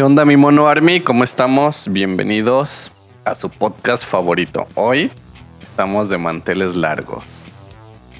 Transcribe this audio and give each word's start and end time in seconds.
¿Qué 0.00 0.04
onda, 0.04 0.24
mi 0.24 0.34
mono 0.38 0.66
Army? 0.66 1.02
¿Cómo 1.02 1.24
estamos? 1.24 1.86
Bienvenidos 1.90 2.90
a 3.26 3.34
su 3.34 3.50
podcast 3.50 4.06
favorito. 4.06 4.66
Hoy 4.74 5.12
estamos 5.60 6.08
de 6.08 6.16
manteles 6.16 6.74
largos. 6.74 7.22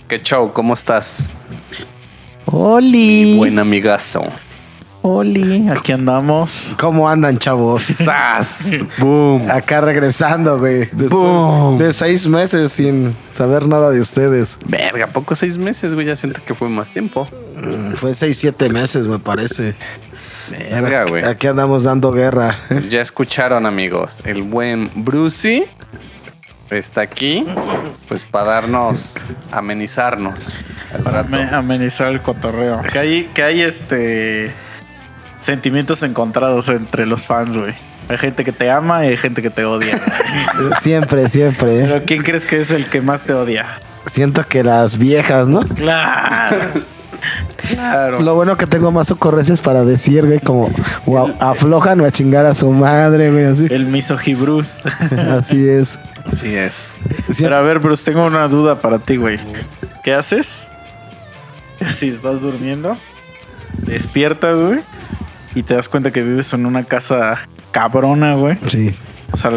¿Qué 0.07 0.21
show? 0.21 0.53
¿Cómo 0.53 0.75
estás? 0.75 1.35
Oli. 2.45 3.39
Buen 3.39 3.59
amigazo. 3.59 4.25
Oli, 5.01 5.71
aquí 5.71 5.93
andamos. 5.93 6.75
¿Cómo 6.79 7.09
andan, 7.09 7.39
chavos? 7.39 7.85
¡Sas! 7.85 8.77
¡Boom! 8.99 9.51
Acá 9.51 9.81
regresando, 9.81 10.59
güey. 10.59 10.87
Boom. 10.93 11.79
de 11.79 11.95
seis 11.95 12.27
meses 12.27 12.73
sin 12.73 13.13
saber 13.33 13.67
nada 13.67 13.89
de 13.89 14.03
ustedes. 14.03 14.59
Verga, 14.67 15.07
poco 15.07 15.35
seis 15.35 15.57
meses, 15.57 15.95
güey. 15.95 16.07
Ya 16.07 16.15
siento 16.15 16.43
que 16.45 16.55
fue 16.55 16.69
más 16.69 16.89
tiempo. 16.89 17.27
Mm, 17.57 17.95
Fue 17.95 18.15
seis, 18.15 18.37
siete 18.37 18.69
meses, 18.69 19.07
me 19.07 19.19
parece. 19.19 19.75
Verga, 20.51 21.05
güey. 21.05 21.25
Aquí 21.25 21.47
andamos 21.47 21.85
dando 21.85 22.11
guerra. 22.13 22.57
Ya 22.89 23.01
escucharon, 23.01 23.67
amigos. 23.67 24.19
El 24.25 24.43
buen 24.43 24.91
Brucey 24.95 25.65
está 26.71 27.01
aquí, 27.03 27.47
pues 28.09 28.25
para 28.25 28.45
darnos, 28.47 29.15
amenizarnos. 29.51 30.35
ame- 31.05 31.49
amenizar 31.53 32.09
el 32.09 32.21
cotorreo. 32.21 32.83
Que 32.93 32.99
hay, 32.99 33.25
que 33.35 33.43
hay 33.43 33.61
este 33.63 34.53
sentimientos 35.39 36.03
encontrados 36.03 36.69
entre 36.69 37.07
los 37.07 37.27
fans, 37.27 37.57
güey. 37.57 37.75
Hay 38.09 38.19
gente 38.19 38.45
que 38.45 38.53
te 38.53 38.69
ama 38.71 39.05
y 39.05 39.09
hay 39.11 39.17
gente 39.17 39.41
que 39.41 39.51
te 39.51 39.65
odia. 39.65 39.99
Siempre, 40.83 41.29
siempre. 41.29 41.83
Pero 41.83 42.03
¿quién 42.05 42.23
crees 42.23 42.45
que 42.45 42.61
es 42.61 42.71
el 42.73 42.87
que 42.87 43.01
más 43.01 43.21
te 43.23 43.33
odia? 43.33 43.67
Siento 44.07 44.45
que 44.47 44.65
las 44.65 44.99
viejas, 44.99 45.47
¿no? 45.47 45.61
Claro. 45.61 46.57
Claro. 47.69 48.21
Lo 48.21 48.35
bueno 48.35 48.57
que 48.57 48.67
tengo 48.67 48.91
más 48.91 49.11
ocurrencias 49.11 49.61
para 49.61 49.85
decir, 49.85 50.27
güey, 50.27 50.41
como 50.41 50.71
wow, 51.07 51.35
aflojan 51.41 52.01
a 52.01 52.11
chingar 52.11 52.47
a 52.47 52.55
su 52.55 52.71
madre, 52.71 53.31
güey, 53.31 53.45
así. 53.45 53.67
El 53.71 53.87
misogi 53.87 54.35
Bruce. 54.35 54.83
Así 55.39 55.69
es. 55.69 55.99
Así 56.25 56.55
es. 56.55 56.93
Pero 57.39 57.57
a 57.57 57.61
ver, 57.61 57.79
Bruce, 57.79 58.11
tengo 58.11 58.27
una 58.27 58.49
duda 58.49 58.81
para 58.81 58.99
ti, 58.99 59.17
güey. 59.17 59.39
¿Qué 60.05 60.13
haces? 60.15 60.69
Si 61.89 62.09
estás 62.09 62.43
durmiendo, 62.43 62.97
despiertas, 63.87 64.61
güey, 64.61 64.81
y 65.55 65.63
te 65.63 65.75
das 65.75 65.89
cuenta 65.89 66.11
que 66.11 66.23
vives 66.23 66.53
en 66.53 66.67
una 66.67 66.85
casa 66.85 67.41
cabrona, 67.71 68.35
güey. 68.35 68.59
Sí. 68.67 68.95
O 69.33 69.37
sea, 69.37 69.51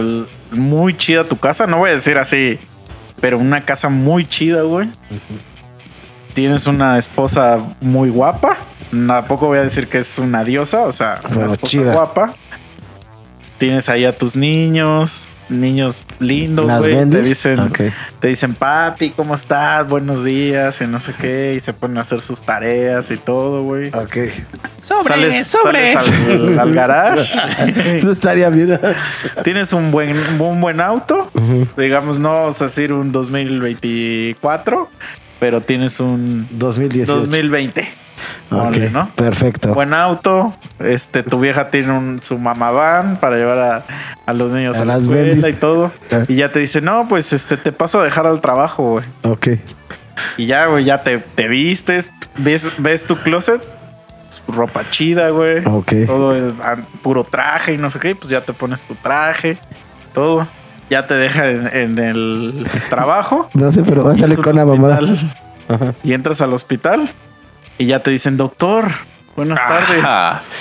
muy 0.51 0.95
chida 0.95 1.23
tu 1.23 1.37
casa. 1.37 1.67
No 1.67 1.79
voy 1.79 1.89
a 1.89 1.93
decir 1.93 2.17
así, 2.17 2.59
pero 3.19 3.37
una 3.37 3.61
casa 3.61 3.89
muy 3.89 4.25
chida, 4.25 4.61
güey. 4.61 4.89
Tienes 6.33 6.67
una 6.67 6.97
esposa 6.97 7.57
muy 7.81 8.09
guapa. 8.09 8.57
Tampoco 9.07 9.47
voy 9.47 9.59
a 9.59 9.63
decir 9.63 9.87
que 9.87 9.99
es 9.99 10.17
una 10.19 10.43
diosa, 10.43 10.81
o 10.81 10.91
sea, 10.91 11.15
una 11.25 11.29
Bueno, 11.35 11.53
esposa 11.53 11.71
chida. 11.71 11.93
guapa. 11.93 12.31
Tienes 13.57 13.87
ahí 13.87 14.03
a 14.03 14.13
tus 14.13 14.35
niños, 14.35 15.29
niños 15.47 16.01
lindos, 16.19 16.65
¿Las 16.65 16.79
güey. 16.79 17.09
Te 17.09 17.21
dicen, 17.21 17.71
te 18.19 18.27
dicen, 18.27 18.53
papi, 18.55 19.11
¿cómo 19.11 19.35
estás? 19.35 19.87
Buenos 19.87 20.23
días, 20.23 20.81
y 20.81 20.85
no 20.85 20.99
sé 20.99 21.13
qué. 21.19 21.53
Y 21.55 21.59
se 21.59 21.71
ponen 21.71 21.97
a 21.97 22.01
hacer 22.01 22.21
sus 22.21 22.41
tareas 22.41 23.09
y 23.09 23.17
todo, 23.17 23.63
güey. 23.63 23.87
Ok. 23.89 24.17
Sales, 24.81 25.47
sales 25.47 25.95
al, 25.95 26.59
al 26.59 26.73
garage. 26.73 27.31
Eso 27.97 28.11
estaría 28.11 28.49
bien. 28.49 28.79
Tienes 29.43 29.71
un 29.71 29.91
buen, 29.91 30.13
un 30.39 30.59
buen 30.59 30.81
auto. 30.81 31.31
Digamos, 31.77 32.19
no 32.19 32.33
vamos 32.33 32.61
a 32.61 32.65
decir 32.65 32.91
un 32.91 33.11
2024, 33.11 34.89
pero 35.39 35.61
tienes 35.61 35.99
un 35.99 36.47
2018. 36.51 37.15
2020. 37.21 38.03
Ok, 38.51 38.63
Ponle, 38.63 38.89
¿no? 38.89 39.09
Perfecto. 39.15 39.73
Buen 39.73 39.93
auto. 39.93 40.53
Este, 40.79 41.23
tu 41.23 41.39
vieja 41.39 41.69
tiene 41.69 41.91
un, 41.91 42.21
su 42.21 42.37
mamá 42.37 42.71
van 42.71 43.17
para 43.17 43.37
llevar 43.37 43.57
a, 43.57 43.83
a 44.25 44.33
los 44.33 44.51
niños 44.51 44.77
A 44.77 44.83
a, 44.83 44.85
la 44.85 44.97
escuela 44.97 45.49
y 45.49 45.53
todo. 45.53 45.91
Ah. 46.11 46.23
Y 46.27 46.35
ya 46.35 46.51
te 46.51 46.59
dice, 46.59 46.81
no, 46.81 47.07
pues 47.07 47.33
este, 47.33 47.57
te 47.57 47.71
paso 47.71 47.99
a 47.99 48.03
dejar 48.03 48.27
al 48.27 48.41
trabajo, 48.41 48.91
güey. 48.91 49.05
Ok. 49.23 49.47
Y 50.37 50.45
ya, 50.45 50.67
güey, 50.67 50.85
ya 50.85 51.03
te, 51.03 51.17
te 51.17 51.47
vistes, 51.47 52.11
ves, 52.37 52.71
ves 52.77 53.05
tu 53.05 53.17
closet, 53.17 53.67
ropa 54.47 54.89
chida, 54.91 55.29
güey. 55.29 55.63
Ok. 55.65 55.93
Todo 56.05 56.35
es 56.35 56.53
puro 57.01 57.23
traje 57.23 57.73
y 57.73 57.77
no 57.77 57.89
sé 57.89 57.99
qué, 57.99 58.15
pues 58.15 58.29
ya 58.29 58.41
te 58.41 58.53
pones 58.53 58.83
tu 58.83 58.95
traje, 58.95 59.57
todo. 60.13 60.47
Ya 60.89 61.07
te 61.07 61.13
deja 61.15 61.49
en, 61.49 61.75
en 61.75 61.99
el 61.99 62.67
trabajo. 62.89 63.49
No 63.55 63.71
sé, 63.71 63.83
pero 63.83 64.03
va 64.03 64.13
a 64.13 64.15
salir 64.15 64.39
con 64.39 64.55
la 64.55 64.65
hospital, 64.65 65.31
Ajá. 65.69 65.93
Y 66.03 66.13
entras 66.13 66.41
al 66.41 66.53
hospital 66.53 67.09
y 67.77 67.85
ya 67.85 67.99
te 68.03 68.11
dicen, 68.11 68.35
doctor, 68.37 68.91
buenas 69.35 69.59
Ajá. 69.59 69.69
tardes. 69.79 70.03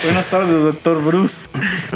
Buenas 0.04 0.26
tardes, 0.26 0.54
doctor 0.62 1.02
Bruce. 1.02 1.44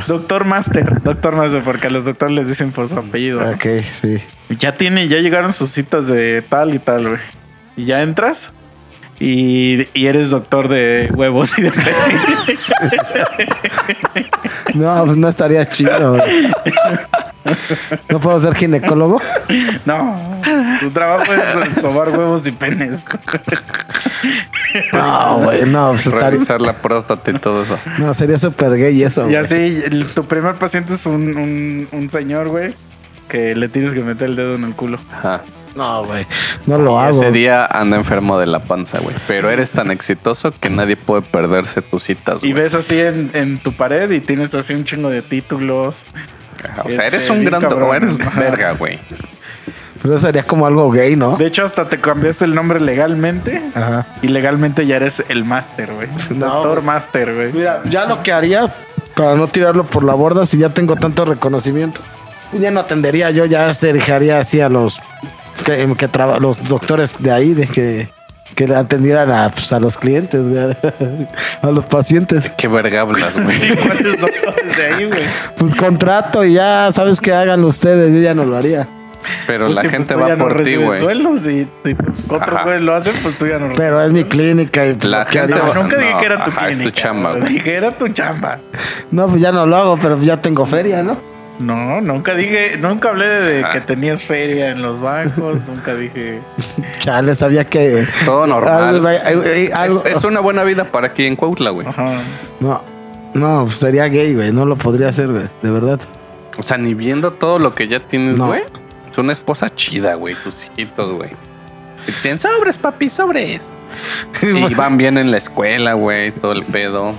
Doctor 0.06 0.44
Master, 0.44 1.03
doctor 1.03 1.36
Master, 1.36 1.62
porque 1.62 1.86
a 1.86 1.91
los 1.91 2.04
doctores 2.04 2.34
les 2.34 2.48
dicen 2.48 2.72
por 2.72 2.88
su 2.88 2.98
apellido. 2.98 3.41
¿no? 3.42 3.50
Ok, 3.53 3.66
sí. 3.92 4.19
Ya 4.59 4.76
tiene, 4.76 5.09
ya 5.09 5.19
llegaron 5.19 5.53
sus 5.53 5.70
citas 5.70 6.09
de 6.09 6.42
tal 6.42 6.75
y 6.75 6.78
tal, 6.78 7.09
güey. 7.09 7.20
Y 7.76 7.84
ya 7.84 8.03
entras 8.03 8.53
y, 9.20 9.86
y 9.98 10.06
eres 10.06 10.31
doctor 10.31 10.69
de 10.69 11.09
huevos 11.15 11.56
y 11.59 11.62
de. 11.62 11.72
No, 14.75 15.04
pues 15.06 15.16
no 15.16 15.28
estaría 15.28 15.66
chido. 15.69 16.16
No 18.10 18.18
puedo 18.18 18.40
ser 18.40 18.54
ginecólogo. 18.54 19.20
No, 19.84 20.22
tu 20.80 20.90
trabajo 20.90 21.24
es 21.32 21.80
sobar 21.80 22.08
huevos 22.10 22.46
y 22.46 22.52
penes. 22.52 22.98
No, 24.92 25.38
güey, 25.44 25.64
no, 25.64 25.90
pues 25.92 26.06
estaría. 26.06 26.30
Revisar 26.30 26.60
la 26.60 26.74
próstata 26.74 27.30
y 27.30 27.34
todo 27.38 27.62
eso. 27.62 27.78
No, 27.98 28.12
sería 28.14 28.38
súper 28.38 28.76
gay 28.76 29.02
eso. 29.02 29.22
Y 29.22 29.24
güey. 29.26 29.36
así, 29.36 29.82
el- 29.84 30.06
tu 30.14 30.24
primer 30.24 30.56
paciente 30.56 30.94
es 30.94 31.06
un, 31.06 31.36
un, 31.36 31.88
un 31.92 32.10
señor, 32.10 32.48
güey, 32.48 32.74
que 33.28 33.54
le 33.54 33.68
tienes 33.68 33.92
que 33.92 34.00
meter 34.02 34.28
el 34.30 34.36
dedo 34.36 34.54
en 34.54 34.64
el 34.64 34.74
culo. 34.74 34.98
Ajá. 35.12 35.42
No, 35.76 36.06
güey. 36.06 36.26
No 36.66 36.78
lo 36.78 36.92
Y 36.92 37.04
hago. 37.04 37.10
ese 37.22 37.30
día 37.32 37.66
anda 37.66 37.98
enfermo 37.98 38.38
de 38.38 38.46
la 38.46 38.60
panza, 38.64 38.98
güey. 38.98 39.14
Pero 39.28 39.50
eres 39.50 39.70
tan 39.70 39.90
exitoso 39.90 40.50
que 40.50 40.70
nadie 40.70 40.96
puede 40.96 41.20
perderse 41.22 41.82
tus 41.82 42.02
citas, 42.04 42.42
Y 42.42 42.52
güey. 42.52 42.62
ves 42.64 42.74
así 42.74 42.98
en, 42.98 43.30
en 43.34 43.58
tu 43.58 43.72
pared 43.72 44.10
y 44.10 44.20
tienes 44.20 44.54
así 44.54 44.72
un 44.74 44.84
chingo 44.86 45.10
de 45.10 45.20
títulos. 45.20 46.04
O 46.84 46.91
sea, 46.91 47.06
eres 47.06 47.22
este, 47.25 47.32
un 47.38 47.44
gran... 47.44 47.60
cabrón. 47.60 47.82
o 47.91 47.94
eres 47.94 48.16
verga, 48.37 48.72
güey. 48.72 48.99
Pero 50.03 50.19
sería 50.19 50.43
como 50.44 50.66
algo 50.66 50.91
gay, 50.91 51.16
¿no? 51.16 51.37
De 51.37 51.47
hecho, 51.47 51.65
hasta 51.65 51.88
te 51.88 51.99
cambiaste 52.00 52.44
el 52.44 52.54
nombre 52.54 52.78
legalmente. 52.81 53.62
Ajá. 53.75 54.06
Y 54.22 54.28
legalmente 54.28 54.87
ya 54.87 54.97
eres 54.97 55.25
el 55.28 55.44
máster, 55.44 55.93
güey. 55.93 56.09
No, 56.31 56.47
Doctor 56.62 56.82
máster, 56.82 57.34
güey. 57.34 57.53
Mira, 57.53 57.82
ya 57.87 58.04
lo 58.04 58.22
que 58.22 58.32
haría 58.32 58.72
para 59.16 59.34
no 59.34 59.49
tirarlo 59.49 59.84
por 59.84 60.04
la 60.04 60.12
borda 60.15 60.47
si 60.47 60.59
ya 60.59 60.69
tengo 60.69 60.94
tanto 60.97 61.25
reconocimiento. 61.25 62.00
Ya 62.53 62.71
no 62.71 62.81
atendería 62.81 63.31
yo, 63.31 63.47
ya 63.47 63.72
se 63.75 63.88
dirigiría 63.88 64.38
así 64.38 64.60
a 64.60 64.69
los 64.69 65.00
que, 65.65 65.93
que 65.97 66.09
traba- 66.09 66.38
los 66.38 66.62
doctores 66.69 67.16
de 67.21 67.33
ahí, 67.33 67.54
de 67.54 67.66
que, 67.66 68.09
que 68.56 68.64
atendieran 68.74 69.30
a, 69.30 69.50
pues, 69.50 69.72
a 69.72 69.78
los 69.78 69.96
clientes, 69.96 70.40
güey, 70.40 70.58
a 71.62 71.70
los 71.70 71.84
pacientes. 71.84 72.50
Qué 72.56 72.66
verga 72.66 73.02
hablas, 73.02 73.34
güey. 73.34 73.76
¿Cuántos 73.76 74.20
doctores 74.20 74.76
de 74.76 74.86
ahí, 74.86 75.04
güey? 75.06 75.22
Pues 75.56 75.74
contrato 75.76 76.42
y 76.44 76.54
ya 76.54 76.90
sabes 76.90 77.20
que 77.20 77.32
hagan 77.32 77.62
ustedes, 77.64 78.12
yo 78.12 78.18
ya 78.20 78.34
no 78.34 78.44
lo 78.44 78.56
haría. 78.56 78.88
Pero 79.48 79.66
Pues 79.66 79.74
la 79.76 79.82
pues 79.82 79.92
gente 79.92 80.14
tú 80.14 80.20
va 80.20 80.28
ya 80.28 80.36
no 80.36 80.44
por 80.48 80.62
ti, 80.62 80.76
güey. 80.76 81.00
sueldos 81.00 81.46
y, 81.48 81.68
y 81.84 81.96
otros 82.28 82.62
güeyes 82.62 82.82
lo 82.84 82.94
hacen, 82.94 83.14
pues 83.22 83.36
tú 83.36 83.46
ya 83.46 83.58
no. 83.58 83.72
Pero 83.76 84.00
es 84.00 84.12
mi 84.12 84.22
clínica 84.22 84.86
y 84.86 84.94
pues, 84.94 85.10
La 85.10 85.24
gente 85.26 85.52
haría- 85.54 85.66
va- 85.66 85.74
No, 85.74 85.82
nunca 85.82 85.96
dije 85.96 86.12
No, 86.12 86.18
que 86.18 86.26
era 86.26 86.44
tu 86.44 86.50
ajá, 86.50 86.68
es 86.68 86.76
tu 86.76 86.82
clínica. 86.82 87.02
chamba, 87.02 87.30
güey. 87.30 87.40
güey. 87.42 87.52
Dije 87.54 87.74
era 87.74 87.90
tu 87.90 88.08
chamba. 88.08 88.58
No, 89.10 89.26
pues 89.26 89.40
ya 89.42 89.50
no 89.52 89.66
lo 89.66 89.76
hago, 89.76 89.98
pero 90.00 90.18
ya 90.20 90.36
tengo 90.40 90.64
feria, 90.64 91.02
¿no? 91.02 91.12
No, 91.60 92.00
nunca 92.02 92.34
dije, 92.34 92.76
nunca 92.78 93.08
hablé 93.08 93.26
de 93.26 93.60
Ajá. 93.60 93.70
que 93.72 93.80
tenías 93.80 94.24
feria 94.24 94.70
en 94.70 94.82
los 94.82 95.00
bancos, 95.00 95.66
nunca 95.66 95.94
dije. 95.94 96.40
Chale, 96.98 97.34
sabía 97.34 97.64
que... 97.64 98.06
Todo 98.26 98.46
normal. 98.46 99.06
Algo- 99.06 99.42
eh, 99.44 99.70
algo- 99.72 100.02
Es, 100.04 100.18
es 100.18 100.24
una 100.24 100.40
buena 100.40 100.64
vida 100.64 100.84
para 100.84 101.06
aquí 101.08 101.24
en 101.26 101.34
Cuautla, 101.36 101.70
güey. 101.70 101.86
Ajá. 101.86 102.20
No, 102.60 102.82
no, 103.34 103.62
pues 103.64 103.76
sería 103.76 104.06
gay, 104.08 104.34
güey. 104.34 104.53
No 104.53 104.66
lo 104.66 104.76
podría 104.76 105.08
hacer, 105.08 105.28
güey. 105.28 105.44
De 105.62 105.70
verdad. 105.70 106.00
O 106.58 106.62
sea, 106.62 106.76
ni 106.76 106.92
viendo 106.94 107.32
todo 107.32 107.59
lo 107.59 107.72
que 107.72 107.88
ya 107.88 108.00
tienes, 108.00 108.36
No. 108.36 108.48
güey. 108.48 108.62
Es 109.10 109.16
una 109.18 109.32
esposa 109.32 109.74
chida, 109.74 110.14
güey. 110.14 110.34
Tus 110.34 110.62
hijitos, 110.64 111.10
güey. 111.10 111.30
Y 112.02 112.06
te 112.06 112.12
dicen, 112.12 112.38
sobres, 112.38 112.76
papi, 112.76 113.09
sobres. 113.09 113.72
Y 114.42 114.74
van 114.74 114.98
bien 114.98 115.16
en 115.16 115.30
la 115.30 115.38
escuela, 115.38 115.94
güey. 115.94 116.32
Todo 116.32 116.52
el 116.52 116.64
pedo. 116.64 117.14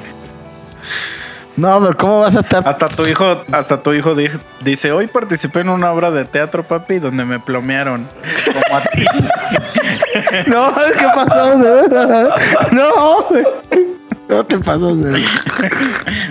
No, 1.57 1.79
pero 1.81 1.97
¿cómo 1.97 2.19
vas 2.21 2.35
a 2.35 2.41
estar? 2.41 2.67
Hasta 2.67 2.87
tu 2.87 3.05
hijo, 3.07 3.41
hasta 3.51 3.81
tu 3.81 3.91
hijo 3.93 4.13
di- 4.15 4.29
dice, 4.61 4.91
hoy 4.91 5.07
participé 5.07 5.61
en 5.61 5.69
una 5.69 5.91
obra 5.91 6.11
de 6.11 6.23
teatro, 6.25 6.63
papi, 6.63 6.99
donde 6.99 7.25
me 7.25 7.39
plomearon. 7.39 8.05
Como 8.45 8.77
a 8.77 8.81
ti. 8.81 9.05
No, 10.47 10.73
¿qué 10.97 11.05
pasó? 11.15 11.57
No, 12.71 13.23
güey. 13.29 13.43
No 14.29 14.43
te 14.43 14.57
pasas 14.57 15.01
de... 15.01 15.23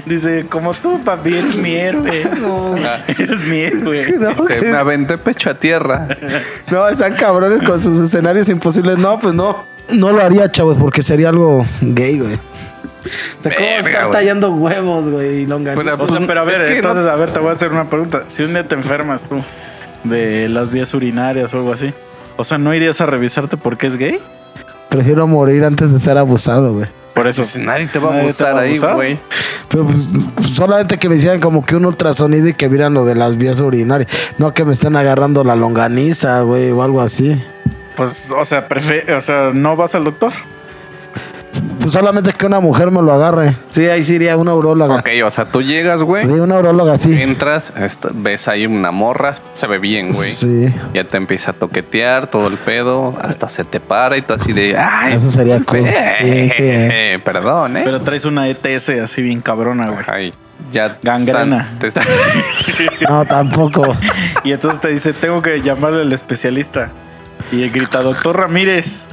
Dice, 0.05 0.47
como 0.51 0.75
tú, 0.75 1.01
papi, 1.05 1.37
eres 1.37 1.57
mi 1.57 1.75
héroe. 1.75 2.29
No, 2.41 2.75
Eres 2.77 3.41
mi 3.45 3.59
héroe. 3.61 4.13
no, 4.19 4.35
me 4.45 4.77
aventé 4.77 5.17
pecho 5.19 5.51
a 5.51 5.55
tierra. 5.55 6.07
no, 6.71 6.89
están 6.89 7.15
cabrones 7.15 7.63
con 7.67 7.83
sus 7.83 7.99
escenarios 7.99 8.49
imposibles. 8.49 8.99
No, 8.99 9.19
pues 9.19 9.35
no. 9.35 9.57
No 9.91 10.11
lo 10.13 10.23
haría, 10.23 10.51
chavos, 10.51 10.77
porque 10.79 11.03
sería 11.03 11.29
algo 11.31 11.65
gay, 11.81 12.19
güey. 12.19 12.39
Te 13.43 13.55
cómo 13.55 13.67
Verga, 13.67 13.89
estar 13.89 14.07
güey. 14.07 14.13
tallando 14.13 14.51
huevos, 14.53 15.11
güey, 15.11 15.37
y 15.43 15.47
longaniza. 15.47 15.83
Pero, 15.83 15.95
O 16.03 16.07
sea, 16.07 16.17
Pues, 16.19 16.27
pero 16.29 16.41
a 16.41 16.45
ver, 16.45 16.55
es 16.57 16.63
que 16.63 16.77
entonces, 16.79 17.05
no- 17.05 17.11
a 17.11 17.17
ver, 17.17 17.33
te 17.33 17.39
voy 17.41 17.51
a 17.51 17.53
hacer 17.53 17.73
una 17.73 17.87
pregunta. 17.87 18.25
Si 18.29 18.43
un 18.43 18.53
día 18.55 18.67
te 18.67 18.75
enfermas 18.75 19.25
tú 19.25 19.43
de 20.05 20.49
las 20.49 20.71
vías 20.71 20.93
urinarias 20.95 21.53
o 21.55 21.59
algo 21.59 21.73
así, 21.73 21.93
o 22.37 22.45
sea, 22.45 22.59
¿no 22.59 22.75
irías 22.75 23.01
a 23.01 23.07
revisarte 23.07 23.57
porque 23.57 23.87
es 23.87 23.97
gay? 23.97 24.19
Prefiero 24.89 25.27
morir 25.27 25.65
antes 25.65 25.93
de 25.93 26.01
ser 26.01 26.17
abusado, 26.19 26.73
güey. 26.75 26.87
Por 27.15 27.27
eso. 27.27 27.43
Pues 27.43 27.57
nadie 27.57 27.87
te 27.89 27.99
va 27.99 28.09
a 28.09 28.13
Nadie 28.13 28.25
abusar 28.25 28.59
ahí, 28.59 28.79
güey. 28.79 29.19
Pero 29.71 29.85
pues, 29.87 30.07
solamente 30.55 30.99
que 30.99 31.09
me 31.09 31.17
hicieran 31.17 31.41
como 31.41 31.65
que 31.65 31.75
un 31.75 31.87
ultrasonido 31.87 32.47
y 32.49 32.53
que 32.55 32.69
vieran 32.69 32.93
lo 32.95 33.05
de 33.07 33.15
las 33.15 33.37
vías 33.39 33.59
urinarias. 33.61 34.09
No 34.39 34.53
que 34.53 34.65
me 34.67 34.75
estén 34.75 34.97
agarrando 34.97 35.43
la 35.43 35.57
longaniza, 35.57 36.41
güey, 36.43 36.71
o 36.71 36.83
algo 36.83 37.01
así. 37.01 37.43
Pues, 37.97 38.31
o 38.37 38.45
sea, 38.45 38.69
prefe- 38.69 39.11
o 39.17 39.21
sea, 39.23 39.51
¿no 39.55 39.77
vas 39.77 39.95
al 39.95 40.05
doctor? 40.05 40.33
Pues 41.81 41.93
solamente 41.93 42.33
que 42.33 42.47
una 42.47 42.61
mujer 42.61 42.91
me 42.91 43.01
lo 43.03 43.13
agarre. 43.13 43.57
Sí, 43.71 43.87
ahí 43.87 44.05
sí 44.05 44.15
iría 44.15 44.37
una 44.37 44.55
urologa. 44.55 44.97
Ok, 44.97 45.09
o 45.25 45.31
sea, 45.31 45.45
tú 45.47 45.63
llegas, 45.63 46.03
güey, 46.03 46.25
Sí, 46.27 46.33
una 46.33 46.59
urologa, 46.59 46.99
sí. 46.99 47.21
entras, 47.21 47.73
ves 48.15 48.49
ahí 48.49 48.67
una 48.67 48.91
morra, 48.91 49.35
se 49.55 49.67
ve 49.67 49.79
bien, 49.79 50.13
güey. 50.13 50.33
Sí. 50.33 50.63
Ya 50.95 51.05
te 51.05 51.17
empieza 51.17 51.53
a 51.53 51.55
toquetear 51.55 52.27
todo 52.29 52.47
el 52.49 52.59
pedo, 52.59 53.15
hasta 53.23 53.49
se 53.49 53.65
te 53.65 53.81
para 53.81 54.17
y 54.17 54.23
tú 54.23 54.35
así 54.35 54.53
de, 54.53 54.77
ay, 54.77 55.15
Eso 55.15 55.31
sería 55.31 55.61
cool. 55.65 55.85
Sí, 56.19 56.49
sí, 56.51 56.63
eh. 56.65 57.15
eh, 57.15 57.19
perdón, 57.25 57.77
eh. 57.77 57.83
Pero 57.85 58.01
traes 58.01 58.25
una 58.25 58.49
ETS 58.49 58.89
así 59.03 59.23
bien 59.23 59.41
cabrona, 59.41 59.87
güey. 59.87 60.05
Ay, 60.07 60.33
ya 60.73 60.95
te 60.97 61.07
Gangrena. 61.09 61.69
están- 61.73 61.79
te 61.79 61.87
están- 61.89 62.05
No, 63.09 63.25
tampoco. 63.27 63.97
Y 64.45 64.53
entonces 64.53 64.81
te 64.81 64.89
dice, 64.89 65.13
tengo 65.13 65.41
que 65.43 65.61
llamarle 65.63 66.03
al 66.03 66.13
especialista. 66.13 66.91
Y 67.53 67.69
grita, 67.69 68.01
doctor 68.03 68.41
Ramírez. 68.41 69.07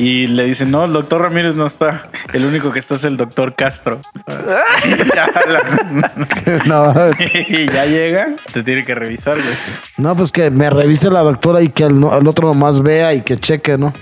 Y 0.00 0.28
le 0.28 0.44
dice, 0.44 0.64
no, 0.64 0.86
el 0.86 0.94
doctor 0.94 1.20
Ramírez 1.20 1.54
no 1.54 1.66
está. 1.66 2.08
El 2.32 2.46
único 2.46 2.72
que 2.72 2.78
está 2.78 2.94
es 2.94 3.04
el 3.04 3.18
doctor 3.18 3.54
Castro. 3.54 4.00
ya, 5.14 5.28
la- 5.46 6.62
No, 6.64 6.94
y 7.48 7.66
ya 7.70 7.84
llega, 7.84 8.28
te 8.50 8.62
tiene 8.62 8.82
que 8.82 8.94
revisar, 8.94 9.36
güey. 9.36 9.54
no, 9.98 10.16
pues 10.16 10.32
que 10.32 10.50
me 10.50 10.70
revise 10.70 11.10
la 11.10 11.20
doctora 11.20 11.60
y 11.60 11.68
que 11.68 11.84
el, 11.84 12.02
otro 12.02 12.48
nomás 12.48 12.80
vea 12.80 13.12
y 13.12 13.20
que 13.20 13.38
cheque, 13.38 13.76
¿no? 13.76 13.92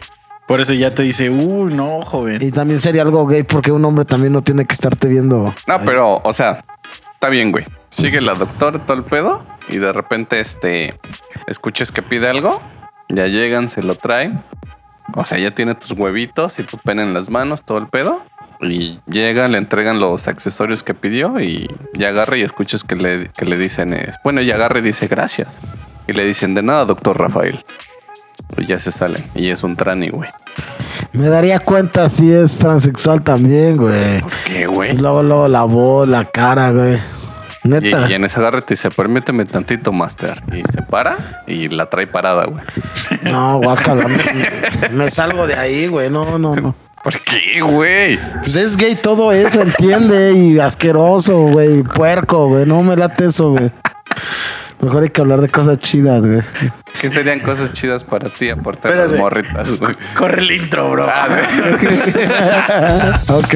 Por 0.47 0.61
eso 0.61 0.73
ya 0.73 0.95
te 0.95 1.03
dice, 1.03 1.31
uy, 1.31 1.75
no, 1.75 2.03
joven. 2.03 2.39
Y 2.43 2.53
también 2.53 2.79
sería 2.81 3.03
algo 3.03 3.27
gay 3.27 3.43
porque 3.43 3.73
un 3.73 3.85
hombre 3.85 4.05
también 4.05 4.33
no 4.33 4.43
tiene 4.43 4.67
que 4.67 4.75
estarte 4.75 5.09
viendo. 5.09 5.53
No, 5.67 5.81
pero, 5.85 6.21
o 6.23 6.33
sea, 6.33 6.65
está 7.15 7.29
bien, 7.29 7.51
güey. 7.51 7.65
Sigue 7.91 8.21
la 8.21 8.35
doctora 8.35 8.79
todo 8.87 8.97
el 8.97 9.03
pedo 9.03 9.43
y 9.69 9.79
de 9.79 9.93
repente, 9.93 10.39
este, 10.39 10.95
escuches 11.49 11.91
que 11.91 12.03
pide 12.03 12.29
algo, 12.29 12.63
ya 13.09 13.27
llegan, 13.27 13.69
se 13.69 13.83
lo 13.83 13.97
traen. 13.97 14.45
O 15.15 15.25
sea, 15.25 15.39
ya 15.39 15.53
tiene 15.53 15.75
tus 15.75 15.93
huevitos 15.93 16.59
y 16.59 16.63
tu 16.63 16.77
pena 16.79 17.03
en 17.03 17.15
las 17.15 17.31
manos, 17.31 17.63
todo 17.63 17.79
el 17.79 17.87
pedo. 17.87 18.23
Y 18.61 18.99
llegan, 19.07 19.53
le 19.53 19.59
entregan 19.59 20.01
los 20.01 20.27
accesorios 20.29 20.83
que 20.83 20.93
pidió 20.95 21.41
y 21.41 21.69
ya 21.95 22.09
agarra 22.09 22.37
y 22.37 22.43
escuchas 22.43 22.83
que 22.85 22.97
le, 22.97 23.31
que 23.37 23.45
le 23.45 23.57
dicen, 23.57 23.95
es, 23.95 24.17
bueno, 24.25 24.41
ya 24.43 24.57
agarra 24.57 24.81
y 24.81 24.83
dice 24.83 25.07
gracias. 25.07 25.61
Y 26.07 26.13
le 26.13 26.25
dicen, 26.25 26.55
de 26.55 26.63
nada, 26.63 26.85
doctor 26.85 27.19
Rafael. 27.19 27.65
Pues 28.55 28.67
ya 28.67 28.79
se 28.79 28.91
salen. 28.93 29.23
Y 29.35 29.51
es 29.51 29.63
un 29.63 29.77
trani, 29.77 30.09
güey. 30.09 30.29
Me 31.13 31.29
daría 31.29 31.61
cuenta 31.61 32.09
si 32.09 32.33
es 32.33 32.57
transexual 32.59 33.23
también, 33.23 33.77
güey. 33.77 34.21
¿Por 34.23 34.33
qué, 34.47 34.63
Y 34.63 34.65
güey? 34.67 34.97
luego, 34.97 35.23
luego 35.23 35.49
la 35.49 35.63
voz, 35.65 36.09
la 36.09 36.25
cara, 36.25 36.71
güey. 36.71 36.99
Y, 37.69 37.81
Neta. 37.81 38.09
y 38.11 38.15
en 38.15 38.25
ese 38.25 38.39
agarre 38.41 38.63
te 38.63 38.75
dice, 38.75 38.91
permíteme 38.91 39.45
tantito, 39.45 39.93
master. 39.93 40.43
Y 40.53 40.63
se 40.73 40.83
para 40.83 41.43
y 41.47 41.69
la 41.69 41.87
trae 41.91 42.07
parada, 42.07 42.47
güey. 42.47 42.63
No, 43.23 43.59
guácala. 43.63 44.07
me, 44.09 44.89
me 44.91 45.11
salgo 45.11 45.47
de 45.47 45.55
ahí, 45.55 45.87
güey. 45.87 46.11
No, 46.11 46.39
no, 46.39 46.55
no. 46.57 46.75
¿Por 47.03 47.15
qué, 47.21 47.61
güey? 47.61 48.19
Pues 48.43 48.57
es 48.57 48.77
gay 48.77 48.97
todo 48.97 49.33
eso, 49.33 49.63
entiende. 49.63 50.33
Y 50.33 50.59
asqueroso, 50.59 51.37
güey. 51.39 51.83
Puerco, 51.83 52.49
güey. 52.49 52.67
No 52.67 52.83
me 52.83 52.97
late 52.97 53.27
eso, 53.27 53.51
güey. 53.53 53.71
Mejor 54.81 55.03
hay 55.05 55.09
que 55.11 55.21
hablar 55.21 55.41
de 55.41 55.49
cosas 55.49 55.79
chidas, 55.79 56.25
güey. 56.25 56.41
¿Qué 57.01 57.09
serían 57.09 57.41
cosas 57.41 57.73
chidas 57.73 58.05
para 58.05 58.29
ti 58.29 58.49
aparte 58.51 58.89
de 58.89 58.95
Espérate. 58.95 59.13
las 59.13 59.21
morritas, 59.21 59.79
güey? 59.79 59.95
Corre 60.17 60.41
el 60.43 60.51
intro, 60.53 60.89
bro. 60.91 61.07
Ah, 61.09 61.29
ok. 63.29 63.55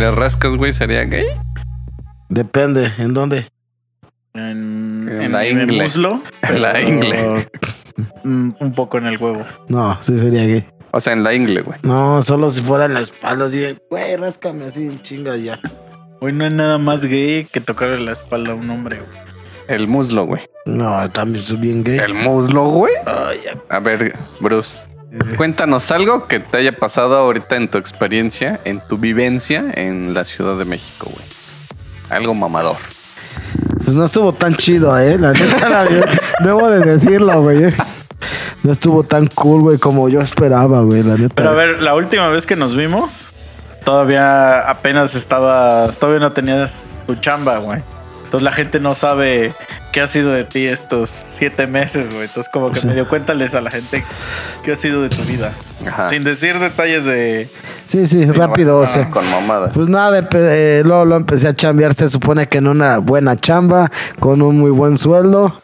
Le 0.00 0.10
rascas, 0.10 0.56
güey, 0.56 0.72
¿sería 0.72 1.04
gay? 1.04 1.26
Depende. 2.28 2.92
¿En 2.98 3.14
dónde? 3.14 3.50
En, 4.34 5.08
En 5.10 5.22
en 5.22 5.32
la 5.32 5.44
el 5.44 5.60
ingle. 5.62 5.82
muslo. 5.82 6.22
En 6.42 6.62
la 6.62 6.72
pero, 6.72 6.88
ingle. 6.88 7.48
mm, 8.24 8.50
Un 8.60 8.72
poco 8.72 8.98
en 8.98 9.06
el 9.06 9.18
huevo. 9.18 9.44
No, 9.68 10.00
sí 10.02 10.18
sería 10.18 10.44
gay. 10.46 10.66
O 10.92 11.00
sea, 11.00 11.12
en 11.12 11.22
la 11.22 11.34
ingle, 11.34 11.62
güey. 11.62 11.78
No, 11.82 12.22
solo 12.22 12.50
si 12.50 12.60
fuera 12.62 12.86
en 12.86 12.94
la 12.94 13.00
espalda, 13.00 13.44
así, 13.46 13.64
güey, 13.90 14.16
ráscame 14.16 14.64
así 14.64 14.98
chinga 15.02 15.36
ya. 15.36 15.60
Hoy 16.20 16.32
no 16.32 16.44
hay 16.44 16.50
nada 16.50 16.78
más 16.78 17.04
gay 17.06 17.46
que 17.52 17.60
tocarle 17.60 18.00
la 18.00 18.12
espalda 18.12 18.52
a 18.52 18.54
un 18.54 18.68
hombre, 18.70 18.96
güey. 18.96 19.30
El 19.68 19.86
muslo, 19.86 20.24
güey. 20.26 20.42
No, 20.66 21.08
también 21.10 21.44
soy 21.44 21.58
bien 21.58 21.84
gay. 21.84 21.98
El 21.98 22.14
muslo, 22.14 22.64
güey. 22.64 22.92
A 23.68 23.78
ver, 23.80 24.12
Bruce, 24.40 24.88
cuéntanos 25.36 25.90
algo 25.90 26.26
que 26.28 26.40
te 26.40 26.58
haya 26.58 26.76
pasado 26.76 27.16
ahorita 27.16 27.56
en 27.56 27.68
tu 27.68 27.78
experiencia, 27.78 28.60
en 28.64 28.80
tu 28.80 28.98
vivencia 28.98 29.64
en 29.74 30.14
la 30.14 30.24
Ciudad 30.24 30.56
de 30.56 30.64
México, 30.64 31.08
güey. 31.12 31.26
Algo 32.10 32.34
mamador. 32.34 32.76
Pues 33.84 33.96
no 33.96 34.04
estuvo 34.04 34.32
tan 34.32 34.54
chido, 34.54 34.96
eh. 34.98 35.18
La 35.18 35.32
neta, 35.32 35.68
la 35.68 35.88
debo 36.40 36.68
de 36.68 36.80
decirlo, 36.80 37.42
güey. 37.42 37.64
eh. 37.64 37.74
No 38.62 38.72
estuvo 38.72 39.02
tan 39.04 39.26
cool, 39.28 39.62
güey, 39.62 39.78
como 39.78 40.08
yo 40.08 40.20
esperaba, 40.20 40.82
güey, 40.82 41.02
la 41.02 41.16
neta. 41.16 41.34
Pero 41.34 41.50
a 41.50 41.54
ver, 41.54 41.82
la 41.82 41.94
última 41.94 42.28
vez 42.28 42.46
que 42.46 42.56
nos 42.56 42.76
vimos, 42.76 43.28
todavía 43.84 44.60
apenas 44.68 45.14
estaba, 45.14 45.90
todavía 45.92 46.20
no 46.20 46.30
tenías 46.30 46.90
tu 47.06 47.14
chamba, 47.16 47.58
güey. 47.58 47.80
Entonces 48.24 48.42
la 48.42 48.52
gente 48.52 48.78
no 48.78 48.94
sabe 48.94 49.52
qué 49.92 50.00
ha 50.00 50.06
sido 50.08 50.30
de 50.30 50.44
ti 50.44 50.66
estos 50.66 51.10
siete 51.10 51.66
meses, 51.66 52.08
güey. 52.10 52.22
Entonces 52.26 52.50
como 52.52 52.70
que 52.70 52.80
Sí. 52.80 52.86
medio 52.86 53.08
cuéntales 53.08 53.54
a 53.54 53.60
la 53.60 53.70
gente 53.70 54.04
qué 54.64 54.72
ha 54.72 54.76
sido 54.76 55.02
de 55.02 55.08
tu 55.08 55.22
vida. 55.22 55.52
Ajá. 55.86 56.08
Sin 56.08 56.24
decir 56.24 56.58
detalles 56.58 57.04
de... 57.04 57.48
Sí, 57.86 58.06
sí, 58.06 58.24
rápido, 58.26 58.78
o 58.78 58.86
sea. 58.86 59.10
Con 59.10 59.28
mamada. 59.30 59.72
Pues 59.72 59.88
nada, 59.88 60.20
empe- 60.20 60.38
eh, 60.38 60.82
luego, 60.84 61.04
luego 61.04 61.20
empecé 61.20 61.48
a 61.48 61.54
chambear, 61.54 61.94
se 61.94 62.08
supone 62.08 62.46
que 62.46 62.58
en 62.58 62.68
una 62.68 62.98
buena 62.98 63.36
chamba, 63.36 63.90
con 64.20 64.42
un 64.42 64.58
muy 64.58 64.70
buen 64.70 64.96
sueldo. 64.96 65.60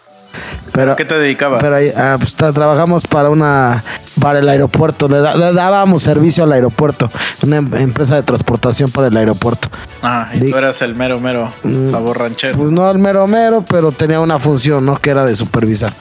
Pero, 0.72 0.92
¿A 0.92 0.96
qué 0.96 1.04
te 1.04 1.18
dedicabas? 1.18 1.62
pero 1.62 1.76
ah, 1.96 2.16
pues, 2.18 2.36
tra- 2.36 2.52
trabajamos 2.52 3.04
para 3.04 3.30
una 3.30 3.82
para 4.20 4.38
el 4.40 4.48
aeropuerto, 4.48 5.08
le, 5.08 5.18
da- 5.20 5.36
le 5.36 5.52
dábamos 5.52 6.02
servicio 6.02 6.44
al 6.44 6.52
aeropuerto, 6.52 7.10
una 7.42 7.56
em- 7.58 7.74
empresa 7.74 8.16
de 8.16 8.22
transportación 8.22 8.90
para 8.90 9.08
el 9.08 9.16
aeropuerto. 9.16 9.68
ah, 10.02 10.28
y 10.34 10.50
tú 10.50 10.56
eras 10.56 10.80
el 10.82 10.94
mero, 10.94 11.20
mero 11.20 11.52
Mm, 11.62 11.90
sabor 11.90 12.18
ranchero. 12.18 12.56
Pues 12.58 12.72
no 12.72 12.86
al 12.86 12.98
mero 12.98 13.26
mero, 13.26 13.64
pero 13.68 13.92
tenía 13.92 14.20
una 14.20 14.38
función, 14.38 14.84
¿no? 14.86 14.96
Que 14.96 15.10
era 15.10 15.24
de 15.24 15.36
supervisar. 15.36 15.92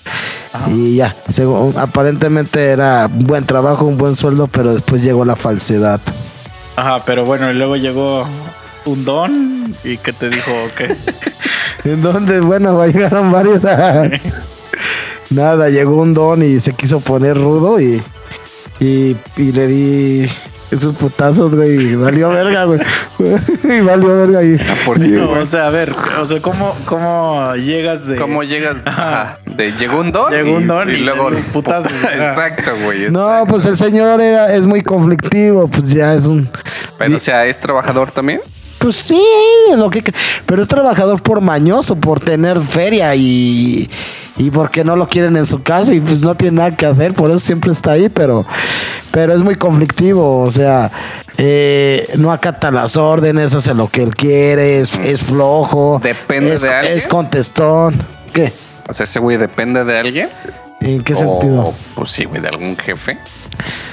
Y 0.70 0.96
ya, 0.96 1.14
según- 1.30 1.78
aparentemente 1.78 2.66
era 2.68 3.08
un 3.14 3.26
buen 3.28 3.46
trabajo, 3.46 3.86
un 3.86 3.98
buen 3.98 4.16
sueldo, 4.16 4.48
pero 4.48 4.74
después 4.74 5.02
llegó 5.04 5.26
la 5.26 5.36
falsedad. 5.36 6.00
Ajá, 6.78 7.04
pero 7.06 7.26
bueno, 7.26 7.52
y 7.52 7.54
luego 7.54 7.76
llegó 7.76 8.26
un 8.86 9.06
don 9.06 9.76
y 9.84 9.98
que 9.98 10.14
te 10.14 10.30
dijo 10.30 10.52
que... 10.78 10.96
¿En 11.90 12.02
dónde? 12.02 12.40
Bueno, 12.40 12.86
llegaron 12.86 13.32
varios. 13.32 13.62
Nada, 15.30 15.70
llegó 15.70 15.98
un 15.98 16.14
don 16.14 16.44
y 16.44 16.60
se 16.60 16.74
quiso 16.74 17.00
poner 17.00 17.36
rudo 17.38 17.80
y, 17.80 18.02
y, 18.80 19.16
y 19.38 19.52
le 19.52 19.68
di 19.68 20.30
esos 20.72 20.96
putazos, 20.96 21.54
güey. 21.54 21.92
Y 21.92 21.96
valió 21.96 22.30
verga, 22.30 22.66
güey. 22.66 22.80
y 23.64 23.82
valió 23.82 24.18
verga. 24.18 24.44
Y, 24.44 24.58
¿Por 24.86 25.00
qué, 25.00 25.08
No, 25.08 25.28
güey? 25.28 25.42
o 25.42 25.46
sea, 25.46 25.68
a 25.68 25.70
ver, 25.70 25.94
o 26.20 26.26
sea, 26.26 26.42
¿cómo, 26.42 26.76
cómo 26.86 27.54
llegas 27.56 28.06
de... 28.06 28.18
¿Cómo 28.18 28.44
llegas? 28.44 28.78
Ajá. 28.86 29.40
De, 29.46 29.72
llegó 29.74 30.00
un 30.00 30.12
don. 30.12 30.32
Llegó 30.32 30.58
un 30.58 30.68
don 30.68 30.90
y 30.90 30.98
luego 30.98 31.30
le 31.30 31.38
dio 31.38 31.46
un 31.46 31.52
putazo. 31.52 31.90
Exacto, 32.14 32.72
güey. 32.84 33.10
no, 33.10 33.46
pues 33.48 33.66
el 33.66 33.78
señor 33.78 34.22
era, 34.22 34.54
es 34.54 34.66
muy 34.66 34.82
conflictivo. 34.82 35.68
Pues 35.68 35.92
ya 35.92 36.14
es 36.14 36.28
un. 36.28 36.50
Pero, 36.98 37.18
o 37.18 37.20
sea, 37.20 37.46
¿es 37.46 37.60
trabajador 37.60 38.12
también? 38.12 38.42
Pues 38.78 38.98
sí, 38.98 39.24
lo 39.76 39.90
que, 39.90 40.04
pero 40.46 40.62
es 40.62 40.68
trabajador 40.68 41.22
por 41.22 41.42
mañoso, 41.42 41.96
por 41.96 42.20
tener 42.20 42.60
feria 42.62 43.16
y, 43.16 43.90
y 44.38 44.52
porque 44.52 44.84
no 44.84 44.96
lo 44.96 45.08
quieren 45.08 45.38
en 45.38 45.46
su 45.46 45.64
casa 45.64 45.94
y 45.94 46.02
pues 46.02 46.22
no 46.22 46.36
tiene 46.36 46.58
nada 46.58 46.76
que 46.76 46.86
hacer, 46.86 47.14
por 47.14 47.30
eso 47.30 47.40
siempre 47.40 47.72
está 47.72 47.94
ahí, 47.94 48.10
pero, 48.10 48.46
pero 49.12 49.34
es 49.34 49.42
muy 49.42 49.56
conflictivo, 49.56 50.42
o 50.42 50.52
sea, 50.52 50.92
eh, 51.38 52.14
no 52.18 52.32
acata 52.32 52.72
las 52.72 52.96
órdenes, 52.98 53.54
hace 53.54 53.74
lo 53.74 53.88
que 53.88 54.04
él 54.04 54.14
quiere, 54.14 54.80
es, 54.80 54.92
es 55.00 55.22
flojo. 55.22 56.00
Depende 56.04 56.54
es, 56.54 56.62
de 56.62 56.70
alguien. 56.70 56.98
Es 56.98 57.08
contestón. 57.08 58.04
¿Qué? 58.34 58.54
O 58.88 58.94
sea, 58.94 59.06
ese 59.06 59.20
güey 59.20 59.38
depende 59.38 59.84
de 59.84 59.98
alguien. 59.98 60.30
¿En 60.82 61.04
qué 61.04 61.14
o, 61.14 61.18
sentido? 61.18 61.74
Pues 61.96 62.12
sí, 62.12 62.26
güey, 62.26 62.42
de 62.42 62.50
algún 62.50 62.78
jefe. 62.78 63.18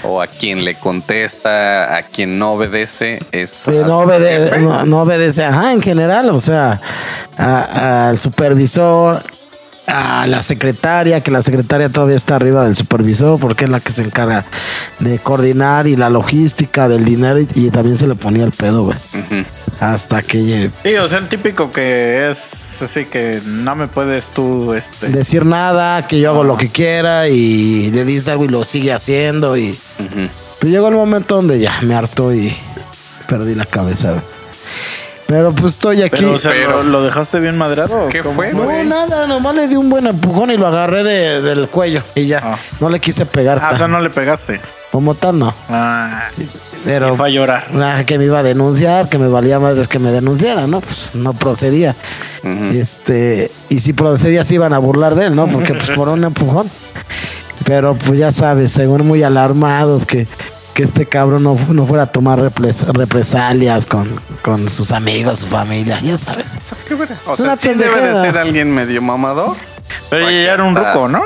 O 0.04 0.20
a 0.20 0.26
quien 0.26 0.64
le 0.64 0.74
contesta, 0.74 1.96
a 1.96 2.02
quien 2.02 2.38
no 2.38 2.52
obedece, 2.52 3.18
es. 3.32 3.50
Sí, 3.64 3.70
no, 3.70 4.00
a 4.00 4.04
su 4.04 4.10
obede- 4.10 4.44
jefe. 4.50 4.60
no, 4.60 4.84
no 4.86 5.02
obedece, 5.02 5.44
ajá, 5.44 5.72
en 5.72 5.82
general, 5.82 6.30
o 6.30 6.40
sea, 6.40 6.80
al 7.38 8.18
supervisor, 8.18 9.22
a 9.86 10.26
la 10.26 10.42
secretaria, 10.42 11.20
que 11.20 11.30
la 11.30 11.42
secretaria 11.42 11.88
todavía 11.88 12.16
está 12.16 12.36
arriba 12.36 12.64
del 12.64 12.76
supervisor, 12.76 13.38
porque 13.40 13.64
es 13.64 13.70
la 13.70 13.80
que 13.80 13.92
se 13.92 14.02
encarga 14.02 14.44
de 15.00 15.18
coordinar 15.18 15.86
y 15.86 15.96
la 15.96 16.08
logística 16.08 16.88
del 16.88 17.04
dinero 17.04 17.40
y, 17.40 17.48
y 17.54 17.70
también 17.70 17.96
se 17.96 18.06
le 18.06 18.14
ponía 18.14 18.44
el 18.44 18.52
pedo, 18.52 18.84
güey. 18.84 18.96
Hasta 19.80 20.22
que 20.22 20.70
Sí, 20.82 20.94
o 20.96 21.08
sea, 21.08 21.18
el 21.18 21.28
típico 21.28 21.72
que 21.72 22.30
es 22.30 22.61
así 22.82 23.04
que 23.06 23.40
no 23.44 23.74
me 23.76 23.86
puedes 23.88 24.30
tú, 24.30 24.74
este... 24.74 25.08
decir 25.08 25.44
nada, 25.46 26.06
que 26.06 26.20
yo 26.20 26.30
hago 26.30 26.44
lo 26.44 26.56
que 26.56 26.68
quiera 26.68 27.28
y 27.28 27.90
le 27.90 28.04
dice 28.04 28.30
algo 28.32 28.44
y 28.44 28.48
lo 28.48 28.64
sigue 28.64 28.92
haciendo 28.92 29.56
y 29.56 29.70
Ujú. 29.98 30.28
pues 30.60 30.72
llegó 30.72 30.88
el 30.88 30.94
momento 30.94 31.36
donde 31.36 31.58
ya 31.60 31.72
me 31.82 31.94
harto 31.94 32.32
y 32.34 32.54
perdí 33.28 33.54
la 33.54 33.64
cabeza. 33.66 34.14
Pero 35.26 35.52
pues 35.52 35.74
estoy 35.74 36.02
aquí. 36.02 36.16
Pero, 36.18 36.32
o 36.34 36.38
sea, 36.38 36.50
Pero- 36.50 36.82
¿lo, 36.82 36.90
lo 36.90 37.02
dejaste 37.04 37.40
bien 37.40 37.56
madrado? 37.56 38.02
o 38.02 38.08
¿Qué 38.10 38.20
cómo? 38.20 38.34
fue, 38.34 38.52
No, 38.52 38.64
güey? 38.64 38.86
nada, 38.86 39.26
nomás 39.26 39.54
le 39.54 39.66
di 39.66 39.76
un 39.76 39.88
buen 39.88 40.06
empujón 40.06 40.50
y 40.50 40.58
lo 40.58 40.66
agarré 40.66 41.02
de- 41.04 41.40
del 41.40 41.68
cuello 41.68 42.02
y 42.14 42.26
ya. 42.26 42.40
Ah. 42.44 42.58
No 42.80 42.90
le 42.90 43.00
quise 43.00 43.24
pegar. 43.24 43.58
Ah, 43.62 43.70
o 43.72 43.76
sea, 43.76 43.88
no 43.88 43.98
le 44.00 44.10
pegaste. 44.10 44.60
Como 44.90 45.14
tal, 45.14 45.38
no. 45.38 45.54
Ah, 45.70 46.28
Pero 46.84 47.16
fue 47.16 47.26
a 47.28 47.30
llorar. 47.30 47.66
ah, 47.80 48.02
que 48.04 48.18
me 48.18 48.24
iba 48.24 48.40
a 48.40 48.42
denunciar, 48.42 49.08
que 49.08 49.18
me 49.18 49.28
valía 49.28 49.58
más 49.58 49.86
que 49.88 49.98
me 49.98 50.10
denunciara, 50.10 50.66
¿no? 50.66 50.80
Pues 50.80 51.10
no 51.14 51.32
procedía. 51.32 51.94
Y 52.42 52.78
este, 52.78 53.50
y 53.68 53.78
si 53.80 53.92
procedía 53.92 54.44
se 54.44 54.54
iban 54.54 54.72
a 54.72 54.78
burlar 54.78 55.14
de 55.14 55.26
él, 55.26 55.36
¿no? 55.36 55.46
Porque 55.46 55.74
pues 55.74 55.90
por 55.90 56.08
un 56.08 56.24
empujón. 56.24 56.68
Pero 57.64 57.94
pues 57.94 58.18
ya 58.18 58.32
sabes, 58.32 58.72
según 58.72 59.06
muy 59.06 59.22
alarmados 59.22 60.04
que, 60.06 60.26
que 60.74 60.82
este 60.84 61.06
cabrón 61.06 61.44
no, 61.44 61.56
no 61.68 61.86
fuera 61.86 62.04
a 62.04 62.06
tomar 62.06 62.40
repres- 62.40 62.84
represalias 62.92 63.86
con, 63.86 64.08
con 64.42 64.68
sus 64.68 64.90
amigos, 64.90 65.38
su 65.40 65.46
familia, 65.46 66.00
ya 66.00 66.18
sabes. 66.18 66.58
O 67.26 67.32
Es 67.32 67.36
sea, 67.36 67.44
una 67.46 67.56
sí 67.56 67.68
debe 67.74 68.08
de 68.08 68.20
ser 68.20 68.36
alguien 68.38 68.74
medio 68.74 69.00
mamador. 69.02 69.54
Pero 70.10 70.28
ya 70.30 70.54
era 70.54 70.64
un 70.64 70.74
ruco, 70.74 71.06
¿no? 71.06 71.22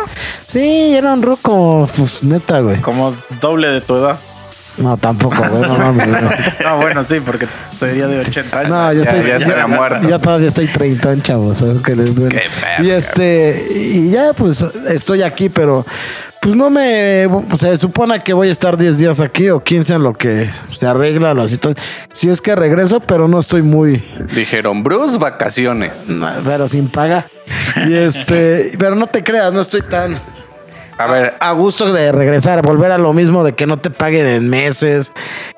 Sí, 0.46 0.94
era 0.94 1.14
un 1.14 1.22
ruco, 1.22 1.88
pues 1.96 2.22
neta, 2.24 2.60
güey. 2.60 2.80
Como 2.80 3.14
doble 3.40 3.68
de 3.68 3.80
tu 3.80 3.94
edad. 3.96 4.18
No, 4.78 4.96
tampoco, 4.96 5.36
güey, 5.36 5.62
no 5.62 5.78
mames, 5.78 6.06
no. 6.08 6.20
No, 6.64 6.76
bueno, 6.78 7.02
sí, 7.04 7.20
porque 7.24 7.46
sería 7.78 8.06
de 8.06 8.20
80 8.20 8.58
años. 8.60 8.70
No, 8.70 8.92
yo 8.92 9.04
Ya- 9.04 9.10
estoy, 9.10 9.48
ya 9.48 9.66
muerto. 9.66 10.18
todavía 10.20 10.48
estoy 10.48 10.66
30, 10.66 11.22
chavos, 11.22 11.58
¿sabes 11.58 11.82
qué 11.82 11.96
les 11.96 12.14
duele? 12.14 12.36
Qué. 12.78 12.84
Y 12.84 12.90
este, 12.90 13.66
y 13.74 14.10
ya 14.10 14.32
pues 14.34 14.62
estoy 14.88 15.22
aquí, 15.22 15.48
pero 15.48 15.86
pues 16.42 16.54
no 16.54 16.68
me, 16.70 17.26
o 17.26 17.56
sea, 17.56 17.70
se 17.72 17.78
supone 17.78 18.22
que 18.22 18.32
voy 18.32 18.48
a 18.50 18.52
estar 18.52 18.76
10 18.76 18.98
días 18.98 19.20
aquí 19.20 19.48
o 19.50 19.64
15 19.64 19.94
en 19.94 20.02
lo 20.02 20.12
que 20.12 20.48
se 20.76 20.86
arregla 20.86 21.32
la 21.34 21.48
situación. 21.48 21.84
Si 22.12 22.28
es 22.28 22.40
que 22.40 22.54
regreso, 22.54 23.00
pero 23.00 23.26
no 23.28 23.38
estoy 23.40 23.62
muy, 23.62 24.04
Dijeron, 24.34 24.82
Bruce, 24.82 25.18
vacaciones. 25.18 26.08
no, 26.08 26.28
pero 26.44 26.68
sin 26.68 26.88
paga. 26.88 27.26
Y 27.88 27.94
este, 27.94 28.72
pero 28.78 28.94
no 28.94 29.06
te 29.06 29.24
creas, 29.24 29.52
no 29.52 29.60
estoy 29.62 29.82
tan 29.82 30.18
A 30.98 31.06
ver, 31.06 31.34
a 31.40 31.52
gusto 31.52 31.92
de 31.92 32.10
regresar, 32.10 32.62
volver 32.62 32.90
a 32.90 32.96
lo 32.96 33.12
mismo 33.12 33.44
de 33.44 33.54
que 33.54 33.66
no 33.66 33.78
te 33.78 33.90
paguen 33.90 34.26
en 34.26 34.48
meses, 34.48 35.12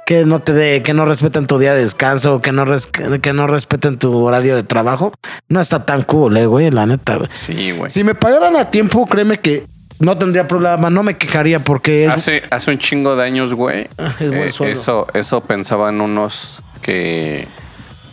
que 0.05 0.25
no 0.25 0.41
te 0.41 0.53
dé, 0.53 0.83
que 0.83 0.95
no 0.95 1.05
respeten 1.05 1.47
tu 1.47 1.59
día 1.59 1.75
de 1.75 1.83
descanso, 1.83 2.43
que 2.43 2.51
no 2.51 2.65
res- 2.65 2.89
que 2.89 3.33
no 3.33 3.47
respeten 3.47 3.99
tu 3.99 4.17
horario 4.19 4.57
de 4.57 4.65
trabajo. 4.65 5.13
No 5.49 5.61
está 5.61 5.87
tan 5.87 6.03
cool, 6.03 6.37
eh, 6.39 6.47
güey, 6.47 6.71
la 6.73 6.87
neta, 6.87 7.17
güey. 7.17 7.29
sí, 7.33 7.71
güey. 7.71 7.89
Si 7.91 8.03
me 8.03 8.17
pagaran 8.17 8.57
a 8.57 8.71
tiempo, 8.73 9.07
créeme 9.07 9.39
que 9.39 9.67
no 10.01 10.19
tendría 10.19 10.49
problema, 10.49 10.91
no 10.91 11.05
me 11.05 11.17
quejaría 11.17 11.61
porque 11.61 12.07
es, 12.07 12.11
Hace, 12.13 12.43
hace 12.51 12.71
un 12.73 12.79
chingo 12.79 13.15
de 13.15 13.25
años, 13.25 13.55
güey. 13.55 13.87
Ah, 13.97 14.13
es 14.19 14.29
buen 14.29 14.43
eh, 14.71 14.73
eso, 14.73 15.07
eso 15.15 15.41
pensaban 15.43 16.01
unos 16.01 16.57
que, 16.83 17.47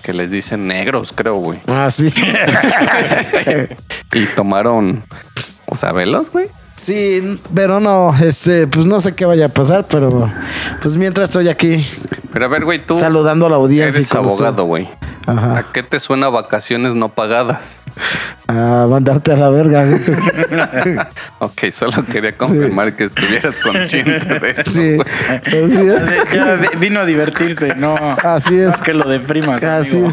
que 0.04 0.14
les 0.14 0.30
dicen 0.30 0.68
negros, 0.68 1.12
creo, 1.16 1.36
güey. 1.38 1.60
Ah, 1.66 1.90
sí. 1.90 2.14
Y 4.14 4.26
tomaron, 4.28 5.04
o 5.66 5.76
sea, 5.78 5.92
velos, 5.92 6.32
güey. 6.32 6.48
Sí, 6.86 7.40
pero 7.54 7.80
no, 7.80 8.12
este, 8.22 8.68
pues 8.68 8.86
no 8.86 9.02
sé 9.02 9.14
qué 9.14 9.26
vaya 9.26 9.48
a 9.48 9.50
pasar, 9.50 9.86
pero 9.90 10.32
pues 10.82 10.98
mientras 10.98 11.30
estoy 11.30 11.50
aquí 11.50 11.88
Pero 12.32 12.46
a 12.46 12.48
ver, 12.48 12.64
güey, 12.66 12.86
tú 12.86 13.00
saludando 13.00 13.48
a 13.48 13.50
la 13.50 13.56
audiencia. 13.56 14.00
y 14.00 14.04
eres 14.04 14.14
abogado, 14.16 14.66
güey. 14.66 14.90
Ajá. 15.28 15.58
¿A 15.58 15.72
qué 15.74 15.82
te 15.82 16.00
suena 16.00 16.30
vacaciones 16.30 16.94
no 16.94 17.10
pagadas? 17.10 17.82
A 18.48 18.86
mandarte 18.88 19.32
a 19.34 19.38
la 19.38 19.50
verga. 19.50 19.84
Ok, 21.40 21.72
solo 21.72 22.06
quería 22.06 22.32
confirmar 22.34 22.96
que 22.96 23.06
estuvieras 23.06 23.56
consciente 23.64 24.40
de 24.40 24.52
eso. 24.52 24.70
Sí. 24.70 24.98
Ya 26.34 26.56
vino 26.80 27.00
a 27.00 27.06
divertirse, 27.06 27.76
no. 27.76 27.96
Así 27.96 28.60
es. 28.60 28.78
no 28.78 28.84
que 28.84 28.94
lo 28.94 29.10
deprimas. 29.10 29.64
Así 29.64 29.98
amigo. 29.98 30.10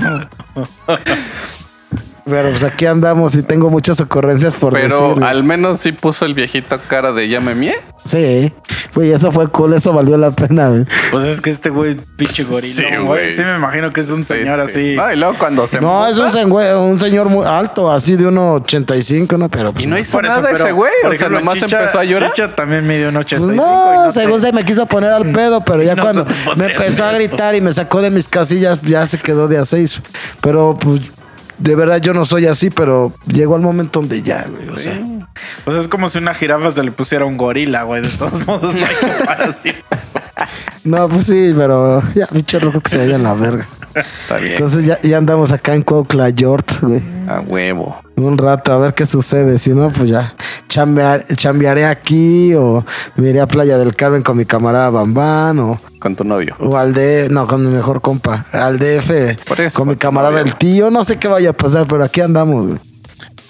es. 0.56 0.68
Pero 2.24 2.50
pues 2.50 2.62
aquí 2.62 2.86
andamos 2.86 3.34
y 3.34 3.42
tengo 3.42 3.68
muchas 3.68 4.00
ocurrencias 4.00 4.54
por 4.54 4.72
Pero 4.72 5.16
al 5.24 5.42
menos 5.42 5.80
sí 5.80 5.90
puso 5.92 6.24
el 6.24 6.34
viejito 6.34 6.80
cara 6.88 7.12
de 7.12 7.28
ya 7.28 7.40
me 7.40 7.54
mié. 7.54 7.74
Sí. 8.04 8.52
Güey, 8.94 9.10
eso 9.12 9.32
fue 9.32 9.48
cool, 9.48 9.74
eso 9.74 9.92
valió 9.92 10.16
la 10.16 10.30
pena, 10.30 10.68
güey. 10.68 10.84
Pues 11.10 11.24
es 11.24 11.40
que 11.40 11.50
este 11.50 11.70
güey, 11.70 11.96
pinche 12.16 12.44
gorila. 12.44 12.74
Sí, 12.74 12.84
güey. 13.04 13.34
Sí, 13.34 13.42
me 13.42 13.56
imagino 13.56 13.90
que 13.90 14.02
es 14.02 14.10
un 14.10 14.22
señor 14.22 14.60
Sí, 14.68 14.72
sí. 14.72 14.78
así. 14.80 14.96
No, 14.96 15.12
y 15.12 15.16
luego 15.16 15.34
cuando 15.38 15.66
se 15.66 15.80
No, 15.80 16.06
es 16.06 16.16
un, 16.18 16.50
güey, 16.50 16.72
un 16.72 17.00
señor 17.00 17.28
muy 17.28 17.44
alto, 17.46 17.90
así 17.90 18.14
de 18.16 18.24
1.85, 18.26 19.36
¿no? 19.38 19.48
Pero 19.48 19.72
pues, 19.72 19.84
Y 19.84 19.88
no 19.88 19.98
hizo 19.98 20.12
Por 20.12 20.24
eso, 20.26 20.36
nada 20.36 20.48
pero, 20.52 20.64
ese 20.64 20.72
güey. 20.72 20.92
O 21.08 21.14
sea, 21.14 21.28
nomás 21.28 21.54
Chicha- 21.58 21.80
empezó 21.80 21.98
a 21.98 22.04
llorar. 22.04 22.32
Chicha 22.32 22.54
también 22.54 22.86
midió 22.86 23.08
un 23.08 23.14
Pues 23.14 23.26
85. 23.26 23.54
no, 23.62 23.94
y 23.94 23.96
no 24.06 24.12
según 24.12 24.40
se 24.40 24.52
me 24.52 24.64
quiso 24.64 24.86
poner 24.86 25.10
al 25.10 25.30
pedo, 25.32 25.64
pero 25.64 25.82
ya 25.82 25.94
No 25.96 26.02
cuando 26.02 26.26
me 26.56 26.66
empezó 26.72 27.04
a 27.04 27.12
gritar 27.12 27.54
y 27.54 27.60
me 27.60 27.72
sacó 27.72 28.00
de 28.00 28.10
mis 28.10 28.28
casillas, 28.28 28.80
ya 28.82 29.06
se 29.06 29.18
quedó 29.18 29.48
de 29.48 29.58
a 29.58 29.64
seis. 29.64 30.00
Pero 30.40 30.76
pues 30.80 31.00
de 31.62 31.76
verdad 31.76 32.00
yo 32.00 32.12
no 32.12 32.24
soy 32.24 32.46
así, 32.46 32.70
pero 32.70 33.12
llegó 33.26 33.56
el 33.56 33.62
momento 33.62 34.00
donde 34.00 34.22
ya, 34.22 34.46
güey. 34.48 34.68
O 34.68 34.76
sea, 34.76 35.00
Pues 35.64 35.76
es 35.76 35.88
como 35.88 36.08
si 36.08 36.18
una 36.18 36.34
jirafa 36.34 36.72
se 36.72 36.82
le 36.82 36.90
pusiera 36.90 37.24
un 37.24 37.36
gorila, 37.36 37.84
güey. 37.84 38.02
De 38.02 38.08
todos 38.08 38.44
modos, 38.46 38.74
no 38.74 38.84
hay 38.84 38.94
comparación. 38.96 39.76
no, 40.84 41.08
pues 41.08 41.24
sí, 41.26 41.52
pero 41.56 42.02
ya, 42.14 42.26
pinche 42.26 42.58
rojo 42.58 42.80
que 42.80 42.90
se 42.90 42.98
vaya 42.98 43.14
a 43.14 43.18
la 43.18 43.34
verga. 43.34 43.68
Está 43.94 44.38
bien. 44.38 44.52
Entonces 44.54 44.84
ya, 44.86 45.00
ya 45.02 45.18
andamos 45.18 45.52
acá 45.52 45.74
en 45.74 45.82
Cuautla, 45.82 46.30
Yort, 46.30 46.80
güey. 46.82 47.02
A 47.28 47.40
huevo. 47.40 47.96
Un 48.16 48.36
rato 48.38 48.72
a 48.72 48.78
ver 48.78 48.94
qué 48.94 49.06
sucede. 49.06 49.58
Si 49.58 49.70
no, 49.70 49.90
pues 49.90 50.08
ya 50.10 50.34
chambear- 50.68 51.24
chambearé 51.36 51.84
aquí 51.86 52.54
o 52.54 52.84
me 53.16 53.30
iré 53.30 53.40
a 53.40 53.46
Playa 53.46 53.78
del 53.78 53.94
Carmen 53.96 54.22
con 54.22 54.36
mi 54.36 54.44
camarada 54.44 54.90
Bambán 54.90 55.58
o, 55.60 55.80
Con 55.98 56.14
tu 56.16 56.24
novio. 56.24 56.54
o 56.58 56.76
al 56.76 56.92
DF, 56.94 57.30
no, 57.30 57.46
con 57.46 57.64
mi 57.64 57.74
mejor 57.74 58.00
compa, 58.00 58.44
al 58.52 58.78
DF, 58.78 59.36
Por 59.46 59.60
eso, 59.60 59.78
con 59.78 59.88
mi 59.88 59.96
camarada 59.96 60.40
el 60.40 60.54
tío. 60.56 60.90
No 60.90 61.04
sé 61.04 61.18
qué 61.18 61.28
vaya 61.28 61.50
a 61.50 61.52
pasar, 61.54 61.86
pero 61.88 62.04
aquí 62.04 62.20
andamos. 62.20 62.66
güey. 62.68 62.78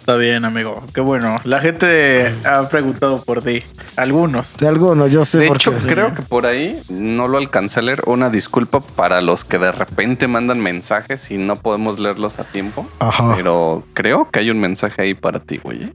Está 0.03 0.17
bien, 0.17 0.45
amigo. 0.45 0.83
Qué 0.93 1.01
bueno. 1.01 1.39
La 1.45 1.61
gente 1.61 2.35
ha 2.45 2.69
preguntado 2.69 3.21
por 3.21 3.41
ti. 3.41 3.63
Algunos. 3.97 4.57
De 4.57 4.67
alguno, 4.67 5.07
yo 5.07 5.25
sé 5.25 5.39
De 5.39 5.47
por 5.47 5.59
hecho, 5.59 5.71
qué. 5.71 5.87
creo 5.87 6.13
que 6.13 6.23
por 6.23 6.45
ahí 6.45 6.83
no 6.91 7.29
lo 7.29 7.39
alcancé 7.39 7.79
a 7.79 7.83
leer. 7.85 8.03
Una 8.07 8.29
disculpa 8.29 8.81
para 8.81 9.23
los 9.23 9.45
que 9.45 9.61
de 9.61 9.71
repente 9.71 10.27
mandan 10.27 10.61
mensajes 10.61 11.31
y 11.31 11.37
no 11.39 11.55
podemos 11.55 12.01
leerlos 12.01 12.41
a 12.41 12.43
tiempo. 12.43 12.85
Ajá. 12.99 13.33
Pero 13.37 13.85
creo 13.95 14.29
que 14.29 14.41
hay 14.41 14.51
un 14.51 14.59
mensaje 14.61 15.03
ahí 15.03 15.15
para 15.15 15.39
ti, 15.39 15.59
güey. 15.63 15.93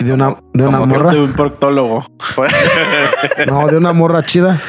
De 0.00 0.12
una, 0.12 0.36
de 0.54 0.66
una 0.66 0.80
morra. 0.80 1.12
De 1.12 1.20
un 1.20 1.32
proctólogo. 1.34 2.06
No, 3.46 3.66
de 3.68 3.76
una 3.76 3.92
morra 3.92 4.22
chida. 4.22 4.60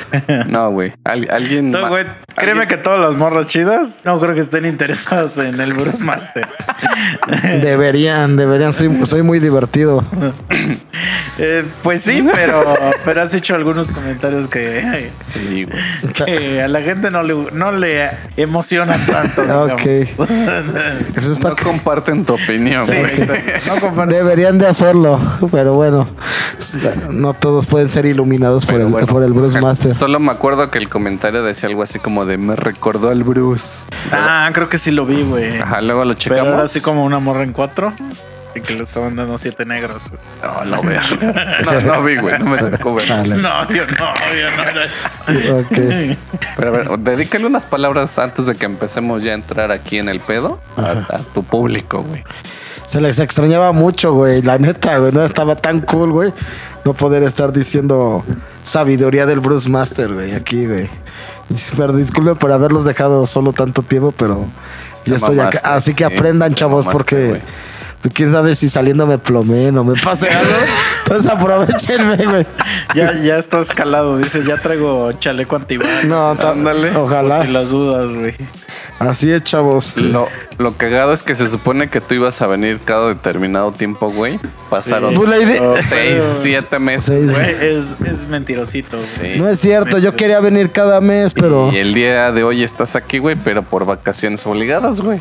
No, 0.48 0.72
güey. 0.72 0.94
Al- 1.04 1.28
alguien. 1.30 1.72
No, 1.72 1.82
ma- 1.82 1.90
güey, 1.90 2.06
créeme 2.36 2.68
que 2.68 2.78
todas 2.78 3.00
las 3.00 3.16
morras 3.16 3.48
chidas 3.48 4.02
no 4.06 4.20
creo 4.20 4.34
que 4.34 4.42
estén 4.42 4.66
interesadas 4.66 5.38
en 5.38 5.60
el 5.60 5.74
Bruce 5.74 6.04
Master. 6.04 6.48
Deberían, 7.62 8.36
deberían. 8.38 8.74
Soy, 8.74 9.06
soy 9.06 9.22
muy 9.24 9.40
divertido. 9.40 10.04
Eh, 11.38 11.64
pues 11.84 12.04
sí, 12.04 12.28
pero, 12.34 12.64
pero 13.06 13.22
has 13.22 13.34
hecho 13.34 13.56
algunos 13.56 13.92
comentarios 13.92 14.48
que, 14.48 15.10
Sí, 15.24 15.66
güey. 15.66 16.14
que 16.14 16.62
a 16.62 16.68
la 16.68 16.82
gente 16.82 17.10
no 17.12 17.24
le, 17.24 17.34
no 17.54 17.72
le 17.72 18.10
emociona 18.38 18.98
tanto. 19.06 19.42
digamos. 19.44 19.72
Ok. 19.74 19.86
Eso 21.18 21.32
es 21.34 21.40
No 21.40 21.56
que- 21.56 21.64
comparten 21.64 22.26
tu 22.26 22.34
opinión, 22.36 22.86
Sí, 22.88 22.94
güey. 22.96 23.28
no. 23.96 24.06
Deberían 24.06 24.58
de 24.58 24.68
hacerlo, 24.68 25.21
pero 25.52 25.74
bueno, 25.74 26.08
no 27.10 27.34
todos 27.34 27.66
pueden 27.66 27.92
ser 27.92 28.06
iluminados 28.06 28.66
por, 28.66 28.76
Pero 28.76 28.86
el, 28.88 28.92
bueno, 28.92 29.08
por 29.08 29.24
el 29.24 29.34
Bruce 29.34 29.60
Master. 29.62 29.96
Solo 29.96 30.20
me 30.20 30.32
acuerdo 30.32 30.70
que 30.72 30.78
el 30.78 30.90
comentario 30.90 31.44
decía 31.44 31.70
algo 31.70 31.84
así 31.84 32.00
como 32.00 32.26
de 32.26 32.38
me 32.38 32.56
recordó 32.56 33.10
al 33.10 33.24
Bruce. 33.24 33.82
Ah, 34.12 34.50
creo 34.54 34.70
que 34.70 34.78
sí 34.78 34.92
lo 34.92 35.06
vi, 35.06 35.24
güey. 35.24 35.60
Ajá, 35.60 35.82
luego 35.82 36.06
lo 36.06 36.14
Pero 36.16 36.20
checamos. 36.20 36.54
era 36.54 36.64
así 36.64 36.82
como 36.82 37.04
una 37.06 37.20
morra 37.20 37.44
en 37.44 37.54
cuatro. 37.54 37.94
Y 38.54 38.60
que 38.60 38.74
le 38.74 38.84
estaban 38.84 39.16
dando 39.16 39.38
siete 39.38 39.64
negros. 39.66 40.04
güey. 40.10 40.22
No, 40.44 40.66
no 40.66 40.84
ver. 40.84 41.02
No, 41.64 41.80
no 41.82 42.04
vi, 42.04 42.18
güey. 42.18 42.38
No 42.38 42.46
me 42.48 42.58
tocó 42.58 42.96
ver. 42.96 43.08
No, 43.10 43.66
yo 43.70 43.86
no, 43.86 44.14
yo 44.36 44.52
no 44.58 44.64
era. 44.64 45.58
Ok. 45.62 46.18
Pero 46.58 46.68
a 46.68 46.72
ver, 46.72 47.00
dedícale 47.00 47.46
unas 47.46 47.64
palabras 47.64 48.20
antes 48.20 48.48
de 48.48 48.56
que 48.56 48.66
empecemos 48.66 49.24
ya 49.24 49.32
a 49.32 49.36
entrar 49.36 49.72
aquí 49.72 50.00
en 50.00 50.10
el 50.10 50.20
pedo 50.20 50.60
a, 50.76 50.90
a 51.16 51.20
tu 51.34 51.44
público, 51.44 52.04
güey. 52.04 52.24
Se 52.92 53.00
les 53.00 53.20
extrañaba 53.20 53.72
mucho, 53.72 54.12
güey. 54.12 54.42
La 54.42 54.58
neta, 54.58 54.98
güey. 54.98 55.14
No 55.14 55.24
estaba 55.24 55.56
tan 55.56 55.80
cool, 55.80 56.12
güey. 56.12 56.34
No 56.84 56.92
poder 56.94 57.24
estar 57.24 57.54
diciendo 57.54 58.22
sabiduría 58.64 59.26
del 59.26 59.40
Bruce 59.40 59.70
Master, 59.70 60.14
güey. 60.14 60.34
Aquí, 60.34 60.68
güey. 60.68 60.90
Pero 61.78 61.94
disculpen 61.94 62.36
por 62.36 62.52
haberlos 62.52 62.84
dejado 62.84 63.26
solo 63.28 63.54
tanto 63.54 63.82
tiempo, 63.82 64.14
pero 64.18 64.46
ya 65.06 65.16
estoy 65.16 65.40
acá. 65.40 65.62
Así 65.64 65.94
que 65.94 66.06
sí, 66.06 66.14
aprendan, 66.14 66.54
chavos, 66.54 66.86
porque 66.86 67.40
pues, 68.02 68.14
quién 68.14 68.34
sabe 68.34 68.58
si 68.58 68.68
saliendo 68.68 69.08
me 69.08 69.18
plomen 69.18 69.78
o 69.78 69.86
me 69.86 69.98
pase 69.98 70.30
algo. 70.30 70.52
Entonces 71.06 71.32
aprovechenme, 71.32 72.18
güey. 72.26 72.46
Ya, 72.94 73.16
ya 73.16 73.38
está 73.38 73.62
escalado. 73.62 74.18
Dice, 74.18 74.44
ya 74.44 74.58
traigo 74.58 75.14
chaleco 75.14 75.56
antibalas. 75.56 76.04
No, 76.04 76.32
Ándale. 76.32 76.94
ojalá. 76.98 77.46
Las 77.46 77.70
dudas, 77.70 78.10
güey. 78.10 78.36
Así 79.10 79.32
es, 79.32 79.44
chavos. 79.44 79.96
Lo, 79.98 80.28
lo 80.58 80.74
cagado 80.74 81.14
es 81.14 81.24
que 81.24 81.34
se 81.36 81.48
supone 81.48 81.90
que 81.90 82.02
tú 82.02 82.14
ibas 82.16 82.42
a 82.42 82.48
venir 82.48 82.80
cada 82.84 83.10
determinado 83.10 83.72
tiempo, 83.72 84.12
güey. 84.12 84.40
Pasaron 84.70 85.14
Pues 85.16 85.30
la 85.30 85.38
idea- 85.40 85.62
Oh, 85.62 85.76
seis, 85.76 85.86
pero- 85.90 86.24
siete 86.42 86.80
meses, 86.80 87.06
Seis. 87.06 87.24
güey. 87.32 87.56
Güey, 87.56 87.76
es, 87.78 87.86
es 88.06 88.28
mentirosito. 88.28 88.98
güey. 88.98 89.08
Sí. 89.34 89.40
No 89.40 89.48
es 89.50 89.60
cierto, 89.60 89.98
yo 89.98 90.16
quería 90.16 90.40
venir 90.40 90.70
cada 90.72 91.02
mes, 91.02 91.34
pero 91.34 91.72
Y 91.72 91.78
el 91.78 91.94
día 91.94 92.32
de 92.32 92.44
hoy 92.44 92.64
estás 92.64 92.96
aquí, 92.96 93.18
güey, 93.20 93.36
pero 93.36 93.64
por 93.64 93.86
vacaciones 93.86 94.46
obligadas, 94.46 95.02
güey. 95.02 95.20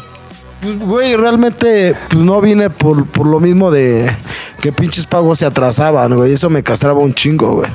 Pues, 0.62 0.78
güey, 0.78 1.16
realmente 1.16 1.96
pues, 2.10 2.20
no 2.22 2.40
vine 2.42 2.68
por, 2.68 3.06
por 3.06 3.26
lo 3.26 3.40
mismo 3.40 3.70
de 3.70 4.10
que 4.60 4.72
pinches 4.72 5.06
pagos 5.06 5.38
se 5.38 5.46
atrasaban, 5.46 6.14
güey. 6.14 6.34
Eso 6.34 6.50
me 6.50 6.62
castraba 6.62 7.00
un 7.00 7.14
chingo, 7.14 7.52
güey. 7.56 7.70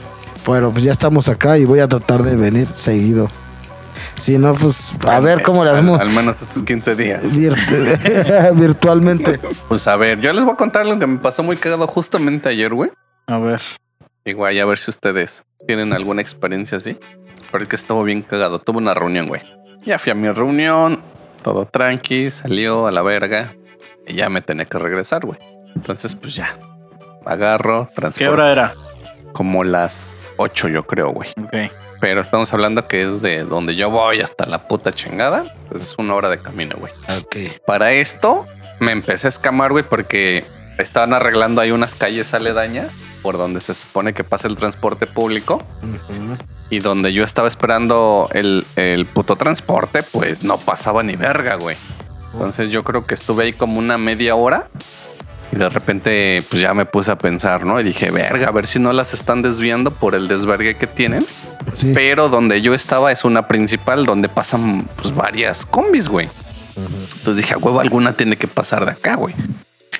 Bueno, 0.45 0.69
pues 0.69 0.83
ya 0.83 0.91
estamos 0.91 1.27
acá 1.27 1.57
y 1.57 1.65
voy 1.65 1.79
a 1.79 1.87
tratar 1.87 2.21
de 2.21 2.35
venir 2.35 2.67
seguido. 2.67 3.27
Si 4.17 4.37
no, 4.37 4.53
pues 4.53 4.93
a 5.07 5.19
ver 5.19 5.41
cómo 5.43 5.63
le 5.63 5.69
Al, 5.71 5.75
hacemos 5.77 5.99
al 5.99 6.09
menos 6.09 6.41
estos 6.41 6.63
15 6.63 6.95
días. 6.95 7.23
virt- 7.37 8.53
virtualmente. 8.55 9.39
Pues 9.67 9.87
a 9.87 9.95
ver, 9.95 10.19
yo 10.21 10.31
les 10.33 10.43
voy 10.43 10.53
a 10.53 10.57
contar 10.57 10.85
lo 10.85 10.97
que 10.99 11.05
me 11.07 11.17
pasó 11.19 11.43
muy 11.43 11.57
cagado 11.57 11.85
justamente 11.87 12.49
ayer, 12.49 12.73
güey. 12.73 12.91
A 13.27 13.37
ver. 13.37 13.61
Igual, 14.23 14.59
a 14.59 14.65
ver 14.65 14.77
si 14.77 14.89
ustedes 14.91 15.43
tienen 15.67 15.93
alguna 15.93 16.21
experiencia 16.21 16.77
así. 16.77 16.97
Porque 17.51 17.75
estuvo 17.75 18.03
bien 18.03 18.21
cagado. 18.21 18.59
Tuve 18.59 18.77
una 18.79 18.93
reunión, 18.93 19.27
güey. 19.27 19.41
Ya 19.85 19.99
fui 19.99 20.11
a 20.11 20.15
mi 20.15 20.29
reunión, 20.29 20.99
todo 21.43 21.65
tranqui, 21.65 22.31
salió 22.31 22.87
a 22.87 22.91
la 22.91 23.01
verga. 23.03 23.53
Y 24.07 24.15
ya 24.15 24.29
me 24.29 24.41
tenía 24.41 24.65
que 24.65 24.79
regresar, 24.79 25.25
güey. 25.25 25.37
Entonces, 25.75 26.15
pues 26.15 26.35
ya. 26.35 26.57
Agarro, 27.25 27.89
transporte. 27.95 28.19
¿Qué 28.19 28.29
hora 28.29 28.51
era? 28.51 28.73
Como 29.33 29.63
las 29.63 30.31
8, 30.37 30.69
yo 30.69 30.83
creo, 30.87 31.09
güey. 31.11 31.29
Ok. 31.43 31.71
Pero 32.05 32.21
estamos 32.21 32.53
hablando 32.53 32.87
que 32.87 33.01
es 33.01 33.23
de 33.23 33.43
donde 33.43 33.75
yo 33.75 33.89
voy 33.89 34.21
hasta 34.21 34.45
la 34.45 34.67
puta 34.67 34.93
chingada. 34.93 35.51
Entonces 35.63 35.89
es 35.89 35.95
una 35.97 36.13
hora 36.13 36.29
de 36.29 36.37
camino, 36.37 36.75
güey. 36.77 36.93
Ok. 37.17 37.59
Para 37.65 37.93
esto 37.93 38.45
me 38.79 38.91
empecé 38.91 39.25
a 39.25 39.29
escamar, 39.29 39.71
güey, 39.71 39.83
porque 39.83 40.45
estaban 40.77 41.13
arreglando 41.13 41.61
ahí 41.61 41.71
unas 41.71 41.95
calles 41.95 42.31
aledañas 42.35 42.91
por 43.23 43.39
donde 43.39 43.59
se 43.59 43.73
supone 43.73 44.13
que 44.13 44.23
pasa 44.23 44.47
el 44.47 44.55
transporte 44.55 45.07
público 45.07 45.57
y 46.69 46.77
donde 46.77 47.11
yo 47.11 47.23
estaba 47.23 47.47
esperando 47.47 48.29
el, 48.33 48.67
el 48.75 49.07
puto 49.07 49.35
transporte, 49.35 50.03
pues 50.03 50.43
no 50.43 50.59
pasaba 50.59 51.01
ni 51.01 51.15
verga, 51.15 51.55
güey. 51.55 51.75
Entonces 52.33 52.69
yo 52.69 52.83
creo 52.83 53.07
que 53.07 53.15
estuve 53.15 53.45
ahí 53.45 53.51
como 53.51 53.79
una 53.79 53.97
media 53.97 54.35
hora 54.35 54.67
y 55.51 55.57
de 55.57 55.69
repente 55.69 56.39
pues 56.49 56.61
ya 56.61 56.73
me 56.73 56.85
puse 56.85 57.11
a 57.11 57.17
pensar, 57.17 57.65
¿no? 57.65 57.79
Y 57.79 57.83
dije, 57.83 58.11
verga, 58.11 58.47
a 58.47 58.51
ver 58.51 58.67
si 58.67 58.79
no 58.79 58.93
las 58.93 59.13
están 59.13 59.41
desviando 59.41 59.91
por 59.91 60.15
el 60.15 60.27
desvergue 60.27 60.75
que 60.75 60.87
tienen. 60.87 61.25
Sí. 61.73 61.91
Pero 61.93 62.29
donde 62.29 62.61
yo 62.61 62.73
estaba 62.73 63.11
es 63.11 63.25
una 63.25 63.43
principal 63.43 64.05
donde 64.05 64.29
pasan 64.29 64.87
pues 65.01 65.13
varias 65.15 65.65
combis, 65.65 66.07
güey. 66.07 66.27
Entonces 66.77 67.37
dije, 67.37 67.53
a 67.53 67.57
huevo, 67.57 67.79
alguna 67.79 68.13
tiene 68.13 68.35
que 68.35 68.47
pasar 68.47 68.85
de 68.85 68.91
acá, 68.91 69.15
güey. 69.15 69.33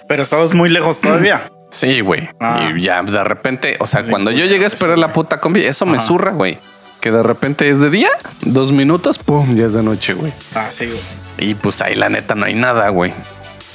Pero 0.08 0.24
estabas 0.24 0.54
muy 0.54 0.70
lejos 0.70 1.02
todavía. 1.02 1.52
Sí, 1.72 2.00
güey. 2.00 2.30
Ah. 2.40 2.72
Y 2.74 2.84
ya 2.84 3.04
de 3.04 3.22
repente, 3.26 3.76
o 3.82 3.88
sea, 3.88 4.02
Sí, 4.02 4.10
cuando 4.10 4.32
yo 4.32 4.46
llegué 4.46 4.64
a 4.64 4.68
esperar 4.68 4.98
la 4.98 5.12
puta 5.12 5.42
combi, 5.42 5.66
eso 5.66 5.86
me 5.86 6.00
zurra, 6.00 6.32
güey. 6.32 6.58
Que 7.02 7.12
de 7.12 7.22
repente 7.22 7.70
es 7.70 7.82
de 7.82 7.90
día, 7.90 8.10
dos 8.44 8.72
minutos, 8.72 9.20
pum, 9.20 9.58
ya 9.58 9.66
es 9.66 9.74
de 9.74 9.84
noche, 9.84 10.14
güey. 10.14 10.32
Ah, 10.54 10.68
sí, 10.72 10.86
güey. 10.86 11.02
Y 11.38 11.54
pues 11.56 11.82
ahí 11.82 11.96
la 11.96 12.08
neta 12.08 12.34
no 12.34 12.46
hay 12.46 12.54
nada, 12.54 12.88
güey. 12.90 13.14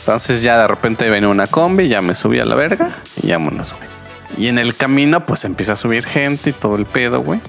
Entonces 0.00 0.42
ya 0.42 0.58
de 0.58 0.66
repente 0.66 1.08
viene 1.10 1.26
una 1.26 1.46
combi, 1.46 1.88
ya 1.88 2.00
me 2.00 2.14
subí 2.14 2.40
a 2.40 2.44
la 2.44 2.54
verga 2.54 2.88
y 3.22 3.30
vámonos, 3.30 3.74
güey. 3.74 3.88
Y 4.38 4.48
en 4.48 4.58
el 4.58 4.74
camino, 4.76 5.24
pues 5.24 5.44
empieza 5.44 5.74
a 5.74 5.76
subir 5.76 6.04
gente 6.04 6.50
y 6.50 6.52
todo 6.52 6.76
el 6.76 6.86
pedo, 6.86 7.20
güey. 7.20 7.40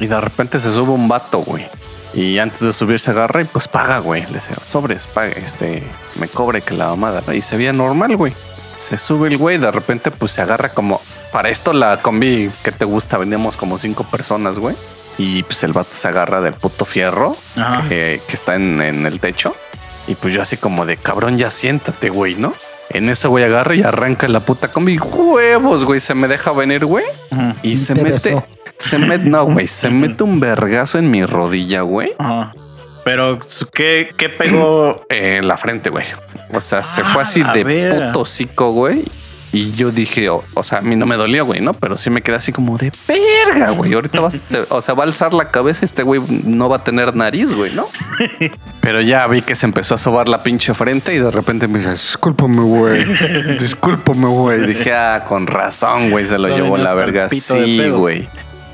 Y 0.00 0.06
de 0.06 0.20
repente 0.20 0.60
se 0.60 0.72
sube 0.72 0.90
un 0.92 1.08
vato, 1.08 1.38
güey. 1.38 1.66
Y 2.14 2.38
antes 2.38 2.60
de 2.60 2.72
subir 2.72 3.00
se 3.00 3.10
agarra 3.10 3.40
y 3.40 3.44
pues 3.44 3.68
paga, 3.68 3.98
güey. 3.98 4.22
Le 4.26 4.34
dice, 4.34 4.52
sobres, 4.70 5.06
paga, 5.06 5.30
este, 5.32 5.82
me 6.20 6.28
cobre 6.28 6.60
que 6.60 6.74
la 6.74 6.88
mamada. 6.88 7.22
Y 7.34 7.42
se 7.42 7.56
veía 7.56 7.72
normal, 7.72 8.16
güey. 8.16 8.32
Se 8.78 8.96
sube 8.98 9.28
el 9.28 9.38
güey, 9.38 9.58
de 9.58 9.70
repente 9.70 10.10
pues 10.10 10.32
se 10.32 10.42
agarra 10.42 10.68
como... 10.68 11.00
Para 11.32 11.50
esto 11.50 11.72
la 11.72 11.98
combi 11.98 12.50
que 12.62 12.72
te 12.72 12.84
gusta, 12.84 13.18
vendíamos 13.18 13.56
como 13.56 13.78
cinco 13.78 14.04
personas, 14.04 14.58
güey. 14.58 14.76
Y 15.18 15.42
pues 15.42 15.62
el 15.64 15.72
vato 15.72 15.90
se 15.92 16.08
agarra 16.08 16.40
del 16.40 16.54
puto 16.54 16.84
fierro 16.84 17.36
Ajá. 17.56 17.88
que, 17.88 18.20
que 18.26 18.34
está 18.34 18.54
en, 18.54 18.80
en 18.80 19.04
el 19.04 19.18
techo. 19.18 19.54
Y 20.08 20.14
pues 20.16 20.34
yo 20.34 20.42
así 20.42 20.56
como 20.56 20.86
de 20.86 20.96
cabrón, 20.96 21.38
ya 21.38 21.50
siéntate, 21.50 22.08
güey, 22.10 22.34
¿no? 22.34 22.52
En 22.90 23.08
eso, 23.10 23.28
güey, 23.28 23.44
agarra 23.44 23.74
y 23.74 23.82
arranca 23.82 24.26
la 24.28 24.40
puta 24.40 24.68
combi. 24.68 24.98
Huevos, 24.98 25.84
güey, 25.84 26.00
se 26.00 26.14
me 26.14 26.26
deja 26.26 26.52
venir, 26.52 26.86
güey. 26.86 27.04
Y 27.62 27.72
Y 27.72 27.76
se 27.76 27.94
te 27.94 28.02
mete, 28.02 28.12
besó. 28.34 28.46
se 28.78 28.98
mete, 28.98 29.24
no, 29.26 29.44
güey, 29.44 29.66
se 29.66 29.90
mete 29.90 30.22
un 30.22 30.40
vergazo 30.40 30.98
en 30.98 31.10
mi 31.10 31.24
rodilla, 31.26 31.82
güey. 31.82 32.12
Ajá. 32.18 32.50
Pero, 33.04 33.38
¿qué, 33.74 34.10
qué 34.16 34.28
pegó? 34.30 34.96
En 35.10 35.46
la 35.46 35.56
frente, 35.58 35.90
güey. 35.90 36.04
O 36.52 36.60
sea, 36.60 36.82
se 36.82 37.04
fue 37.04 37.22
Ah, 37.22 37.26
así 37.26 37.42
de 37.42 38.04
puto 38.06 38.20
hocico, 38.20 38.72
güey. 38.72 39.04
Y 39.50 39.72
yo 39.72 39.90
dije, 39.90 40.28
o, 40.28 40.44
o 40.54 40.62
sea, 40.62 40.78
a 40.78 40.82
mí 40.82 40.94
no 40.94 41.06
me 41.06 41.16
dolía, 41.16 41.40
güey, 41.42 41.60
¿no? 41.62 41.72
Pero 41.72 41.96
sí 41.96 42.10
me 42.10 42.20
quedé 42.20 42.36
así 42.36 42.52
como 42.52 42.76
de 42.76 42.92
verga, 43.08 43.70
güey. 43.70 43.94
Ahorita 43.94 44.20
va 44.20 44.28
a 44.28 44.30
se- 44.30 44.66
o 44.68 44.82
sea, 44.82 44.94
va 44.94 45.04
a 45.04 45.06
alzar 45.06 45.32
la 45.32 45.50
cabeza, 45.50 45.86
este 45.86 46.02
güey 46.02 46.20
no 46.44 46.68
va 46.68 46.76
a 46.76 46.84
tener 46.84 47.16
nariz, 47.16 47.54
güey, 47.54 47.72
¿no? 47.74 47.86
Pero 48.80 49.00
ya 49.00 49.26
vi 49.26 49.40
que 49.42 49.56
se 49.56 49.64
empezó 49.66 49.94
a 49.94 49.98
sobar 49.98 50.28
la 50.28 50.42
pinche 50.42 50.74
frente 50.74 51.14
y 51.14 51.18
de 51.18 51.30
repente 51.30 51.66
me 51.66 51.78
dije, 51.78 51.92
discúlpame, 51.92 52.60
güey. 52.60 53.04
Discúlpame, 53.58 54.26
güey. 54.26 54.66
Dije, 54.66 54.92
ah, 54.92 55.24
con 55.28 55.46
razón, 55.46 56.10
güey, 56.10 56.26
se 56.26 56.38
lo 56.38 56.48
llevó 56.48 56.76
la 56.76 56.94
verga. 56.94 57.28
Sí, 57.30 57.88
güey. 57.90 58.28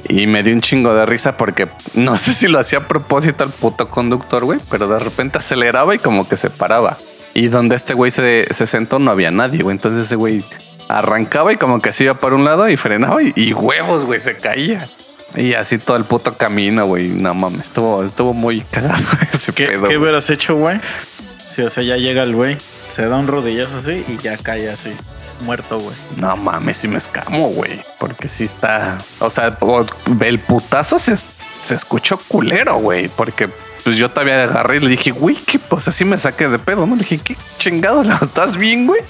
Y 0.09 0.27
me 0.27 0.43
dio 0.43 0.53
un 0.55 0.61
chingo 0.61 0.93
de 0.95 1.07
risa 1.07 1.37
porque 1.37 1.69
no 1.95 2.17
sé 2.19 2.35
si 2.35 2.47
lo 2.49 2.59
hacía 2.59 2.81
a 2.81 2.89
propósito 2.89 3.43
el 3.45 3.51
puto 3.51 3.89
conductor, 3.89 4.45
güey, 4.45 4.59
pero 4.71 4.87
de 4.87 4.99
repente 4.99 5.39
aceleraba 5.39 5.95
y 5.95 5.99
como 5.99 6.29
que 6.29 6.37
se 6.37 6.51
paraba. 6.51 6.97
Y 7.35 7.49
donde 7.49 7.77
este 7.77 7.95
güey 7.95 8.11
se, 8.11 8.47
se 8.51 8.67
sentó 8.67 8.99
no 8.99 9.11
había 9.11 9.31
nadie, 9.31 9.63
güey. 9.63 9.77
Entonces 9.77 10.07
ese 10.07 10.17
güey 10.17 10.45
arrancaba 10.89 11.53
y 11.53 11.57
como 11.57 11.81
que 11.81 11.93
se 11.93 12.05
iba 12.05 12.15
por 12.15 12.33
un 12.35 12.45
lado 12.45 12.69
y 12.69 12.77
frenaba 12.77 13.23
y, 13.23 13.33
y 13.35 13.53
huevos, 13.53 14.05
güey, 14.05 14.21
se 14.21 14.37
caía. 14.37 14.89
Y 15.37 15.55
así 15.55 15.79
todo 15.79 15.97
el 15.97 16.05
puto 16.05 16.35
camino, 16.35 16.87
güey. 16.87 17.09
No 17.09 17.35
mames, 17.35 17.63
estuvo, 17.63 18.05
estuvo 18.05 18.33
muy 18.33 18.61
cagado 18.61 19.03
ese 19.33 19.53
¿Qué, 19.53 19.67
pedo. 19.67 19.89
¿qué 19.89 19.99
hubieras 19.99 20.31
hecho, 20.31 20.55
güey? 20.57 20.79
Si, 21.55 21.63
o 21.63 21.71
sea, 21.71 21.83
ya 21.83 21.97
llega 21.97 22.23
el 22.23 22.35
güey, 22.35 22.57
se 22.89 23.07
da 23.07 23.17
un 23.17 23.27
rodillazo 23.27 23.79
así 23.79 24.05
y 24.09 24.17
ya 24.23 24.37
cae 24.37 24.71
así, 24.71 24.93
muerto, 25.41 25.79
güey. 25.79 25.95
No 26.17 26.37
mames, 26.37 26.77
sí 26.77 26.89
me 26.89 26.99
escamo, 26.99 27.49
güey. 27.49 27.81
Porque 27.99 28.29
sí 28.29 28.45
está. 28.45 28.99
O 29.19 29.31
sea, 29.31 29.57
el 30.21 30.39
putazo 30.39 30.99
se, 31.01 31.17
se 31.65 31.75
escuchó 31.75 32.19
culero, 32.29 32.77
güey. 32.77 33.09
Porque 33.09 33.49
pues 33.83 33.97
yo 33.97 34.09
todavía 34.09 34.45
agarré 34.45 34.77
y 34.77 34.81
le 34.81 34.89
dije, 34.89 35.11
güey, 35.11 35.37
¿qué? 35.37 35.59
Pues 35.59 35.89
así 35.89 36.05
me 36.05 36.19
saqué 36.19 36.49
de 36.49 36.59
pedo, 36.59 36.87
¿no? 36.87 36.95
Le 36.95 37.01
dije, 37.01 37.19
¿qué 37.19 37.37
chingado? 37.59 38.03
¿Estás 38.23 38.57
bien, 38.57 38.87
güey? 38.87 39.01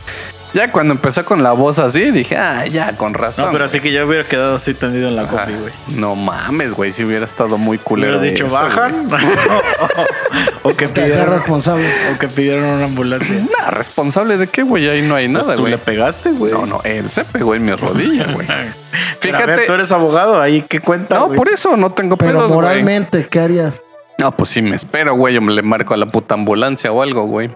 Ya 0.55 0.71
cuando 0.71 0.95
empezó 0.95 1.25
con 1.25 1.43
la 1.43 1.51
voz 1.53 1.81
así, 1.81 2.13
dije, 2.13 2.37
ah, 2.37 2.65
ya, 2.67 2.97
con 2.97 3.13
razón. 3.13 3.47
No, 3.47 3.53
pero 3.53 3.65
así 3.65 3.81
que 3.81 3.91
ya 3.93 4.05
hubiera 4.07 4.23
quedado 4.23 4.55
así 4.55 4.73
tendido 4.73 5.09
en 5.09 5.17
la 5.17 5.23
Ajá. 5.23 5.45
combi, 5.45 5.59
güey. 5.59 5.73
No 5.97 6.15
mames, 6.15 6.73
güey, 6.75 6.93
si 6.93 7.03
hubiera 7.05 7.25
estado 7.27 7.59
muy 7.59 7.77
culero. 7.77 8.19
Hubieras 8.19 8.33
dicho, 8.33 8.47
eso, 8.47 8.55
bajan. 8.55 9.09
o, 10.63 10.69
que 10.77 10.89
pidieron, 10.89 11.27
responsable. 11.31 11.85
o 12.15 12.19
que 12.19 12.29
pidieron 12.29 12.65
una 12.65 12.85
ambulancia. 12.85 13.35
Nah, 13.59 13.71
responsable 13.71 14.37
de 14.37 14.47
qué, 14.47 14.63
güey, 14.63 14.89
ahí 14.89 15.03
no 15.03 15.15
hay 15.17 15.29
Pues 15.29 15.45
nada, 15.45 15.57
tú 15.57 15.63
güey. 15.63 15.73
le 15.73 15.79
pegaste, 15.79 16.31
güey. 16.31 16.53
No, 16.53 16.67
no, 16.67 16.81
él 16.85 17.09
se 17.11 17.25
pegó 17.25 17.55
en 17.55 17.65
mi 17.65 17.73
rodilla, 17.75 18.27
güey. 18.33 18.47
Pero 18.47 19.37
a 19.37 19.41
ver, 19.41 19.49
Fíjate. 19.49 19.67
tú 19.67 19.73
eres 19.73 19.91
abogado, 19.91 20.41
ahí 20.41 20.63
qué 20.69 20.79
cuenta, 20.81 21.17
No, 21.19 21.31
por 21.33 21.49
eso 21.49 21.77
no 21.77 21.91
tengo 21.91 22.17
Pero 22.17 22.31
pedos, 22.31 22.53
güey. 22.53 22.55
moralmente, 22.55 23.27
¿qué 23.29 23.41
harías? 23.41 23.75
No, 24.19 24.31
pues 24.31 24.51
sí 24.51 24.63
me 24.63 24.77
espero, 24.77 25.17
güey. 25.17 25.35
Yo 25.35 25.41
me 25.43 25.53
le 25.53 25.63
marco 25.63 25.95
a 25.95 25.97
la 25.97 26.07
puta 26.07 26.35
ambulancia 26.35 26.93
o 26.93 27.03
algo, 27.03 27.25
güey. 27.27 27.49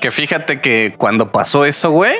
Que 0.00 0.10
fíjate 0.10 0.60
que 0.60 0.94
cuando 0.96 1.30
pasó 1.30 1.64
eso, 1.64 1.90
güey, 1.90 2.14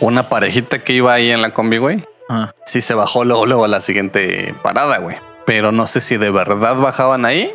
una 0.00 0.28
parejita 0.28 0.78
que 0.78 0.92
iba 0.92 1.12
ahí 1.12 1.30
en 1.30 1.42
la 1.42 1.50
combi, 1.50 1.78
güey, 1.78 2.04
Ah, 2.28 2.52
sí 2.64 2.80
se 2.80 2.94
bajó 2.94 3.24
luego, 3.24 3.44
luego 3.46 3.64
a 3.64 3.68
la 3.68 3.80
siguiente 3.80 4.54
parada, 4.62 4.98
güey. 4.98 5.16
Pero 5.44 5.72
no 5.72 5.86
sé 5.86 6.00
si 6.00 6.16
de 6.16 6.30
verdad 6.30 6.76
bajaban 6.76 7.24
ahí 7.26 7.52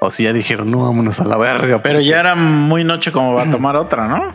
o 0.00 0.10
si 0.10 0.24
ya 0.24 0.32
dijeron, 0.32 0.70
no, 0.70 0.84
vámonos 0.84 1.20
a 1.20 1.24
la 1.24 1.36
verga. 1.36 1.80
Pero 1.82 1.96
porque- 1.98 2.06
ya 2.06 2.20
era 2.20 2.34
muy 2.34 2.82
noche 2.82 3.12
como 3.12 3.34
va 3.34 3.42
a 3.44 3.50
tomar 3.50 3.76
otra, 3.76 4.08
¿no? 4.08 4.32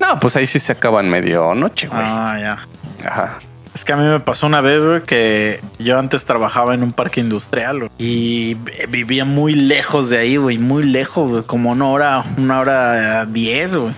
No, 0.00 0.18
pues 0.20 0.36
ahí 0.36 0.46
sí 0.46 0.58
se 0.58 0.72
acaban 0.72 1.10
medianoche, 1.10 1.88
güey. 1.88 2.00
Ah, 2.02 2.36
ya. 2.40 3.08
Ajá. 3.08 3.38
Es 3.74 3.84
que 3.84 3.92
a 3.92 3.96
mí 3.96 4.04
me 4.04 4.20
pasó 4.20 4.46
una 4.46 4.60
vez, 4.60 4.84
güey, 4.84 5.02
que 5.02 5.60
yo 5.80 5.98
antes 5.98 6.24
trabajaba 6.24 6.74
en 6.74 6.82
un 6.84 6.92
parque 6.92 7.20
industrial, 7.20 7.78
güey, 7.80 7.90
y 7.98 8.54
vivía 8.88 9.24
muy 9.24 9.54
lejos 9.54 10.10
de 10.10 10.18
ahí, 10.18 10.36
güey, 10.36 10.58
muy 10.58 10.84
lejos, 10.84 11.30
güey, 11.30 11.42
como 11.42 11.72
una 11.72 11.88
hora, 11.88 12.24
una 12.38 12.60
hora 12.60 13.26
diez, 13.26 13.74
güey. 13.74 13.92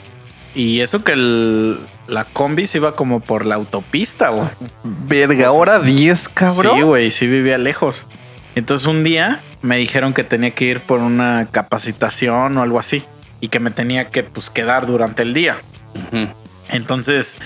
Y 0.54 0.80
eso 0.80 1.00
que 1.00 1.12
el- 1.12 1.78
la 2.08 2.24
combi 2.24 2.66
se 2.66 2.78
iba 2.78 2.96
como 2.96 3.20
por 3.20 3.44
la 3.44 3.56
autopista, 3.56 4.30
güey. 4.30 4.48
Verga, 4.84 5.50
hora 5.50 5.78
10, 5.78 6.28
cabrón. 6.30 6.76
Sí, 6.76 6.82
güey, 6.82 7.10
sí 7.10 7.26
vivía 7.26 7.58
lejos. 7.58 8.06
Entonces 8.54 8.86
un 8.86 9.04
día 9.04 9.40
me 9.60 9.76
dijeron 9.76 10.14
que 10.14 10.24
tenía 10.24 10.52
que 10.52 10.64
ir 10.64 10.80
por 10.80 11.00
una 11.00 11.46
capacitación 11.50 12.56
o 12.56 12.62
algo 12.62 12.78
así, 12.80 13.02
y 13.40 13.48
que 13.48 13.60
me 13.60 13.70
tenía 13.70 14.08
que, 14.08 14.22
pues, 14.22 14.48
quedar 14.48 14.86
durante 14.86 15.20
el 15.22 15.34
día. 15.34 15.56
Entonces, 16.70 17.36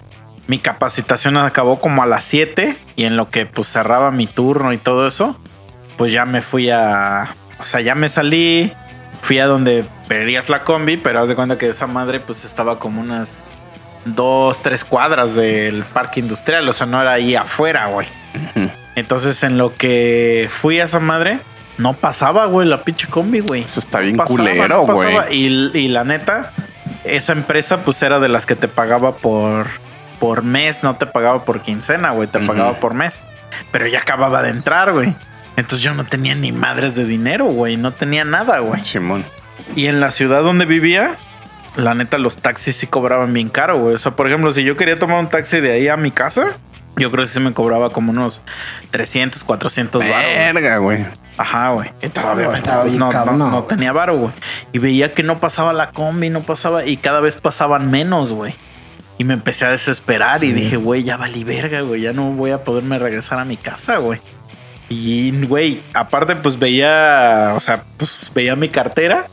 mi 0.50 0.58
capacitación 0.58 1.36
acabó 1.36 1.76
como 1.76 2.02
a 2.02 2.06
las 2.06 2.24
7 2.24 2.76
y 2.96 3.04
en 3.04 3.16
lo 3.16 3.30
que 3.30 3.46
pues 3.46 3.68
cerraba 3.68 4.10
mi 4.10 4.26
turno 4.26 4.72
y 4.72 4.78
todo 4.78 5.06
eso, 5.06 5.38
pues 5.96 6.10
ya 6.10 6.24
me 6.24 6.42
fui 6.42 6.70
a, 6.70 7.36
o 7.60 7.64
sea, 7.64 7.80
ya 7.80 7.94
me 7.94 8.08
salí, 8.08 8.72
fui 9.22 9.38
a 9.38 9.46
donde 9.46 9.84
pedías 10.08 10.48
la 10.48 10.64
combi, 10.64 10.96
pero 10.96 11.20
haz 11.20 11.28
de 11.28 11.36
cuenta 11.36 11.56
que 11.56 11.68
esa 11.68 11.86
madre 11.86 12.18
pues 12.18 12.44
estaba 12.44 12.80
como 12.80 13.00
unas 13.00 13.44
dos, 14.04 14.60
tres 14.60 14.82
cuadras 14.82 15.36
del 15.36 15.84
parque 15.84 16.18
industrial, 16.18 16.68
o 16.68 16.72
sea, 16.72 16.84
no 16.84 17.00
era 17.00 17.12
ahí 17.12 17.36
afuera, 17.36 17.86
güey. 17.86 18.08
Entonces, 18.96 19.44
en 19.44 19.56
lo 19.56 19.72
que 19.72 20.50
fui 20.60 20.80
a 20.80 20.84
esa 20.86 20.98
madre, 20.98 21.38
no 21.78 21.92
pasaba, 21.92 22.46
güey, 22.46 22.66
la 22.66 22.82
pinche 22.82 23.06
combi, 23.06 23.38
güey. 23.38 23.62
Eso 23.62 23.78
está 23.78 24.00
bien 24.00 24.16
pasaba, 24.16 24.36
culero, 24.36 24.68
no 24.68 24.94
güey. 24.94 25.14
pasaba. 25.14 25.32
Y, 25.32 25.70
y 25.74 25.86
la 25.86 26.02
neta, 26.02 26.50
esa 27.04 27.34
empresa 27.34 27.82
pues 27.82 28.02
era 28.02 28.18
de 28.18 28.28
las 28.28 28.46
que 28.46 28.56
te 28.56 28.66
pagaba 28.66 29.12
por, 29.12 29.68
por 30.20 30.42
mes, 30.44 30.82
no 30.84 30.94
te 30.94 31.06
pagaba 31.06 31.44
por 31.44 31.62
quincena, 31.62 32.10
güey, 32.12 32.28
te 32.28 32.38
pagaba 32.38 32.78
por 32.78 32.94
mes. 32.94 33.22
Pero 33.72 33.88
ya 33.88 33.98
acababa 34.00 34.42
de 34.42 34.50
entrar, 34.50 34.92
güey. 34.92 35.14
Entonces 35.56 35.80
yo 35.80 35.92
no 35.94 36.04
tenía 36.04 36.34
ni 36.36 36.52
madres 36.52 36.94
de 36.94 37.04
dinero, 37.04 37.46
güey, 37.46 37.76
no 37.76 37.90
tenía 37.90 38.24
nada, 38.24 38.60
güey. 38.60 38.84
Simón. 38.84 39.24
Y 39.74 39.86
en 39.86 39.98
la 40.00 40.10
ciudad 40.12 40.42
donde 40.42 40.64
vivía, 40.66 41.16
la 41.76 41.94
neta, 41.94 42.18
los 42.18 42.36
taxis 42.36 42.76
sí 42.76 42.86
cobraban 42.86 43.32
bien 43.32 43.48
caro, 43.48 43.76
güey. 43.78 43.94
O 43.94 43.98
sea, 43.98 44.12
por 44.12 44.26
ejemplo, 44.28 44.52
si 44.52 44.62
yo 44.62 44.76
quería 44.76 44.98
tomar 44.98 45.18
un 45.18 45.28
taxi 45.28 45.60
de 45.60 45.72
ahí 45.72 45.88
a 45.88 45.96
mi 45.96 46.10
casa, 46.10 46.56
yo 46.96 47.10
creo 47.10 47.24
que 47.24 47.30
sí 47.30 47.40
me 47.40 47.52
cobraba 47.52 47.90
como 47.90 48.12
unos 48.12 48.42
300, 48.90 49.42
400 49.44 50.02
baros. 50.08 50.24
Verga, 50.24 50.78
güey. 50.78 51.06
Ajá, 51.38 51.70
güey. 51.70 51.90
Pues, 52.00 52.12
bien 52.84 52.98
no, 52.98 53.10
cabrón, 53.10 53.38
no- 53.38 53.46
no. 53.46 53.50
no 53.52 53.62
tenía 53.64 53.92
varo, 53.92 54.14
güey. 54.16 54.32
Y 54.72 54.78
veía 54.78 55.14
que 55.14 55.22
no 55.22 55.38
pasaba 55.38 55.72
la 55.72 55.90
combi, 55.90 56.28
no 56.30 56.40
pasaba. 56.40 56.84
Y 56.84 56.96
cada 56.98 57.20
vez 57.20 57.36
pasaban 57.36 57.90
menos, 57.90 58.32
güey. 58.32 58.54
Y 59.20 59.24
me 59.24 59.34
empecé 59.34 59.66
a 59.66 59.70
desesperar 59.70 60.42
y 60.44 60.52
dije, 60.52 60.78
güey, 60.78 61.04
ya 61.04 61.18
valí 61.18 61.44
verga, 61.44 61.82
güey. 61.82 62.00
Ya 62.00 62.14
no 62.14 62.22
voy 62.32 62.52
a 62.52 62.64
poderme 62.64 62.98
regresar 62.98 63.38
a 63.38 63.44
mi 63.44 63.58
casa, 63.58 63.98
güey. 63.98 64.18
Y, 64.88 65.44
güey, 65.44 65.82
aparte, 65.92 66.36
pues 66.36 66.58
veía, 66.58 67.52
o 67.54 67.60
sea, 67.60 67.82
pues 67.98 68.18
veía 68.34 68.56
mi 68.56 68.70
cartera. 68.70 69.26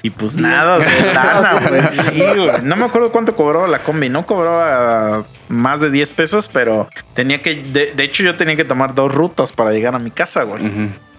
Y 0.00 0.08
pues 0.08 0.34
nada 0.36 0.78
de 0.78 1.12
lana, 1.12 1.60
güey. 1.68 1.82
Sí, 1.92 2.18
güey. 2.18 2.62
No 2.64 2.76
me 2.76 2.86
acuerdo 2.86 3.12
cuánto 3.12 3.36
cobraba 3.36 3.68
la 3.68 3.80
combi. 3.80 4.08
No 4.08 4.24
cobraba 4.24 5.22
más 5.48 5.80
de 5.80 5.90
10 5.90 6.10
pesos, 6.12 6.48
pero 6.48 6.88
tenía 7.12 7.42
que. 7.42 7.56
De, 7.56 7.92
de 7.92 8.02
hecho, 8.02 8.22
yo 8.22 8.36
tenía 8.36 8.56
que 8.56 8.64
tomar 8.64 8.94
dos 8.94 9.14
rutas 9.14 9.52
para 9.52 9.70
llegar 9.70 9.94
a 9.94 9.98
mi 9.98 10.12
casa, 10.12 10.44
güey. 10.44 10.62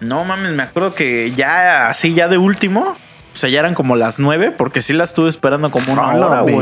No 0.00 0.24
mames, 0.24 0.50
me 0.50 0.64
acuerdo 0.64 0.92
que 0.96 1.30
ya 1.30 1.88
así, 1.88 2.14
ya 2.14 2.26
de 2.26 2.36
último, 2.36 2.96
o 3.32 3.36
sea, 3.36 3.48
ya 3.50 3.60
eran 3.60 3.74
como 3.74 3.96
las 3.96 4.18
nueve, 4.18 4.50
porque 4.50 4.82
sí 4.82 4.92
la 4.92 5.04
estuve 5.04 5.28
esperando 5.30 5.70
como 5.70 5.92
una 5.92 6.02
hora, 6.26 6.40
güey. 6.42 6.54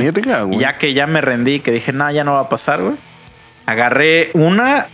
ya 0.60 0.78
que 0.78 0.94
ya 0.94 1.06
me 1.06 1.20
rendí, 1.20 1.60
que 1.60 1.72
dije, 1.72 1.92
no, 1.92 2.10
ya 2.10 2.24
no 2.24 2.34
va 2.34 2.40
a 2.40 2.48
pasar, 2.48 2.82
güey. 2.82 2.94
Agarré 3.66 4.30
una, 4.34 4.86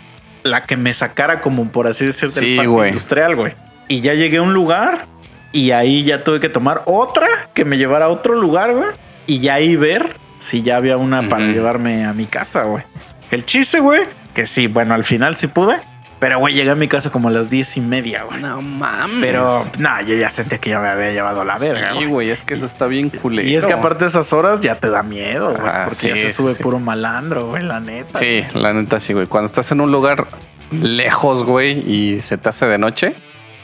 la 0.43 0.63
que 0.63 0.77
me 0.77 0.93
sacara 0.95 1.41
como 1.41 1.69
por 1.71 1.87
así 1.87 2.05
decir 2.07 2.31
del 2.31 2.45
Sí, 2.45 2.57
parque 2.57 2.71
industrial, 2.89 3.37
güey. 3.37 3.55
Y 3.89 4.01
ya 4.01 4.15
llegué 4.15 4.39
a 4.39 4.43
un 4.43 4.53
lugar 4.53 5.07
y 5.53 5.71
ahí 5.71 6.05
ya 6.05 6.25
tuve 6.25 6.41
que 6.41 6.49
tomar 6.49 6.83
otra 6.87 7.27
que 7.55 7.65
me 7.65 7.79
llevara 7.79 8.07
a 8.07 8.09
otro 8.09 8.35
lugar, 8.35 8.73
güey. 8.75 8.89
Y 9.27 9.39
ya 9.39 9.55
ahí 9.55 9.77
ver 9.77 10.15
si 10.39 10.63
ya 10.63 10.77
había 10.77 10.97
una 10.97 11.23
para 11.23 11.47
llevarme 11.47 12.05
a 12.05 12.13
mi 12.13 12.27
casa, 12.27 12.63
güey. 12.63 12.83
El 13.31 13.45
chiste, 13.45 13.81
güey, 13.81 14.03
que 14.35 14.47
sí, 14.47 14.67
bueno, 14.67 14.95
al 14.95 15.05
final 15.05 15.37
sí 15.37 15.47
pude. 15.47 15.77
Pero, 16.19 16.39
güey, 16.39 16.55
llegué 16.55 16.71
a 16.71 16.75
mi 16.75 16.89
casa 16.89 17.11
como 17.11 17.29
a 17.29 17.31
las 17.31 17.51
diez 17.51 17.77
y 17.77 17.81
media, 17.83 18.23
güey. 18.25 18.41
No 18.41 18.63
mames. 18.63 19.19
Pero, 19.21 19.63
no, 19.79 20.01
yo 20.03 20.15
ya 20.17 20.31
sentía 20.31 20.57
que 20.59 20.71
ya 20.71 20.81
me 20.81 20.89
había 20.89 21.13
llevado 21.13 21.45
la 21.45 21.59
verga, 21.59 21.89
Sí, 21.89 21.95
güey. 21.97 22.07
güey, 22.07 22.31
es 22.31 22.43
que 22.43 22.55
eso 22.55 22.65
está 22.65 22.87
bien 22.87 23.11
culero. 23.11 23.47
Y 23.47 23.55
es 23.55 23.67
que 23.67 23.75
aparte 23.75 24.05
de 24.05 24.09
esas 24.09 24.33
horas 24.33 24.61
ya 24.61 24.81
te 24.81 24.89
da 24.89 25.03
miedo, 25.03 25.55
güey. 25.55 25.69
Ajá, 25.69 25.85
porque 25.89 26.09
ya 26.09 26.17
se 26.17 26.31
sube 26.31 26.55
sí. 26.55 26.63
puro 26.63 26.79
malandro, 26.79 27.49
güey, 27.49 27.63
la 27.63 27.81
neta. 27.81 28.19
Sí, 28.19 28.45
la 28.55 28.73
neta 28.73 28.99
sí, 28.99 29.13
güey. 29.13 29.27
Cuando 29.27 29.47
estás 29.47 29.71
en 29.73 29.81
un 29.83 29.93
lugar 29.93 30.27
lejos, 30.73 31.45
güey, 31.45 31.79
y 31.89 32.21
se 32.23 32.39
te 32.39 32.49
hace 32.49 32.67
de 32.67 32.79
noche, 32.79 33.15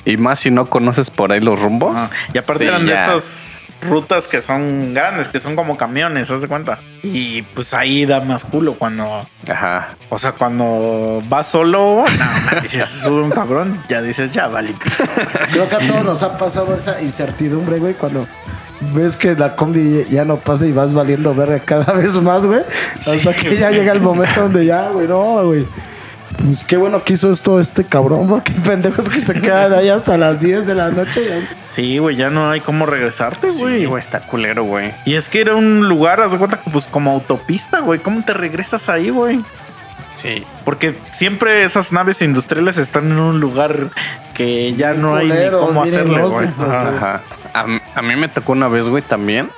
y 0.05 0.17
más 0.19 0.41
si 0.41 0.51
no 0.51 0.67
conoces 0.67 1.11
por 1.11 1.33
ahí 1.33 1.41
los 1.41 1.61
rumbos. 1.61 1.99
Y 2.35 2.39
aparte 2.39 2.67
eran 2.67 2.85
de 2.85 2.93
ya. 2.93 3.17
Rutas 3.89 4.29
que 4.29 4.41
son 4.41 4.95
grandes, 4.95 5.29
que 5.29 5.41
son 5.41 5.57
como 5.57 5.77
camiones, 5.77 6.31
¿haz 6.31 6.41
de 6.41 6.49
cuenta? 6.49 6.79
Y 7.03 7.43
pues 7.43 7.75
ahí 7.75 8.07
da 8.07 8.21
más 8.21 8.45
culo 8.45 8.75
cuando, 8.75 9.23
Ajá. 9.49 9.95
o 10.09 10.19
sea, 10.19 10.33
cuando 10.33 11.23
vas 11.29 11.49
solo, 11.49 12.05
no, 12.07 12.55
no, 12.55 12.63
si 12.69 12.81
se 12.81 12.87
sube 12.87 13.23
un 13.23 13.31
cabrón, 13.31 13.83
ya 13.89 14.03
dices, 14.03 14.33
ya 14.33 14.49
vale. 14.49 14.75
Creo 15.51 15.69
que 15.69 15.77
a 15.77 15.87
todos 15.87 16.05
nos 16.05 16.23
ha 16.23 16.37
pasado 16.37 16.77
esa 16.77 17.01
incertidumbre, 17.03 17.79
güey, 17.79 17.95
cuando 17.95 18.25
ves 18.95 19.17
que 19.17 19.35
la 19.35 19.55
combi 19.55 20.05
ya 20.11 20.25
no 20.25 20.37
pasa 20.37 20.67
y 20.67 20.73
vas 20.73 20.93
valiendo 20.93 21.35
verga 21.35 21.61
cada 21.61 21.93
vez 21.93 22.15
más, 22.21 22.43
güey. 22.43 22.61
Hasta 22.99 23.35
que 23.35 23.57
ya 23.57 23.71
llega 23.71 23.93
el 23.93 24.01
momento 24.01 24.43
donde 24.43 24.67
ya, 24.67 24.89
güey, 24.91 25.07
no, 25.07 25.47
güey. 25.47 25.67
Pues 26.45 26.65
qué 26.65 26.77
bueno 26.77 27.01
que 27.01 27.13
hizo 27.13 27.31
esto 27.33 27.61
este 27.61 27.85
cabrón, 27.85 28.29
porque 28.29 28.53
pendejos 28.53 29.09
que 29.09 29.21
se 29.21 29.35
quedan 29.35 29.73
ahí 29.75 29.89
hasta 29.89 30.17
las 30.17 30.41
10 30.41 30.67
de 30.67 30.75
la 30.75 30.91
noche. 30.91 31.27
ya. 31.29 31.49
Sí, 31.67 31.99
güey, 31.99 32.17
ya 32.17 32.31
no 32.31 32.51
hay 32.51 32.61
cómo 32.61 32.87
regresarte, 32.87 33.49
güey. 33.49 33.81
Sí, 33.81 33.85
güey, 33.87 34.01
está 34.01 34.21
culero, 34.21 34.65
güey. 34.65 34.93
Y 35.05 35.15
es 35.15 35.29
que 35.29 35.41
era 35.41 35.55
un 35.55 35.89
lugar, 35.89 36.21
haz 36.21 36.33
de 36.33 36.39
cuenta, 36.39 36.61
pues 36.73 36.87
como 36.87 37.13
autopista, 37.13 37.81
güey. 37.81 38.01
¿Cómo 38.01 38.25
te 38.25 38.35
regresas 38.35 38.89
ahí, 38.89 39.11
güey? 39.11 39.41
Sí. 40.15 40.45
Porque 40.65 40.99
siempre 41.11 41.65
esas 41.65 41.93
naves 41.93 42.21
industriales 42.23 42.77
están 42.77 43.11
en 43.11 43.19
un 43.19 43.41
lugar 43.41 43.89
que 44.35 44.75
ya 44.75 44.95
no 44.95 45.17
hay 45.17 45.29
ni 45.29 45.51
cómo 45.51 45.83
hacerle, 45.83 46.23
güey. 46.23 46.49
Ajá. 46.61 46.89
Ajá. 46.97 47.21
A, 47.55 47.67
a 47.99 48.03
mí 48.03 48.17
me 48.17 48.29
tocó 48.29 48.53
una 48.53 48.69
vez, 48.69 48.89
güey, 48.89 49.03
también. 49.03 49.51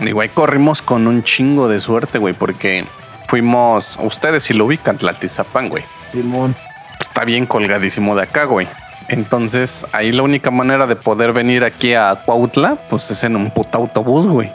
Ahí 0.00 0.28
corrimos 0.28 0.82
con 0.82 1.06
un 1.06 1.24
chingo 1.24 1.68
de 1.68 1.80
suerte, 1.80 2.18
güey, 2.18 2.34
porque 2.34 2.84
fuimos, 3.28 3.98
ustedes 4.02 4.44
si 4.44 4.54
lo 4.54 4.66
ubican, 4.66 4.98
Tlaltizapán, 4.98 5.68
güey. 5.68 5.84
Simón. 6.12 6.54
Está 7.00 7.24
bien 7.24 7.46
colgadísimo 7.46 8.14
de 8.16 8.22
acá, 8.22 8.44
güey. 8.44 8.68
Entonces, 9.08 9.86
ahí 9.92 10.12
la 10.12 10.22
única 10.22 10.50
manera 10.50 10.86
de 10.86 10.96
poder 10.96 11.32
venir 11.32 11.62
aquí 11.64 11.94
a 11.94 12.16
Cuautla, 12.24 12.76
pues 12.90 13.10
es 13.10 13.22
en 13.24 13.36
un 13.36 13.50
puto 13.50 13.78
autobús, 13.78 14.26
güey. 14.26 14.50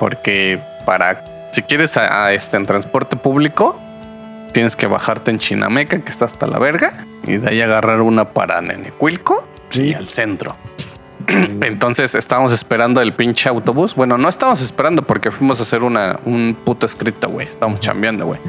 Porque 0.00 0.60
para, 0.86 1.22
si 1.52 1.62
quieres 1.62 1.96
a, 1.96 2.24
a 2.26 2.32
este, 2.32 2.56
en 2.56 2.64
transporte 2.64 3.16
público, 3.16 3.78
tienes 4.52 4.76
que 4.76 4.86
bajarte 4.86 5.30
en 5.30 5.38
Chinameca, 5.38 5.98
que 6.00 6.08
está 6.10 6.24
hasta 6.24 6.46
la 6.46 6.58
verga, 6.58 7.04
y 7.26 7.36
de 7.36 7.50
ahí 7.50 7.60
agarrar 7.60 8.00
una 8.00 8.24
para 8.30 8.60
Nenecuilco 8.60 9.46
y 9.72 9.74
Sí. 9.74 9.94
al 9.94 10.08
centro. 10.08 10.54
Entonces 11.60 12.14
estábamos 12.14 12.52
esperando 12.52 13.00
el 13.00 13.12
pinche 13.14 13.48
autobús. 13.48 13.94
Bueno, 13.94 14.16
no 14.18 14.28
estábamos 14.28 14.62
esperando 14.62 15.02
porque 15.02 15.30
fuimos 15.30 15.60
a 15.60 15.62
hacer 15.62 15.82
una, 15.82 16.18
un 16.24 16.56
puto 16.64 16.86
escrito, 16.86 17.28
güey. 17.28 17.46
Estábamos 17.46 17.80
chambeando, 17.80 18.26
güey. 18.26 18.40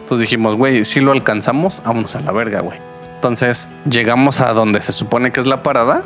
Entonces 0.00 0.20
dijimos, 0.20 0.56
güey, 0.56 0.84
si 0.84 1.00
lo 1.00 1.12
alcanzamos, 1.12 1.82
vámonos 1.84 2.14
a 2.16 2.20
la 2.20 2.32
verga, 2.32 2.60
güey. 2.60 2.78
Entonces 3.14 3.68
llegamos 3.88 4.40
a 4.40 4.52
donde 4.52 4.80
se 4.80 4.92
supone 4.92 5.32
que 5.32 5.40
es 5.40 5.46
la 5.46 5.62
parada. 5.62 6.02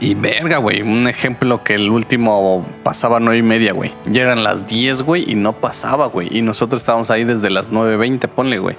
Y 0.00 0.14
verga, 0.14 0.58
güey. 0.58 0.82
Un 0.82 1.06
ejemplo 1.06 1.62
que 1.62 1.76
el 1.76 1.88
último 1.88 2.66
pasaba 2.82 3.20
nueve 3.20 3.38
y 3.38 3.42
media, 3.42 3.72
güey. 3.72 3.92
Ya 4.06 4.22
eran 4.22 4.42
las 4.42 4.66
10, 4.66 5.02
güey, 5.02 5.30
y 5.30 5.36
no 5.36 5.52
pasaba, 5.52 6.06
güey. 6.06 6.28
Y 6.36 6.42
nosotros 6.42 6.82
estábamos 6.82 7.10
ahí 7.10 7.22
desde 7.22 7.50
las 7.50 7.70
9.20, 7.70 8.28
ponle, 8.28 8.58
güey. 8.58 8.76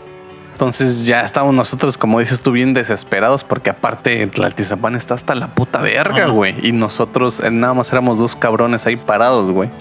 Entonces 0.54 1.08
ya 1.08 1.22
estábamos 1.22 1.56
nosotros, 1.56 1.98
como 1.98 2.20
dices 2.20 2.40
tú, 2.40 2.52
bien 2.52 2.76
desesperados 2.76 3.44
porque 3.44 3.72
aparte 3.72 4.26
Tlaltizapán 4.28 4.96
está 4.96 5.16
hasta 5.16 5.34
la 5.34 5.48
puta 5.48 5.82
verga, 5.82 6.28
güey. 6.28 6.56
Y 6.62 6.74
nosotros 6.74 7.40
eh, 7.40 7.50
nada 7.50 7.74
más 7.74 7.92
éramos 7.92 8.20
dos 8.20 8.36
cabrones 8.36 8.86
ahí 8.86 8.96
parados, 8.96 9.52
güey. 9.52 9.72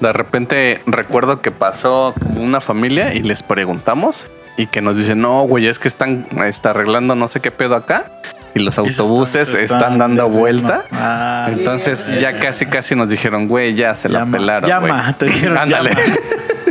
De 0.00 0.10
repente 0.14 0.80
recuerdo 0.86 1.42
que 1.42 1.50
pasó 1.50 2.14
una 2.36 2.62
familia 2.62 3.12
y 3.12 3.20
les 3.20 3.42
preguntamos 3.42 4.26
y 4.56 4.66
que 4.66 4.80
nos 4.80 4.96
dicen, 4.96 5.20
no, 5.20 5.42
güey, 5.42 5.66
es 5.66 5.78
que 5.78 5.88
están 5.88 6.26
está 6.44 6.70
arreglando 6.70 7.14
no 7.14 7.28
sé 7.28 7.40
qué 7.40 7.50
pedo 7.50 7.76
acá 7.76 8.06
y 8.54 8.60
los 8.60 8.78
Y 8.78 8.92
se 8.92 9.02
autobuses 9.02 9.50
se 9.50 9.62
están, 9.62 9.98
dando 9.98 10.26
vuelta. 10.28 10.84
Ah, 10.90 11.48
Entonces 11.52 12.18
ya 12.18 12.38
casi 12.38 12.64
casi 12.64 12.94
nos 12.94 13.10
dijeron, 13.10 13.46
güey, 13.46 13.74
ya 13.74 13.94
se 13.94 14.08
la 14.08 14.20
llama, 14.20 14.38
pelaron. 14.38 14.68
llama, 14.70 15.02
güey". 15.02 15.14
te 15.18 15.26
dijeron 15.26 15.58
Ándale. 15.58 15.90
llama. 15.90 16.02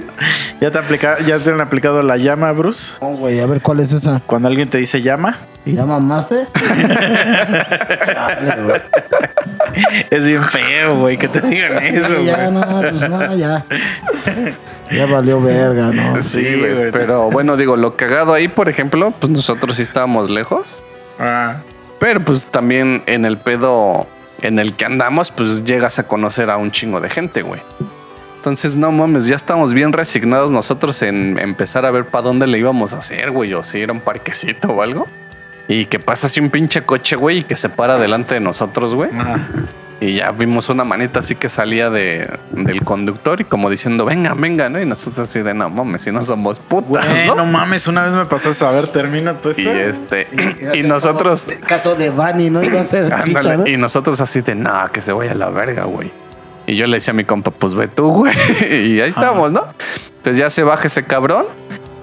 ¿Ya 0.61 0.69
te, 0.71 0.77
aplica, 0.77 1.19
¿Ya 1.25 1.39
te 1.39 1.49
han 1.49 1.59
aplicado 1.59 2.03
la 2.03 2.17
llama, 2.17 2.51
Bruce? 2.51 2.93
No, 3.01 3.07
güey, 3.17 3.39
a 3.39 3.47
ver 3.47 3.61
cuál 3.61 3.79
es 3.79 3.91
esa. 3.93 4.21
Cuando 4.27 4.47
alguien 4.47 4.69
te 4.69 4.77
dice 4.77 5.01
llama, 5.01 5.37
¿Ya 5.65 5.85
mamaste? 5.85 6.45
Dale, 8.13 8.61
güey. 8.63 8.81
Es 10.09 10.23
bien 10.23 10.43
feo, 10.43 10.97
güey, 10.99 11.17
que 11.17 11.27
te 11.27 11.41
digan 11.41 11.77
eso, 11.83 12.21
ya, 12.21 12.47
güey. 12.47 12.51
no, 12.51 12.79
pues 12.81 13.09
no, 13.09 13.35
ya. 13.35 13.63
Ya 14.91 15.05
valió 15.05 15.41
verga, 15.41 15.85
¿no? 15.93 16.21
Sí, 16.21 16.43
Sí, 16.43 16.59
güey. 16.59 16.73
güey. 16.75 16.91
Pero 16.91 17.31
bueno, 17.31 17.55
digo, 17.55 17.77
lo 17.77 17.95
cagado 17.95 18.33
ahí, 18.33 18.49
por 18.49 18.67
ejemplo, 18.67 19.11
pues 19.19 19.31
nosotros 19.31 19.77
sí 19.77 19.83
estábamos 19.83 20.29
lejos. 20.29 20.83
Ah, 21.17 21.55
Pero 21.99 22.19
pues 22.19 22.43
también 22.43 23.01
en 23.05 23.23
el 23.23 23.37
pedo 23.37 24.05
en 24.41 24.59
el 24.59 24.73
que 24.73 24.83
andamos, 24.83 25.31
pues 25.31 25.63
llegas 25.63 25.97
a 25.97 26.03
conocer 26.07 26.49
a 26.49 26.57
un 26.57 26.71
chingo 26.71 26.99
de 26.99 27.09
gente, 27.09 27.41
güey. 27.41 27.61
Entonces, 28.41 28.75
no 28.75 28.91
mames, 28.91 29.27
ya 29.27 29.35
estamos 29.35 29.71
bien 29.71 29.93
resignados 29.93 30.49
nosotros 30.49 31.03
en 31.03 31.37
empezar 31.37 31.85
a 31.85 31.91
ver 31.91 32.05
para 32.05 32.23
dónde 32.23 32.47
le 32.47 32.57
íbamos 32.57 32.91
a 32.95 32.97
hacer, 32.97 33.29
güey, 33.29 33.53
o 33.53 33.63
si 33.63 33.79
era 33.79 33.93
un 33.93 33.99
parquecito 33.99 34.69
o 34.69 34.81
algo. 34.81 35.07
Y 35.67 35.85
que 35.85 35.99
pasa 35.99 36.25
así 36.25 36.39
un 36.39 36.49
pinche 36.49 36.81
coche, 36.81 37.15
güey, 37.15 37.39
y 37.39 37.43
que 37.43 37.55
se 37.55 37.69
para 37.69 37.99
delante 37.99 38.33
de 38.33 38.39
nosotros, 38.39 38.95
güey. 38.95 39.11
ah. 39.13 39.37
Y 39.99 40.15
ya 40.15 40.31
vimos 40.31 40.67
una 40.69 40.83
manita 40.83 41.19
así 41.19 41.35
que 41.35 41.47
salía 41.47 41.91
de, 41.91 42.27
del 42.49 42.83
conductor 42.83 43.39
y 43.39 43.43
como 43.43 43.69
diciendo, 43.69 44.03
venga, 44.03 44.33
venga, 44.33 44.67
¿no? 44.67 44.81
Y 44.81 44.85
nosotros 44.87 45.29
así 45.29 45.43
de, 45.43 45.53
no 45.53 45.69
mames, 45.69 46.01
si 46.01 46.11
no 46.11 46.23
somos 46.23 46.57
putas, 46.57 47.07
Güey, 47.07 47.27
¿no? 47.27 47.35
no 47.35 47.45
mames, 47.45 47.85
una 47.85 48.05
vez 48.05 48.15
me 48.15 48.25
pasó 48.25 48.49
eso. 48.49 48.67
A 48.67 48.71
ver, 48.71 48.87
termina 48.87 49.37
tú 49.37 49.51
esto. 49.51 49.61
Y 49.61 49.67
este, 49.67 50.27
y 50.73 50.81
nosotros, 50.81 51.51
Caso 51.67 51.93
de 51.93 52.09
Bunny, 52.09 52.49
¿no? 52.49 52.63
Chicha, 52.63 53.57
¿no? 53.57 53.67
Y 53.67 53.77
nosotros 53.77 54.19
así 54.19 54.41
de, 54.41 54.55
no, 54.55 54.89
que 54.91 55.01
se 55.01 55.13
vaya 55.13 55.33
a 55.33 55.35
la 55.35 55.49
verga, 55.49 55.83
güey. 55.83 56.11
Y 56.67 56.75
yo 56.75 56.87
le 56.87 56.97
decía 56.97 57.11
a 57.11 57.15
mi 57.15 57.23
compa, 57.23 57.51
pues 57.51 57.73
ve 57.73 57.87
tú, 57.87 58.09
güey. 58.11 58.33
y 58.61 59.01
ahí 59.01 59.09
estamos, 59.09 59.51
¿no? 59.51 59.63
Entonces 60.17 60.37
ya 60.37 60.49
se 60.49 60.63
baja 60.63 60.87
ese 60.87 61.03
cabrón 61.03 61.45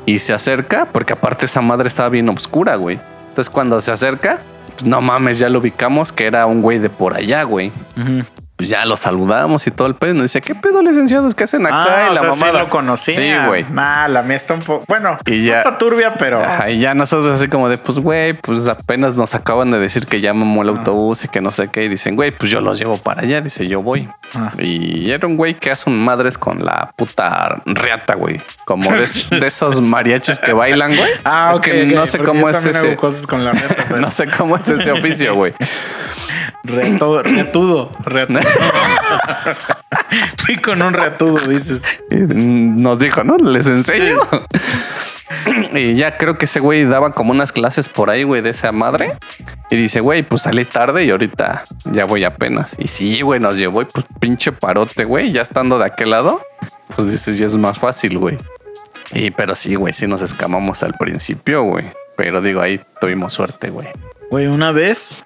y 0.07 0.19
se 0.19 0.33
acerca, 0.35 0.87
porque 0.93 1.13
aparte 1.13 1.47
esa 1.47 1.61
madre 1.61 1.89
estaba 1.89 2.09
bien 2.09 2.29
oscura, 2.29 2.77
güey. 2.77 2.99
Entonces 3.29 3.51
cuando 3.51 3.81
se 3.81 3.93
acerca, 3.93 4.41
pues 4.75 4.85
no 4.85 5.01
mames, 5.01 5.39
ya 5.39 5.49
lo 5.49 5.61
ubicamos 5.61 6.13
que 6.13 6.27
era 6.27 6.47
un 6.47 6.63
güey 6.63 6.79
de 6.79 6.91
por 6.91 7.15
allá, 7.15 7.45
güey. 7.45 7.71
Ujú. 7.97 8.25
Pues 8.59 8.69
ya 8.71 8.85
lo 8.85 8.97
saludamos 8.97 9.65
y 9.69 9.71
todo 9.71 9.87
el 9.87 9.95
pedo. 9.95 10.11
Y 10.11 10.15
nos 10.15 10.23
decía, 10.23 10.41
¿qué 10.41 10.53
pedo, 10.57 10.83
licenciados? 10.83 11.33
¿Qué 11.37 11.45
hacen 11.45 11.65
acá? 11.65 11.85
Ah, 11.85 12.07
y 12.09 12.11
o 12.11 12.15
la 12.15 12.21
sea, 12.23 12.33
sí 12.33 12.41
mamada. 12.41 12.63
lo 12.65 12.71
conocía. 12.71 13.15
Sí, 13.15 13.47
güey. 13.47 13.65
Nah, 13.71 14.09
la 14.09 14.23
mía 14.23 14.35
está 14.37 14.55
un 14.55 14.61
poco. 14.61 14.85
Bueno, 14.89 15.17
Y 15.27 15.45
ya- 15.45 15.59
está 15.59 15.79
turbia, 15.79 16.15
pero. 16.19 16.43
Ajá, 16.43 16.69
y 16.69 16.81
ya 16.81 16.93
nosotros 16.93 17.33
así 17.33 17.47
como 17.47 17.69
de, 17.69 17.79
pues, 17.79 18.01
güey, 18.01 18.33
pues 18.33 18.67
apenas 18.67 19.17
nos 19.17 19.37
acaban 19.37 19.71
de 19.71 19.79
decir 19.79 20.07
que 20.07 20.21
ya 20.21 20.35
mamó 20.35 20.63
el 20.63 20.71
autobús 20.71 21.25
y 21.25 21.29
que 21.29 21.41
no 21.41 21.53
sé 21.53 21.69
qué. 21.69 21.85
Y 21.85 21.89
dicen, 21.89 22.17
güey, 22.17 22.33
pues 22.33 22.51
yo 22.51 22.61
los 22.61 22.81
llevo 22.81 22.99
para 22.99 23.23
allá. 23.23 23.41
Dice, 23.41 23.69
yo 23.69 23.81
voy. 23.81 24.09
Ah. 24.35 24.53
Y 24.59 25.09
era 25.13 25.29
un 25.29 25.37
güey 25.37 25.55
que 25.55 25.71
hace 25.71 25.89
un 25.89 26.05
madres 26.05 26.37
con 26.37 26.65
la 26.65 26.91
puta 26.97 27.63
reata, 27.65 28.17
güey. 28.17 28.41
Como 28.65 28.91
de, 28.91 29.09
de 29.39 29.47
esos 29.47 29.81
mariachis 29.81 30.41
que 30.41 30.53
bailan, 30.53 30.97
güey. 30.97 31.13
Ah, 31.25 31.53
es 31.55 31.61
que 31.61 31.87
no 31.87 32.09
sé 32.09 32.19
cómo 32.19 32.49
es 32.51 32.65
ese. 32.65 32.77
hago 32.77 32.97
cosas 32.97 33.25
con 33.25 33.45
la 33.45 33.53
neta, 33.53 33.77
pero 33.89 34.01
No 34.01 34.11
sé 34.11 34.27
cómo 34.27 34.57
es 34.57 34.67
ese 34.69 34.91
oficio, 34.91 35.35
güey. 35.37 35.55
Reto- 36.65 37.23
reatudo, 37.25 37.91
reatudo. 38.05 38.41
Fui 40.45 40.57
con 40.57 40.83
un 40.83 40.93
reatudo, 40.93 41.39
dices. 41.47 41.83
Y 42.11 42.17
nos 42.17 42.99
dijo, 42.99 43.25
¿no? 43.25 43.37
Les 43.39 43.67
enseño. 43.67 44.17
y 45.75 45.95
ya 45.95 46.17
creo 46.17 46.39
que 46.39 46.47
ese 46.47 46.61
güey 46.61 46.85
daba 46.85 47.13
como 47.13 47.33
unas 47.33 47.53
clases 47.53 47.89
por 47.89 48.11
ahí, 48.11 48.23
güey, 48.23 48.41
de 48.43 48.51
esa 48.51 48.73
madre. 48.73 49.17
Y 49.71 49.77
dice, 49.77 50.01
güey, 50.01 50.23
pues 50.23 50.43
salí 50.43 50.65
tarde 50.65 51.05
y 51.05 51.11
ahorita 51.11 51.65
ya 51.93 52.05
voy 52.07 52.25
apenas. 52.25 52.75
Y 52.79 52.89
sí, 52.89 53.21
güey, 53.21 53.41
nos 53.41 53.59
llevó 53.59 53.83
y 53.83 53.85
pues 53.87 54.07
pinche 54.21 54.53
parote, 54.53 55.05
güey, 55.05 55.31
ya 55.31 55.43
estando 55.43 55.79
de 55.79 55.85
aquel 55.87 56.11
lado, 56.11 56.41
pues 56.97 57.11
dices, 57.11 57.39
ya 57.39 57.47
es 57.47 57.57
más 57.57 57.79
fácil, 57.79 58.19
güey. 58.19 58.39
Y 59.13 59.31
pero 59.31 59.55
sí, 59.55 59.75
güey, 59.75 59.93
sí 59.93 60.07
nos 60.07 60.23
escamamos 60.23 60.83
al 60.83 60.95
principio, 60.95 61.63
güey. 61.63 61.93
Pero 62.17 62.41
digo, 62.41 62.61
ahí 62.61 62.81
tuvimos 63.01 63.35
suerte, 63.35 63.71
güey. 63.71 63.89
Güey, 64.31 64.47
una 64.49 64.73
vez, 64.73 65.17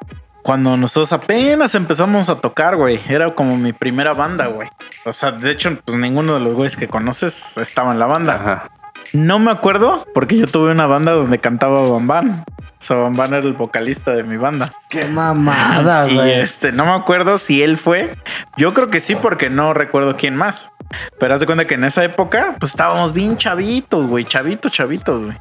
cuando 0.42 0.76
nosotros 0.76 1.12
apenas 1.12 1.74
empezamos 1.74 2.28
a 2.28 2.36
tocar, 2.36 2.76
güey, 2.76 3.00
era 3.08 3.34
como 3.34 3.56
mi 3.56 3.72
primera 3.72 4.12
banda, 4.12 4.46
güey. 4.46 4.68
O 5.04 5.12
sea, 5.12 5.32
de 5.32 5.50
hecho, 5.50 5.78
pues 5.84 5.96
ninguno 5.96 6.34
de 6.34 6.40
los 6.40 6.54
güeyes 6.54 6.76
que 6.76 6.88
conoces 6.88 7.56
estaba 7.56 7.92
en 7.92 7.98
la 7.98 8.06
banda. 8.06 8.34
Ajá. 8.34 8.70
No 9.12 9.38
me 9.38 9.50
acuerdo 9.50 10.06
porque 10.14 10.38
yo 10.38 10.46
tuve 10.46 10.72
una 10.72 10.86
banda 10.86 11.12
donde 11.12 11.38
cantaba 11.38 11.86
Bambán. 11.86 12.44
O 12.58 12.64
sea, 12.78 12.96
Bambán 12.96 13.34
era 13.34 13.46
el 13.46 13.52
vocalista 13.52 14.12
de 14.14 14.22
mi 14.22 14.36
banda. 14.36 14.72
Qué 14.88 15.04
mamada, 15.04 16.08
Y 16.08 16.14
güey. 16.14 16.40
este, 16.40 16.72
no 16.72 16.86
me 16.86 16.92
acuerdo 16.92 17.36
si 17.38 17.62
él 17.62 17.76
fue. 17.76 18.16
Yo 18.56 18.72
creo 18.72 18.88
que 18.88 19.00
sí, 19.00 19.14
porque 19.14 19.50
no 19.50 19.74
recuerdo 19.74 20.16
quién 20.16 20.34
más. 20.34 20.70
Pero 21.18 21.34
haz 21.34 21.40
de 21.40 21.46
cuenta 21.46 21.66
que 21.66 21.74
en 21.74 21.84
esa 21.84 22.04
época, 22.04 22.56
pues 22.58 22.72
estábamos 22.72 23.12
bien 23.12 23.36
chavitos, 23.36 24.06
güey. 24.06 24.24
Chavitos, 24.24 24.72
chavitos, 24.72 25.22
güey. 25.24 25.36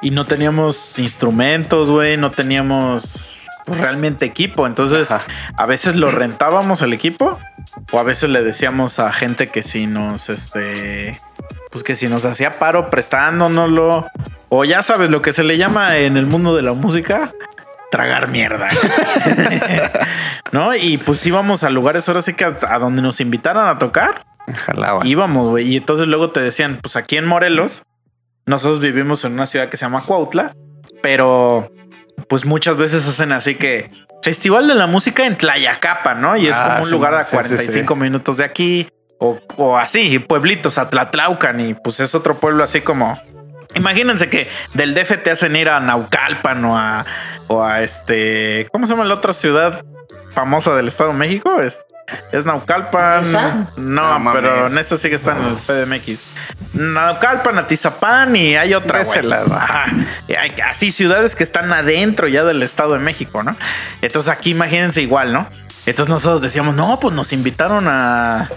Y 0.00 0.10
no 0.10 0.24
teníamos 0.24 0.98
instrumentos, 0.98 1.90
güey. 1.90 2.16
No 2.16 2.30
teníamos 2.30 3.43
realmente 3.66 4.24
equipo. 4.24 4.66
Entonces, 4.66 5.10
Ajá. 5.10 5.24
a 5.56 5.66
veces 5.66 5.96
lo 5.96 6.10
rentábamos 6.10 6.82
el 6.82 6.92
equipo. 6.92 7.38
O 7.92 7.98
a 7.98 8.02
veces 8.02 8.30
le 8.30 8.42
decíamos 8.42 8.98
a 8.98 9.12
gente 9.12 9.48
que 9.48 9.62
si 9.62 9.86
nos, 9.86 10.28
este. 10.28 11.20
Pues 11.70 11.82
que 11.82 11.96
si 11.96 12.06
nos 12.06 12.24
hacía 12.24 12.52
paro 12.52 12.86
prestándonoslo. 12.86 14.06
O 14.48 14.64
ya 14.64 14.82
sabes 14.82 15.10
lo 15.10 15.22
que 15.22 15.32
se 15.32 15.42
le 15.42 15.58
llama 15.58 15.96
en 15.98 16.16
el 16.16 16.26
mundo 16.26 16.54
de 16.54 16.62
la 16.62 16.72
música. 16.72 17.32
Tragar 17.90 18.28
mierda. 18.28 18.68
¿No? 20.52 20.74
Y 20.74 20.98
pues 20.98 21.24
íbamos 21.26 21.62
a 21.64 21.70
lugares 21.70 22.08
ahora 22.08 22.22
sí 22.22 22.34
que 22.34 22.44
a, 22.44 22.58
a 22.68 22.78
donde 22.78 23.02
nos 23.02 23.20
invitaran 23.20 23.68
a 23.68 23.78
tocar. 23.78 24.24
Jalaba. 24.52 25.06
Íbamos, 25.06 25.50
güey. 25.50 25.68
Y 25.68 25.76
entonces 25.76 26.06
luego 26.06 26.30
te 26.30 26.40
decían, 26.40 26.78
pues 26.82 26.96
aquí 26.96 27.16
en 27.16 27.24
Morelos, 27.24 27.82
nosotros 28.46 28.80
vivimos 28.80 29.24
en 29.24 29.32
una 29.32 29.46
ciudad 29.46 29.68
que 29.68 29.76
se 29.76 29.86
llama 29.86 30.02
Cuautla, 30.04 30.54
pero 31.02 31.70
pues 32.28 32.44
muchas 32.44 32.76
veces 32.76 33.06
hacen 33.06 33.32
así 33.32 33.54
que 33.56 33.90
Festival 34.22 34.66
de 34.66 34.74
la 34.74 34.86
Música 34.86 35.26
en 35.26 35.36
Tlayacapa, 35.36 36.14
¿no? 36.14 36.36
Y 36.36 36.48
es 36.48 36.56
Ah, 36.56 36.64
como 36.66 36.78
un 36.78 36.84
sí, 36.86 36.90
lugar 36.92 37.14
a 37.14 37.24
sí, 37.24 37.30
sí, 37.30 37.36
45 37.36 37.96
minutos 37.96 38.36
de 38.38 38.44
aquí, 38.44 38.88
o, 39.18 39.38
o 39.56 39.76
así, 39.76 40.18
pueblitos, 40.18 40.78
Atlatlaucan, 40.78 41.60
y 41.60 41.74
pues 41.74 42.00
es 42.00 42.14
otro 42.14 42.34
pueblo 42.36 42.64
así 42.64 42.80
como... 42.80 43.20
Imagínense 43.74 44.28
que 44.28 44.48
del 44.72 44.94
DF 44.94 45.22
te 45.22 45.30
hacen 45.32 45.56
ir 45.56 45.68
a 45.68 45.80
Naucalpan 45.80 46.64
o 46.64 46.78
a, 46.78 47.04
o 47.48 47.62
a 47.62 47.82
este... 47.82 48.66
¿Cómo 48.72 48.86
se 48.86 48.92
llama 48.92 49.04
la 49.04 49.14
otra 49.14 49.32
ciudad 49.32 49.82
famosa 50.34 50.74
del 50.74 50.88
Estado 50.88 51.12
de 51.12 51.18
México? 51.18 51.60
Es, 51.60 51.80
es 52.32 52.44
Naucalpan. 52.44 53.22
¿Esa? 53.22 53.68
No, 53.76 54.18
No 54.18 54.32
pero 54.32 54.56
mames. 54.56 54.72
Nesa 54.72 54.96
sigue 54.96 55.16
estando 55.16 55.48
en 55.48 55.54
el 55.54 55.58
CDMX. 55.58 56.20
Naucalpan, 56.74 57.58
Atizapán 57.58 58.36
y 58.36 58.56
hay 58.56 58.74
otra. 58.74 58.98
De 58.98 59.02
ese 59.04 59.20
güey. 59.20 59.30
lado. 59.30 59.54
Ajá. 59.54 59.86
Y 60.28 60.34
hay 60.34 60.54
Así 60.68 60.92
ciudades 60.92 61.36
que 61.36 61.44
están 61.44 61.72
adentro 61.72 62.28
ya 62.28 62.44
del 62.44 62.62
Estado 62.62 62.94
de 62.94 62.98
México, 63.00 63.42
¿no? 63.42 63.56
Entonces 64.02 64.32
aquí 64.32 64.50
imagínense 64.50 65.00
igual, 65.02 65.32
¿no? 65.32 65.46
Entonces 65.86 66.08
nosotros 66.08 66.42
decíamos, 66.42 66.74
no, 66.74 66.98
pues 67.00 67.14
nos 67.14 67.32
invitaron 67.32 67.86
a. 67.88 68.48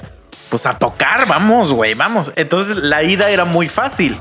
Pues 0.50 0.66
a 0.66 0.78
tocar, 0.78 1.28
vamos, 1.28 1.74
güey, 1.74 1.94
vamos. 1.94 2.32
Entonces 2.36 2.78
la 2.78 3.04
ida 3.04 3.30
era 3.30 3.44
muy 3.46 3.68
fácil, 3.68 4.18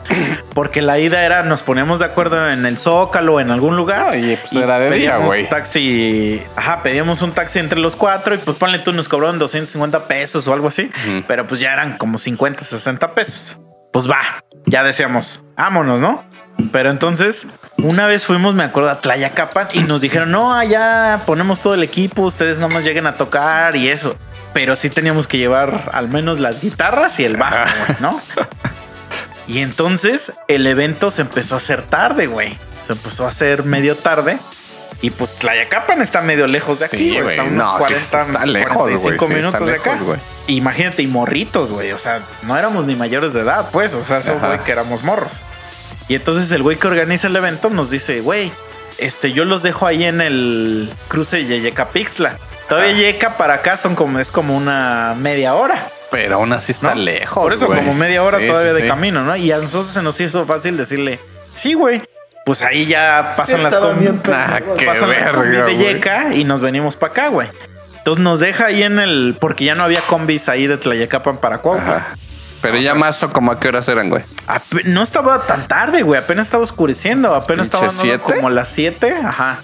porque 0.54 0.82
la 0.82 0.98
ida 0.98 1.24
era, 1.24 1.42
nos 1.42 1.62
poníamos 1.62 2.00
de 2.00 2.06
acuerdo 2.06 2.50
en 2.50 2.66
el 2.66 2.78
Zócalo, 2.78 3.40
en 3.40 3.50
algún 3.50 3.76
lugar. 3.76 4.14
Oye, 4.14 4.38
pues 4.40 4.52
era 4.52 4.78
de 4.80 4.90
día, 4.90 5.18
güey. 5.18 5.48
taxi, 5.48 6.42
ajá, 6.56 6.82
pedíamos 6.82 7.22
un 7.22 7.32
taxi 7.32 7.60
entre 7.60 7.78
los 7.78 7.94
cuatro 7.94 8.34
y 8.34 8.38
pues 8.38 8.56
ponle 8.56 8.80
tú, 8.80 8.92
nos 8.92 9.08
cobraron 9.08 9.38
250 9.38 10.04
pesos 10.08 10.48
o 10.48 10.52
algo 10.52 10.68
así, 10.68 10.90
pero 11.28 11.46
pues 11.46 11.60
ya 11.60 11.72
eran 11.72 11.96
como 11.96 12.18
50, 12.18 12.64
60 12.64 13.10
pesos. 13.10 13.58
Pues 13.92 14.10
va, 14.10 14.20
ya 14.66 14.82
decíamos, 14.82 15.40
vámonos, 15.56 16.00
¿no? 16.00 16.24
Pero 16.72 16.90
entonces, 16.90 17.46
una 17.78 18.06
vez 18.06 18.24
fuimos, 18.26 18.54
me 18.54 18.64
acuerdo, 18.64 18.90
a 18.90 19.00
Tlayacapan 19.00 19.68
y 19.72 19.80
nos 19.80 20.00
dijeron, 20.00 20.30
no, 20.30 20.54
allá 20.54 21.20
ponemos 21.26 21.60
todo 21.60 21.74
el 21.74 21.82
equipo, 21.82 22.22
ustedes 22.22 22.58
no 22.58 22.68
nos 22.68 22.82
lleguen 22.82 23.06
a 23.06 23.12
tocar 23.12 23.76
y 23.76 23.88
eso. 23.88 24.16
Pero 24.52 24.74
sí 24.74 24.88
teníamos 24.88 25.26
que 25.26 25.36
llevar 25.38 25.90
al 25.92 26.08
menos 26.08 26.40
las 26.40 26.62
guitarras 26.62 27.20
y 27.20 27.24
el 27.24 27.36
bajo, 27.36 27.56
güey, 27.86 27.98
¿no? 28.00 28.20
Y 29.48 29.60
entonces 29.60 30.32
el 30.48 30.66
evento 30.66 31.10
se 31.10 31.22
empezó 31.22 31.54
a 31.54 31.58
hacer 31.58 31.82
tarde, 31.82 32.26
güey. 32.26 32.58
Se 32.86 32.94
empezó 32.94 33.26
a 33.26 33.28
hacer 33.28 33.64
medio 33.64 33.94
tarde. 33.94 34.38
Y 35.02 35.10
pues 35.10 35.34
Tlayacapan 35.34 36.00
está 36.00 36.22
medio 36.22 36.46
lejos 36.46 36.78
de 36.78 36.86
aquí, 36.86 36.96
Sí, 36.96 37.20
güey. 37.20 37.36
Está 37.36 37.42
unos 37.42 37.54
No, 37.56 37.72
sí, 37.86 37.94
40, 37.94 38.20
está 38.22 38.46
lejos, 38.46 38.76
güey. 38.76 38.96
45 38.96 39.26
Sí, 39.26 39.34
minutos 39.34 39.54
está 39.60 39.66
de 39.72 39.76
acá. 39.76 39.98
Imagínate, 40.46 41.02
y 41.02 41.06
morritos, 41.06 41.70
güey. 41.70 41.92
O 41.92 41.98
sea, 41.98 42.20
no 42.44 42.56
éramos 42.56 42.86
ni 42.86 42.96
mayores 42.96 43.34
de 43.34 43.40
edad, 43.40 43.68
pues. 43.72 43.92
O 43.94 44.02
sea, 44.02 44.18
eso, 44.18 44.38
güey, 44.40 44.58
que 44.60 44.72
éramos 44.72 45.02
morros. 45.04 45.40
Y 46.08 46.14
entonces 46.14 46.50
el 46.52 46.62
güey 46.62 46.76
que 46.76 46.86
organiza 46.86 47.26
el 47.26 47.36
evento 47.36 47.68
nos 47.70 47.90
dice, 47.90 48.20
güey, 48.20 48.52
este, 48.98 49.32
yo 49.32 49.44
los 49.44 49.62
dejo 49.62 49.86
ahí 49.86 50.04
en 50.04 50.20
el 50.20 50.88
cruce 51.08 51.36
de 51.38 51.46
Yeyecapixtla. 51.46 52.36
Todavía 52.68 52.90
Ah. 52.92 52.96
Yeca 53.12 53.36
para 53.36 53.54
acá 53.54 53.76
son 53.76 53.94
como, 53.94 54.18
es 54.18 54.30
como 54.30 54.56
una 54.56 55.14
media 55.18 55.54
hora. 55.54 55.86
Pero 56.10 56.36
aún 56.36 56.52
así 56.52 56.72
está 56.72 56.94
¿no? 56.94 57.02
lejos. 57.02 57.42
Por 57.42 57.52
eso 57.52 57.66
güey. 57.66 57.78
como 57.80 57.94
media 57.94 58.22
hora 58.22 58.38
Sí, 58.38 58.46
todavía 58.46 58.70
sí, 58.72 58.76
de 58.76 58.82
sí. 58.82 58.88
camino, 58.88 59.22
¿no? 59.22 59.36
Y 59.36 59.50
a 59.52 59.58
nosotros 59.58 59.90
se 59.92 60.02
nos 60.02 60.20
hizo 60.20 60.44
fácil 60.46 60.76
decirle, 60.76 61.18
sí, 61.54 61.74
güey. 61.74 62.02
Pues 62.44 62.62
ahí 62.62 62.86
ya 62.86 63.34
pasan 63.36 63.64
las 63.64 63.74
Estaban 63.74 63.96
com- 63.96 64.00
bien 64.04 64.22
Ah, 64.32 64.60
pasan 64.86 65.10
la 65.10 65.16
verga, 65.16 65.32
combi 65.32 65.56
de 65.56 65.62
güey. 65.62 65.78
Yeca 65.78 66.28
y 66.32 66.44
nos 66.44 66.60
venimos 66.60 66.94
para 66.94 67.12
acá, 67.12 67.28
güey. 67.28 67.48
Entonces 67.98 68.22
nos 68.22 68.38
deja 68.38 68.66
ahí 68.66 68.84
en 68.84 69.00
el... 69.00 69.36
Porque 69.40 69.64
ya 69.64 69.74
no 69.74 69.82
había 69.82 70.00
combis 70.02 70.48
ahí 70.48 70.68
de 70.68 70.76
Tlayacapan 70.78 71.38
para 71.38 71.58
Cuautla. 71.58 72.06
Ajá. 72.58 72.62
Pero 72.62 72.78
ya 72.78 72.94
más 72.94 73.22
o 73.22 73.30
como 73.32 73.52
a 73.52 73.60
qué 73.60 73.68
horas 73.68 73.88
eran, 73.88 74.08
güey. 74.10 74.22
No 74.84 75.02
estaba 75.02 75.46
tan 75.46 75.68
tarde, 75.68 76.02
güey. 76.02 76.20
Apenas 76.20 76.46
estaba 76.46 76.64
oscureciendo. 76.64 77.34
Apenas 77.34 77.66
estaba 77.66 77.88
como 78.18 78.50
las 78.50 78.68
7. 78.70 79.14
Ajá. 79.24 79.58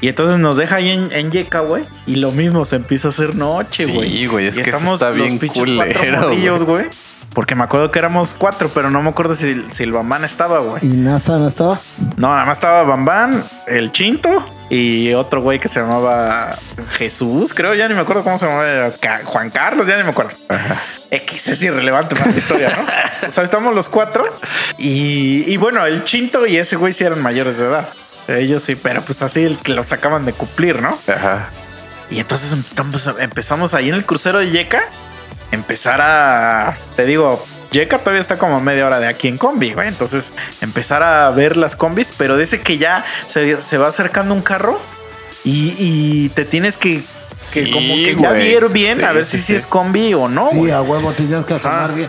Y 0.00 0.08
entonces 0.08 0.38
nos 0.38 0.56
deja 0.56 0.76
ahí 0.76 0.90
en, 0.90 1.10
en 1.12 1.30
Yeca, 1.30 1.60
güey. 1.60 1.84
Y 2.06 2.16
lo 2.16 2.30
mismo, 2.30 2.64
se 2.64 2.76
empieza 2.76 3.08
a 3.08 3.10
hacer 3.10 3.34
noche, 3.34 3.86
Sí, 3.86 3.92
güey. 3.92 4.26
güey, 4.26 4.46
es 4.46 4.58
Y 4.58 4.62
que 4.62 4.68
eso 4.70 4.76
estamos 4.78 4.94
está 5.00 5.10
los 5.10 5.16
bien 5.26 5.38
culero, 5.38 6.64
güey. 6.64 6.86
Porque 7.34 7.54
me 7.54 7.64
acuerdo 7.64 7.90
que 7.90 7.98
éramos 7.98 8.34
cuatro, 8.36 8.70
pero 8.72 8.90
no 8.90 9.02
me 9.02 9.10
acuerdo 9.10 9.34
si, 9.34 9.62
si 9.70 9.82
el 9.82 9.92
Bambán 9.92 10.24
estaba, 10.24 10.58
güey. 10.60 10.84
¿Y 10.86 10.88
NASA 10.96 11.38
no 11.38 11.48
estaba? 11.48 11.78
No, 12.16 12.28
nada 12.28 12.44
más 12.46 12.56
estaba 12.56 12.82
Bambán, 12.84 13.42
el 13.66 13.90
Chinto 13.92 14.42
y 14.70 15.12
otro 15.12 15.42
güey 15.42 15.58
que 15.58 15.68
se 15.68 15.80
llamaba 15.80 16.56
Jesús, 16.92 17.52
creo, 17.52 17.74
ya 17.74 17.88
ni 17.88 17.94
me 17.94 18.00
acuerdo 18.00 18.22
cómo 18.22 18.38
se 18.38 18.46
llamaba. 18.46 18.90
Juan 19.24 19.50
Carlos, 19.50 19.86
ya 19.86 19.96
ni 19.98 20.04
me 20.04 20.10
acuerdo. 20.10 20.32
X 21.10 21.48
es 21.48 21.62
irrelevante 21.62 22.16
para 22.16 22.30
la 22.30 22.36
historia, 22.36 22.76
¿no? 22.76 23.28
o 23.28 23.30
sea, 23.30 23.44
estamos 23.44 23.74
los 23.74 23.88
cuatro 23.88 24.24
y, 24.78 25.44
y 25.46 25.56
bueno, 25.56 25.84
el 25.86 26.04
Chinto 26.04 26.46
y 26.46 26.56
ese 26.56 26.76
güey 26.76 26.92
sí 26.92 27.04
eran 27.04 27.22
mayores 27.22 27.58
de 27.58 27.66
edad. 27.66 27.88
Ellos 28.28 28.64
sí, 28.64 28.74
pero 28.74 29.02
pues 29.02 29.22
así 29.22 29.44
el 29.44 29.58
que 29.58 29.72
los 29.72 29.92
acaban 29.92 30.24
de 30.24 30.32
cumplir, 30.32 30.82
¿no? 30.82 30.98
Ajá. 31.06 31.48
Y 32.10 32.18
entonces 32.20 32.52
empezamos, 32.52 33.20
empezamos 33.20 33.74
ahí 33.74 33.88
en 33.88 33.94
el 33.94 34.04
crucero 34.04 34.38
de 34.38 34.50
Yeca, 34.50 34.82
empezar 35.52 36.00
a, 36.00 36.76
te 36.96 37.04
digo, 37.04 37.44
Yeca 37.70 37.98
todavía 37.98 38.20
está 38.20 38.38
como 38.38 38.56
a 38.56 38.60
media 38.60 38.86
hora 38.86 39.00
de 39.00 39.06
aquí 39.06 39.28
en 39.28 39.38
combi, 39.38 39.72
güey. 39.72 39.88
Entonces 39.88 40.32
empezar 40.60 41.02
a 41.02 41.30
ver 41.30 41.56
las 41.56 41.76
combis, 41.76 42.12
pero 42.16 42.36
dice 42.36 42.60
que 42.60 42.78
ya 42.78 43.04
se, 43.28 43.60
se 43.60 43.78
va 43.78 43.88
acercando 43.88 44.34
un 44.34 44.42
carro 44.42 44.80
y, 45.44 45.74
y 45.78 46.28
te 46.30 46.44
tienes 46.44 46.76
que, 46.76 47.02
que 47.52 47.64
Sí, 47.64 47.70
como 47.70 47.94
que 47.94 48.16
ya 48.20 48.30
ver 48.30 48.68
bien 48.70 49.04
a 49.04 49.12
ver 49.12 49.24
sí, 49.24 49.38
si, 49.38 49.42
sí. 49.44 49.54
es 49.54 49.66
combi 49.66 50.14
o 50.14 50.28
no, 50.28 50.50
Sí, 50.50 50.56
güey. 50.58 50.72
a 50.72 50.82
huevo, 50.82 51.12
tenías 51.12 51.44
que 51.46 51.54
asomar 51.54 51.90
Ah. 51.90 51.94
bien. 51.94 52.08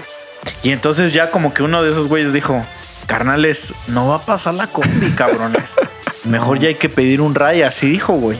Y 0.63 0.71
entonces 0.71 1.13
ya 1.13 1.29
como 1.31 1.53
que 1.53 1.63
uno 1.63 1.83
de 1.83 1.91
esos 1.91 2.07
güeyes 2.07 2.31
dijo, 2.33 2.63
carnales, 3.05 3.73
no 3.87 4.07
va 4.07 4.15
a 4.17 4.19
pasar 4.21 4.53
la 4.53 4.67
combi, 4.67 5.11
cabrones. 5.11 5.71
Mejor 6.25 6.59
ya 6.59 6.69
hay 6.69 6.75
que 6.75 6.89
pedir 6.89 7.21
un 7.21 7.35
ray, 7.35 7.61
así 7.63 7.89
dijo, 7.89 8.13
güey. 8.13 8.37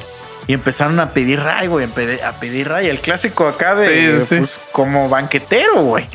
Y 0.48 0.54
empezaron 0.54 1.00
a 1.02 1.12
pedir 1.12 1.42
ray, 1.42 1.68
güey, 1.68 1.86
a 2.24 2.32
pedir, 2.34 2.70
ray. 2.70 2.88
El 2.88 3.00
clásico 3.00 3.48
acá 3.48 3.76
de, 3.76 4.20
Sí, 4.22 4.26
sí. 4.28 4.36
pues, 4.38 4.60
como 4.72 5.10
banquetero, 5.10 5.82
güey. 5.84 6.08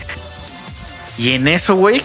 Y 1.18 1.34
en 1.34 1.48
eso, 1.48 1.74
güey, 1.74 2.02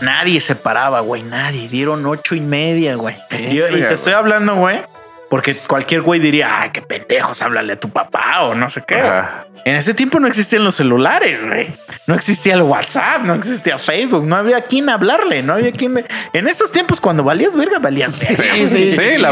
nadie 0.00 0.40
se 0.40 0.56
paraba, 0.56 1.00
güey, 1.00 1.22
nadie. 1.22 1.68
Dieron 1.68 2.04
ocho 2.06 2.34
y 2.34 2.40
media, 2.40 2.96
güey. 2.96 3.16
Y, 3.30 3.58
te 3.60 3.94
estoy 3.94 4.12
hablando, 4.14 4.56
güey, 4.56 4.80
porque 5.28 5.56
cualquier 5.56 6.02
güey 6.02 6.20
diría, 6.20 6.62
ay, 6.62 6.70
qué 6.70 6.82
pendejos, 6.82 7.42
háblale 7.42 7.74
a 7.74 7.80
tu 7.80 7.90
papá 7.90 8.42
o 8.42 8.54
no 8.54 8.70
sé 8.70 8.82
qué. 8.86 8.96
Ajá. 8.96 9.46
En 9.64 9.76
ese 9.76 9.92
tiempo 9.92 10.18
no 10.18 10.28
existían 10.28 10.64
los 10.64 10.76
celulares, 10.76 11.44
güey. 11.44 11.68
No 12.06 12.14
existía 12.14 12.54
el 12.54 12.62
WhatsApp, 12.62 13.22
no 13.24 13.34
existía 13.34 13.78
Facebook, 13.78 14.24
no 14.24 14.36
había 14.36 14.62
quien 14.62 14.88
hablarle, 14.88 15.42
no 15.42 15.54
había 15.54 15.72
quien. 15.72 16.06
En 16.32 16.48
estos 16.48 16.72
tiempos, 16.72 17.00
cuando 17.00 17.22
valías 17.22 17.54
verga, 17.54 17.78
valías 17.78 18.18
verga. 18.18 18.54
Sí, 18.54 18.66
sí, 18.66 18.96
la 19.18 19.30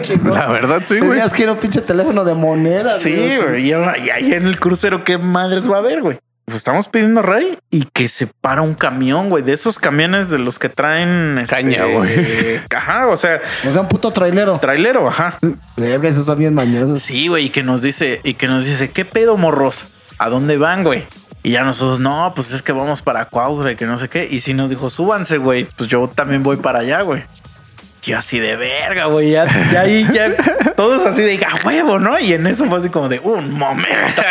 chingón, 0.00 0.24
verdad. 0.24 0.34
La 0.34 0.46
verdad, 0.48 0.82
sí, 0.84 0.98
güey. 0.98 1.10
Tenías 1.10 1.32
que 1.32 1.42
ir 1.42 1.48
a 1.48 1.52
un 1.52 1.58
pinche 1.58 1.80
teléfono 1.80 2.24
de 2.24 2.34
moneda. 2.34 2.94
Sí, 2.94 3.36
güey. 3.36 3.68
Y 3.68 3.72
ahí 3.72 4.32
en 4.32 4.46
el 4.46 4.58
crucero, 4.58 5.04
¿qué 5.04 5.18
madres 5.18 5.70
va 5.70 5.76
a 5.76 5.78
haber, 5.78 6.00
güey? 6.00 6.18
Pues 6.52 6.60
estamos 6.60 6.86
pidiendo 6.86 7.22
rey 7.22 7.58
y 7.70 7.86
que 7.94 8.08
se 8.08 8.26
para 8.26 8.60
un 8.60 8.74
camión, 8.74 9.30
güey, 9.30 9.42
de 9.42 9.54
esos 9.54 9.78
camiones 9.78 10.28
de 10.28 10.38
los 10.38 10.58
que 10.58 10.68
traen 10.68 11.38
este, 11.38 11.56
Caña, 11.56 11.86
güey. 11.86 12.60
Ajá, 12.76 13.06
o 13.06 13.16
sea, 13.16 13.40
O 13.66 13.72
sea, 13.72 13.80
un 13.80 13.88
puto 13.88 14.10
trailero. 14.10 14.58
trailero, 14.60 15.08
ajá. 15.08 15.38
Esos 15.78 16.26
son 16.26 16.38
bien 16.38 16.52
mañosos. 16.52 17.00
Sí, 17.00 17.28
güey, 17.28 17.46
y 17.46 17.48
que 17.48 17.62
nos 17.62 17.80
dice, 17.80 18.20
y 18.22 18.34
que 18.34 18.48
nos 18.48 18.66
dice, 18.66 18.90
¿qué 18.90 19.06
pedo, 19.06 19.38
morros? 19.38 19.94
¿A 20.18 20.28
dónde 20.28 20.58
van, 20.58 20.84
güey? 20.84 21.06
Y 21.42 21.52
ya 21.52 21.62
nosotros, 21.62 22.00
no, 22.00 22.34
pues 22.34 22.50
es 22.52 22.62
que 22.62 22.72
vamos 22.72 23.00
para 23.00 23.24
Cuautla 23.24 23.72
y 23.72 23.76
que 23.76 23.86
no 23.86 23.96
sé 23.98 24.10
qué. 24.10 24.28
Y 24.30 24.40
si 24.40 24.52
nos 24.52 24.68
dijo, 24.68 24.90
súbanse, 24.90 25.38
güey, 25.38 25.64
pues 25.64 25.88
yo 25.88 26.06
también 26.14 26.42
voy 26.42 26.58
para 26.58 26.80
allá, 26.80 27.00
güey. 27.00 27.22
Yo 28.02 28.18
así 28.18 28.40
de 28.40 28.56
verga, 28.56 29.04
güey. 29.06 29.30
Ya, 29.30 29.44
ya 29.72 29.80
ahí, 29.82 30.08
ya 30.12 30.34
todos 30.76 31.06
así 31.06 31.22
de 31.22 31.34
a 31.44 31.64
huevo, 31.64 31.98
¿no? 32.00 32.18
Y 32.18 32.32
en 32.32 32.46
eso 32.48 32.64
fue 32.66 32.78
así 32.78 32.88
como 32.88 33.08
de 33.08 33.20
un 33.20 33.52
momento. 33.52 34.22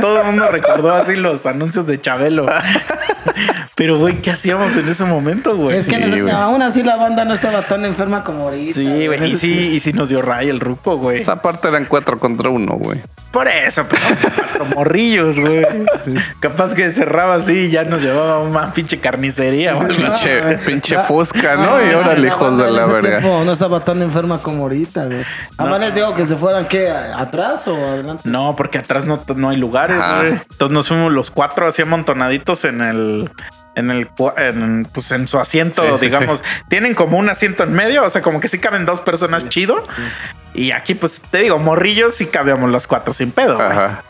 Todo 0.00 0.20
el 0.20 0.26
mundo 0.26 0.46
recordó 0.48 0.92
así 0.94 1.16
los 1.16 1.46
anuncios 1.46 1.86
de 1.86 2.00
Chabelo. 2.00 2.46
Pero, 3.74 3.96
güey, 3.98 4.16
¿qué 4.16 4.32
hacíamos 4.32 4.74
en 4.76 4.88
ese 4.88 5.04
momento, 5.04 5.56
güey? 5.56 5.78
Es 5.78 5.86
que 5.86 5.94
Sí, 5.96 6.20
güey. 6.20 6.34
aún 6.34 6.60
así 6.62 6.82
la 6.82 6.96
banda 6.96 7.24
no 7.24 7.34
estaba 7.34 7.62
tan 7.62 7.84
enferma 7.84 8.24
como 8.24 8.44
ahorita. 8.44 8.74
Sí, 8.74 9.06
güey. 9.06 9.30
Y 9.30 9.36
sí, 9.36 9.52
y 9.74 9.80
sí 9.80 9.92
nos 9.92 10.08
dio 10.08 10.20
ray 10.20 10.48
el 10.48 10.60
ruco, 10.60 10.96
güey. 10.96 11.16
Esa 11.18 11.40
parte 11.40 11.68
eran 11.68 11.84
cuatro 11.86 12.16
contra 12.16 12.50
uno, 12.50 12.74
güey. 12.74 13.00
Por 13.30 13.46
eso, 13.46 13.84
pero 13.88 14.02
cuatro 14.36 14.64
morrillos, 14.74 15.38
güey. 15.38 15.64
Capaz 16.40 16.74
que 16.74 16.90
cerraba 16.90 17.36
así 17.36 17.52
y 17.52 17.70
ya 17.70 17.84
nos 17.84 18.02
llevaba 18.02 18.36
a 18.36 18.38
una 18.40 18.72
pinche 18.72 18.98
carnicería, 19.00 19.74
güey. 19.74 19.96
Pinche, 19.96 20.40
güey. 20.40 20.56
pinche 20.64 20.94
La- 20.96 21.02
fusca, 21.04 21.54
¿no? 21.56 21.84
Y 21.84 21.94
órale, 21.94 22.20
la 22.22 22.26
hijos 22.26 22.40
banda 22.40 22.64
de 22.64 22.70
la 22.72 22.82
ese 22.84 22.92
verga. 23.02 23.18
tiempo 23.20 23.44
No 23.44 23.52
estaba 23.52 23.82
tan 23.82 24.02
enferma 24.02 24.42
como 24.42 24.64
ahorita, 24.64 25.04
güey. 25.06 25.24
Además 25.56 25.80
les 25.80 25.94
digo 25.94 26.14
que 26.14 26.26
se 26.26 26.36
fueran, 26.36 26.66
¿qué? 26.68 26.90
¿Atrás 26.90 27.66
o 27.68 27.74
adelante? 27.76 28.22
No, 28.28 28.54
porque 28.56 28.78
atrás 28.78 29.04
no, 29.04 29.20
no 29.36 29.50
hay 29.50 29.56
lugares, 29.56 29.96
Ah. 30.00 30.16
güey. 30.20 30.32
Entonces 30.32 30.70
nos 30.70 30.88
fuimos 30.88 31.12
los 31.12 31.30
cuatro 31.30 31.68
así 31.68 31.82
amontonaditos 31.82 32.64
en 32.64 32.82
el. 32.82 33.30
En 33.74 33.92
el 33.92 34.08
en, 34.38 34.88
pues 34.92 35.12
en 35.12 35.28
su 35.28 35.38
asiento, 35.38 35.84
Sí, 35.84 35.90
sí, 35.98 36.06
digamos. 36.06 36.42
Tienen 36.68 36.94
como 36.94 37.16
un 37.16 37.28
asiento 37.28 37.62
en 37.62 37.72
medio, 37.74 38.04
o 38.04 38.10
sea, 38.10 38.22
como 38.22 38.40
que 38.40 38.48
sí 38.48 38.58
caben 38.58 38.84
dos 38.84 39.00
personas 39.00 39.48
chido. 39.50 39.84
Y 40.52 40.72
aquí, 40.72 40.94
pues 40.96 41.20
te 41.20 41.38
digo, 41.38 41.58
morrillos 41.60 42.16
sí 42.16 42.26
cabíamos 42.26 42.70
los 42.70 42.88
cuatro 42.88 43.12
sin 43.12 43.30
pedo. 43.30 43.54
Ajá. 43.60 44.02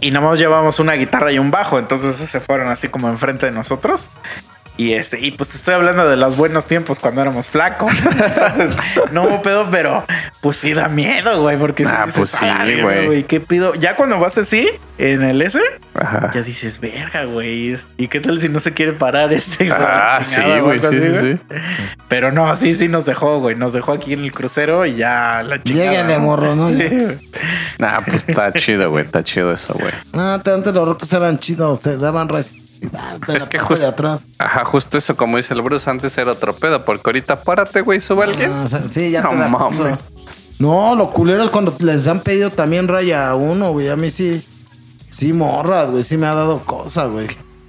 Y 0.00 0.10
nomás 0.10 0.38
llevamos 0.38 0.78
una 0.80 0.94
guitarra 0.94 1.30
y 1.32 1.38
un 1.38 1.50
bajo. 1.50 1.78
Entonces 1.78 2.14
se 2.14 2.40
fueron 2.40 2.68
así 2.68 2.88
como 2.88 3.10
enfrente 3.10 3.44
de 3.44 3.52
nosotros. 3.52 4.08
Y 4.80 4.94
este, 4.94 5.20
y 5.20 5.30
pues 5.32 5.50
te 5.50 5.58
estoy 5.58 5.74
hablando 5.74 6.08
de 6.08 6.16
los 6.16 6.38
buenos 6.38 6.64
tiempos 6.64 6.98
cuando 6.98 7.20
éramos 7.20 7.50
flacos. 7.50 7.92
Entonces, 8.02 8.76
no 9.12 9.24
hubo 9.24 9.42
pedo, 9.42 9.64
pero 9.70 10.02
pues 10.40 10.56
sí 10.56 10.72
da 10.72 10.88
miedo, 10.88 11.42
güey. 11.42 11.58
Porque 11.58 11.84
si 11.84 11.90
Ah, 11.94 12.04
dices, 12.06 12.16
pues 12.16 12.30
sí, 12.30 12.46
"A 12.46 12.60
la 12.60 12.64
verga, 12.64 13.04
güey". 13.04 13.24
¿Qué 13.24 13.40
pido? 13.40 13.74
Ya 13.74 13.94
cuando 13.94 14.18
vas 14.18 14.38
así 14.38 14.70
en 14.96 15.20
el 15.22 15.42
S, 15.42 15.60
Ajá. 15.92 16.30
ya 16.32 16.40
dices, 16.40 16.80
verga, 16.80 17.24
güey. 17.24 17.76
¿Y 17.98 18.08
qué 18.08 18.20
tal 18.20 18.38
si 18.38 18.48
no 18.48 18.58
se 18.58 18.72
quiere 18.72 18.92
parar 18.92 19.34
este? 19.34 19.66
la 19.66 20.16
Ah, 20.16 20.24
sí, 20.24 20.40
güey, 20.62 20.80
sí, 20.80 20.86
así, 20.86 20.96
sí, 21.02 21.08
güey? 21.10 21.36
sí. 21.36 21.40
Pero 22.08 22.32
no, 22.32 22.56
sí, 22.56 22.74
sí 22.74 22.88
nos 22.88 23.04
dejó, 23.04 23.38
güey. 23.40 23.56
Nos 23.56 23.74
dejó 23.74 23.92
aquí 23.92 24.14
en 24.14 24.20
el 24.20 24.32
crucero 24.32 24.86
y 24.86 24.94
ya 24.96 25.42
la 25.46 25.62
chingada. 25.62 25.90
Lléguenle, 25.90 26.18
morro, 26.20 26.56
¿no? 26.56 26.68
Sí, 26.70 26.76
güey. 26.88 27.18
Nah, 27.78 27.98
pues 28.00 28.24
está 28.26 28.50
chido, 28.54 28.88
güey. 28.90 29.04
Está 29.04 29.22
chido 29.22 29.52
eso, 29.52 29.74
güey. 29.74 29.92
No, 30.14 30.32
antes 30.32 30.54
antes 30.54 30.72
los 30.72 30.88
rocos 30.88 31.12
eran 31.12 31.38
chidos, 31.38 31.80
te 31.82 31.98
daban 31.98 32.30
res. 32.30 32.54
Ah, 32.96 33.16
Es 33.28 33.44
que 33.46 33.58
justo- 33.58 33.84
de 33.84 33.90
atrás. 33.90 34.24
Ajá, 34.38 34.64
justo 34.64 34.98
eso, 34.98 35.16
como 35.16 35.36
dice 35.36 35.54
el 35.54 35.62
Bruce, 35.62 35.88
antes 35.90 36.16
era 36.18 36.30
otro 36.32 36.54
pedo, 36.54 36.84
porque 36.84 37.02
ahorita 37.06 37.42
párate, 37.42 37.80
güey, 37.82 38.00
sube 38.00 38.24
alguien. 38.24 38.50
Ah, 38.52 38.62
o 38.64 38.68
sea, 38.68 38.82
sí, 38.88 39.10
ya 39.10 39.22
No 39.22 39.30
te 39.30 39.36
la 39.38 39.48
mames. 39.48 39.80
No, 40.58 40.94
lo 40.94 41.10
culero 41.10 41.44
es 41.44 41.50
cuando 41.50 41.74
les 41.78 42.06
han 42.06 42.20
pedido 42.20 42.50
también 42.50 42.86
raya 42.88 43.30
a 43.30 43.34
uno, 43.34 43.72
güey. 43.72 43.88
A 43.88 43.96
mí 43.96 44.10
sí, 44.10 44.44
sí 45.10 45.32
morras, 45.32 45.90
güey. 45.90 46.04
Sí 46.04 46.16
me 46.16 46.26
ha 46.26 46.34
dado 46.34 46.60
cosa, 46.60 47.06
güey. 47.06 47.28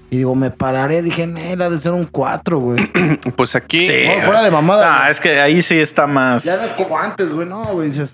Y 0.10 0.18
digo, 0.18 0.36
me 0.36 0.52
pararé. 0.52 1.02
Dije, 1.02 1.24
ha 1.24 1.70
de 1.70 1.78
ser 1.78 1.94
un 1.94 2.04
4, 2.04 2.60
güey. 2.60 2.92
Pues 3.38 3.56
aquí. 3.56 3.82
Sí. 3.86 3.94
No, 4.18 4.26
fuera 4.26 4.44
de 4.44 4.52
mamada. 4.52 5.06
Ah, 5.06 5.10
es 5.10 5.22
que 5.22 5.40
ahí 5.40 5.62
sí 5.62 5.80
está 5.80 6.06
más. 6.06 6.44
Ya 6.44 6.58
no 6.58 6.64
es 6.64 6.72
como 6.72 6.98
antes, 6.98 7.32
güey. 7.32 7.48
No, 7.48 7.64
güey. 7.68 7.90
Dices. 7.90 8.14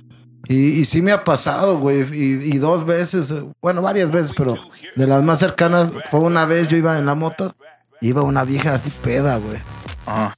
Y, 0.50 0.80
y 0.80 0.86
sí 0.86 1.02
me 1.02 1.12
ha 1.12 1.24
pasado, 1.24 1.78
güey. 1.80 2.02
Y, 2.14 2.56
y 2.56 2.58
dos 2.58 2.86
veces, 2.86 3.34
bueno, 3.62 3.82
varias 3.82 4.12
veces, 4.12 4.34
pero 4.38 4.56
de 4.96 5.08
las 5.08 5.24
más 5.24 5.40
cercanas 5.40 5.92
fue 6.10 6.22
una 6.22 6.46
vez 6.46 6.68
yo 6.68 6.78
iba 6.78 6.98
en 6.98 7.06
la 7.06 7.16
moto. 7.16 7.56
Iba 8.00 8.22
una 8.22 8.44
vieja 8.44 8.76
así 8.76 8.90
peda, 9.04 9.38
güey. 9.38 9.58
Ajá. 10.06 10.38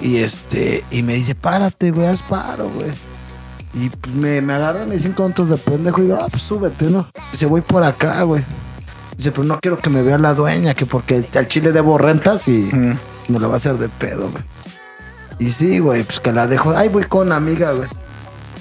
Y 0.00 0.16
este, 0.16 0.82
y 0.90 1.02
me 1.02 1.14
dice, 1.14 1.34
párate, 1.34 1.90
güey, 1.90 2.06
haz 2.06 2.22
paro, 2.22 2.68
güey. 2.70 2.88
Y 3.74 3.88
pues 3.90 4.14
me, 4.14 4.40
me 4.40 4.54
agarran 4.54 4.88
mis 4.88 5.02
cinco 5.02 5.22
minutos 5.24 5.50
de 5.50 5.56
pendejo 5.58 6.00
y 6.00 6.04
digo, 6.06 6.18
ah, 6.20 6.26
pues 6.30 6.42
súbete, 6.42 6.86
¿no? 6.86 7.06
Dice, 7.30 7.46
voy 7.46 7.60
por 7.60 7.84
acá, 7.84 8.22
güey. 8.22 8.42
Dice, 9.16 9.30
pero 9.30 9.44
no 9.44 9.60
quiero 9.60 9.76
que 9.76 9.90
me 9.90 10.02
vea 10.02 10.16
la 10.18 10.32
dueña, 10.34 10.72
que 10.74 10.86
porque 10.86 11.22
al 11.34 11.48
chile 11.48 11.70
debo 11.70 11.98
rentas 11.98 12.48
y 12.48 12.70
Mm. 12.72 12.96
me 13.28 13.38
lo 13.38 13.48
va 13.48 13.54
a 13.54 13.56
hacer 13.58 13.74
de 13.76 13.88
pedo, 13.88 14.28
güey. 14.30 14.42
Y 15.38 15.52
sí, 15.52 15.78
güey, 15.78 16.02
pues 16.02 16.18
que 16.18 16.32
la 16.32 16.46
dejo. 16.46 16.72
Ay, 16.76 16.88
voy 16.88 17.04
con 17.04 17.26
una 17.26 17.36
amiga, 17.36 17.72
güey. 17.72 17.88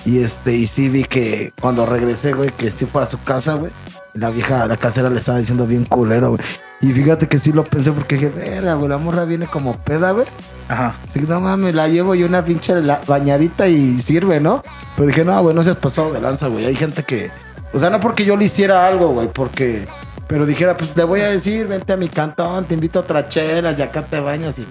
Y 0.05 0.19
este, 0.23 0.55
y 0.55 0.67
sí 0.67 0.87
vi 0.89 1.03
que 1.03 1.53
cuando 1.59 1.85
regresé, 1.85 2.33
güey, 2.33 2.51
que 2.51 2.71
sí 2.71 2.85
fue 2.85 3.03
a 3.03 3.05
su 3.05 3.21
casa, 3.21 3.55
güey. 3.55 3.71
La 4.13 4.29
vieja, 4.29 4.65
la 4.65 4.75
casera 4.77 5.09
le 5.09 5.19
estaba 5.19 5.37
diciendo 5.39 5.65
bien 5.67 5.85
culero, 5.85 6.29
güey. 6.31 6.41
Y 6.81 6.91
fíjate 6.93 7.27
que 7.27 7.37
sí 7.39 7.51
lo 7.51 7.63
pensé 7.63 7.91
porque 7.91 8.15
dije, 8.15 8.29
verga, 8.29 8.73
güey, 8.75 8.89
la 8.89 8.97
morra 8.97 9.25
viene 9.25 9.45
como 9.45 9.75
peda, 9.77 10.11
güey. 10.11 10.25
Ajá. 10.69 10.95
Sí, 11.13 11.19
no 11.27 11.41
mames, 11.41 11.75
la 11.75 11.87
llevo 11.87 12.15
y 12.15 12.23
una 12.23 12.43
pinche 12.43 12.79
la- 12.81 13.01
bañadita 13.05 13.67
y 13.67 13.99
sirve, 13.99 14.39
¿no? 14.39 14.61
Pero 14.95 15.07
dije, 15.07 15.25
no, 15.25 15.41
güey, 15.41 15.53
no 15.55 15.63
seas 15.63 15.77
pasado 15.77 16.11
de 16.13 16.21
lanza, 16.21 16.47
güey. 16.47 16.65
Hay 16.65 16.75
gente 16.75 17.03
que. 17.03 17.29
O 17.73 17.79
sea, 17.79 17.89
no 17.89 17.99
porque 17.99 18.23
yo 18.25 18.35
le 18.37 18.45
hiciera 18.45 18.87
algo, 18.87 19.09
güey, 19.09 19.27
porque. 19.31 19.85
Pero 20.27 20.45
dijera, 20.45 20.77
pues 20.77 20.95
le 20.95 21.03
voy 21.03 21.21
a 21.21 21.29
decir, 21.29 21.67
vente 21.67 21.91
a 21.91 21.97
mi 21.97 22.07
cantón, 22.07 22.63
te 22.65 22.73
invito 22.75 22.99
a 22.99 23.01
otras 23.01 23.29
chelas 23.29 23.77
y 23.77 23.81
acá 23.81 24.01
te 24.03 24.19
bañas 24.19 24.57
y. 24.59 24.65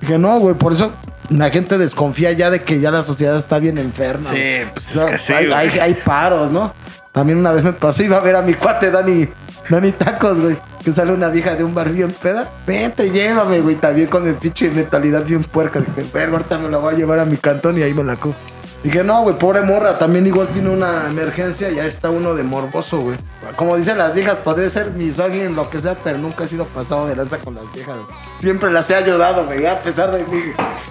Dije, 0.00 0.18
no, 0.18 0.38
güey, 0.38 0.54
por 0.54 0.72
eso 0.72 0.92
la 1.28 1.50
gente 1.50 1.78
desconfía 1.78 2.32
ya 2.32 2.50
de 2.50 2.62
que 2.62 2.80
ya 2.80 2.90
la 2.90 3.02
sociedad 3.02 3.36
está 3.38 3.58
bien 3.58 3.78
enferma. 3.78 4.30
Sí, 4.30 4.42
pues 4.72 4.96
O 4.96 5.00
sea, 5.00 5.04
es 5.04 5.10
que 5.12 5.18
sí. 5.18 5.32
hay, 5.32 5.50
hay, 5.52 5.78
hay 5.78 5.94
paros, 5.94 6.52
¿no? 6.52 6.72
También 7.12 7.38
una 7.38 7.52
vez 7.52 7.64
me 7.64 7.72
pasó, 7.72 8.02
iba 8.02 8.16
a 8.18 8.20
ver 8.20 8.36
a 8.36 8.42
mi 8.42 8.54
cuate 8.54 8.90
Dani 8.90 9.28
Nani 9.68 9.92
Tacos, 9.92 10.38
güey. 10.40 10.56
Que 10.84 10.92
sale 10.92 11.12
una 11.12 11.28
vieja 11.28 11.54
de 11.54 11.62
un 11.62 11.74
bar 11.74 11.90
bien 11.90 12.10
peda. 12.10 12.48
Vente, 12.66 13.10
llévame, 13.10 13.60
güey. 13.60 13.76
También 13.76 14.08
con 14.08 14.24
mi 14.24 14.32
pinche 14.32 14.70
mentalidad 14.70 15.24
bien 15.24 15.44
puerca. 15.44 15.78
Dije, 15.80 16.04
verga, 16.12 16.38
ahorita 16.38 16.58
me 16.58 16.68
la 16.68 16.78
voy 16.78 16.94
a 16.94 16.96
llevar 16.96 17.18
a 17.20 17.24
mi 17.24 17.36
cantón 17.36 17.78
y 17.78 17.82
ahí 17.82 17.94
me 17.94 18.02
la 18.02 18.16
co. 18.16 18.34
Dije, 18.82 19.04
no, 19.04 19.22
güey, 19.22 19.36
pobre 19.36 19.60
morra. 19.60 19.98
También 19.98 20.26
igual 20.26 20.48
tiene 20.48 20.70
una 20.70 21.06
emergencia 21.08 21.70
y 21.70 21.76
ya 21.76 21.84
está 21.84 22.08
uno 22.08 22.34
de 22.34 22.42
morboso, 22.42 22.98
güey. 23.00 23.18
Como 23.56 23.76
dicen 23.76 23.98
las 23.98 24.14
viejas, 24.14 24.38
puede 24.42 24.70
ser 24.70 24.92
misógino, 24.92 25.50
lo 25.50 25.68
que 25.68 25.80
sea, 25.80 25.94
pero 26.02 26.16
nunca 26.16 26.44
he 26.44 26.48
sido 26.48 26.64
pasado 26.64 27.06
de 27.06 27.14
lanza 27.16 27.36
con 27.38 27.54
las 27.54 27.70
viejas. 27.72 27.96
Siempre 28.38 28.70
las 28.70 28.90
he 28.90 28.94
ayudado, 28.94 29.44
güey, 29.44 29.66
a 29.66 29.82
pesar 29.82 30.12
de 30.12 30.24
mi, 30.24 30.40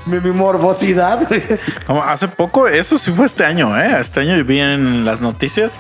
mi, 0.06 0.20
mi 0.20 0.32
morbosidad, 0.32 1.28
güey. 1.28 1.42
Como 1.88 2.04
hace 2.04 2.28
poco, 2.28 2.68
eso 2.68 2.98
sí 3.00 3.12
fue 3.12 3.26
este 3.26 3.44
año, 3.44 3.80
¿eh? 3.80 3.98
Este 4.00 4.20
año 4.20 4.44
vi 4.44 4.60
en 4.60 5.04
las 5.04 5.20
noticias 5.22 5.80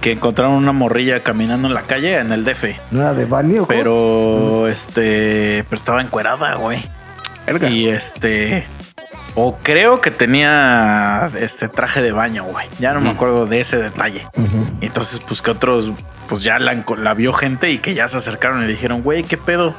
que 0.00 0.12
encontraron 0.12 0.54
una 0.54 0.72
morrilla 0.72 1.24
caminando 1.24 1.66
en 1.66 1.74
la 1.74 1.82
calle 1.82 2.18
en 2.18 2.30
el 2.32 2.44
DF. 2.44 2.64
¿No 2.92 3.00
era 3.00 3.14
de 3.14 3.24
Bani 3.24 3.58
o 3.58 3.66
cómo? 3.66 3.68
Pero, 3.68 4.68
este, 4.68 5.64
pero 5.68 5.76
estaba 5.76 6.00
encuerada, 6.02 6.54
güey. 6.54 6.88
Y 7.68 7.88
este, 7.88 8.64
o 9.34 9.56
creo 9.62 10.00
que 10.00 10.10
tenía 10.10 11.30
este 11.38 11.68
traje 11.68 12.02
de 12.02 12.12
baño, 12.12 12.44
güey. 12.44 12.66
Ya 12.78 12.92
no 12.92 13.00
me 13.00 13.10
acuerdo 13.10 13.46
de 13.46 13.60
ese 13.60 13.78
detalle. 13.78 14.26
Entonces, 14.80 15.20
pues 15.20 15.42
que 15.42 15.50
otros, 15.50 15.90
pues 16.28 16.42
ya 16.42 16.58
la 16.58 17.14
vio 17.14 17.32
gente 17.32 17.70
y 17.70 17.78
que 17.78 17.94
ya 17.94 18.08
se 18.08 18.16
acercaron 18.16 18.62
y 18.62 18.66
le 18.66 18.72
dijeron, 18.72 19.02
güey, 19.02 19.22
¿qué 19.22 19.36
pedo? 19.36 19.74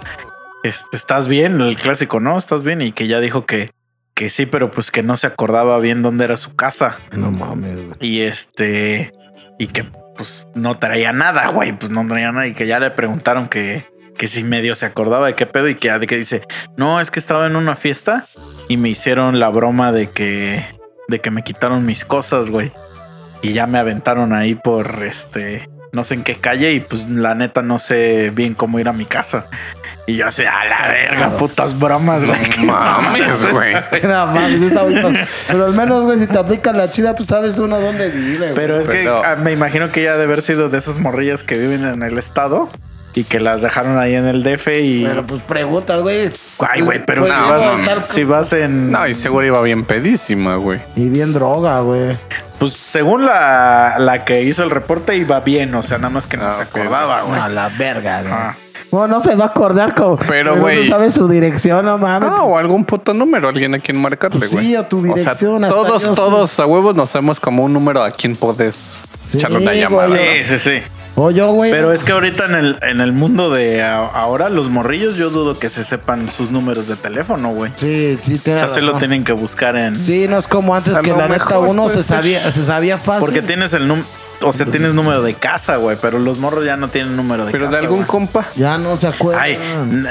Este, 0.64 0.98
¿Estás 0.98 1.28
bien? 1.28 1.62
El 1.62 1.78
clásico, 1.78 2.20
¿no? 2.20 2.38
¿Estás 2.38 2.64
bien? 2.64 2.82
Y 2.82 2.92
que 2.92 3.08
ya 3.08 3.20
dijo 3.20 3.46
que, 3.46 3.72
que 4.14 4.30
sí, 4.30 4.46
pero 4.46 4.72
pues 4.72 4.92
que 4.92 5.04
no 5.04 5.16
se 5.18 5.28
acordaba 5.28 5.78
bien 5.80 6.02
dónde 6.02 6.26
era 6.26 6.38
su 6.38 6.56
casa. 6.56 6.98
No 7.12 7.32
mames, 7.32 7.76
güey. 7.76 7.98
Y 8.00 8.22
este, 8.22 9.14
y 9.58 9.68
que 9.68 9.86
pues 10.16 10.46
no 10.56 10.78
traía 10.78 11.14
nada, 11.14 11.48
güey, 11.48 11.72
pues 11.72 11.92
no 11.92 12.06
traía 12.08 12.32
nada. 12.32 12.48
Y 12.48 12.54
que 12.54 12.68
ya 12.68 12.80
le 12.80 12.92
preguntaron 12.92 13.48
que, 13.48 13.86
que 14.20 14.28
si 14.28 14.44
medio 14.44 14.76
se 14.76 14.86
acordaba 14.86 15.28
de 15.28 15.36
qué 15.36 15.46
pedo 15.46 15.70
y 15.70 15.76
que, 15.76 15.90
de 15.98 16.06
que 16.06 16.18
dice, 16.18 16.46
no, 16.76 17.00
es 17.00 17.10
que 17.10 17.20
estaba 17.20 17.48
en 17.48 17.56
una 17.56 17.78
fiesta 17.78 18.26
y 18.68 18.76
me 18.76 18.90
hicieron 18.90 19.40
la 19.40 19.48
broma 19.48 19.94
de 19.94 20.10
que, 20.10 20.68
de 21.08 21.22
que 21.22 21.32
me 21.32 21.42
quitaron 21.42 21.86
mis 21.86 22.04
cosas, 22.04 22.50
güey. 22.50 22.70
Y 23.42 23.54
ya 23.54 23.66
me 23.66 23.80
aventaron 23.80 24.34
ahí 24.34 24.56
por 24.56 25.04
este, 25.06 25.70
no 25.94 26.04
sé 26.04 26.16
en 26.16 26.24
qué 26.24 26.36
calle 26.36 26.74
y 26.74 26.82
pues 26.82 27.10
la 27.10 27.34
neta 27.34 27.62
no 27.62 27.80
sé 27.80 28.32
bien 28.36 28.56
cómo 28.56 28.78
ir 28.78 28.90
a 28.90 28.94
mi 28.94 29.06
casa. 29.06 29.46
Y 30.06 30.18
yo 30.18 30.28
así, 30.28 30.44
a 30.44 30.66
la 30.66 30.88
verga, 30.90 31.30
putas 31.38 31.80
bromas, 31.80 32.26
güey. 32.26 32.42
No 32.58 32.74
mames, 32.74 33.50
güey. 33.50 33.74
Nada 34.04 34.26
más, 34.26 34.52
eso 34.52 34.66
está 34.66 34.84
muy. 34.84 35.18
Pero 35.48 35.66
al 35.66 35.74
menos, 35.74 36.04
güey, 36.04 36.20
si 36.20 36.28
te 36.28 36.38
aplicas 36.38 36.76
la 36.76 36.92
chida, 36.92 37.16
pues 37.16 37.30
sabes 37.30 37.58
uno 37.58 37.80
dónde 37.80 38.10
vive, 38.10 38.52
güey. 38.52 38.56
Pero 38.56 38.82
es 38.82 38.88
que 38.90 39.08
ah, 39.08 39.38
me 39.42 39.54
imagino 39.54 39.94
que 39.94 40.04
ya 40.04 40.18
de 40.18 40.26
haber 40.26 40.42
sido 40.42 40.68
de 40.68 40.78
esas 40.78 40.98
morrillas 40.98 41.44
que 41.44 41.58
viven 41.58 41.86
en 41.86 42.04
el 42.04 42.18
estado 42.18 42.70
y 43.16 43.24
que 43.24 43.40
las 43.40 43.62
dejaron 43.62 43.98
ahí 43.98 44.14
en 44.16 44.26
el 44.28 44.44
DF 44.44 44.68
y. 44.82 45.04
Pero 45.06 45.26
pues 45.26 45.42
preguntas, 45.42 46.02
güey. 46.02 46.32
Ay, 46.60 46.82
güey, 46.82 47.04
pero 47.06 47.22
Pues, 47.22 47.32
si, 47.34 47.38
no, 47.40 47.50
vas, 47.50 48.06
si 48.10 48.24
vas 48.24 48.54
en. 48.54 48.92
No, 48.92 49.08
y 49.08 49.14
seguro 49.14 49.46
iba 49.46 49.62
bien 49.62 49.84
pedísima, 49.86 50.56
güey. 50.58 50.80
Y 50.96 51.10
bien 51.10 51.34
droga, 51.34 51.80
güey. 51.82 52.18
Pues 52.60 52.74
según 52.74 53.26
la, 53.26 53.96
la 54.00 54.26
que 54.26 54.44
hizo 54.44 54.64
el 54.64 54.70
reporte, 54.70 55.16
iba 55.16 55.40
bien. 55.40 55.74
O 55.76 55.82
sea, 55.84 55.98
nada 55.98 56.10
más 56.10 56.28
que 56.28 56.38
no 56.38 56.46
Ah, 56.48 56.54
se 56.54 56.64
acordaba, 56.64 57.22
güey. 57.24 57.40
A 57.40 57.48
la 57.48 57.70
verga, 57.70 58.22
güey. 58.22 58.34
Ah. 58.34 58.56
No, 58.92 59.08
no 59.08 59.22
se 59.22 59.36
va 59.36 59.46
a 59.46 59.48
acordar 59.50 59.94
como. 59.94 60.18
Pero, 60.18 60.56
no 60.56 60.62
güey. 60.62 60.86
sabe 60.88 61.12
su 61.12 61.28
dirección, 61.28 61.86
no 61.86 61.98
mames. 61.98 62.30
Ah, 62.34 62.42
o 62.44 62.58
algún 62.58 62.86
puto 62.86 63.14
número, 63.14 63.48
alguien 63.48 63.76
a 63.76 63.80
quien 63.80 64.02
marcarle, 64.02 64.40
Pues 64.40 64.52
güey. 64.52 64.66
sí, 64.68 64.76
a 64.76 64.90
tu 64.90 64.98
O 65.00 65.04
sea, 65.04 65.14
dirección, 65.36 65.62
todos, 65.62 66.04
sé. 66.04 66.12
todos 66.16 66.60
a 66.60 66.66
huevos 66.66 66.96
nos 66.96 67.12
sabemos 67.12 67.40
como 67.40 67.64
un 67.64 67.72
número 67.74 68.04
a 68.04 68.10
quien 68.12 68.36
puedes 68.36 68.98
Sí, 69.30 69.38
echarle 69.38 69.58
una 69.60 69.74
llamada. 69.74 70.10
Sí, 70.12 70.44
sí, 70.48 70.60
sí. 70.60 70.72
O 71.16 71.32
yo, 71.32 71.52
güey. 71.52 71.72
Pero 71.72 71.92
es 71.92 72.04
que 72.04 72.14
ahorita 72.14 72.46
en 72.46 72.56
el, 72.56 72.80
en 72.82 73.02
el 73.02 73.12
mundo 73.12 73.50
de 73.50 73.82
a- 73.84 74.06
ahora, 74.06 74.48
los 74.50 74.70
morrillos, 74.70 75.18
yo 75.18 75.30
dudo 75.30 75.54
que 75.58 75.70
se 75.70 75.84
sepan 75.84 76.30
sus 76.32 76.50
números 76.52 76.88
de 76.88 76.96
teléfono, 76.96 77.50
güey. 77.50 77.72
Sí, 77.78 78.18
sí, 78.22 78.36
O 78.36 78.40
tienes 78.40 78.60
sea, 78.62 78.70
se 78.70 78.82
lo 78.82 78.94
tienen 78.98 79.24
que 79.26 79.34
buscar 79.34 79.76
en. 79.76 79.96
Sí, 79.98 80.28
no 80.30 80.38
es 80.40 80.48
como 80.48 80.74
antes 80.76 80.98
que 81.00 81.12
la 81.12 81.28
neta 81.28 81.46
mejor, 81.46 81.68
uno 81.68 81.88
se 81.90 81.96
pues, 81.96 82.06
sabía, 82.06 82.50
se 82.52 82.64
sabía 82.66 82.98
fácil. 82.98 83.20
Porque 83.20 83.42
tienes 83.42 83.74
el 83.74 83.88
número. 83.88 84.08
O 84.42 84.54
sea, 84.54 84.66
tienes 84.66 84.94
número 84.94 85.22
de 85.22 85.34
casa, 85.34 85.76
güey. 85.78 85.98
Pero 86.02 86.20
los 86.20 86.38
morros 86.38 86.64
ya 86.66 86.78
no 86.78 86.88
tienen 86.88 87.16
número 87.16 87.46
de 87.46 87.52
Pero 87.52 87.66
casa. 87.66 87.78
de 87.78 87.84
algún 87.84 87.98
güey. 88.00 88.08
compa. 88.08 88.46
Ya 88.56 88.78
no 88.78 88.98
se 88.98 89.08
acuerdan. 89.08 89.44
Ay, 89.44 89.58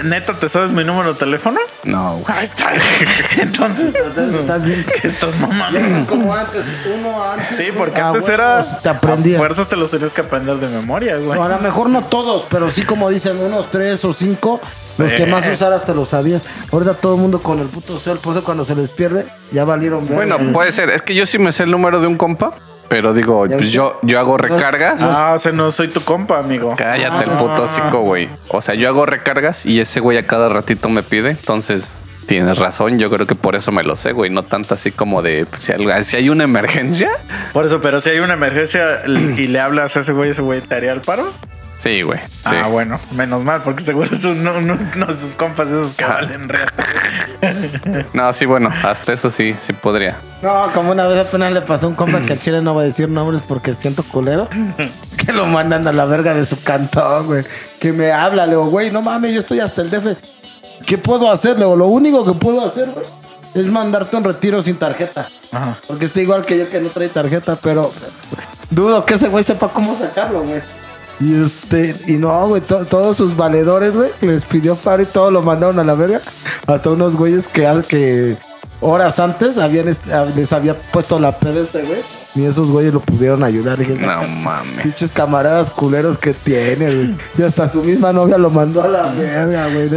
neta, 0.05 0.35
¿te 0.35 0.49
sabes 0.49 0.71
mi 0.73 0.85
número 0.85 1.13
de 1.15 1.19
teléfono? 1.19 1.59
No, 1.85 2.15
güey. 2.19 2.25
Ahí 2.39 2.45
está. 2.45 2.71
Entonces, 3.39 3.95
Estás 3.95 4.65
bien. 4.65 4.85
¿qué 5.01 5.09
estás 5.09 5.39
mamando? 5.41 5.79
Ya 5.81 6.07
como 6.07 6.35
antes, 6.35 6.65
uno 6.99 7.23
antes. 7.31 7.49
Sí, 7.51 7.55
güey, 7.69 7.73
porque 7.73 8.01
a 8.01 8.09
antes 8.09 8.25
huevos 8.25 8.29
era. 8.39 8.81
Te 8.83 8.89
aprendía. 8.89 9.37
A 9.37 9.41
fuerzas 9.41 9.69
te 9.69 9.77
los 9.77 9.91
tenías 9.91 10.13
que 10.13 10.21
aprender 10.21 10.57
de 10.57 10.69
memoria, 10.69 11.17
güey. 11.17 11.39
No, 11.39 11.45
a 11.45 11.49
lo 11.49 11.59
mejor 11.59 11.89
no 11.91 12.03
todos, 12.03 12.45
pero 12.51 12.71
sí 12.71 12.83
como 12.83 13.09
dicen, 13.11 13.39
unos 13.39 13.71
tres 13.71 14.05
o 14.05 14.13
cinco, 14.13 14.61
los 14.99 15.13
que 15.13 15.27
más 15.27 15.47
usaras 15.47 15.85
te 15.85 15.95
lo 15.95 16.05
sabías. 16.07 16.43
Ahorita 16.73 16.95
todo 16.95 17.15
el 17.15 17.21
mundo 17.21 17.41
con 17.41 17.59
el 17.61 17.67
puto 17.67 17.99
cel, 17.99 18.19
por 18.19 18.37
eso 18.37 18.45
cuando 18.45 18.65
se 18.65 18.75
les 18.75 18.91
pierde, 18.91 19.27
ya 19.53 19.65
valieron 19.65 20.07
Bueno, 20.07 20.37
güey. 20.39 20.53
puede 20.53 20.73
ser. 20.73 20.91
Es 20.91 21.03
que 21.03 21.15
yo 21.15 21.25
sí 21.27 21.39
me 21.39 21.53
sé 21.53 21.63
el 21.65 21.71
número 21.71 22.01
de 22.01 22.07
un 22.07 22.17
compa, 22.17 22.53
pero 22.89 23.13
digo, 23.15 23.45
pues 23.49 23.71
yo, 23.73 23.99
yo 24.03 24.19
hago 24.19 24.37
recargas. 24.37 25.03
Ah, 25.03 25.33
o 25.35 25.39
sea, 25.39 25.53
no 25.53 25.71
soy 25.73 25.89
tu 25.89 26.03
compa, 26.03 26.39
amigo. 26.39 26.75
Cállate 26.77 27.25
el 27.25 27.31
Ah. 27.31 27.37
puto 27.37 27.63
hocico, 27.65 28.01
güey. 28.01 28.29
O 28.49 28.61
sea, 28.63 28.75
yo 28.75 28.89
hago 28.89 29.05
recargas 29.07 29.67
y 29.67 29.81
ese 29.81 30.01
güey 30.01 30.19
a 30.19 30.27
cada 30.27 30.49
ratito 30.49 30.89
me 30.89 31.03
pide. 31.03 31.31
Entonces, 31.31 32.03
tienes 32.27 32.59
razón. 32.59 32.99
Yo 32.99 33.09
creo 33.11 33.27
que 33.27 33.35
por 33.35 33.57
eso 33.57 33.73
me 33.73 33.83
lo 33.83 33.97
sé, 33.97 34.13
güey. 34.13 34.31
No 34.31 34.43
tanto 34.43 34.75
así 34.75 34.91
como 34.93 35.23
de 35.23 35.47
pues, 35.47 35.63
si, 35.65 35.73
algo- 35.73 36.03
si 36.03 36.17
hay 36.17 36.29
una 36.31 36.45
emergencia. 36.45 37.11
Por 37.53 37.67
eso, 37.67 37.81
pero 37.81 38.01
si 38.01 38.11
hay 38.11 38.19
una 38.21 38.35
emergencia 38.35 39.03
y 39.07 39.47
le 39.49 39.61
hablas 39.61 39.97
a 39.97 40.01
ese 40.01 40.13
güey, 40.13 40.31
ese 40.31 40.43
güey 40.43 40.61
te 40.61 40.75
haría 40.75 40.93
el 40.93 41.01
paro. 41.01 41.33
Sí, 41.79 42.03
güey. 42.03 42.19
Sí. 42.19 42.55
Ah, 42.63 42.67
bueno, 42.69 42.99
menos 43.13 43.45
mal, 43.45 43.63
porque 43.63 43.85
seguro 43.85 44.11
es 44.13 44.25
uno, 44.25 44.55
uno- 44.59 44.79
uno 44.97 45.07
de 45.07 45.17
sus 45.19 45.35
compas 45.37 45.69
esos 45.69 45.95
que 45.95 46.05
Ah. 46.05 46.19
valen 46.21 46.49
real. 46.49 46.69
No, 48.13 48.33
sí, 48.33 48.47
bueno, 48.47 48.69
hasta 48.85 49.13
eso 49.13 49.31
sí, 49.31 49.55
sí 49.61 49.73
podría. 49.73 50.17
No, 50.43 50.63
como 50.75 50.91
una 50.91 51.07
vez 51.07 51.27
apenas 51.27 51.53
le 51.53 51.61
pasó 51.61 51.87
a 51.87 51.89
un 51.91 51.95
compa 51.95 52.21
que 52.21 52.33
al 52.33 52.41
chile 52.41 52.61
no 52.63 52.75
va 52.75 52.83
a 52.83 52.85
decir 52.85 53.09
nombres 53.09 53.43
porque 53.47 53.75
siento 53.75 54.03
culero. 54.03 54.49
que 55.25 55.33
lo 55.33 55.47
mandan 55.47 55.87
a 55.87 55.93
la 55.93 56.05
verga 56.05 56.35
de 56.35 56.45
su 56.47 56.61
cantón, 56.63 57.27
güey. 57.27 57.45
Que 57.81 57.93
me 57.93 58.11
habla, 58.11 58.45
le 58.47 58.53
digo, 58.53 58.67
güey, 58.67 58.91
no 58.91 59.01
mames, 59.03 59.33
yo 59.35 59.41
estoy 59.41 59.61
hasta 59.61 59.83
el 59.83 59.91
DF. 59.91 60.17
¿Qué 60.85 60.99
puedo 60.99 61.31
hacer? 61.31 61.53
Le 61.59 61.65
digo, 61.65 61.77
lo 61.77 61.87
único 61.87 62.25
que 62.25 62.33
puedo 62.33 62.65
hacer, 62.67 62.89
güey, 62.91 63.07
es 63.55 63.67
mandarte 63.71 64.17
un 64.17 64.25
retiro 64.25 64.61
sin 64.63 64.77
tarjeta. 64.77 65.29
Ajá. 65.53 65.77
Porque 65.87 66.07
está 66.07 66.21
igual 66.21 66.45
que 66.45 66.59
yo 66.59 66.69
que 66.69 66.81
no 66.81 66.89
trae 66.89 67.09
tarjeta, 67.09 67.57
pero 67.63 67.93
dudo 68.71 69.05
que 69.07 69.15
ese 69.15 69.29
güey 69.29 69.45
sepa 69.45 69.69
cómo 69.69 69.97
sacarlo, 69.97 70.43
güey. 70.43 70.61
Y 71.21 71.43
este, 71.43 71.95
y 72.07 72.13
no, 72.13 72.47
güey, 72.49 72.63
to- 72.63 72.85
todos 72.85 73.17
sus 73.17 73.37
valedores, 73.37 73.93
güey, 73.95 74.11
les 74.21 74.45
pidió 74.45 74.77
paro 74.77 75.03
y 75.03 75.07
todo 75.07 75.31
lo 75.31 75.43
mandaron 75.43 75.79
a 75.79 75.85
la 75.85 75.95
verga. 75.95 76.21
Hasta 76.67 76.91
unos 76.91 77.17
güeyes 77.17 77.47
que, 77.49 77.67
que 77.89 78.37
horas 78.81 79.19
antes 79.19 79.59
habían 79.59 79.97
les 80.37 80.53
había 80.53 80.75
puesto 80.93 81.19
la 81.19 81.33
peda 81.33 81.61
este 81.61 81.83
güey. 81.83 82.01
Ni 82.39 82.47
esos 82.47 82.69
güeyes 82.71 82.95
lo 82.95 83.01
pudieron 83.01 83.43
ayudar. 83.43 83.79
Dije, 83.79 83.95
No 83.95 84.23
mames. 84.23 84.81
Pinches 84.81 85.13
camaradas 85.13 85.71
culeros 85.71 86.19
que 86.19 86.35
tiene, 86.35 86.87
güey. 86.95 87.15
Y 87.37 87.43
hasta 87.43 87.69
su 87.69 87.83
misma 87.83 88.13
novia 88.13 88.39
lo 88.39 88.49
mandó 88.49 88.85
a 88.85 88.87
la 88.87 89.13
verga, 89.19 89.67
güey. 89.69 89.91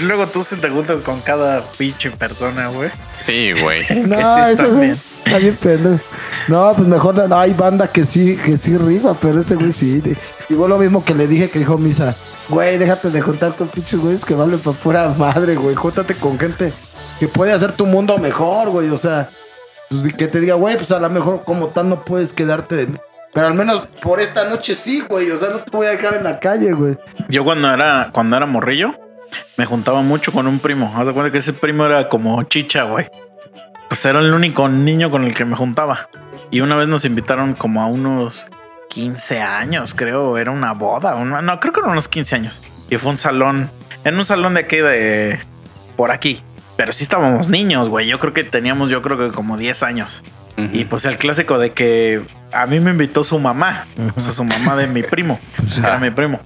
Luego 0.00 0.26
tú 0.26 0.42
se 0.42 0.56
te 0.56 0.68
juntas 0.68 1.00
con 1.00 1.22
cada 1.22 1.62
pinche 1.78 2.10
persona, 2.10 2.68
güey. 2.68 2.90
Sí, 3.14 3.52
güey. 3.52 3.86
No, 4.06 4.16
sí 4.18 4.52
eso 4.52 4.70
bien. 4.78 4.96
está 5.24 5.38
bien 5.38 5.56
pendejo. 5.56 6.04
No, 6.46 6.74
pues 6.76 6.86
mejor 6.86 7.26
no, 7.26 7.38
hay 7.38 7.54
banda 7.54 7.88
que 7.88 8.04
sí, 8.04 8.38
que 8.44 8.58
sí 8.58 8.76
rifa, 8.76 9.14
pero 9.14 9.40
ese 9.40 9.54
güey 9.54 9.72
sí. 9.72 10.02
Igual 10.50 10.68
lo 10.68 10.78
mismo 10.78 11.02
que 11.02 11.14
le 11.14 11.26
dije 11.26 11.48
que 11.48 11.58
dijo 11.58 11.78
Misa, 11.78 12.14
güey, 12.50 12.76
déjate 12.76 13.08
de 13.08 13.22
juntar 13.22 13.54
con 13.54 13.68
pinches 13.68 13.98
güeyes 13.98 14.26
que 14.26 14.34
valen 14.34 14.58
para 14.58 14.76
pura 14.76 15.08
madre, 15.16 15.54
güey. 15.56 15.74
Júntate 15.74 16.14
con 16.14 16.38
gente 16.38 16.70
que 17.18 17.28
puede 17.28 17.52
hacer 17.52 17.72
tu 17.72 17.86
mundo 17.86 18.18
mejor, 18.18 18.68
güey. 18.68 18.90
O 18.90 18.98
sea, 18.98 19.30
pues 19.88 20.02
que 20.16 20.26
te 20.28 20.40
diga, 20.40 20.54
güey, 20.54 20.76
pues 20.76 20.90
a 20.92 20.98
lo 20.98 21.08
mejor 21.10 21.42
como 21.44 21.68
tal 21.68 21.88
no 21.88 22.04
puedes 22.04 22.32
quedarte 22.32 22.76
de 22.76 22.86
mí. 22.88 22.96
Pero 23.32 23.46
al 23.46 23.54
menos 23.54 23.86
por 24.02 24.20
esta 24.20 24.48
noche 24.48 24.74
sí, 24.74 25.02
güey. 25.08 25.30
O 25.30 25.38
sea, 25.38 25.50
no 25.50 25.58
te 25.58 25.70
voy 25.76 25.86
a 25.86 25.90
dejar 25.90 26.14
en 26.14 26.24
la 26.24 26.40
calle, 26.40 26.72
güey. 26.72 26.96
Yo 27.28 27.44
cuando 27.44 27.70
era, 27.72 28.08
cuando 28.12 28.36
era 28.36 28.46
morrillo, 28.46 28.90
me 29.56 29.66
juntaba 29.66 30.00
mucho 30.02 30.32
con 30.32 30.46
un 30.46 30.58
primo. 30.58 30.90
Haz 30.94 31.06
de 31.06 31.12
cuenta 31.12 31.30
que 31.30 31.38
ese 31.38 31.52
primo 31.52 31.84
era 31.84 32.08
como 32.08 32.42
chicha, 32.44 32.84
güey. 32.84 33.08
Pues 33.88 34.04
era 34.06 34.20
el 34.20 34.32
único 34.32 34.68
niño 34.68 35.10
con 35.10 35.24
el 35.24 35.34
que 35.34 35.44
me 35.44 35.56
juntaba. 35.56 36.08
Y 36.50 36.60
una 36.60 36.76
vez 36.76 36.88
nos 36.88 37.04
invitaron 37.04 37.54
como 37.54 37.82
a 37.82 37.86
unos 37.86 38.46
15 38.88 39.40
años, 39.40 39.94
creo. 39.94 40.38
Era 40.38 40.50
una 40.50 40.72
boda. 40.72 41.14
una- 41.16 41.42
no, 41.42 41.60
creo 41.60 41.72
que 41.74 41.80
eran 41.80 41.92
unos 41.92 42.08
15 42.08 42.34
años. 42.34 42.62
Y 42.90 42.96
fue 42.96 43.10
un 43.12 43.18
salón. 43.18 43.70
En 44.04 44.16
un 44.16 44.24
salón 44.24 44.54
de 44.54 44.60
aquí 44.60 44.76
de. 44.76 45.38
Por 45.96 46.10
aquí. 46.10 46.42
Pero 46.78 46.92
sí 46.92 47.02
estábamos 47.02 47.48
niños, 47.48 47.88
güey. 47.88 48.06
Yo 48.06 48.20
creo 48.20 48.32
que 48.32 48.44
teníamos, 48.44 48.88
yo 48.88 49.02
creo 49.02 49.18
que 49.18 49.34
como 49.34 49.56
10 49.58 49.82
años. 49.82 50.22
Ujú. 50.56 50.68
Y 50.72 50.84
pues 50.84 51.04
el 51.04 51.18
clásico 51.18 51.58
de 51.58 51.70
que 51.72 52.22
a 52.52 52.66
mí 52.66 52.78
me 52.78 52.92
invitó 52.92 53.24
su 53.24 53.38
mamá, 53.40 53.86
o 54.16 54.20
sea, 54.20 54.32
su 54.32 54.44
mamá 54.44 54.76
de 54.76 54.86
mi 54.86 55.02
primo, 55.02 55.38
que 55.74 55.80
era 55.80 55.98
mi 55.98 56.10
primo. 56.10 56.40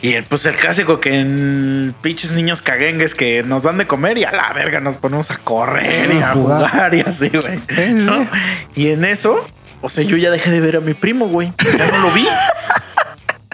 Y 0.00 0.14
el, 0.14 0.24
pues 0.24 0.46
el 0.46 0.54
clásico 0.54 1.00
que 1.00 1.14
en 1.20 1.94
pinches 2.00 2.32
niños 2.32 2.62
caguengues 2.62 3.14
que 3.14 3.42
nos 3.42 3.62
dan 3.62 3.76
de 3.78 3.86
comer 3.86 4.16
y 4.18 4.24
a 4.24 4.32
la 4.32 4.52
verga 4.54 4.80
nos 4.80 4.96
ponemos 4.96 5.30
a 5.30 5.36
correr 5.36 6.12
y 6.14 6.18
A 6.18 6.30
a 6.30 6.34
jugar. 6.34 6.70
jugar 6.70 6.94
y 6.94 7.00
así, 7.02 7.28
güey. 7.30 7.92
¿no? 7.92 8.26
Y 8.74 8.88
en 8.88 9.04
eso, 9.04 9.46
o 9.82 9.88
sea, 9.90 10.02
yo 10.02 10.16
ya 10.16 10.30
dejé 10.30 10.50
de 10.50 10.60
ver 10.60 10.76
a 10.76 10.80
mi 10.80 10.94
primo, 10.94 11.28
güey. 11.28 11.52
Ya 11.78 11.90
no 11.90 11.98
lo 12.08 12.10
vi. 12.10 12.26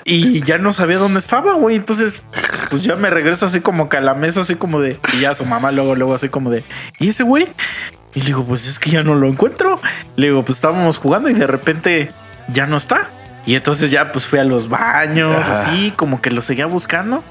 Y 0.05 0.43
ya 0.45 0.59
no 0.59 0.73
sabía 0.73 0.99
dónde 0.99 1.19
estaba, 1.19 1.53
güey. 1.55 1.77
Entonces, 1.77 2.23
pues 2.71 2.83
ya 2.83 2.97
me 2.97 3.11
regreso 3.11 3.47
así 3.47 3.61
como 3.61 3.89
que 3.89 3.97
a 3.97 4.01
la 4.01 4.15
mesa, 4.15 4.41
así 4.43 4.55
como 4.57 4.81
de. 4.81 4.97
Y 5.15 5.21
ya 5.21 5.35
su 5.35 5.45
mamá 5.45 5.71
luego, 5.73 5.95
luego 5.95 6.15
así 6.15 6.29
como 6.29 6.51
de. 6.51 6.65
¿Y 6.99 7.09
ese 7.11 7.23
güey? 7.23 7.47
Y 8.15 8.21
le 8.21 8.27
digo, 8.27 8.45
pues 8.45 8.67
es 8.67 8.79
que 8.79 8.91
ya 8.91 9.03
no 9.03 9.15
lo 9.15 9.29
encuentro. 9.29 9.81
Le 10.17 10.29
digo, 10.29 10.43
pues 10.45 10.57
estábamos 10.59 10.99
jugando 10.99 11.29
y 11.29 11.35
de 11.35 11.47
repente 11.47 12.11
ya 12.53 12.67
no 12.67 12.77
está. 12.77 13.03
Y 13.47 13.55
entonces 13.55 13.91
ya 13.91 14.13
pues 14.13 14.27
fui 14.27 14.39
a 14.39 14.45
los 14.45 14.69
baños, 14.69 15.49
así 15.49 15.93
como 15.97 16.21
que 16.21 16.31
lo 16.31 16.43
seguía 16.43 16.67
buscando. 16.67 17.23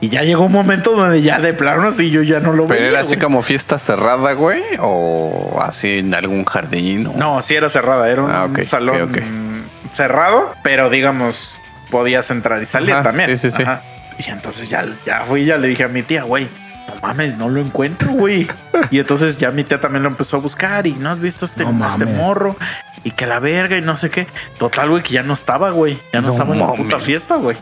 Y 0.00 0.10
ya 0.10 0.22
llegó 0.22 0.44
un 0.44 0.52
momento 0.52 0.92
donde 0.92 1.22
ya 1.22 1.38
de 1.40 1.54
plano 1.54 1.88
así 1.88 2.10
yo 2.10 2.20
ya 2.22 2.38
no 2.38 2.52
lo 2.52 2.66
Pero 2.66 2.78
veía. 2.80 2.90
era 2.90 3.00
así 3.00 3.14
güey. 3.16 3.20
como 3.24 3.42
fiesta 3.42 3.78
cerrada, 3.78 4.34
güey, 4.34 4.62
o 4.78 5.58
así 5.62 6.00
en 6.00 6.14
algún 6.14 6.44
jardín. 6.44 7.06
o- 7.06 7.14
No, 7.16 7.40
sí 7.42 7.54
era 7.54 7.70
cerrada, 7.70 8.08
era 8.10 8.22
un 8.22 8.30
Ah, 8.30 8.44
ok, 8.44 8.62
salón 8.64 9.10
cerrado, 9.92 10.52
pero 10.62 10.90
digamos, 10.90 11.58
podías 11.90 12.30
entrar 12.30 12.62
y 12.62 12.66
salir 12.66 12.94
Ajá, 12.94 13.02
también. 13.04 13.30
sí, 13.30 13.50
sí, 13.50 13.56
sí. 13.56 13.62
Ajá. 13.62 13.82
Y 14.18 14.30
entonces 14.30 14.68
ya, 14.68 14.86
ya 15.04 15.20
fui, 15.28 15.44
ya 15.44 15.58
le 15.58 15.68
dije 15.68 15.84
a 15.84 15.88
mi 15.88 16.02
tía, 16.02 16.22
güey, 16.22 16.48
no 16.88 16.94
mames, 17.02 17.36
no 17.36 17.48
lo 17.48 17.60
encuentro, 17.60 18.12
güey. 18.12 18.48
y 18.90 18.98
entonces 18.98 19.36
ya 19.36 19.50
mi 19.50 19.64
tía 19.64 19.80
también 19.80 20.02
lo 20.02 20.08
empezó 20.08 20.36
a 20.36 20.40
buscar 20.40 20.86
y 20.86 20.92
no 20.94 21.10
has 21.10 21.20
visto 21.20 21.44
este, 21.44 21.64
No 21.64 21.86
este 21.86 22.06
morro 22.06 22.56
y 23.04 23.10
que 23.10 23.26
la 23.26 23.38
verga 23.38 23.76
y 23.76 23.82
no 23.82 23.96
sé 23.96 24.10
qué. 24.10 24.26
Total, 24.58 24.88
güey, 24.88 25.02
que 25.02 25.14
ya 25.14 25.22
no 25.22 25.34
estaba, 25.34 25.70
güey. 25.70 25.98
Ya 26.12 26.20
no, 26.20 26.28
No 26.28 26.32
estaba 26.32 26.54
en 26.54 26.60
la 26.60 26.72
puta 26.72 26.98
fiesta, 26.98 27.36
güey. 27.36 27.56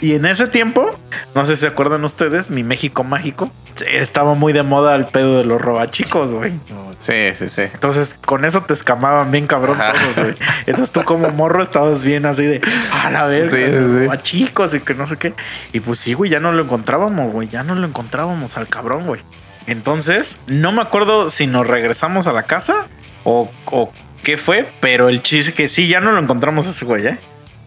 Y 0.00 0.14
en 0.14 0.26
ese 0.26 0.46
tiempo, 0.46 0.88
no 1.34 1.44
sé 1.44 1.56
si 1.56 1.62
se 1.62 1.66
acuerdan 1.68 2.04
ustedes, 2.04 2.50
mi 2.50 2.62
México 2.62 3.02
mágico, 3.02 3.50
estaba 3.90 4.34
muy 4.34 4.52
de 4.52 4.62
moda 4.62 4.94
el 4.94 5.06
pedo 5.06 5.38
de 5.38 5.44
los 5.44 5.60
robachicos, 5.60 6.30
güey. 6.32 6.52
Sí, 7.00 7.14
sí, 7.36 7.48
sí. 7.48 7.62
Entonces, 7.62 8.14
con 8.24 8.44
eso 8.44 8.60
te 8.62 8.74
escamaban 8.74 9.30
bien 9.32 9.46
cabrón 9.48 9.80
Ajá. 9.80 9.92
todos, 9.94 10.18
güey. 10.20 10.34
Entonces, 10.66 10.92
tú 10.92 11.02
como 11.04 11.28
morro 11.30 11.62
estabas 11.62 12.04
bien 12.04 12.26
así 12.26 12.44
de, 12.44 12.60
a 13.02 13.10
la 13.10 13.26
vez, 13.26 13.50
Sí, 13.50 13.56
sí, 13.56 14.06
sí. 14.06 14.12
a 14.12 14.22
chicos 14.22 14.74
y 14.74 14.80
que 14.80 14.94
no 14.94 15.06
sé 15.06 15.16
qué. 15.16 15.32
Y 15.72 15.80
pues 15.80 15.98
sí, 15.98 16.14
güey, 16.14 16.30
ya 16.30 16.38
no 16.38 16.52
lo 16.52 16.62
encontrábamos, 16.62 17.32
güey. 17.32 17.48
Ya 17.48 17.62
no 17.64 17.74
lo 17.74 17.86
encontrábamos 17.86 18.56
al 18.56 18.68
cabrón, 18.68 19.04
güey. 19.06 19.20
Entonces, 19.66 20.40
no 20.46 20.72
me 20.72 20.80
acuerdo 20.82 21.28
si 21.30 21.46
nos 21.46 21.66
regresamos 21.66 22.26
a 22.26 22.32
la 22.32 22.44
casa 22.44 22.86
o, 23.24 23.50
o 23.66 23.92
qué 24.22 24.36
fue, 24.36 24.68
pero 24.80 25.08
el 25.08 25.22
chiste 25.22 25.52
que 25.54 25.68
sí, 25.68 25.86
ya 25.88 26.00
no 26.00 26.10
lo 26.12 26.18
encontramos 26.18 26.66
ese 26.66 26.84
güey, 26.84 27.06
¿eh? 27.06 27.18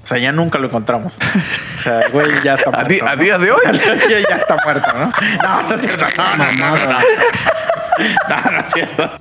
O 0.03 0.07
sea, 0.07 0.17
ya 0.17 0.31
nunca 0.31 0.57
lo 0.57 0.67
encontramos. 0.67 1.17
O 1.77 1.81
sea, 1.81 2.01
el 2.01 2.11
güey 2.11 2.27
ya 2.43 2.55
está 2.55 2.69
A, 2.73 2.83
muerto. 2.83 3.07
a 3.07 3.15
día 3.15 3.37
de 3.37 3.51
hoy. 3.51 3.61
ya, 4.09 4.19
ya 4.29 4.35
está 4.37 4.57
muerto, 4.63 4.91
¿no? 4.93 5.11
No, 5.43 5.61
no 5.69 5.75
es 5.75 5.81
cierto. 5.81 6.05
No, 6.17 6.37
no, 6.37 6.51
no, 6.53 6.75
no. 6.75 6.99
No, 8.29 8.51
no 8.51 8.59
es 8.59 8.73
cierto. 8.73 9.11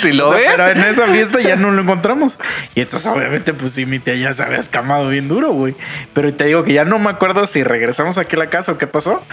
Si 0.00 0.12
lo 0.12 0.30
O 0.30 0.36
sea, 0.36 0.40
ve. 0.40 0.46
Pero 0.56 0.68
en 0.70 0.78
esa 0.84 1.06
fiesta 1.06 1.40
ya 1.40 1.56
no 1.56 1.70
lo 1.70 1.82
encontramos. 1.82 2.38
Y 2.74 2.80
entonces, 2.80 3.06
obviamente, 3.10 3.54
pues 3.54 3.72
sí, 3.72 3.86
mi 3.86 4.00
tía 4.00 4.14
ya 4.16 4.32
se 4.32 4.42
había 4.42 4.58
escamado 4.58 5.08
bien 5.08 5.28
duro, 5.28 5.52
güey. 5.52 5.74
Pero 6.12 6.34
te 6.34 6.44
digo 6.46 6.64
que 6.64 6.72
ya 6.72 6.84
no 6.84 6.98
me 6.98 7.10
acuerdo 7.10 7.46
si 7.46 7.62
regresamos 7.62 8.18
aquí 8.18 8.34
a 8.36 8.40
la 8.40 8.46
casa 8.48 8.72
o 8.72 8.78
qué 8.78 8.86
pasó. 8.88 9.24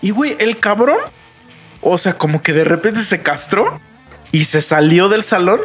Y, 0.00 0.10
güey, 0.10 0.36
el 0.38 0.58
cabrón, 0.58 0.98
o 1.80 1.98
sea, 1.98 2.14
como 2.14 2.40
que 2.42 2.52
de 2.52 2.64
repente 2.64 3.00
se 3.00 3.20
castró 3.20 3.80
y 4.30 4.44
se 4.44 4.62
salió 4.62 5.08
del 5.08 5.24
salón. 5.24 5.60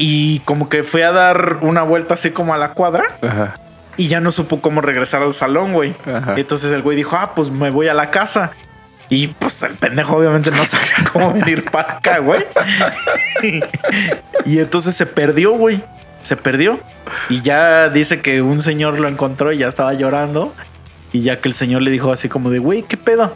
Y 0.00 0.38
como 0.40 0.68
que 0.68 0.84
fue 0.84 1.04
a 1.04 1.10
dar 1.10 1.58
una 1.60 1.82
vuelta 1.82 2.14
así 2.14 2.30
como 2.30 2.54
a 2.54 2.56
la 2.56 2.70
cuadra. 2.70 3.04
Ajá, 3.20 3.54
Y 3.96 4.06
ya 4.06 4.20
no 4.20 4.30
supo 4.30 4.60
cómo 4.60 4.80
regresar 4.80 5.22
al 5.22 5.34
salón, 5.34 5.72
güey. 5.72 5.92
ajá. 6.06 6.34
Entonces 6.36 6.70
el 6.70 6.82
güey 6.82 6.96
dijo, 6.96 7.16
ah, 7.16 7.32
pues 7.34 7.50
me 7.50 7.70
voy 7.70 7.88
a 7.88 7.94
la 7.94 8.10
casa. 8.10 8.52
Y 9.10 9.28
pues 9.28 9.62
el 9.64 9.74
pendejo 9.74 10.16
obviamente 10.16 10.52
no 10.52 10.64
sabía 10.66 11.10
cómo 11.12 11.32
venir 11.32 11.64
para 11.70 11.94
acá, 11.94 12.18
güey. 12.18 12.46
y 14.46 14.58
entonces 14.58 14.94
se 14.94 15.04
perdió, 15.04 15.52
güey. 15.52 15.82
Se 16.22 16.36
perdió. 16.36 16.78
Y 17.28 17.42
ya 17.42 17.88
dice 17.88 18.20
que 18.20 18.40
un 18.40 18.60
señor 18.60 19.00
lo 19.00 19.08
encontró 19.08 19.52
y 19.52 19.58
ya 19.58 19.68
estaba 19.68 19.94
llorando. 19.94 20.54
Y 21.12 21.22
ya 21.22 21.40
que 21.40 21.48
el 21.48 21.54
señor 21.54 21.82
le 21.82 21.90
dijo 21.90 22.12
así 22.12 22.28
como 22.28 22.50
de, 22.50 22.60
güey, 22.60 22.82
¿qué 22.82 22.96
pedo? 22.96 23.34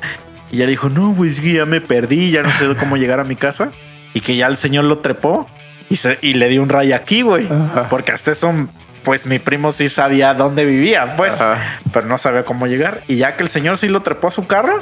Y 0.50 0.58
ya 0.58 0.66
le 0.66 0.70
dijo, 0.72 0.90
no, 0.90 1.12
güey, 1.14 1.32
ya 1.32 1.64
me 1.64 1.80
perdí, 1.80 2.30
ya 2.30 2.42
no 2.42 2.50
sé 2.52 2.66
cómo 2.78 2.96
llegar 2.96 3.18
a 3.18 3.24
mi 3.24 3.34
casa. 3.34 3.70
Y 4.14 4.20
que 4.20 4.36
ya 4.36 4.46
el 4.46 4.58
señor 4.58 4.84
lo 4.84 4.98
trepó 4.98 5.48
y, 5.92 5.96
se, 5.96 6.18
y 6.22 6.32
le 6.34 6.48
dio 6.48 6.62
un 6.62 6.70
ray 6.70 6.94
aquí, 6.94 7.20
güey. 7.20 7.46
Ajá. 7.46 7.86
Porque 7.88 8.12
hasta 8.12 8.32
eso, 8.32 8.50
pues 9.04 9.26
mi 9.26 9.38
primo 9.38 9.72
sí 9.72 9.90
sabía 9.90 10.32
dónde 10.32 10.64
vivía, 10.64 11.16
pues 11.18 11.38
Ajá. 11.38 11.78
pero 11.92 12.06
no 12.06 12.16
sabía 12.16 12.44
cómo 12.44 12.66
llegar. 12.66 13.02
Y 13.08 13.16
ya 13.16 13.36
que 13.36 13.42
el 13.42 13.50
señor 13.50 13.76
sí 13.76 13.88
lo 13.88 14.00
trepó 14.00 14.28
a 14.28 14.30
su 14.30 14.46
carro 14.46 14.78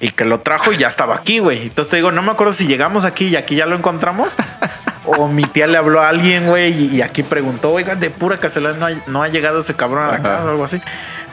y 0.00 0.10
que 0.10 0.26
lo 0.26 0.40
trajo 0.40 0.70
y 0.72 0.76
ya 0.76 0.88
estaba 0.88 1.14
aquí, 1.14 1.38
güey. 1.38 1.62
Entonces 1.62 1.88
te 1.88 1.96
digo, 1.96 2.12
no 2.12 2.20
me 2.22 2.30
acuerdo 2.30 2.52
si 2.52 2.66
llegamos 2.66 3.06
aquí 3.06 3.28
y 3.28 3.36
aquí 3.36 3.56
ya 3.56 3.64
lo 3.64 3.74
encontramos 3.74 4.36
o 5.06 5.28
mi 5.28 5.44
tía 5.44 5.66
le 5.66 5.78
habló 5.78 6.02
a 6.02 6.10
alguien, 6.10 6.46
güey, 6.46 6.96
y, 6.96 7.00
aquí 7.00 7.22
preguntó, 7.22 7.70
oigan, 7.70 7.98
de 7.98 8.10
pura 8.10 8.36
casualidad 8.36 8.76
no 8.76 8.84
ha, 8.84 8.90
no 9.06 9.22
ha 9.22 9.28
llegado 9.28 9.60
ese 9.60 9.74
cabrón 9.74 10.04
a 10.04 10.08
la 10.08 10.14
Ajá. 10.14 10.22
casa 10.22 10.44
o 10.44 10.50
algo 10.50 10.64
así. 10.64 10.80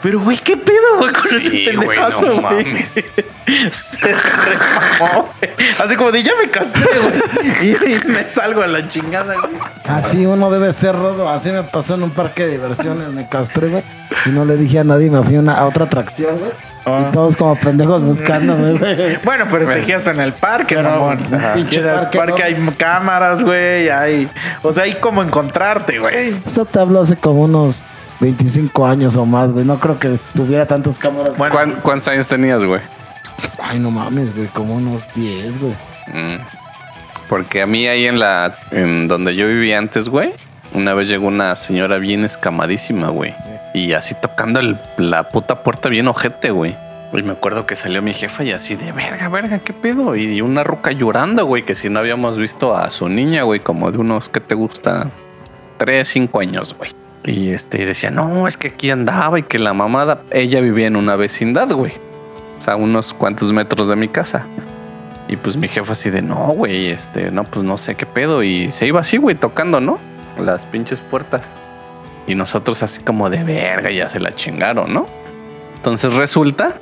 Pero, 0.05 0.19
güey, 0.19 0.37
¿qué 0.37 0.55
pedo, 0.55 0.97
güey, 0.99 1.11
con 1.13 1.23
Sí, 1.23 1.35
ese 1.37 1.49
güey, 1.49 1.65
pendejazo, 1.65 2.25
no 2.27 2.33
güey? 2.41 2.43
mames. 2.65 2.93
Se 3.71 3.97
remamó, 4.07 5.29
güey. 5.39 5.51
Así 5.83 5.95
como 5.95 6.11
de, 6.11 6.21
ya 6.21 6.31
me 6.39 6.49
castré, 6.51 6.83
güey. 6.83 7.71
Y, 7.71 8.07
me 8.07 8.27
salgo 8.27 8.61
a 8.61 8.67
la 8.67 8.87
chingada, 8.87 9.33
güey. 9.33 9.53
Así 9.85 10.23
uno 10.27 10.51
debe 10.51 10.73
ser 10.73 10.95
rodo. 10.95 11.27
Así 11.27 11.49
me 11.51 11.63
pasó 11.63 11.95
en 11.95 12.03
un 12.03 12.11
parque 12.11 12.45
de 12.45 12.51
diversiones. 12.51 13.07
Me 13.13 13.27
castré, 13.27 13.69
güey. 13.69 13.83
Y 14.27 14.29
no 14.29 14.45
le 14.45 14.57
dije 14.57 14.77
a 14.79 14.83
nadie. 14.83 15.09
Me 15.09 15.23
fui 15.23 15.37
a, 15.37 15.39
una- 15.39 15.55
a 15.55 15.65
otra 15.65 15.85
atracción, 15.85 16.37
güey. 16.37 16.51
Ah. 16.85 17.07
Y 17.09 17.11
todos 17.11 17.35
como 17.35 17.59
pendejos 17.59 18.03
buscándome, 18.03 18.73
güey. 18.77 19.17
Bueno, 19.23 19.45
pero 19.49 19.65
Pues- 19.65 19.79
seguías 19.79 20.05
en 20.05 20.19
el 20.21 20.33
parque, 20.33 20.75
Pero 20.75 20.87
mamón. 20.91 21.17
un 21.31 21.53
pinche 21.55 21.77
Y 21.77 21.79
en 21.79 21.89
el 21.89 21.95
parque, 21.95 22.17
parque, 22.19 22.41
¿no? 22.59 22.67
hay 22.67 22.75
cámaras, 22.77 23.41
güey. 23.41 23.89
Hay, 23.89 24.29
o 24.61 24.71
sea, 24.71 24.83
hay 24.83 24.93
como 24.93 25.23
encontrarte, 25.23 25.97
güey. 25.97 26.35
Eso 26.45 26.63
te 26.65 26.79
habló 26.79 27.01
hace 27.01 27.15
como 27.15 27.41
unos 27.41 27.83
25 28.19 28.85
años 28.85 29.17
o 29.17 29.25
más, 29.25 29.51
güey. 29.51 29.65
No 29.65 29.79
creo 29.79 29.99
que 29.99 30.17
tuviera 30.33 30.65
tantas 30.65 30.97
cámaras. 30.97 31.37
Bueno, 31.37 31.53
¿Cuán- 31.53 31.79
¿Cuántos 31.81 32.07
años 32.07 32.27
tenías, 32.27 32.63
güey? 32.63 32.81
Ay, 33.61 33.79
no 33.79 33.91
mames, 33.91 34.35
güey. 34.35 34.47
Como 34.49 34.75
unos 34.75 35.03
10, 35.13 35.59
güey. 35.59 35.73
Mm. 36.07 36.39
Porque 37.29 37.61
a 37.61 37.65
mí 37.65 37.87
ahí 37.87 38.05
en 38.05 38.19
la 38.19 38.55
en 38.71 39.07
donde 39.07 39.35
yo 39.35 39.47
vivía 39.47 39.77
antes, 39.79 40.09
güey, 40.09 40.29
una 40.73 40.93
vez 40.93 41.09
llegó 41.09 41.27
una 41.27 41.55
señora 41.55 41.97
bien 41.97 42.23
escamadísima, 42.23 43.09
güey. 43.09 43.33
Y 43.73 43.93
así 43.93 44.15
tocando 44.21 44.59
el- 44.59 44.77
la 44.97 45.27
puta 45.29 45.63
puerta 45.63 45.89
bien 45.89 46.07
ojete, 46.07 46.51
güey. 46.51 46.77
Y 47.13 47.23
me 47.23 47.31
acuerdo 47.33 47.65
que 47.65 47.75
salió 47.75 48.01
mi 48.01 48.13
jefa 48.13 48.43
y 48.43 48.51
así 48.51 48.75
de 48.75 48.91
verga, 48.91 49.29
verga, 49.29 49.59
qué 49.59 49.73
pedo. 49.73 50.15
Y 50.15 50.41
una 50.41 50.63
ruca 50.63 50.91
llorando, 50.91 51.45
güey, 51.45 51.63
que 51.63 51.73
si 51.75 51.89
no 51.89 51.99
habíamos 51.99 52.37
visto 52.37 52.75
a 52.75 52.89
su 52.89 53.07
niña, 53.09 53.43
güey, 53.43 53.59
como 53.59 53.91
de 53.91 53.97
unos 53.99 54.27
que 54.29 54.39
te 54.41 54.53
gusta, 54.53 55.07
tres, 55.77 56.09
cinco 56.09 56.41
años, 56.41 56.75
güey. 56.77 56.91
Y 57.25 57.49
este 57.49 57.85
decía, 57.85 58.11
no, 58.11 58.47
es 58.47 58.55
que 58.55 58.67
aquí 58.67 58.91
andaba 58.91 59.39
y 59.39 59.43
que 59.43 59.57
la 59.57 59.73
mamada, 59.73 60.21
ella 60.31 60.61
vivía 60.61 60.87
en 60.87 60.95
una 60.95 61.15
vecindad, 61.15 61.71
güey. 61.71 61.93
O 62.59 62.61
sea, 62.61 62.75
unos 62.75 63.13
cuantos 63.13 63.51
metros 63.51 63.87
de 63.87 63.95
mi 63.95 64.07
casa. 64.07 64.45
Y 65.27 65.37
pues 65.37 65.57
mi 65.57 65.67
jefa 65.67 65.93
así 65.93 66.11
de, 66.11 66.21
no, 66.21 66.51
güey, 66.55 66.87
este, 66.91 67.31
no, 67.31 67.43
pues 67.43 67.65
no 67.65 67.77
sé 67.77 67.95
qué 67.95 68.05
pedo. 68.05 68.43
Y 68.43 68.71
se 68.71 68.85
iba 68.85 68.99
así, 68.99 69.17
güey, 69.17 69.35
tocando, 69.35 69.79
¿no? 69.79 69.97
Las 70.39 70.67
pinches 70.67 71.01
puertas. 71.01 71.41
Y 72.27 72.35
nosotros 72.35 72.83
así 72.83 73.01
como 73.01 73.29
de 73.29 73.43
verga, 73.43 73.89
ya 73.89 74.07
se 74.07 74.19
la 74.19 74.35
chingaron, 74.35 74.93
¿no? 74.93 75.07
Entonces 75.75 76.13
resulta 76.13 76.79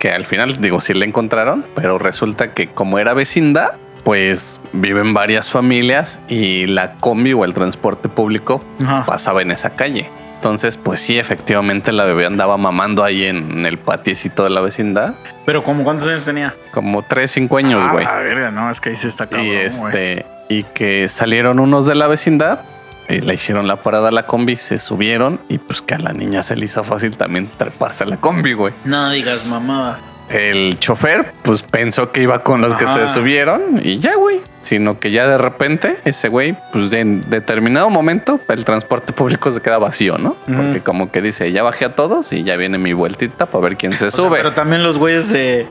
que 0.00 0.10
al 0.10 0.24
final, 0.24 0.60
digo, 0.60 0.80
sí 0.80 0.92
la 0.92 1.04
encontraron, 1.04 1.64
pero 1.74 1.98
resulta 1.98 2.52
que 2.52 2.68
como 2.68 2.98
era 2.98 3.14
vecindad, 3.14 3.74
pues 4.04 4.60
viven 4.72 5.14
varias 5.14 5.50
familias 5.50 6.20
y 6.28 6.66
la 6.66 6.92
combi 6.94 7.32
o 7.32 7.44
el 7.44 7.54
transporte 7.54 8.08
público 8.08 8.60
Ajá. 8.84 9.04
pasaba 9.06 9.42
en 9.42 9.50
esa 9.50 9.70
calle. 9.70 10.08
Entonces, 10.36 10.76
pues 10.76 11.00
sí, 11.00 11.18
efectivamente 11.18 11.90
la 11.90 12.04
bebé 12.04 12.26
andaba 12.26 12.58
mamando 12.58 13.02
ahí 13.02 13.24
en 13.24 13.64
el 13.64 13.78
patiecito 13.78 14.44
de 14.44 14.50
la 14.50 14.60
vecindad. 14.60 15.14
Pero 15.46 15.64
como 15.64 15.84
cuántos 15.84 16.06
años 16.06 16.22
tenía? 16.24 16.54
Como 16.70 17.00
3, 17.02 17.30
5 17.30 17.56
años, 17.56 17.82
Ah, 17.82 17.92
güey. 17.92 18.04
la 18.04 18.18
verga, 18.18 18.50
no, 18.50 18.70
es 18.70 18.78
que 18.78 18.90
ahí 18.90 18.96
sí 18.96 19.08
está 19.08 19.26
cabrón, 19.26 19.46
Y 19.46 19.52
este, 19.52 20.26
y 20.50 20.62
que 20.64 21.08
salieron 21.08 21.58
unos 21.60 21.86
de 21.86 21.94
la 21.94 22.08
vecindad 22.08 22.60
y 23.08 23.20
le 23.22 23.32
hicieron 23.34 23.66
la 23.66 23.76
parada 23.76 24.08
a 24.08 24.12
la 24.12 24.24
combi, 24.24 24.56
se 24.56 24.78
subieron 24.78 25.40
y 25.48 25.56
pues 25.56 25.80
que 25.80 25.94
a 25.94 25.98
la 25.98 26.12
niña 26.12 26.42
se 26.42 26.56
le 26.56 26.66
hizo 26.66 26.84
fácil 26.84 27.16
también 27.16 27.48
treparse 27.56 28.04
a 28.04 28.06
la 28.06 28.18
combi, 28.18 28.52
güey. 28.52 28.74
No 28.84 29.10
digas 29.10 29.46
mamadas. 29.46 30.02
El 30.30 30.78
chofer, 30.78 31.32
pues 31.42 31.62
pensó 31.62 32.10
que 32.10 32.22
iba 32.22 32.38
con 32.40 32.60
los 32.60 32.74
que 32.74 32.86
se 32.86 33.08
subieron 33.08 33.80
y 33.82 33.98
ya, 33.98 34.16
güey. 34.16 34.40
Sino 34.62 34.98
que 34.98 35.10
ya 35.10 35.28
de 35.28 35.36
repente 35.36 35.98
ese 36.04 36.28
güey, 36.30 36.56
pues 36.72 36.92
en 36.94 37.20
determinado 37.28 37.90
momento, 37.90 38.40
el 38.48 38.64
transporte 38.64 39.12
público 39.12 39.52
se 39.52 39.60
queda 39.60 39.78
vacío, 39.78 40.16
¿no? 40.16 40.34
Porque 40.46 40.80
como 40.80 41.12
que 41.12 41.20
dice, 41.20 41.52
ya 41.52 41.62
bajé 41.62 41.84
a 41.84 41.94
todos 41.94 42.32
y 42.32 42.42
ya 42.44 42.56
viene 42.56 42.78
mi 42.78 42.94
vueltita 42.94 43.46
para 43.46 43.62
ver 43.64 43.76
quién 43.76 43.98
se 43.98 44.06
O 44.06 44.10
sea, 44.10 44.24
sube. 44.24 44.38
pero 44.38 44.52
también 44.52 44.82
los 44.82 44.96
güeyes 44.96 45.28
de, 45.30 45.66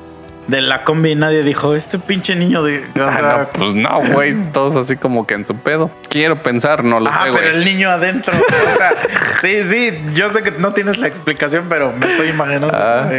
de 0.47 0.61
la 0.61 0.83
combi, 0.83 1.15
nadie 1.15 1.41
dijo, 1.41 1.73
este 1.73 1.97
pinche 1.97 2.35
niño 2.35 2.61
de... 2.61 2.79
o 2.95 3.03
Ah, 3.03 3.13
sea, 3.13 3.21
no, 3.53 3.59
pues 3.59 3.73
no, 3.73 4.13
güey. 4.13 4.35
Todos 4.53 4.75
así 4.75 4.95
como 4.95 5.25
que 5.25 5.33
en 5.33 5.45
su 5.45 5.55
pedo. 5.55 5.89
Quiero 6.09 6.43
pensar, 6.43 6.83
no 6.83 6.99
lo 6.99 7.09
Ah, 7.09 7.13
sé, 7.13 7.19
pero 7.31 7.33
güey. 7.33 7.47
el 7.47 7.65
niño 7.65 7.89
adentro. 7.89 8.33
O 8.37 8.75
sea, 8.77 8.93
sí, 9.41 9.63
sí, 9.67 9.91
yo 10.13 10.31
sé 10.31 10.43
que 10.43 10.51
no 10.51 10.73
tienes 10.73 10.99
la 10.99 11.07
explicación, 11.07 11.65
pero 11.67 11.91
me 11.91 12.05
estoy 12.05 12.29
imaginando. 12.29 12.69
Ah. 12.71 13.09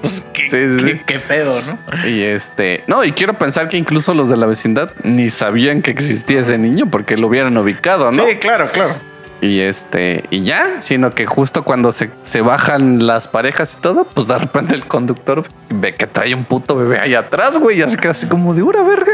Pues, 0.00 0.22
¿qué, 0.32 0.48
Sí, 0.50 0.78
sí, 0.88 1.00
qué- 1.06 1.20
pedo, 1.20 1.60
¿no? 1.62 1.78
Y 2.08 2.22
este, 2.22 2.82
no, 2.86 3.04
y 3.04 3.12
quiero 3.12 3.34
pensar 3.34 3.68
que 3.68 3.76
incluso 3.76 4.14
los 4.14 4.28
de 4.28 4.36
la 4.36 4.46
vecindad 4.46 4.90
ni 5.04 5.30
sabían 5.30 5.82
que 5.82 5.90
existía 5.90 6.40
ese 6.40 6.58
niño 6.58 6.86
porque 6.90 7.16
lo 7.16 7.28
hubieran 7.28 7.56
ubicado, 7.56 8.10
¿no? 8.10 8.26
Sí, 8.26 8.36
claro, 8.36 8.68
claro. 8.72 8.94
Y 9.42 9.60
este, 9.60 10.24
y 10.28 10.42
ya, 10.42 10.82
sino 10.82 11.08
que 11.10 11.24
justo 11.24 11.64
cuando 11.64 11.92
se, 11.92 12.10
se 12.20 12.42
bajan 12.42 13.06
las 13.06 13.26
parejas 13.26 13.74
y 13.78 13.80
todo, 13.80 14.04
pues 14.04 14.26
de 14.26 14.36
repente 14.36 14.74
el 14.74 14.84
conductor 14.86 15.44
ve 15.70 15.94
que 15.94 16.06
trae 16.06 16.34
un 16.34 16.44
puto 16.44 16.76
bebé 16.76 16.98
ahí 16.98 17.14
atrás, 17.14 17.56
güey, 17.56 17.76
y 17.76 17.80
ya 17.80 17.88
se 17.88 17.96
queda 17.96 18.10
así 18.10 18.26
como 18.26 18.52
de 18.52 18.62
una 18.62 18.82
verga. 18.82 19.12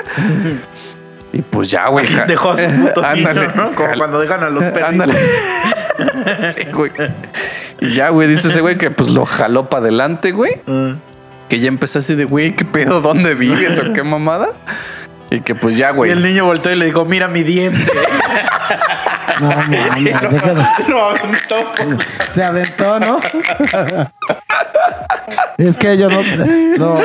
Y 1.32 1.42
pues 1.42 1.70
ya, 1.70 1.88
güey. 1.88 2.06
Dejó 2.26 2.52
a 2.52 2.56
su 2.56 2.64
puto 2.64 3.02
niño, 3.14 3.28
Ándale, 3.28 3.48
¿no? 3.54 3.72
Como 3.72 3.92
cuando 3.98 4.18
dejan 4.18 4.42
a 4.42 4.50
los 4.50 4.64
perros. 4.64 4.82
Ándale. 4.88 5.14
sí, 6.56 6.64
güey. 6.72 6.90
Y 7.80 7.94
ya, 7.94 8.08
güey, 8.08 8.28
dice 8.28 8.48
ese 8.48 8.60
güey 8.60 8.78
que 8.78 8.90
pues 8.90 9.08
lo 9.10 9.26
jaló 9.26 9.68
para 9.68 9.82
adelante, 9.82 10.32
güey. 10.32 10.60
Que 11.48 11.60
ya 11.60 11.68
empezó 11.68 11.98
así 12.00 12.14
de, 12.14 12.24
güey, 12.24 12.56
¿qué 12.56 12.64
pedo? 12.64 13.00
¿Dónde 13.00 13.34
vives 13.34 13.78
o 13.78 13.92
qué 13.92 14.02
mamadas? 14.02 14.50
Y 15.30 15.40
que 15.40 15.54
pues 15.54 15.76
ya, 15.76 15.90
Y 15.90 15.94
güey. 15.94 16.10
el 16.12 16.22
niño 16.22 16.44
volteó 16.44 16.72
y 16.72 16.76
le 16.76 16.86
dijo, 16.86 17.04
mira 17.04 17.28
mi 17.28 17.42
diente. 17.42 17.90
No, 19.40 19.48
mames, 19.48 20.04
déjalo. 20.22 20.66
Lo 20.88 21.04
aventó. 21.10 21.56
Se 22.34 22.42
aventó, 22.44 22.98
¿no? 23.00 23.20
es 25.58 25.76
que 25.78 25.92
ellos 25.92 26.12
no, 26.12 26.94
no- 26.94 27.00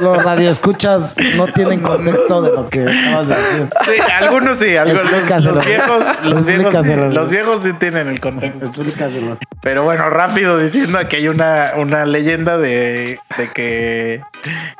los 0.00 0.24
radioescuchas 0.24 1.16
no 1.36 1.46
tienen 1.52 1.80
contexto 1.80 2.40
de 2.42 2.50
lo 2.52 2.66
que 2.66 2.82
acabas 2.82 3.26
de 3.28 3.34
decir. 3.34 3.68
Sí, 3.84 4.00
algunos 4.20 4.58
sí, 4.58 4.76
algunos, 4.76 5.10
los, 5.10 5.10
viejos, 5.10 5.44
los 5.44 5.66
viejos, 5.66 6.04
sí, 6.24 6.50
Explícaselo. 6.52 7.08
los 7.10 7.30
viejos 7.30 7.62
sí 7.64 7.72
tienen 7.74 8.08
el 8.08 8.20
contexto. 8.20 8.64
Explícaselo. 8.66 9.38
Pero 9.60 9.82
bueno, 9.84 10.08
rápido 10.08 10.56
diciendo 10.58 10.98
que 11.08 11.16
hay 11.16 11.28
una, 11.28 11.72
una 11.76 12.04
leyenda 12.06 12.58
de, 12.58 13.18
de 13.36 13.52
que 13.52 14.22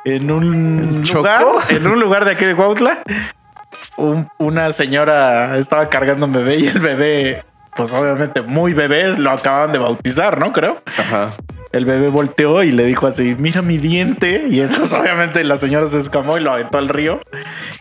en 0.04 0.30
un 0.30 1.02
lugar, 1.12 1.44
en 1.70 1.86
un 1.86 1.98
lugar 1.98 2.24
de 2.24 2.30
aquí 2.32 2.44
de 2.44 2.54
Cuautla, 2.54 2.98
un- 3.96 4.28
una 4.38 4.72
señora 4.72 5.58
estaba 5.58 5.88
cargando 5.88 6.26
un 6.26 6.32
bebé 6.32 6.56
y 6.56 6.68
el 6.68 6.78
bebé, 6.78 7.42
pues 7.74 7.92
obviamente 7.92 8.40
muy 8.42 8.72
bebé, 8.72 9.18
lo 9.18 9.30
acababan 9.32 9.72
de 9.72 9.78
bautizar, 9.78 10.38
¿no? 10.38 10.52
Creo. 10.52 10.80
Ajá. 10.96 11.32
El 11.70 11.84
bebé 11.84 12.08
volteó 12.08 12.62
y 12.62 12.72
le 12.72 12.84
dijo 12.84 13.06
así, 13.06 13.36
mira 13.38 13.62
mi 13.62 13.78
diente. 13.78 14.46
Y 14.50 14.60
eso 14.60 14.82
obviamente 14.98 15.44
la 15.44 15.56
señora 15.56 15.88
se 15.88 15.98
escamó 15.98 16.38
y 16.38 16.40
lo 16.40 16.52
aventó 16.52 16.78
al 16.78 16.88
río. 16.88 17.20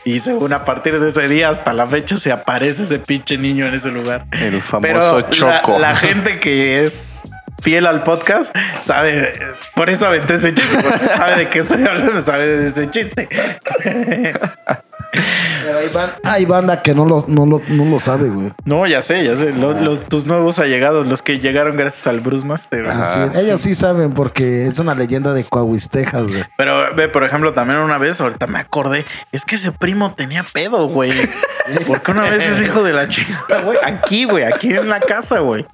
Y 0.04 0.20
según 0.20 0.54
a 0.54 0.64
partir 0.64 1.00
de 1.00 1.10
ese 1.10 1.28
día 1.28 1.50
hasta 1.50 1.74
la 1.74 1.88
fecha 1.88 2.18
se 2.18 2.32
aparece 2.32 2.84
ese 2.84 3.00
pinche 3.00 3.38
niño 3.38 3.66
en 3.66 3.76
ese 3.76 3.90
lugar. 3.90 4.26
El 4.32 4.62
famoso 4.62 4.82
Pero 4.82 5.20
la, 5.20 5.30
Choco. 5.30 5.80
la 5.80 5.96
gente 5.96 6.40
que 6.40 6.86
es 6.86 7.22
fiel 7.62 7.88
al 7.88 8.04
podcast 8.04 8.56
sabe, 8.82 9.34
por 9.76 9.90
eso 9.90 10.06
aventé 10.08 10.36
ese 10.36 10.54
chiste, 10.54 10.82
sabe 11.16 11.36
de 11.38 11.50
qué 11.50 11.60
estoy 11.60 11.84
hablando, 11.86 12.22
sabe 12.22 12.48
de 12.48 12.70
ese 12.70 12.92
chiste. 12.92 13.28
Pero 15.12 15.80
hay, 15.80 15.90
ban- 15.90 16.14
hay 16.24 16.46
banda 16.46 16.82
que 16.82 16.94
no 16.94 17.06
lo, 17.06 17.26
no 17.28 17.46
lo, 17.46 17.62
no 17.70 17.86
lo 17.86 18.00
sabe, 18.00 18.30
güey. 18.30 18.52
No, 18.66 18.86
ya 18.86 19.02
sé, 19.02 19.24
ya 19.24 19.36
sé. 19.36 19.52
Los, 19.54 19.82
los- 19.82 20.08
tus 20.08 20.26
nuevos 20.26 20.60
allegados, 20.60 21.08
los 21.08 21.22
que 21.22 21.40
llegaron 21.40 21.76
gracias 21.78 22.08
al 22.08 22.20
Bruce 22.20 22.46
Master. 22.46 22.88
Así 22.88 23.20
es. 23.20 23.36
ellos 23.44 23.62
sí 23.62 23.74
saben 23.76 24.12
porque 24.14 24.68
es 24.68 24.80
una 24.80 24.96
leyenda 24.96 25.34
de 25.34 25.44
Coahuis, 25.44 25.90
Texas, 25.90 26.28
güey. 26.28 26.44
Pero 26.58 26.94
ve, 26.96 27.08
por 27.10 27.24
ejemplo, 27.24 27.54
también 27.54 27.80
una 27.80 27.98
vez, 27.98 28.20
ahorita 28.22 28.48
me 28.48 28.60
acordé, 28.60 29.04
es 29.32 29.44
que 29.46 29.56
ese 29.56 29.72
primo 29.72 30.14
tenía 30.14 30.44
pedo, 30.44 30.88
güey. 30.88 31.12
Porque 31.86 32.12
una 32.12 32.22
vez 32.30 32.48
es 32.48 32.62
hijo 32.62 32.82
de 32.82 32.94
la 32.94 33.10
chingada, 33.10 33.62
güey. 33.62 33.78
Aquí, 33.84 34.24
güey, 34.24 34.46
aquí 34.46 34.70
en 34.74 34.88
la 34.88 35.02
casa, 35.02 35.40
güey. 35.40 35.66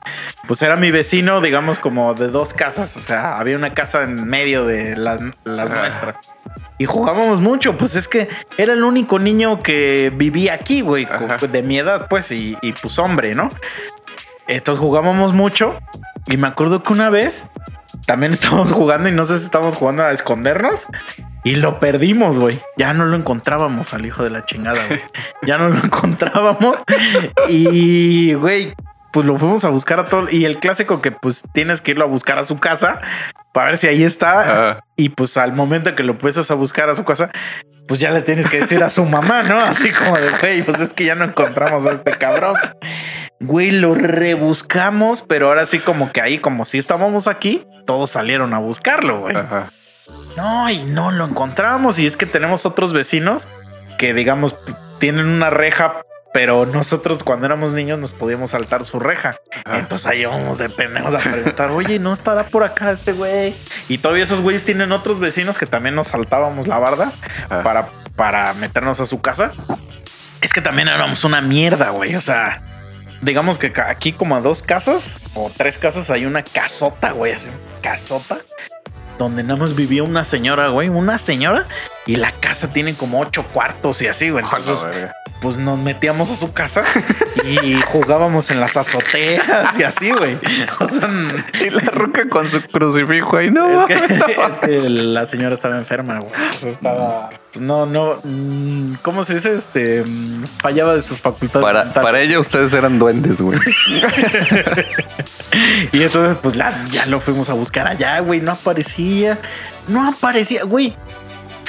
Pues 0.48 0.60
era 0.64 0.76
mi 0.76 0.90
vecino, 0.90 1.40
digamos, 1.40 1.78
como 1.78 2.16
de 2.16 2.30
dos 2.30 2.52
casas. 2.56 2.98
O 2.98 3.00
sea, 3.00 3.38
había 3.38 3.56
una 3.56 3.76
casa 3.76 4.02
en 4.02 4.28
medio 4.28 4.66
de 4.66 4.96
las, 4.96 5.22
las 5.44 5.70
Ah. 5.72 5.76
nuestras. 5.76 6.33
Y 6.78 6.86
jugábamos 6.86 7.40
mucho, 7.40 7.78
pues 7.78 7.96
es 7.96 8.08
que 8.08 8.28
era 8.58 8.74
el 8.74 8.84
único 8.84 9.20
niño 9.20 9.62
que 9.62 10.12
vivía 10.16 10.54
aquí, 10.54 10.82
güey, 10.82 11.08
de 11.52 11.62
mi 11.62 11.78
edad, 11.78 12.08
pues, 12.10 12.32
y, 12.32 12.58
y 12.62 12.72
pues 12.74 12.98
hombre, 13.00 13.36
¿no? 13.36 13.50
Entonces 14.48 14.80
jugábamos 14.80 15.34
mucho 15.34 15.80
y 16.28 16.38
me 16.38 16.48
acuerdo 16.48 16.84
que 16.84 16.94
una 16.94 17.10
vez 17.10 17.46
también 18.06 18.34
estábamos 18.34 18.72
jugando 18.72 19.10
y 19.10 19.12
no 19.12 19.26
sé 19.26 19.40
si 19.40 19.46
estábamos 19.46 19.76
jugando 19.76 20.04
a 20.04 20.12
escondernos 20.12 20.86
y 21.44 21.56
lo 21.56 21.80
perdimos, 21.80 22.40
güey. 22.40 22.60
Ya 22.78 22.94
no 22.94 23.06
lo 23.06 23.18
encontrábamos 23.18 23.94
al 23.94 24.06
hijo 24.06 24.24
de 24.24 24.30
la 24.30 24.46
chingada, 24.46 24.86
güey. 24.88 25.02
Ya 25.44 25.58
no 25.58 25.70
lo 25.70 25.78
encontrábamos 25.84 26.78
y, 27.50 28.34
güey, 28.34 28.74
pues 29.14 29.26
lo 29.28 29.38
fuimos 29.38 29.64
a 29.64 29.70
buscar 29.70 30.00
a 30.00 30.08
todo. 30.08 30.28
Y 30.30 30.44
el 30.46 30.60
clásico 30.60 31.02
que 31.02 31.12
pues 31.12 31.44
tienes 31.54 31.82
que 31.82 31.92
irlo 31.92 32.04
a 32.04 32.08
buscar 32.08 32.40
a 32.40 32.44
su 32.44 32.60
casa 32.60 33.00
para 33.54 33.68
ver 33.68 33.78
si 33.78 33.88
ahí 33.88 34.04
está. 34.04 34.84
Y 34.98 35.10
pues 35.10 35.38
al 35.38 35.54
momento 35.54 35.96
que 35.96 36.04
lo 36.04 36.14
empiezas 36.14 36.50
a 36.52 36.56
buscar 36.56 36.90
a 36.90 36.96
su 36.96 37.06
casa, 37.06 37.30
pues 37.88 38.00
ya 38.00 38.10
le 38.10 38.24
tienes 38.24 38.50
que 38.50 38.62
decir 38.62 38.84
a 38.84 38.90
su 38.90 39.06
mamá, 39.06 39.44
¿no? 39.44 39.60
Así 39.60 39.92
como 39.92 40.18
de, 40.18 40.32
güey, 40.32 40.64
pues 40.64 40.82
es 40.82 40.94
que 40.94 41.06
ya 41.06 41.16
no 41.16 41.26
encontramos 41.26 41.86
a 41.86 41.92
este 41.92 42.18
cabrón. 42.18 42.56
Güey, 43.40 43.72
lo 43.72 43.94
rebuscamos, 43.94 45.22
pero 45.22 45.48
ahora 45.50 45.66
sí 45.66 45.80
como 45.80 46.12
que 46.12 46.22
ahí, 46.22 46.40
como 46.40 46.66
si 46.66 46.80
estábamos 46.80 47.28
aquí, 47.28 47.68
todos 47.86 48.10
salieron 48.10 48.54
a 48.54 48.58
buscarlo, 48.58 49.22
güey. 49.22 49.38
Ajá. 49.38 49.68
No, 50.36 50.70
y 50.70 50.84
no 50.86 51.12
lo 51.12 51.26
encontramos. 51.26 52.00
Y 52.00 52.08
es 52.08 52.18
que 52.18 52.26
tenemos 52.26 52.66
otros 52.66 52.94
vecinos 52.94 53.48
que, 54.00 54.14
digamos, 54.14 54.56
tienen 55.00 55.28
una 55.28 55.52
reja, 55.52 56.02
pero 56.34 56.66
nosotros 56.66 57.24
cuando 57.24 57.46
éramos 57.46 57.74
niños 57.74 58.00
nos 58.00 58.12
podíamos 58.12 58.50
saltar 58.50 58.86
su 58.86 59.00
reja. 59.00 59.40
Ajá. 59.66 59.78
Entonces 59.78 60.08
ahí 60.08 60.26
vamos 60.26 60.58
de 60.58 60.68
pendejos 60.68 61.14
a 61.14 61.20
preguntar, 61.20 61.70
oye, 61.72 62.00
¿no 62.00 62.12
estará 62.12 62.44
por 62.44 62.64
acá 62.64 62.92
este 62.92 63.14
güey? 63.14 63.54
Y 63.88 64.00
todavía 64.00 64.24
esos 64.24 64.42
güeyes 64.42 64.66
tienen 64.66 64.92
otros 64.92 65.20
vecinos 65.20 65.58
que 65.58 65.68
también 65.68 65.96
nos 65.96 66.08
saltábamos 66.08 66.68
la 66.68 66.80
barda 66.80 67.12
Ajá. 67.50 67.64
para, 67.64 67.86
para 68.16 68.54
meternos 68.56 69.00
a 69.00 69.06
su 69.06 69.22
casa. 69.22 69.52
Es 70.42 70.52
que 70.52 70.62
también 70.62 70.88
éramos 70.88 71.24
una 71.24 71.40
mierda, 71.40 71.92
güey. 71.92 72.16
O 72.16 72.22
sea, 72.22 72.62
digamos 73.22 73.58
que 73.58 73.72
aquí 73.86 74.12
como 74.12 74.36
a 74.36 74.42
dos 74.42 74.64
casas 74.64 75.16
o 75.36 75.52
tres 75.56 75.78
casas 75.78 76.10
hay 76.10 76.26
una 76.26 76.44
casota, 76.44 77.12
güey, 77.12 77.32
así, 77.34 77.50
casota. 77.82 78.40
Donde 79.20 79.44
nada 79.44 79.58
más 79.58 79.76
vivía 79.76 80.02
una 80.02 80.26
señora, 80.26 80.70
güey, 80.70 80.90
una 80.90 81.20
señora, 81.20 81.66
y 82.08 82.16
la 82.16 82.32
casa 82.32 82.74
tiene 82.74 82.96
como 82.96 83.20
ocho 83.22 83.44
cuartos 83.44 84.02
y 84.02 84.08
así, 84.08 84.32
güey. 84.32 84.44
Entonces, 84.44 84.84
verga. 84.84 85.14
Pues 85.44 85.58
nos 85.58 85.78
metíamos 85.78 86.32
a 86.32 86.36
su 86.36 86.52
casa 86.54 86.84
y 87.44 87.80
jugábamos 87.82 88.50
en 88.50 88.60
las 88.60 88.76
azoteas 88.76 89.44
y 89.78 89.84
así, 89.84 90.10
güey. 90.12 90.38
O 90.80 90.90
sea, 90.90 91.10
Y 91.64 91.70
la 91.70 91.82
ruca 91.92 92.24
con 92.30 92.48
su 92.48 92.62
crucifijo 92.64 93.38
ahí, 93.38 93.52
no. 93.52 93.88
es 93.88 93.98
que, 94.08 94.16
es 94.76 94.84
que 94.84 94.90
la 94.90 95.26
señora 95.28 95.54
estaba 95.54 95.78
enferma, 95.78 96.20
güey. 96.20 96.32
Sea, 96.60 96.70
estaba. 96.72 97.30
Pues 97.52 97.62
no, 97.64 97.86
no. 97.86 98.20
mm, 98.24 98.96
¿Cómo 99.04 99.24
se 99.24 99.36
dice? 99.36 99.54
Este. 99.54 100.04
mm, 100.04 100.46
Fallaba 100.62 100.96
de 100.96 101.02
sus 101.02 101.22
facultades. 101.22 101.64
Para, 101.64 101.84
mentales. 101.84 102.04
para 102.06 102.22
ella 102.22 102.40
ustedes 102.40 102.74
eran 102.74 102.98
duendes, 102.98 103.40
güey. 103.42 103.60
Y 105.92 106.02
entonces, 106.02 106.38
pues 106.42 106.56
la- 106.56 106.84
ya 106.92 107.06
lo 107.06 107.20
fuimos 107.20 107.50
a 107.50 107.54
buscar 107.54 107.88
allá, 107.88 108.20
güey. 108.22 108.42
No 108.42 108.54
aparecía. 108.54 109.38
No 109.88 110.08
aparecía, 110.08 110.64
güey. 110.64 110.96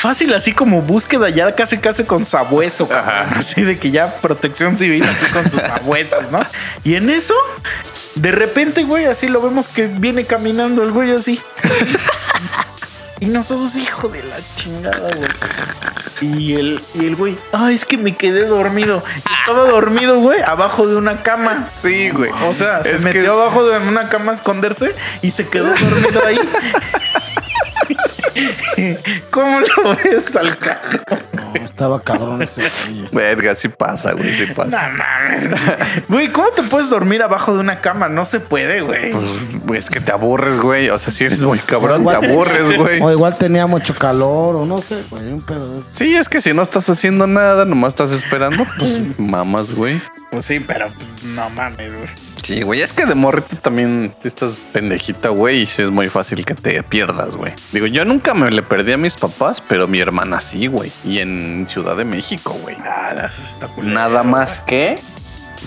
Fácil, 0.05 0.35
así 0.35 0.53
como 0.53 0.83
búsqueda 0.83 1.31
ya 1.31 1.55
casi 1.55 1.79
casi 1.79 2.05
con 2.05 2.27
sabueso. 2.27 2.87
Ajá. 2.93 3.27
así 3.39 3.63
de 3.63 3.79
que 3.79 3.91
ya 3.91 4.15
protección 4.17 4.77
civil 4.77 5.03
así 5.03 5.33
con 5.33 5.51
sus 5.51 5.61
sabuesos, 5.61 6.31
¿no? 6.31 6.41
Y 6.85 6.97
en 6.97 7.09
eso, 7.09 7.33
de 8.17 8.31
repente, 8.31 8.85
güey, 8.85 9.07
así 9.07 9.29
lo 9.29 9.41
vemos 9.41 9.67
que 9.67 9.87
viene 9.87 10.27
caminando 10.27 10.83
el 10.83 10.93
güey 10.93 11.11
así. 11.13 11.41
Y 13.21 13.27
nosotros, 13.27 13.75
hijo 13.77 14.09
de 14.09 14.23
la 14.25 14.37
chingada, 14.57 15.09
güey. 15.17 15.31
Y 16.21 16.55
el, 16.57 16.81
y 16.95 17.07
el 17.07 17.17
güey, 17.17 17.39
ay, 17.53 17.75
es 17.75 17.87
que 17.87 17.97
me 17.97 18.15
quedé 18.15 18.45
dormido. 18.45 19.03
Y 19.17 19.33
estaba 19.41 19.71
dormido, 19.71 20.19
güey, 20.19 20.43
abajo 20.43 20.87
de 20.87 20.97
una 20.97 21.17
cama. 21.23 21.71
Sí, 21.81 22.11
güey. 22.11 22.31
O 22.47 22.53
sea, 22.55 22.83
se 22.85 22.91
Es 22.97 22.99
que- 22.99 23.05
metió 23.15 23.33
abajo 23.41 23.65
de 23.65 23.79
una 23.79 24.11
cama 24.11 24.33
a 24.33 24.35
esconderse 24.35 24.95
y 25.23 25.31
se 25.31 25.49
quedó 25.49 25.69
dormido 25.69 26.27
ahí. 26.27 26.39
¿Cómo 29.31 29.61
lo 29.61 29.97
ves 29.97 30.35
al 30.37 30.59
cabrón? 30.59 31.03
No, 31.33 31.55
estaba 31.65 32.01
cabrón 32.01 32.43
ese 32.43 32.63
güey. 32.63 33.09
Verga, 33.13 33.55
sí 33.55 33.69
pasa, 33.69 34.13
güey, 34.13 34.35
sí 34.35 34.47
No 34.47 34.55
pasa. 34.55 34.91
mames, 34.91 35.49
güey. 36.09 36.29
¿cómo 36.33 36.49
te 36.51 36.63
puedes 36.63 36.91
dormir 36.91 37.23
abajo 37.23 37.55
de 37.55 37.61
una 37.61 37.81
cama? 37.81 38.09
No 38.09 38.25
se 38.25 38.41
puede, 38.41 38.81
güey. 38.81 39.13
Pues, 39.13 39.25
güey, 39.65 39.79
es 39.79 39.91
que 39.91 40.01
te 40.01 40.13
aburres, 40.13 40.59
güey. 40.59 40.91
O 40.91 40.99
sea, 40.99 41.13
si 41.13 41.25
eres 41.25 41.43
muy 41.43 41.59
cabrón, 41.59 42.05
te 42.05 42.11
aburres, 42.15 42.77
güey. 42.77 43.01
O 43.01 43.11
igual 43.11 43.37
tenía 43.37 43.67
mucho 43.67 43.95
calor, 43.95 44.57
o 44.57 44.67
no 44.67 44.79
sé, 44.79 45.03
güey, 45.11 45.29
un 45.33 45.43
pedo 45.43 45.73
de 45.75 45.81
eso. 45.81 45.89
Sí, 45.93 46.15
es 46.15 46.29
que 46.29 46.41
si 46.41 46.53
no 46.53 46.63
estás 46.63 46.89
haciendo 46.91 47.27
nada, 47.27 47.65
nomás 47.65 47.93
estás 47.95 48.13
esperando, 48.13 48.67
pues 48.79 49.19
mamas, 49.19 49.73
güey. 49.75 50.01
Pues 50.35 50.47
sí, 50.47 50.61
pero 50.61 50.89
pues 50.91 51.23
no 51.25 51.49
mames, 51.51 51.93
güey. 51.93 52.09
Sí, 52.43 52.61
güey, 52.63 52.83
es 52.83 52.93
que 52.93 53.07
de 53.07 53.15
morrito 53.15 53.57
también 53.57 54.15
estás 54.23 54.53
pendejita, 54.73 55.31
güey, 55.31 55.63
y 55.63 55.67
sí 55.67 55.81
es 55.83 55.91
muy 55.91 56.09
fácil 56.11 56.45
que 56.45 56.55
te 56.55 56.83
pierdas, 56.83 57.37
güey. 57.37 57.53
Digo, 57.73 57.87
yo 57.87 58.05
nunca 58.05 58.35
me 58.35 58.51
le 58.51 58.61
perdí 58.63 58.93
a 58.93 58.99
mis 58.99 59.17
papás, 59.17 59.63
pero 59.67 59.89
mi 59.89 59.99
hermana 59.99 60.41
sí, 60.41 60.67
güey. 60.67 60.93
Y 61.05 61.21
en 61.21 61.65
Ciudad 61.69 61.97
de 61.97 62.05
México, 62.05 62.55
güey. 62.61 62.77
Ah, 62.85 63.29
Nada 63.83 64.23
más 64.25 64.61
que, 64.61 64.97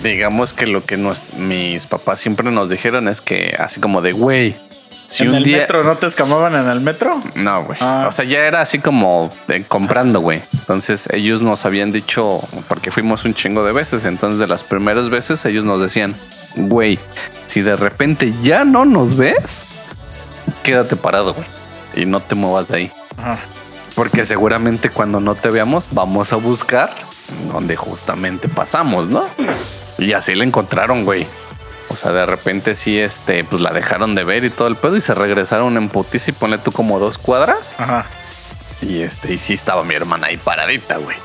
digamos 0.04 0.52
que 0.52 0.66
lo 0.66 0.84
que 0.84 0.96
nos- 0.96 1.34
mis 1.34 1.86
papás 1.86 2.20
siempre 2.20 2.50
nos 2.52 2.68
dijeron 2.70 3.08
es 3.08 3.20
que 3.20 3.56
así 3.58 3.80
como 3.80 4.00
de, 4.00 4.12
güey, 4.12 4.54
si 5.08 5.22
¿En 5.22 5.30
un 5.30 5.36
el 5.36 5.44
día... 5.44 5.58
metro 5.58 5.82
no 5.82 5.96
te 5.96 6.06
escamaban 6.06 6.54
en 6.54 6.68
el 6.68 6.80
metro? 6.80 7.20
No, 7.34 7.64
güey. 7.64 7.78
Ah. 7.80 8.06
O 8.08 8.12
sea, 8.12 8.24
ya 8.26 8.40
era 8.46 8.60
así 8.60 8.78
como 8.78 9.32
comprando, 9.66 10.20
güey. 10.20 10.42
Entonces 10.52 11.08
ellos 11.10 11.42
nos 11.42 11.64
habían 11.64 11.92
dicho, 11.92 12.40
porque 12.68 12.90
fuimos 12.90 13.24
un 13.24 13.34
chingo 13.34 13.64
de 13.64 13.72
veces, 13.72 14.04
entonces 14.04 14.38
de 14.38 14.46
las 14.46 14.62
primeras 14.62 15.08
veces 15.08 15.44
ellos 15.46 15.64
nos 15.64 15.80
decían, 15.80 16.14
güey, 16.56 16.98
si 17.46 17.62
de 17.62 17.74
repente 17.74 18.34
ya 18.42 18.64
no 18.64 18.84
nos 18.84 19.16
ves, 19.16 19.62
quédate 20.62 20.94
parado, 20.94 21.32
güey. 21.32 21.46
Y 21.96 22.04
no 22.04 22.20
te 22.20 22.34
muevas 22.34 22.68
de 22.68 22.76
ahí. 22.76 22.90
Ajá. 23.16 23.38
Porque 23.94 24.24
seguramente 24.26 24.90
cuando 24.90 25.18
no 25.20 25.34
te 25.34 25.48
veamos, 25.48 25.88
vamos 25.90 26.32
a 26.32 26.36
buscar 26.36 26.90
donde 27.50 27.74
justamente 27.76 28.46
pasamos, 28.46 29.08
¿no? 29.08 29.24
Y 29.98 30.12
así 30.12 30.34
la 30.34 30.44
encontraron, 30.44 31.04
güey. 31.04 31.26
O 31.88 31.96
sea, 31.96 32.12
de 32.12 32.26
repente 32.26 32.74
sí, 32.74 32.98
este, 32.98 33.44
pues 33.44 33.62
la 33.62 33.72
dejaron 33.72 34.14
de 34.14 34.24
ver 34.24 34.44
y 34.44 34.50
todo 34.50 34.68
el 34.68 34.76
pedo 34.76 34.96
y 34.96 35.00
se 35.00 35.14
regresaron 35.14 35.76
en 35.76 35.88
putiza 35.88 36.30
y 36.30 36.34
ponle 36.34 36.58
tú 36.58 36.70
como 36.72 36.98
dos 36.98 37.18
cuadras. 37.18 37.74
Ajá. 37.78 38.04
Y 38.82 39.00
este, 39.02 39.32
y 39.32 39.38
sí 39.38 39.54
estaba 39.54 39.82
mi 39.84 39.94
hermana 39.94 40.28
ahí 40.28 40.36
paradita, 40.36 40.98
güey. 40.98 41.16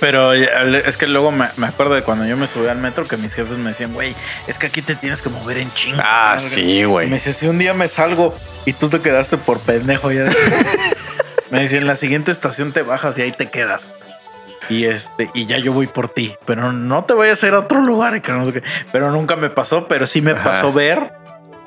Pero 0.00 0.34
eh, 0.34 0.82
es 0.84 0.96
que 0.96 1.06
luego 1.06 1.30
me, 1.30 1.46
me 1.56 1.68
acuerdo 1.68 1.94
de 1.94 2.02
cuando 2.02 2.26
yo 2.26 2.36
me 2.36 2.46
subí 2.46 2.66
al 2.66 2.78
metro 2.78 3.04
que 3.04 3.16
mis 3.16 3.34
jefes 3.34 3.58
me 3.58 3.70
decían, 3.70 3.92
güey, 3.92 4.16
es 4.48 4.58
que 4.58 4.66
aquí 4.66 4.82
te 4.82 4.96
tienes 4.96 5.22
que 5.22 5.28
mover 5.28 5.58
en 5.58 5.72
chinga. 5.74 6.02
Ah, 6.04 6.34
verga". 6.34 6.48
sí, 6.48 6.84
güey. 6.84 7.08
me 7.08 7.16
decía, 7.16 7.32
si 7.32 7.46
un 7.46 7.58
día 7.58 7.72
me 7.74 7.88
salgo 7.88 8.34
y 8.64 8.72
tú 8.72 8.88
te 8.88 9.00
quedaste 9.00 9.36
por 9.36 9.60
pendejo 9.60 10.10
ya. 10.10 10.24
me 11.50 11.60
decía, 11.60 11.78
en 11.78 11.86
la 11.86 11.96
siguiente 11.96 12.32
estación 12.32 12.72
te 12.72 12.82
bajas 12.82 13.16
y 13.18 13.22
ahí 13.22 13.32
te 13.32 13.50
quedas. 13.50 13.86
Y 14.72 14.86
este, 14.86 15.30
y 15.34 15.44
ya 15.44 15.58
yo 15.58 15.72
voy 15.72 15.86
por 15.86 16.08
ti. 16.08 16.34
Pero 16.46 16.72
no 16.72 17.04
te 17.04 17.12
voy 17.12 17.28
a 17.28 17.32
hacer 17.32 17.52
a 17.54 17.60
otro 17.60 17.82
lugar. 17.82 18.22
Pero 18.90 19.10
nunca 19.10 19.36
me 19.36 19.50
pasó, 19.50 19.84
pero 19.84 20.06
sí 20.06 20.22
me 20.22 20.30
Ajá. 20.32 20.44
pasó 20.44 20.72
ver 20.72 21.12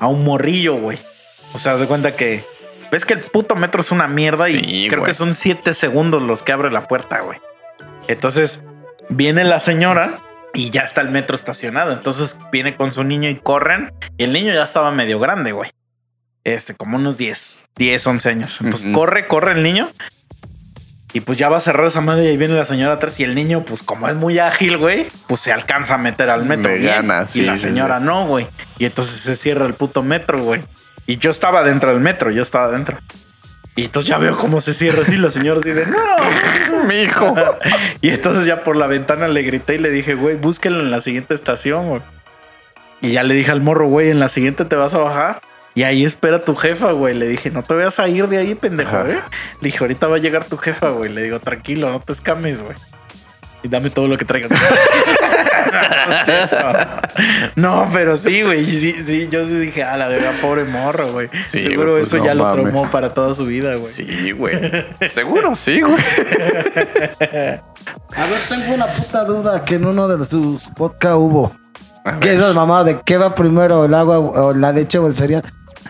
a 0.00 0.08
un 0.08 0.24
morrillo, 0.24 0.74
güey. 0.76 0.98
O 1.54 1.58
sea, 1.58 1.76
de 1.76 1.86
cuenta 1.86 2.16
que. 2.16 2.44
Ves 2.90 3.04
que 3.04 3.14
el 3.14 3.20
puto 3.20 3.54
metro 3.56 3.80
es 3.80 3.90
una 3.90 4.08
mierda 4.08 4.48
y 4.48 4.88
creo 4.88 5.00
güey. 5.00 5.10
que 5.10 5.14
son 5.14 5.34
siete 5.34 5.74
segundos 5.74 6.22
los 6.22 6.42
que 6.42 6.52
abre 6.52 6.70
la 6.70 6.88
puerta, 6.88 7.20
güey. 7.20 7.38
Entonces 8.08 8.62
viene 9.08 9.44
la 9.44 9.60
señora 9.60 10.18
y 10.54 10.70
ya 10.70 10.82
está 10.82 11.00
el 11.00 11.10
metro 11.10 11.36
estacionado. 11.36 11.92
Entonces 11.92 12.38
viene 12.50 12.76
con 12.76 12.92
su 12.92 13.04
niño 13.04 13.28
y 13.28 13.36
corren. 13.36 13.92
Y 14.18 14.24
el 14.24 14.32
niño 14.32 14.52
ya 14.52 14.64
estaba 14.64 14.90
medio 14.90 15.18
grande, 15.20 15.52
güey. 15.52 15.70
Este, 16.44 16.74
como 16.74 16.96
unos 16.96 17.16
10, 17.18 17.66
10, 17.76 18.06
11 18.06 18.28
años. 18.28 18.60
Entonces 18.60 18.92
corre, 18.92 19.26
corre 19.26 19.52
el 19.52 19.62
niño. 19.62 19.88
Y 21.12 21.20
pues 21.20 21.38
ya 21.38 21.48
va 21.48 21.58
a 21.58 21.60
cerrar 21.60 21.86
esa 21.86 22.00
madre 22.00 22.24
y 22.24 22.28
ahí 22.28 22.36
viene 22.36 22.54
la 22.54 22.64
señora 22.64 22.94
atrás. 22.94 23.18
Y 23.20 23.24
el 23.24 23.34
niño, 23.34 23.62
pues 23.62 23.82
como 23.82 24.08
es 24.08 24.14
muy 24.14 24.38
ágil, 24.38 24.76
güey, 24.76 25.06
pues 25.28 25.40
se 25.40 25.52
alcanza 25.52 25.94
a 25.94 25.98
meter 25.98 26.28
al 26.30 26.44
metro. 26.44 26.72
Bien. 26.72 26.84
gana, 26.84 27.22
y 27.22 27.26
sí, 27.26 27.44
la 27.44 27.56
sí, 27.56 27.62
señora 27.62 27.98
sí. 27.98 28.04
no, 28.04 28.26
güey. 28.26 28.46
Y 28.78 28.84
entonces 28.84 29.20
se 29.20 29.36
cierra 29.36 29.66
el 29.66 29.74
puto 29.74 30.02
metro, 30.02 30.42
güey. 30.42 30.62
Y 31.06 31.16
yo 31.18 31.30
estaba 31.30 31.62
dentro 31.62 31.90
del 31.90 32.00
metro, 32.00 32.30
yo 32.30 32.42
estaba 32.42 32.70
dentro. 32.70 32.98
Y 33.76 33.84
entonces 33.84 34.08
ya 34.08 34.18
veo 34.18 34.36
cómo 34.36 34.60
se 34.60 34.74
cierra 34.74 35.02
así. 35.02 35.16
La 35.16 35.30
señora 35.30 35.60
así 35.60 35.70
de 35.70 35.86
no, 35.86 36.84
Mi 36.86 37.02
hijo. 37.02 37.34
y 38.00 38.10
entonces 38.10 38.46
ya 38.46 38.64
por 38.64 38.76
la 38.76 38.86
ventana 38.86 39.28
le 39.28 39.42
grité 39.42 39.76
y 39.76 39.78
le 39.78 39.90
dije, 39.90 40.14
güey, 40.14 40.36
búsquenlo 40.36 40.80
en 40.80 40.90
la 40.90 41.00
siguiente 41.00 41.34
estación, 41.34 41.88
güey. 41.88 42.02
Y 43.02 43.12
ya 43.12 43.22
le 43.22 43.34
dije 43.34 43.50
al 43.50 43.60
morro, 43.60 43.86
güey, 43.86 44.10
en 44.10 44.18
la 44.18 44.28
siguiente 44.28 44.64
te 44.64 44.74
vas 44.76 44.94
a 44.94 44.98
bajar. 44.98 45.42
Y 45.76 45.82
ahí 45.82 46.06
espera 46.06 46.42
tu 46.42 46.56
jefa, 46.56 46.92
güey. 46.92 47.14
Le 47.14 47.28
dije, 47.28 47.50
no 47.50 47.62
te 47.62 47.74
vayas 47.74 48.00
a 48.00 48.08
ir 48.08 48.26
de 48.28 48.38
ahí, 48.38 48.54
pendejo. 48.54 48.96
¿eh? 49.00 49.20
Le 49.60 49.68
dije, 49.68 49.76
ahorita 49.82 50.06
va 50.06 50.16
a 50.16 50.18
llegar 50.18 50.46
tu 50.46 50.56
jefa, 50.56 50.88
güey. 50.88 51.12
Le 51.12 51.24
digo, 51.24 51.38
tranquilo, 51.38 51.92
no 51.92 52.00
te 52.00 52.14
escames, 52.14 52.62
güey. 52.62 52.74
Y 53.62 53.68
dame 53.68 53.90
todo 53.90 54.08
lo 54.08 54.16
que 54.16 54.24
traigas. 54.24 54.50
no, 57.56 57.90
pero 57.92 58.16
sí, 58.16 58.40
güey. 58.40 58.64
Sí, 58.64 58.96
sí, 59.04 59.28
yo 59.30 59.44
sí 59.44 59.50
dije, 59.50 59.84
a 59.84 59.98
la 59.98 60.08
verga, 60.08 60.32
pobre 60.40 60.64
morro, 60.64 61.12
güey. 61.12 61.28
Sí, 61.46 61.60
Seguro 61.60 61.90
güey, 61.90 62.00
pues 62.00 62.08
eso 62.08 62.16
no 62.18 62.24
ya 62.24 62.32
lo 62.32 62.50
traumó 62.54 62.90
para 62.90 63.10
toda 63.10 63.34
su 63.34 63.44
vida, 63.44 63.76
güey. 63.76 63.92
Sí, 63.92 64.30
güey. 64.30 64.58
Seguro, 65.10 65.54
sí, 65.54 65.82
güey. 65.82 66.02
A 68.16 68.26
ver, 68.26 68.40
tengo 68.48 68.74
una 68.74 68.86
puta 68.94 69.24
duda 69.24 69.62
que 69.62 69.74
en 69.74 69.84
uno 69.84 70.08
de 70.08 70.24
sus 70.24 70.64
podcast 70.68 71.16
hubo. 71.16 71.54
¿Qué 72.20 72.28
ver. 72.28 72.36
es 72.36 72.40
la 72.40 72.54
mamá 72.54 72.82
de 72.82 72.98
qué 73.04 73.18
va 73.18 73.34
primero, 73.34 73.84
el 73.84 73.92
agua 73.92 74.20
o 74.20 74.54
la 74.54 74.72
leche 74.72 74.96
o 74.96 75.06
el 75.06 75.14
cereal? 75.14 75.42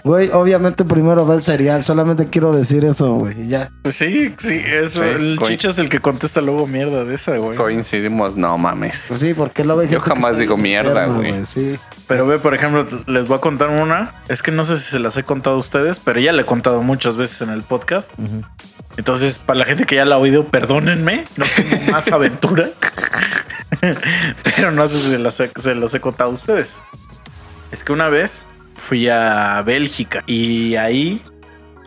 Güey, 0.06 0.30
obviamente 0.32 0.84
primero 0.84 1.26
va 1.26 1.34
el 1.34 1.42
cereal, 1.42 1.82
solamente 1.82 2.28
quiero 2.30 2.52
decir 2.52 2.84
eso, 2.84 3.14
güey, 3.14 3.48
ya. 3.48 3.72
Pues 3.82 3.96
sí, 3.96 4.32
sí, 4.38 4.54
eso. 4.64 5.00
Sí, 5.00 5.04
el 5.04 5.36
coin- 5.36 5.48
chicha 5.48 5.70
es 5.70 5.80
el 5.80 5.88
que 5.88 5.98
contesta 5.98 6.40
luego 6.40 6.68
mierda 6.68 7.04
de 7.04 7.16
esa, 7.16 7.36
güey. 7.38 7.56
Coincidimos, 7.56 8.36
no 8.36 8.56
mames. 8.56 9.06
Pues 9.08 9.18
sí, 9.18 9.34
porque 9.34 9.64
luego 9.64 9.82
Yo 9.82 9.98
jamás 9.98 10.38
digo 10.38 10.56
mierda, 10.56 11.06
güey. 11.06 11.44
Sí. 11.46 11.76
Pero 12.06 12.24
ve, 12.24 12.38
por 12.38 12.54
ejemplo, 12.54 12.86
les 13.08 13.24
voy 13.28 13.36
a 13.36 13.40
contar 13.40 13.70
una. 13.70 14.14
Es 14.28 14.42
que 14.42 14.52
no 14.52 14.64
sé 14.64 14.78
si 14.78 14.90
se 14.90 15.00
las 15.00 15.16
he 15.16 15.24
contado 15.24 15.56
a 15.56 15.58
ustedes, 15.58 15.98
pero 15.98 16.20
ya 16.20 16.30
le 16.30 16.42
he 16.42 16.44
contado 16.44 16.82
muchas 16.84 17.16
veces 17.16 17.40
en 17.40 17.50
el 17.50 17.62
podcast. 17.62 18.12
Entonces, 18.96 19.40
para 19.40 19.58
la 19.58 19.64
gente 19.64 19.86
que 19.86 19.96
ya 19.96 20.04
la 20.04 20.14
ha 20.14 20.18
oído, 20.18 20.46
perdónenme. 20.46 21.24
No 21.36 21.46
tengo 21.56 21.82
más 21.90 22.06
aventuras. 22.12 22.78
pero 24.44 24.70
no 24.70 24.86
sé 24.86 25.00
si 25.00 25.08
se 25.08 25.18
las, 25.18 25.40
he, 25.40 25.50
se 25.60 25.74
las 25.74 25.92
he 25.94 26.00
contado 26.00 26.30
a 26.30 26.34
ustedes. 26.34 26.78
Es 27.72 27.82
que 27.82 27.92
una 27.92 28.08
vez 28.08 28.44
fui 28.86 29.08
a 29.08 29.60
Bélgica 29.62 30.22
y 30.26 30.76
ahí, 30.76 31.20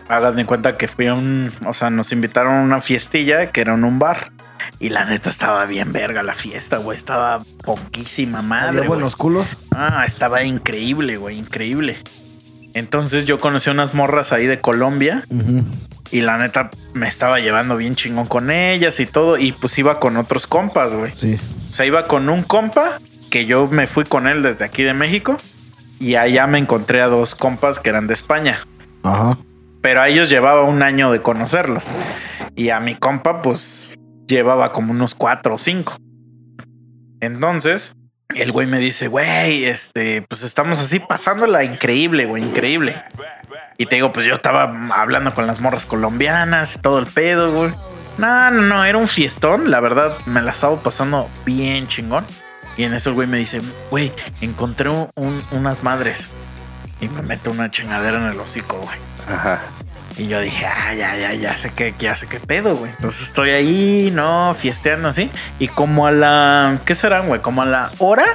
hagan 0.10 0.36
de 0.36 0.46
cuenta 0.46 0.76
que 0.78 0.88
fui 0.88 1.08
a 1.08 1.14
un. 1.14 1.52
O 1.66 1.74
sea, 1.74 1.90
nos 1.90 2.12
invitaron 2.12 2.56
a 2.56 2.62
una 2.62 2.82
fiestilla 2.82 3.52
que 3.52 3.62
era 3.62 3.74
en 3.74 3.84
un 3.86 4.00
bar. 4.00 4.32
Y 4.82 4.90
la 4.90 5.06
neta 5.06 5.30
estaba 5.30 5.66
bien 5.66 5.92
verga 5.92 6.22
la 6.22 6.34
fiesta, 6.34 6.78
güey. 6.78 6.98
Estaba 6.98 7.40
poquísima 7.64 8.42
madre. 8.42 8.80
Había 8.80 8.90
buenos 8.90 9.16
culos. 9.16 9.56
Ah, 9.74 10.04
estaba 10.06 10.44
increíble, 10.44 11.18
güey, 11.18 11.38
increíble. 11.38 11.98
Entonces 12.74 13.26
yo 13.26 13.38
conocí 13.38 13.70
unas 13.70 13.94
morras 13.94 14.32
ahí 14.32 14.46
de 14.46 14.60
Colombia 14.60 15.24
y 16.12 16.22
la 16.22 16.38
neta 16.38 16.70
me 16.94 17.08
estaba 17.08 17.40
llevando 17.40 17.78
bien 17.78 17.96
chingón 17.96 18.28
con 18.28 18.52
ellas 18.52 19.00
y 19.00 19.06
todo. 19.06 19.38
Y 19.38 19.54
pues 19.54 19.78
iba 19.80 20.00
con 20.00 20.18
otros 20.18 20.46
compas, 20.46 20.94
güey. 20.94 21.12
Sí. 21.16 21.38
O 21.70 21.74
sea, 21.74 21.86
iba 21.86 22.06
con 22.06 22.30
un 22.30 22.44
compa 22.44 23.00
que 23.30 23.46
yo 23.46 23.68
me 23.68 23.88
fui 23.88 24.04
con 24.04 24.28
él 24.28 24.44
desde 24.44 24.66
aquí 24.66 24.84
de 24.84 24.94
México 24.94 25.38
y 26.00 26.16
allá 26.16 26.48
me 26.48 26.58
encontré 26.58 27.02
a 27.02 27.08
dos 27.08 27.36
compas 27.36 27.80
que 27.80 27.90
eran 27.90 28.08
de 28.08 28.14
España. 28.14 28.66
Ajá. 29.04 29.38
Pero 29.82 30.02
a 30.02 30.10
ellos 30.10 30.30
llevaba 30.30 30.64
un 30.64 30.82
año 30.82 31.12
de 31.12 31.22
conocerlos. 31.22 31.86
Y 32.56 32.70
a 32.70 32.80
mi 32.80 32.96
compa, 32.96 33.42
pues, 33.42 33.96
llevaba 34.28 34.72
como 34.72 34.92
unos 34.92 35.16
cuatro 35.16 35.56
o 35.56 35.58
cinco. 35.58 35.96
Entonces, 37.22 37.94
el 38.36 38.52
güey 38.52 38.68
me 38.68 38.80
dice, 38.80 39.08
güey, 39.08 39.66
este, 39.66 40.22
pues 40.24 40.44
estamos 40.44 40.80
así 40.80 41.00
pasándola 41.00 41.64
increíble, 41.64 42.26
güey, 42.26 42.44
increíble. 42.44 43.02
Y 43.78 43.86
te 43.86 43.96
digo, 43.96 44.12
pues 44.12 44.26
yo 44.26 44.36
estaba 44.36 44.64
hablando 44.94 45.34
con 45.34 45.48
las 45.48 45.60
morras 45.60 45.86
colombianas, 45.86 46.80
todo 46.82 47.00
el 47.00 47.08
pedo, 47.08 47.52
güey. 47.54 47.72
No, 48.18 48.52
no, 48.52 48.62
no, 48.62 48.84
era 48.84 48.98
un 48.98 49.08
fiestón, 49.08 49.72
la 49.72 49.80
verdad, 49.80 50.18
me 50.26 50.42
la 50.42 50.52
estaba 50.52 50.76
pasando 50.76 51.30
bien 51.46 51.88
chingón. 51.88 52.26
Y 52.80 52.86
en 52.86 52.94
eso 52.94 53.10
el 53.10 53.16
güey 53.16 53.28
me 53.28 53.38
dice, 53.38 53.62
güey, 53.92 54.10
encontré 54.40 54.88
un- 54.88 55.10
un- 55.16 55.44
unas 55.52 55.84
madres. 55.84 56.28
Y 57.02 57.10
me 57.10 57.22
mete 57.24 57.50
una 57.50 57.70
chingadera 57.70 58.18
en 58.20 58.24
el 58.24 58.40
hocico, 58.40 58.78
güey. 58.78 58.98
Ajá. 59.28 59.60
Y 60.18 60.28
yo 60.28 60.40
dije, 60.40 60.66
ah, 60.66 60.94
ya, 60.96 61.14
ya, 61.18 61.34
ya 61.34 61.58
sé 61.58 61.72
qué, 61.76 61.94
ya 62.00 62.16
sé 62.16 62.28
qué 62.28 62.40
pedo, 62.40 62.78
güey. 62.78 62.90
Entonces 62.96 63.24
estoy 63.24 63.50
ahí, 63.50 64.12
no, 64.16 64.56
fiesteando 64.58 65.10
así. 65.10 65.30
Y 65.60 65.68
como 65.68 66.08
a 66.08 66.14
la, 66.14 66.80
¿qué 66.86 66.96
serán, 66.96 67.28
güey? 67.28 67.42
Como 67.42 67.62
a 67.64 67.66
la 67.66 67.92
hora 67.98 68.26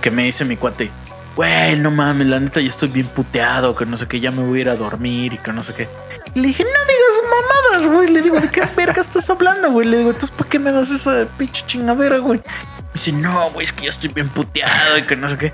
que 0.00 0.10
me 0.10 0.24
dice 0.24 0.46
mi 0.46 0.56
cuate, 0.56 0.90
güey, 1.36 1.78
no 1.78 1.90
mames, 1.90 2.28
la 2.28 2.40
neta, 2.40 2.60
yo 2.60 2.70
estoy 2.70 2.88
bien 2.88 3.06
puteado, 3.08 3.74
que 3.76 3.84
no 3.84 3.98
sé 3.98 4.08
qué, 4.08 4.20
ya 4.20 4.30
me 4.30 4.42
voy 4.42 4.60
a 4.60 4.62
ir 4.62 4.68
a 4.70 4.76
dormir 4.76 5.34
y 5.34 5.36
que 5.38 5.52
no 5.52 5.62
sé 5.62 5.74
qué. 5.74 5.86
Le 6.34 6.48
dije, 6.48 6.64
no 6.64 6.70
digas 6.70 7.30
mamadas, 7.82 7.92
güey. 7.94 8.08
Le 8.10 8.22
digo, 8.22 8.40
¿de 8.40 8.48
qué 8.48 8.62
verga 8.76 9.02
estás 9.02 9.28
hablando, 9.28 9.70
güey? 9.70 9.86
Le 9.86 9.98
digo, 9.98 10.08
entonces, 10.12 10.30
¿por 10.34 10.46
qué 10.46 10.58
me 10.58 10.72
das 10.72 10.88
esa 10.88 11.26
pinche 11.36 11.62
chingadera, 11.66 12.16
güey? 12.18 12.40
Me 12.94 13.00
dice, 13.00 13.12
no, 13.12 13.50
güey, 13.50 13.66
es 13.66 13.72
que 13.72 13.84
yo 13.84 13.90
estoy 13.90 14.10
bien 14.10 14.28
puteado 14.28 14.98
y 14.98 15.02
que 15.02 15.16
no 15.16 15.28
sé 15.28 15.36
qué. 15.38 15.52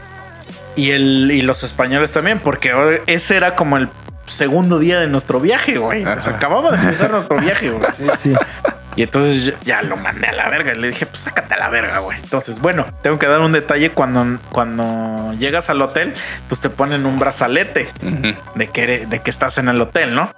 Y, 0.77 0.91
el, 0.91 1.31
y 1.31 1.43
los 1.43 1.63
españoles 1.65 2.13
también, 2.13 2.39
porque 2.41 3.01
ese 3.07 3.37
era 3.37 3.55
como 3.55 3.77
el 3.77 3.89
segundo 4.27 4.79
día 4.79 4.99
de 5.01 5.09
nuestro 5.09 5.41
viaje, 5.41 5.79
güey. 5.79 6.05
O 6.05 6.21
sea, 6.21 6.35
acababa 6.35 6.71
de 6.73 6.79
empezar 6.83 7.11
nuestro 7.11 7.37
viaje, 7.41 7.71
güey. 7.71 7.91
Sí, 7.93 8.05
sí. 8.19 8.33
Y 8.97 9.03
entonces 9.05 9.43
yo 9.45 9.53
ya 9.65 9.83
lo 9.83 9.97
mandé 9.97 10.27
a 10.27 10.33
la 10.33 10.49
verga. 10.49 10.75
Y 10.75 10.79
le 10.79 10.89
dije, 10.89 11.07
pues 11.07 11.21
sácate 11.21 11.55
a 11.55 11.59
la 11.59 11.69
verga, 11.69 11.99
güey. 12.01 12.19
Entonces, 12.19 12.59
bueno, 12.59 12.85
tengo 13.03 13.19
que 13.19 13.27
dar 13.27 13.41
un 13.41 13.53
detalle. 13.53 13.91
Cuando, 13.91 14.39
cuando 14.51 15.33
llegas 15.39 15.71
al 15.71 15.81
hotel, 15.83 16.15
pues 16.49 16.61
te 16.61 16.69
ponen 16.71 17.07
un 17.07 17.19
brazalete 17.21 17.91
de 18.57 18.69
que, 18.69 18.83
eres- 18.83 19.09
de 19.11 19.21
que 19.21 19.31
estás 19.31 19.59
en 19.59 19.69
el 19.69 19.81
hotel, 19.81 20.15
¿no? 20.15 20.33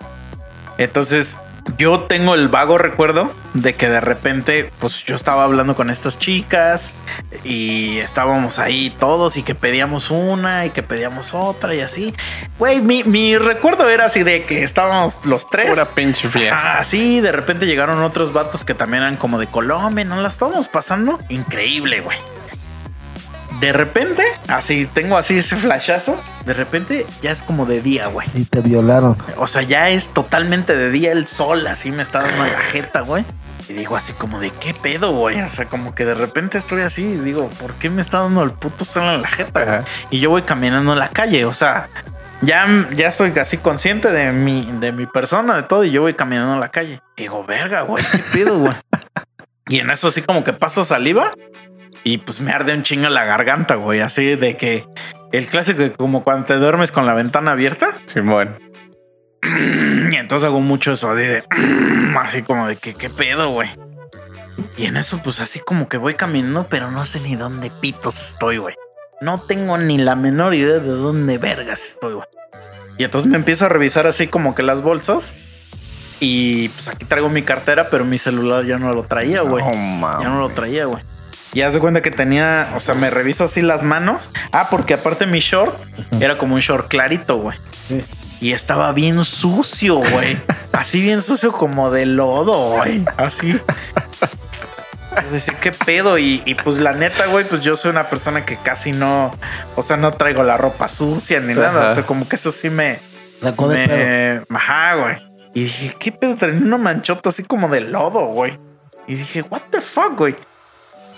Entonces, 0.78 1.36
yo 1.76 2.04
tengo 2.04 2.34
el 2.34 2.48
vago 2.48 2.78
recuerdo 2.78 3.32
de 3.54 3.74
que 3.74 3.88
de 3.88 4.00
repente, 4.00 4.70
pues 4.80 5.04
yo 5.04 5.16
estaba 5.16 5.44
hablando 5.44 5.74
con 5.74 5.90
estas 5.90 6.18
chicas 6.18 6.90
y 7.44 7.98
estábamos 7.98 8.58
ahí 8.58 8.90
todos 8.98 9.36
y 9.36 9.42
que 9.42 9.54
pedíamos 9.54 10.10
una 10.10 10.66
y 10.66 10.70
que 10.70 10.82
pedíamos 10.82 11.34
otra 11.34 11.74
y 11.74 11.80
así. 11.80 12.14
Güey, 12.58 12.80
mi, 12.80 13.04
mi 13.04 13.36
recuerdo 13.38 13.88
era 13.88 14.06
así 14.06 14.22
de 14.22 14.44
que 14.44 14.62
estábamos 14.62 15.24
los 15.24 15.48
tres. 15.48 15.68
Pura 15.68 15.86
pinche 15.86 16.28
fiesta. 16.28 16.78
Ah, 16.78 16.84
sí, 16.84 17.20
de 17.20 17.32
repente 17.32 17.66
llegaron 17.66 18.02
otros 18.02 18.32
vatos 18.32 18.64
que 18.64 18.74
también 18.74 19.02
eran 19.02 19.16
como 19.16 19.38
de 19.38 19.46
Colombia, 19.46 20.04
¿no? 20.04 20.20
La 20.20 20.28
estábamos 20.28 20.68
pasando 20.68 21.18
increíble, 21.28 22.00
güey. 22.00 22.18
De 23.60 23.74
repente, 23.74 24.24
así, 24.48 24.86
tengo 24.86 25.18
así 25.18 25.36
ese 25.36 25.54
flashazo, 25.56 26.18
de 26.46 26.54
repente 26.54 27.04
ya 27.20 27.30
es 27.30 27.42
como 27.42 27.66
de 27.66 27.82
día, 27.82 28.06
güey. 28.06 28.26
Y 28.34 28.44
te 28.44 28.60
violaron. 28.60 29.18
O 29.36 29.46
sea, 29.46 29.60
ya 29.62 29.90
es 29.90 30.08
totalmente 30.08 30.74
de 30.74 30.90
día 30.90 31.12
el 31.12 31.26
sol, 31.26 31.66
así 31.66 31.92
me 31.92 32.02
está 32.02 32.22
dando 32.22 32.44
la 32.44 32.60
jeta, 32.60 33.02
güey. 33.02 33.22
Y 33.68 33.74
digo 33.74 33.96
así 33.96 34.14
como 34.14 34.40
de 34.40 34.50
qué 34.50 34.72
pedo, 34.72 35.12
güey. 35.12 35.42
O 35.42 35.50
sea, 35.50 35.66
como 35.66 35.94
que 35.94 36.06
de 36.06 36.14
repente 36.14 36.56
estoy 36.56 36.80
así 36.80 37.02
y 37.02 37.18
digo, 37.18 37.48
¿por 37.60 37.74
qué 37.74 37.90
me 37.90 38.00
está 38.00 38.20
dando 38.20 38.42
el 38.42 38.50
puto 38.50 38.86
sol 38.86 39.12
en 39.12 39.20
la 39.20 39.28
jeta? 39.28 39.64
güey? 39.64 39.80
Y 40.08 40.20
yo 40.20 40.30
voy 40.30 40.42
caminando 40.42 40.94
en 40.94 40.98
la 40.98 41.08
calle, 41.08 41.44
o 41.44 41.52
sea, 41.52 41.86
ya, 42.40 42.66
ya 42.96 43.10
soy 43.10 43.32
casi 43.32 43.58
consciente 43.58 44.10
de 44.10 44.32
mi, 44.32 44.66
de 44.80 44.90
mi 44.92 45.04
persona, 45.04 45.56
de 45.56 45.62
todo, 45.64 45.84
y 45.84 45.90
yo 45.90 46.00
voy 46.00 46.14
caminando 46.14 46.54
en 46.54 46.60
la 46.60 46.70
calle. 46.70 47.02
Y 47.16 47.22
digo, 47.22 47.44
verga, 47.44 47.82
güey, 47.82 48.02
¿qué 48.10 48.22
pedo, 48.32 48.58
güey? 48.58 48.74
Y 49.68 49.78
en 49.78 49.88
eso 49.88 50.08
así 50.08 50.20
como 50.20 50.42
que 50.42 50.52
paso 50.52 50.84
saliva 50.84 51.30
y 52.04 52.18
pues 52.18 52.40
me 52.40 52.52
arde 52.52 52.74
un 52.74 52.82
chingo 52.82 53.08
la 53.08 53.24
garganta, 53.24 53.74
güey. 53.74 54.00
Así 54.00 54.36
de 54.36 54.54
que 54.54 54.86
el 55.32 55.46
clásico 55.46 55.82
de 55.82 55.92
como 55.92 56.24
cuando 56.24 56.46
te 56.46 56.56
duermes 56.56 56.92
con 56.92 57.06
la 57.06 57.14
ventana 57.14 57.52
abierta. 57.52 57.94
Simón. 58.06 58.58
Y 60.10 60.16
entonces 60.16 60.44
hago 60.44 60.60
mucho 60.60 60.92
eso 60.92 61.14
de, 61.14 61.28
de 61.28 61.44
así 62.18 62.42
como 62.42 62.66
de 62.66 62.76
que 62.76 62.94
qué 62.94 63.08
pedo, 63.08 63.50
güey. 63.52 63.70
Y 64.76 64.86
en 64.86 64.96
eso 64.96 65.20
pues 65.22 65.40
así 65.40 65.60
como 65.60 65.88
que 65.88 65.98
voy 65.98 66.14
caminando, 66.14 66.66
pero 66.68 66.90
no 66.90 67.04
sé 67.04 67.20
ni 67.20 67.36
dónde 67.36 67.70
pitos 67.80 68.20
estoy, 68.20 68.58
güey. 68.58 68.74
No 69.20 69.42
tengo 69.42 69.78
ni 69.78 69.98
la 69.98 70.16
menor 70.16 70.54
idea 70.54 70.80
de 70.80 70.90
dónde 70.90 71.38
vergas 71.38 71.84
estoy, 71.84 72.14
güey. 72.14 72.26
Y 72.98 73.04
entonces 73.04 73.30
me 73.30 73.36
empiezo 73.36 73.66
a 73.66 73.68
revisar 73.68 74.06
así 74.06 74.26
como 74.26 74.54
que 74.54 74.62
las 74.62 74.82
bolsas. 74.82 75.32
Y 76.18 76.68
pues 76.70 76.88
aquí 76.88 77.04
traigo 77.04 77.28
mi 77.28 77.42
cartera, 77.42 77.88
pero 77.90 78.04
mi 78.04 78.18
celular 78.18 78.64
ya 78.64 78.78
no 78.78 78.92
lo 78.92 79.04
traía, 79.04 79.40
güey. 79.42 79.64
Ya 79.64 80.28
no 80.28 80.40
lo 80.40 80.50
traía, 80.50 80.84
güey. 80.86 81.02
Y 81.52 81.62
haz 81.62 81.74
de 81.74 81.80
cuenta 81.80 82.00
que 82.00 82.10
tenía, 82.10 82.70
o 82.76 82.80
sea, 82.80 82.94
me 82.94 83.10
reviso 83.10 83.44
así 83.44 83.60
las 83.60 83.82
manos. 83.82 84.30
Ah, 84.52 84.68
porque 84.70 84.94
aparte 84.94 85.26
mi 85.26 85.40
short 85.40 85.76
era 86.20 86.38
como 86.38 86.54
un 86.54 86.60
short 86.60 86.88
clarito, 86.88 87.38
güey. 87.38 87.58
Sí. 87.88 88.00
Y 88.40 88.52
estaba 88.52 88.92
bien 88.92 89.24
sucio, 89.24 89.96
güey. 89.96 90.38
Así 90.72 91.02
bien 91.02 91.20
sucio 91.20 91.52
como 91.52 91.90
de 91.90 92.06
lodo, 92.06 92.76
güey. 92.76 93.04
Así. 93.18 93.60
Decir, 95.30 95.54
qué 95.60 95.72
pedo. 95.72 96.16
Y, 96.16 96.42
y, 96.46 96.54
pues 96.54 96.78
la 96.78 96.92
neta, 96.92 97.26
güey, 97.26 97.44
pues 97.44 97.60
yo 97.60 97.76
soy 97.76 97.90
una 97.90 98.08
persona 98.08 98.46
que 98.46 98.56
casi 98.56 98.92
no, 98.92 99.30
o 99.76 99.82
sea, 99.82 99.98
no 99.98 100.12
traigo 100.12 100.42
la 100.42 100.56
ropa 100.56 100.88
sucia 100.88 101.40
ni 101.40 101.52
nada. 101.52 101.90
O 101.90 101.94
sea, 101.94 102.02
como 102.04 102.26
que 102.26 102.36
eso 102.36 102.50
sí 102.50 102.70
me, 102.70 102.98
Sacó 103.42 103.68
de 103.68 103.86
pedo. 103.86 103.96
me, 104.48 104.56
ajá, 104.56 104.94
güey. 104.94 105.16
Y 105.52 105.64
dije, 105.64 105.94
¿qué 105.98 106.12
pedo? 106.12 106.36
Tenía 106.36 106.64
una 106.64 106.78
manchota 106.78 107.28
así 107.28 107.42
como 107.42 107.68
de 107.68 107.82
lodo, 107.82 108.26
güey. 108.26 108.56
Y 109.06 109.16
dije, 109.16 109.42
what 109.42 109.62
the 109.70 109.82
fuck, 109.82 110.16
güey. 110.16 110.36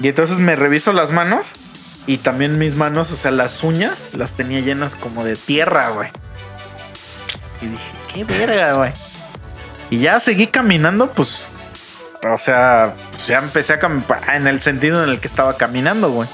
Y 0.00 0.08
entonces 0.08 0.38
me 0.38 0.56
reviso 0.56 0.92
las 0.92 1.10
manos 1.10 1.52
y 2.06 2.18
también 2.18 2.58
mis 2.58 2.74
manos, 2.74 3.12
o 3.12 3.16
sea, 3.16 3.30
las 3.30 3.62
uñas 3.62 4.14
las 4.16 4.32
tenía 4.32 4.60
llenas 4.60 4.94
como 4.94 5.24
de 5.24 5.36
tierra, 5.36 5.90
güey. 5.90 6.10
Y 7.60 7.66
dije, 7.66 7.92
qué 8.12 8.24
verga, 8.24 8.74
güey. 8.74 8.92
Y 9.90 9.98
ya 9.98 10.18
seguí 10.20 10.48
caminando, 10.48 11.10
pues, 11.10 11.42
o 12.24 12.38
sea, 12.38 12.94
pues 13.12 13.26
ya 13.26 13.38
empecé 13.38 13.74
a 13.74 13.78
caminar 13.78 14.34
en 14.34 14.46
el 14.46 14.60
sentido 14.60 15.02
en 15.04 15.10
el 15.10 15.20
que 15.20 15.28
estaba 15.28 15.56
caminando, 15.56 16.10
güey. 16.10 16.28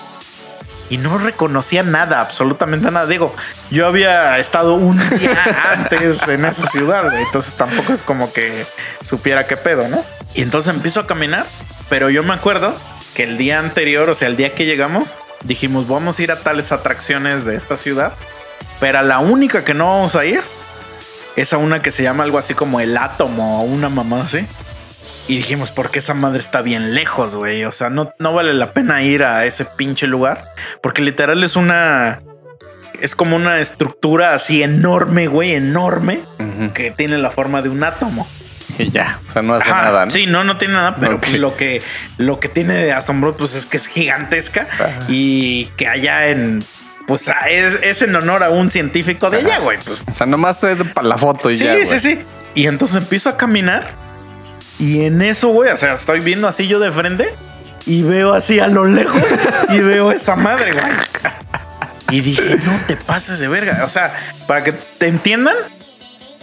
Y 0.90 0.96
no 0.96 1.18
reconocía 1.18 1.82
nada, 1.82 2.20
absolutamente 2.20 2.90
nada. 2.90 3.06
Digo, 3.06 3.34
yo 3.70 3.86
había 3.86 4.38
estado 4.38 4.74
un 4.74 4.98
día 5.18 5.38
antes 5.72 6.26
en 6.26 6.46
esa 6.46 6.66
ciudad, 6.66 7.04
güey. 7.10 7.22
Entonces 7.24 7.54
tampoco 7.54 7.92
es 7.92 8.00
como 8.00 8.32
que 8.32 8.66
supiera 9.02 9.46
qué 9.46 9.58
pedo, 9.58 9.86
¿no? 9.88 10.02
Y 10.34 10.42
entonces 10.42 10.74
empiezo 10.74 11.00
a 11.00 11.06
caminar, 11.06 11.44
pero 11.90 12.08
yo 12.08 12.22
me 12.22 12.32
acuerdo 12.32 12.74
que 13.14 13.24
el 13.24 13.38
día 13.38 13.58
anterior, 13.58 14.08
o 14.10 14.14
sea, 14.14 14.28
el 14.28 14.36
día 14.36 14.54
que 14.54 14.66
llegamos, 14.66 15.16
dijimos, 15.44 15.88
vamos 15.88 16.18
a 16.18 16.22
ir 16.22 16.32
a 16.32 16.36
tales 16.36 16.72
atracciones 16.72 17.44
de 17.44 17.56
esta 17.56 17.76
ciudad, 17.76 18.12
pero 18.80 18.98
a 18.98 19.02
la 19.02 19.18
única 19.18 19.64
que 19.64 19.74
no 19.74 19.86
vamos 19.86 20.16
a 20.16 20.24
ir 20.24 20.40
es 21.36 21.52
a 21.52 21.58
una 21.58 21.80
que 21.80 21.90
se 21.90 22.02
llama 22.02 22.24
algo 22.24 22.38
así 22.38 22.54
como 22.54 22.80
el 22.80 22.96
átomo 22.96 23.60
o 23.60 23.64
una 23.64 23.88
mamá 23.88 24.22
así. 24.22 24.46
Y 25.28 25.36
dijimos, 25.36 25.70
porque 25.70 25.98
esa 25.98 26.14
madre 26.14 26.38
está 26.38 26.62
bien 26.62 26.94
lejos, 26.94 27.36
güey. 27.36 27.64
O 27.64 27.72
sea, 27.72 27.90
no, 27.90 28.12
no 28.18 28.32
vale 28.32 28.54
la 28.54 28.72
pena 28.72 29.02
ir 29.02 29.22
a 29.22 29.44
ese 29.44 29.66
pinche 29.66 30.06
lugar. 30.06 30.42
Porque 30.82 31.02
literal 31.02 31.44
es 31.44 31.54
una. 31.54 32.22
Es 32.98 33.14
como 33.14 33.36
una 33.36 33.60
estructura 33.60 34.32
así 34.32 34.62
enorme, 34.62 35.28
güey, 35.28 35.52
enorme. 35.52 36.22
Que 36.72 36.90
tiene 36.90 37.18
la 37.18 37.30
forma 37.30 37.60
de 37.60 37.68
un 37.68 37.84
átomo. 37.84 38.26
Y 38.84 38.90
ya. 38.90 39.18
O 39.28 39.32
sea, 39.32 39.42
no 39.42 39.54
hace 39.54 39.70
Ajá, 39.70 39.82
nada, 39.82 40.04
¿no? 40.04 40.10
Sí, 40.10 40.26
no, 40.26 40.44
no 40.44 40.56
tiene 40.58 40.74
nada, 40.74 40.96
pero 40.96 41.18
pues 41.20 41.34
lo 41.38 41.56
que 41.56 41.82
lo 42.16 42.38
que 42.40 42.48
tiene 42.48 42.74
de 42.74 42.92
asombro 42.92 43.36
pues 43.36 43.54
es 43.54 43.66
que 43.66 43.76
es 43.76 43.86
gigantesca 43.86 44.66
Ajá. 44.72 44.98
y 45.08 45.66
que 45.76 45.86
allá 45.88 46.28
en 46.28 46.62
pues 47.06 47.28
a- 47.28 47.48
es, 47.48 47.78
es 47.82 48.02
en 48.02 48.14
honor 48.14 48.42
a 48.44 48.50
un 48.50 48.70
científico 48.70 49.30
de 49.30 49.38
Ajá. 49.38 49.46
allá, 49.46 49.58
güey, 49.60 49.78
pues. 49.84 49.98
O 50.10 50.14
sea, 50.14 50.26
nomás 50.26 50.62
es 50.64 50.76
para 50.94 51.06
la 51.08 51.18
foto 51.18 51.50
y 51.50 51.56
Sí, 51.56 51.64
ya. 51.64 51.74
sí, 51.80 51.84
güey. 51.86 51.98
sí. 52.00 52.18
Y 52.54 52.66
entonces 52.66 52.96
empiezo 52.98 53.28
a 53.30 53.36
caminar 53.36 53.92
y 54.78 55.04
en 55.04 55.22
eso, 55.22 55.48
güey, 55.48 55.70
o 55.72 55.76
sea, 55.76 55.94
estoy 55.94 56.20
viendo 56.20 56.46
así 56.48 56.66
yo 56.68 56.78
de 56.80 56.90
frente 56.92 57.34
y 57.86 58.02
veo 58.02 58.34
así 58.34 58.60
a 58.60 58.68
lo 58.68 58.84
lejos 58.84 59.22
y 59.70 59.78
veo 59.78 60.12
esa 60.12 60.36
madre, 60.36 60.72
güey. 60.72 60.84
Y 62.10 62.22
dije, 62.22 62.56
no 62.64 62.72
te 62.86 62.96
pases 62.96 63.38
de 63.38 63.48
verga. 63.48 63.82
O 63.84 63.88
sea, 63.90 64.10
para 64.46 64.64
que 64.64 64.72
te 64.72 65.08
entiendan, 65.08 65.54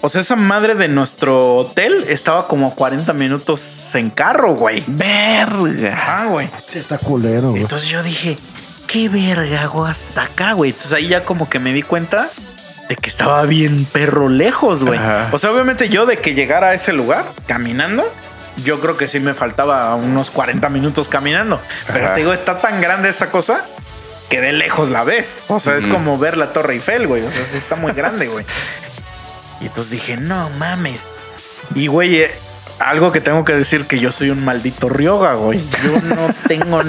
o 0.05 0.09
sea, 0.09 0.21
esa 0.21 0.35
madre 0.35 0.75
de 0.75 0.87
nuestro 0.87 1.55
hotel 1.55 2.05
estaba 2.07 2.47
como 2.47 2.67
a 2.67 2.75
40 2.75 3.11
minutos 3.13 3.93
en 3.95 4.09
carro, 4.09 4.53
güey. 4.53 4.83
Verga. 4.87 5.97
Ah, 6.07 6.25
güey. 6.27 6.49
Sí, 6.65 6.79
está 6.79 6.97
culero, 6.97 7.49
güey. 7.49 7.63
Entonces 7.63 7.89
yo 7.89 8.03
dije, 8.03 8.37
qué 8.87 9.09
verga, 9.09 9.65
güey, 9.67 9.91
hasta 9.91 10.23
acá, 10.23 10.53
güey. 10.53 10.71
Entonces 10.71 10.93
ahí 10.93 11.07
ya 11.07 11.23
como 11.25 11.49
que 11.49 11.59
me 11.59 11.73
di 11.73 11.81
cuenta 11.81 12.29
de 12.87 12.95
que 12.95 13.09
estaba 13.09 13.43
bien 13.43 13.85
perro 13.85 14.29
lejos, 14.29 14.83
güey. 14.83 14.99
Ajá. 14.99 15.29
O 15.31 15.39
sea, 15.39 15.51
obviamente 15.51 15.89
yo 15.89 16.05
de 16.05 16.17
que 16.17 16.33
llegara 16.35 16.67
a 16.69 16.73
ese 16.75 16.93
lugar 16.93 17.25
caminando, 17.47 18.03
yo 18.63 18.79
creo 18.79 18.97
que 18.97 19.07
sí 19.07 19.19
me 19.19 19.33
faltaba 19.33 19.93
unos 19.95 20.29
40 20.31 20.69
minutos 20.69 21.07
caminando. 21.07 21.59
Pero 21.91 22.05
Ajá. 22.05 22.15
te 22.15 22.21
digo, 22.21 22.33
está 22.33 22.59
tan 22.59 22.79
grande 22.79 23.09
esa 23.09 23.31
cosa 23.31 23.65
que 24.29 24.39
de 24.39 24.53
lejos 24.53 24.89
la 24.89 25.03
ves. 25.03 25.39
O 25.47 25.59
sea, 25.59 25.75
es 25.77 25.85
Ujú. 25.85 25.95
como 25.95 26.17
ver 26.17 26.37
la 26.37 26.53
Torre 26.53 26.73
Eiffel, 26.73 27.07
güey. 27.07 27.23
O 27.23 27.31
sea, 27.31 27.43
sí 27.45 27.57
está 27.57 27.75
muy 27.75 27.91
grande, 27.93 28.27
güey. 28.27 28.45
Y 29.65 29.67
entonces 29.67 29.89
dije, 29.93 30.15
no 30.15 30.47
mames. 30.59 31.01
Y, 31.73 31.87
güey, 31.87 32.17
eh, 32.17 32.31
algo 32.77 33.11
que 33.11 33.19
tengo 33.19 33.43
que 33.43 33.53
decir 33.53 33.85
que 33.87 33.97
yo 33.97 34.11
soy 34.11 34.29
un 34.29 34.45
maldito 34.45 34.87
Ryoga, 34.87 35.33
güey. 35.33 35.59
Yo 35.83 35.99
no 36.15 36.29
tengo 36.47 36.81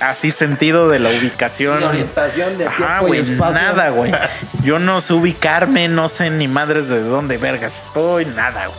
así 0.00 0.32
sentido 0.32 0.88
de 0.88 0.98
la 0.98 1.10
ubicación. 1.10 1.80
orientación 1.84 2.58
de 2.58 2.66
Ajá, 2.66 2.76
tiempo 2.98 3.04
y 3.04 3.08
güey, 3.08 3.20
espacio. 3.20 3.54
nada, 3.54 3.90
güey. 3.90 4.12
Yo 4.64 4.80
no 4.80 5.00
sé 5.00 5.12
ubicarme, 5.12 5.86
no 5.86 6.08
sé 6.08 6.28
ni 6.30 6.48
madres 6.48 6.88
de 6.88 7.00
dónde 7.02 7.38
vergas 7.38 7.86
estoy, 7.86 8.24
nada, 8.26 8.66
güey. 8.66 8.78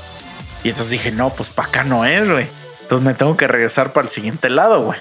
Y 0.66 0.70
entonces 0.72 0.92
dije, 0.92 1.12
no, 1.12 1.30
pues 1.30 1.48
para 1.50 1.70
acá 1.70 1.84
no 1.86 2.04
es, 2.06 2.30
güey. 2.30 2.46
Entonces 2.82 3.06
me 3.08 3.14
tengo 3.14 3.38
que 3.38 3.48
regresar 3.48 3.94
para 3.94 4.06
el 4.08 4.12
siguiente 4.12 4.50
lado, 4.50 4.82
güey. 4.82 5.00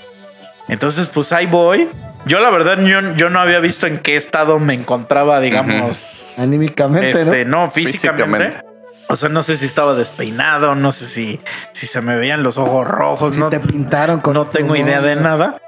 Entonces, 0.69 1.09
pues 1.09 1.33
ahí 1.33 1.47
voy. 1.47 1.89
Yo, 2.27 2.41
la 2.41 2.51
verdad, 2.51 2.79
yo, 2.83 3.15
yo 3.15 3.31
no 3.31 3.39
había 3.39 3.61
visto 3.61 3.87
en 3.87 3.99
qué 3.99 4.17
estado 4.17 4.59
me 4.59 4.75
encontraba, 4.75 5.41
digamos. 5.41 6.35
Anímicamente, 6.39 7.23
Este, 7.23 7.45
¿no? 7.45 7.67
no, 7.67 7.71
físicamente. 7.71 8.47
Físicamente. 8.47 8.77
O 9.09 9.15
sea, 9.15 9.29
no 9.29 9.45
sé 9.45 9.57
si 9.57 9.67
estaba 9.67 9.95
despeinado, 9.95 10.75
no 10.75 10.91
sé 10.91 11.07
si, 11.07 11.41
si 11.73 11.87
se 11.87 12.01
me 12.01 12.17
veían 12.17 12.43
los 12.43 12.59
ojos 12.59 12.87
rojos, 12.89 13.35
Si 13.35 13.39
no, 13.41 13.49
te 13.49 13.61
pintaron 13.61 14.21
con 14.21 14.35
no 14.35 14.49
tengo 14.49 14.75
idea 14.75 15.01
de 15.01 15.15
nada. 15.15 15.59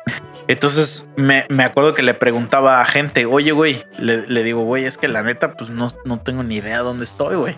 Entonces 0.48 1.09
me, 1.14 1.46
me 1.48 1.62
acuerdo 1.62 1.94
que 1.94 2.02
le 2.02 2.14
preguntaba 2.14 2.80
a 2.80 2.86
gente, 2.86 3.26
oye, 3.26 3.52
güey, 3.52 3.84
le, 3.96 4.26
le 4.26 4.42
digo, 4.42 4.64
güey, 4.64 4.86
es 4.86 4.98
que 4.98 5.06
la 5.06 5.22
neta, 5.22 5.52
pues 5.52 5.70
no, 5.70 5.86
no 6.04 6.18
tengo 6.18 6.42
ni 6.42 6.56
idea 6.56 6.80
dónde 6.80 7.04
estoy, 7.04 7.36
güey. 7.36 7.54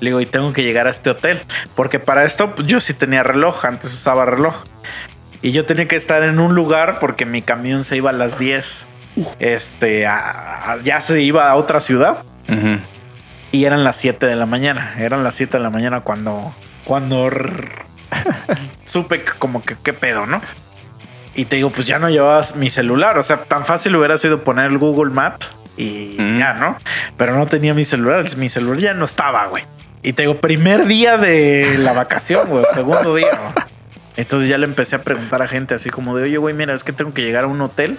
Le 0.00 0.10
digo, 0.10 0.20
y 0.20 0.26
tengo 0.26 0.52
que 0.54 0.62
llegar 0.62 0.86
a 0.86 0.90
este 0.90 1.10
hotel. 1.10 1.40
Porque 1.74 1.98
para 1.98 2.24
esto, 2.24 2.54
pues 2.54 2.66
yo 2.66 2.80
sí 2.80 2.94
tenía 2.94 3.22
reloj, 3.22 3.64
antes 3.66 3.92
usaba 3.92 4.24
reloj. 4.24 4.54
Y 5.42 5.52
yo 5.52 5.64
tenía 5.66 5.86
que 5.86 5.96
estar 5.96 6.22
en 6.24 6.40
un 6.40 6.54
lugar 6.54 6.98
porque 7.00 7.24
mi 7.24 7.42
camión 7.42 7.84
se 7.84 7.96
iba 7.96 8.10
a 8.10 8.12
las 8.12 8.38
10. 8.38 8.84
Este, 9.38 10.06
a- 10.06 10.72
a- 10.72 10.78
ya 10.82 11.00
se 11.00 11.20
iba 11.22 11.48
a 11.50 11.54
otra 11.56 11.80
ciudad. 11.80 12.18
Ujú. 12.48 12.78
Y 13.52 13.64
eran 13.64 13.84
las 13.84 13.96
7 13.96 14.26
de 14.26 14.36
la 14.36 14.46
mañana. 14.46 14.94
Eran 14.98 15.24
las 15.24 15.34
7 15.36 15.56
de 15.58 15.62
la 15.62 15.70
mañana 15.70 16.00
cuando. 16.00 16.52
Cuando 16.84 17.30
supe 18.84 19.18
que 19.18 19.32
como 19.38 19.62
que 19.62 19.76
qué 19.82 19.92
pedo, 19.92 20.26
¿no? 20.26 20.40
Y 21.34 21.44
te 21.44 21.56
digo, 21.56 21.70
pues 21.70 21.86
ya 21.86 21.98
no 21.98 22.08
llevabas 22.08 22.56
mi 22.56 22.70
celular. 22.70 23.18
O 23.18 23.22
sea, 23.22 23.44
tan 23.44 23.64
fácil 23.64 23.94
hubiera 23.96 24.18
sido 24.18 24.42
poner 24.42 24.66
el 24.66 24.78
Google 24.78 25.12
Maps 25.12 25.52
y 25.76 26.16
Mm. 26.18 26.38
ya, 26.38 26.54
¿no? 26.54 26.76
Pero 27.16 27.36
no 27.36 27.46
tenía 27.46 27.74
mi 27.74 27.84
celular. 27.84 28.24
Mi 28.36 28.48
celular 28.48 28.80
ya 28.80 28.94
no 28.94 29.04
estaba, 29.04 29.46
güey. 29.46 29.64
Y 30.02 30.12
te 30.14 30.22
digo, 30.22 30.36
primer 30.38 30.86
día 30.86 31.16
de 31.16 31.76
la 31.78 31.92
vacación, 31.92 32.48
güey. 32.48 32.64
Segundo 32.74 33.14
día, 33.14 33.28
güey. 33.36 33.66
Entonces 34.18 34.48
ya 34.48 34.58
le 34.58 34.66
empecé 34.66 34.96
a 34.96 35.02
preguntar 35.02 35.42
a 35.42 35.46
gente 35.46 35.74
así 35.74 35.90
como 35.90 36.16
de, 36.16 36.24
oye, 36.24 36.38
güey, 36.38 36.52
mira, 36.52 36.74
es 36.74 36.82
que 36.82 36.92
tengo 36.92 37.14
que 37.14 37.22
llegar 37.22 37.44
a 37.44 37.46
un 37.46 37.60
hotel. 37.60 37.98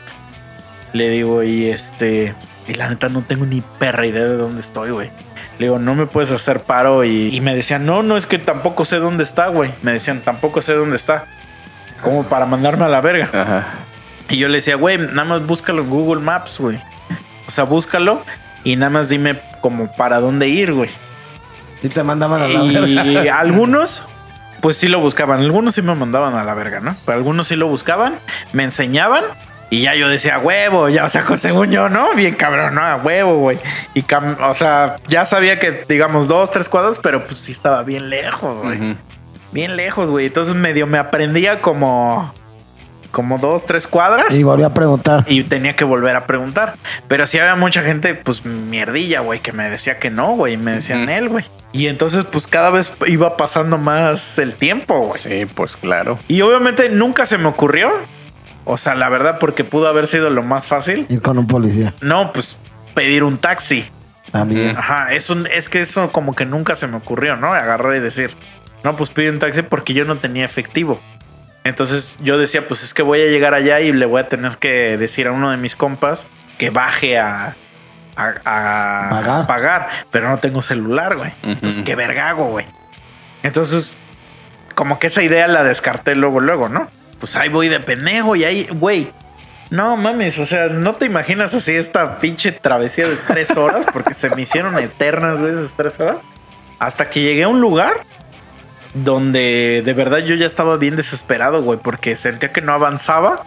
Le 0.92 1.08
digo, 1.08 1.44
y 1.44 1.68
este, 1.68 2.36
y 2.68 2.74
la 2.74 2.90
neta 2.90 3.08
no 3.08 3.22
tengo 3.22 3.46
ni 3.46 3.62
perra 3.62 4.06
idea 4.06 4.26
de 4.26 4.36
dónde 4.36 4.60
estoy, 4.60 4.92
güey. 4.92 5.12
Le 5.60 5.68
digo, 5.68 5.80
no 5.80 5.96
me 5.96 6.08
puedes 6.08 6.30
hacer 6.32 6.60
paro. 6.60 7.06
Y, 7.06 7.34
y 7.34 7.40
me 7.40 7.56
decían, 7.56 7.86
no, 7.86 8.04
no, 8.04 8.18
es 8.18 8.26
que 8.26 8.38
tampoco 8.38 8.84
sé 8.84 8.98
dónde 8.98 9.24
está, 9.24 9.48
güey. 9.48 9.72
Me 9.82 9.94
decían, 9.94 10.20
tampoco 10.20 10.62
sé 10.62 10.74
dónde 10.74 10.98
está. 10.98 11.24
Como 12.04 12.24
para 12.24 12.46
mandarme 12.46 12.84
a 12.84 12.90
la 12.90 13.00
verga. 13.00 13.30
Ajá. 13.32 13.68
Y 14.28 14.36
yo 14.36 14.50
le 14.50 14.58
decía, 14.58 14.76
güey, 14.76 14.98
nada 14.98 15.24
más 15.24 15.46
búscalo 15.46 15.84
en 15.84 15.90
Google 15.90 16.22
Maps, 16.22 16.60
güey. 16.60 16.84
O 17.48 17.52
sea, 17.52 17.64
búscalo 17.64 18.26
y 18.66 18.76
nada 18.76 18.90
más 18.90 19.08
dime 19.08 19.40
como 19.62 19.90
para 19.94 20.20
dónde 20.20 20.50
ir, 20.50 20.74
güey. 20.74 20.90
Y 21.82 21.88
te 21.88 22.04
mandaban 22.04 22.42
a 22.42 22.50
la 22.50 22.62
verga. 22.62 23.06
Y 23.06 23.28
algunos 23.30 24.04
pues 24.62 24.78
sí 24.78 24.88
lo 24.88 25.00
buscaban. 25.00 25.40
Algunos 25.40 25.76
sí 25.76 25.82
me 25.82 25.96
mandaban 25.96 26.36
a 26.36 26.44
la 26.44 26.54
verga, 26.54 26.80
¿no? 26.80 26.96
Pero 27.06 27.18
algunos 27.18 27.48
sí 27.48 27.56
lo 27.56 27.68
buscaban, 27.68 28.20
me 28.54 28.64
enseñaban 28.64 29.24
y 29.70 29.82
ya 29.82 29.96
yo 29.96 30.10
decía, 30.10 30.40
huevo, 30.40 30.90
ya, 30.90 31.06
o 31.06 31.10
sea, 31.10 31.26
según 31.38 31.70
yo, 31.70 31.90
¿no? 31.90 32.14
Bien 32.16 32.34
cabrón, 32.36 32.76
¿no? 32.76 32.82
A 32.82 32.96
huevo, 32.96 33.38
güey. 33.38 33.60
Y, 33.94 34.04
o 34.42 34.54
sea, 34.56 34.96
ya 35.08 35.26
sabía 35.26 35.60
que, 35.60 35.86
digamos, 35.88 36.28
dos, 36.28 36.50
tres 36.50 36.68
cuadras, 36.68 37.00
pero 37.00 37.24
pues 37.26 37.38
sí 37.38 37.52
estaba 37.52 37.84
bien 37.84 38.10
lejos, 38.10 38.66
güey. 38.66 38.98
Bien 39.52 39.76
lejos, 39.76 40.10
güey. 40.10 40.28
Entonces 40.28 40.56
medio 40.56 40.88
me 40.88 40.98
aprendía 40.98 41.62
como, 41.62 42.34
como 43.12 43.38
dos, 43.38 43.66
tres 43.66 43.88
cuadras. 43.88 44.38
Y 44.38 44.44
volví 44.44 44.64
a 44.64 44.74
preguntar. 44.74 45.26
Y 45.28 45.44
tenía 45.44 45.76
que 45.76 45.84
volver 45.84 46.16
a 46.16 46.26
preguntar. 46.26 46.74
Pero 47.08 47.26
sí 47.28 47.40
había 47.40 47.56
mucha 47.56 47.82
gente, 47.82 48.14
pues 48.16 48.46
mierdilla, 48.46 49.22
güey, 49.22 49.40
que 49.40 49.52
me 49.52 49.70
decía 49.70 49.98
que 49.98 50.10
no, 50.10 50.36
güey. 50.36 50.54
y 50.54 50.58
Me 50.58 50.72
decían 50.74 51.04
Ujú. 51.04 51.12
él, 51.12 51.30
güey. 51.30 51.46
Y 51.72 51.88
entonces, 51.88 52.26
pues 52.26 52.48
cada 52.48 52.70
vez 52.72 52.92
iba 53.08 53.38
pasando 53.38 53.78
más 53.78 54.38
el 54.38 54.54
tiempo, 54.56 55.00
güey. 55.06 55.20
Sí, 55.20 55.46
pues 55.54 55.78
claro. 55.78 56.18
Y 56.28 56.42
obviamente 56.42 56.90
nunca 56.90 57.26
se 57.26 57.38
me 57.38 57.48
ocurrió. 57.48 57.92
O 58.66 58.78
sea, 58.78 58.96
la 58.96 59.10
verdad, 59.10 59.38
porque 59.40 59.64
pudo 59.64 59.88
haber 59.88 60.06
sido 60.08 60.30
lo 60.30 60.44
más 60.44 60.68
fácil. 60.68 61.06
Ir 61.10 61.22
con 61.22 61.38
un 61.40 61.48
policía. 61.48 61.94
No, 62.02 62.34
pues 62.34 62.58
pedir 62.94 63.24
un 63.24 63.38
taxi. 63.38 63.86
También. 64.32 64.78
Ajá, 64.78 65.14
es, 65.14 65.30
un, 65.32 65.48
es 65.48 65.70
que 65.70 65.82
eso 65.82 66.12
como 66.12 66.36
que 66.36 66.46
nunca 66.46 66.76
se 66.76 66.86
me 66.88 66.98
ocurrió, 66.98 67.36
¿no? 67.36 67.48
Agarrar 67.48 67.96
y 67.96 68.00
decir, 68.00 68.32
no, 68.84 68.96
pues 68.96 69.10
pide 69.10 69.32
un 69.32 69.40
taxi 69.40 69.64
porque 69.64 69.94
yo 69.94 70.06
no 70.06 70.18
tenía 70.18 70.46
efectivo. 70.46 71.00
Entonces 71.64 72.16
yo 72.22 72.38
decía, 72.38 72.68
pues 72.68 72.84
es 72.84 72.94
que 72.94 73.02
voy 73.04 73.22
a 73.22 73.26
llegar 73.26 73.54
allá 73.54 73.80
y 73.82 73.92
le 73.92 74.06
voy 74.06 74.22
a 74.22 74.28
tener 74.28 74.58
que 74.58 74.98
decir 74.98 75.28
a 75.28 75.32
uno 75.32 75.52
de 75.52 75.58
mis 75.58 75.76
compas 75.76 76.26
que 76.58 76.70
baje 76.70 77.18
a, 77.18 77.56
a, 78.16 78.30
a 78.46 79.10
Pagar. 79.10 79.48
pagar, 79.48 79.90
pero 80.12 80.30
no 80.30 80.40
tengo 80.40 80.62
celular, 80.62 81.18
güey. 81.18 81.32
Entonces, 81.44 81.84
qué 81.84 81.96
vergago, 81.96 82.46
güey. 82.48 82.66
Entonces, 83.44 83.98
como 84.76 85.00
que 85.00 85.08
esa 85.08 85.22
idea 85.22 85.48
la 85.48 85.64
descarté 85.64 86.16
luego, 86.16 86.40
luego, 86.40 86.68
¿no? 86.70 86.88
Pues 87.20 87.36
ahí 87.36 87.50
voy 87.50 87.68
de 87.70 87.80
pendejo 87.80 88.36
y 88.36 88.44
ahí, 88.46 88.68
güey. 88.72 89.12
No 89.70 89.98
mames, 89.98 90.40
o 90.40 90.46
sea, 90.46 90.68
no 90.68 90.96
te 90.96 91.06
imaginas 91.06 91.54
así 91.54 91.76
esta 91.76 92.18
pinche 92.18 92.52
travesía 92.52 93.08
de 93.08 93.16
tres 93.28 93.52
horas, 93.56 93.86
porque 93.94 94.14
se 94.16 94.30
me 94.32 94.42
hicieron 94.42 94.78
eternas, 94.80 95.38
güey, 95.40 95.54
esas 95.54 95.74
tres 95.74 96.00
horas. 96.00 96.18
Hasta 96.80 97.06
que 97.06 97.22
llegué 97.22 97.44
a 97.44 97.48
un 97.50 97.62
lugar 97.62 97.94
donde 98.94 99.82
de 99.86 99.94
verdad 99.94 100.20
yo 100.20 100.36
ya 100.36 100.46
estaba 100.46 100.78
bien 100.78 100.96
desesperado, 100.96 101.62
güey, 101.62 101.80
porque 101.82 102.16
sentía 102.18 102.52
que 102.52 102.62
no 102.62 102.74
avanzaba 102.74 103.44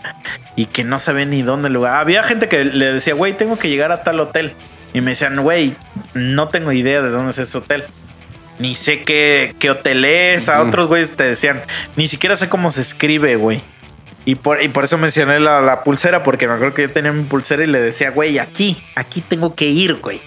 y 0.57 0.67
que 0.67 0.85
no 0.85 1.01
sabía 1.01 1.25
ni 1.25 1.43
dónde 1.43 1.69
lugar. 1.69 1.99
Había 1.99 2.23
gente 2.25 2.49
que 2.49 2.65
le 2.65 2.93
decía, 2.93 3.15
güey, 3.15 3.37
tengo 3.37 3.59
que 3.59 3.69
llegar 3.69 3.93
a 3.93 4.03
tal 4.03 4.21
hotel. 4.21 4.55
Y 4.95 5.01
me 5.01 5.13
decían, 5.13 5.37
güey, 5.43 5.75
no 6.15 6.49
tengo 6.49 6.73
idea 6.73 7.03
de 7.03 7.11
dónde 7.11 7.31
es 7.31 7.39
ese 7.39 7.59
hotel. 7.59 7.85
Ni 8.59 8.77
sé 8.77 9.03
qué, 9.03 9.55
qué 9.59 9.71
hotel 9.71 10.05
es. 10.05 10.49
A 10.49 10.63
otros 10.63 10.87
güeyes 10.87 11.13
te 11.17 11.25
decían, 11.25 11.61
ni 11.97 12.07
siquiera 12.09 12.37
sé 12.37 12.49
cómo 12.49 12.71
se 12.71 12.83
escribe, 12.83 13.37
güey. 13.37 13.61
Y 14.25 14.37
por, 14.37 14.63
y 14.63 14.69
por 14.69 14.85
eso 14.85 14.99
mencioné 14.99 15.41
la, 15.41 15.61
la 15.61 15.83
pulsera, 15.83 16.23
porque 16.23 16.47
me 16.47 16.55
acuerdo 16.55 16.75
que 16.75 16.83
yo 16.83 16.89
tenía 16.89 17.11
mi 17.11 17.25
pulsera 17.25 17.65
y 17.65 17.67
le 17.67 17.81
decía, 17.81 18.11
güey, 18.11 18.39
aquí, 18.39 18.81
aquí 18.95 19.21
tengo 19.21 19.57
que 19.57 19.65
ir, 19.65 19.97
güey. 19.97 20.21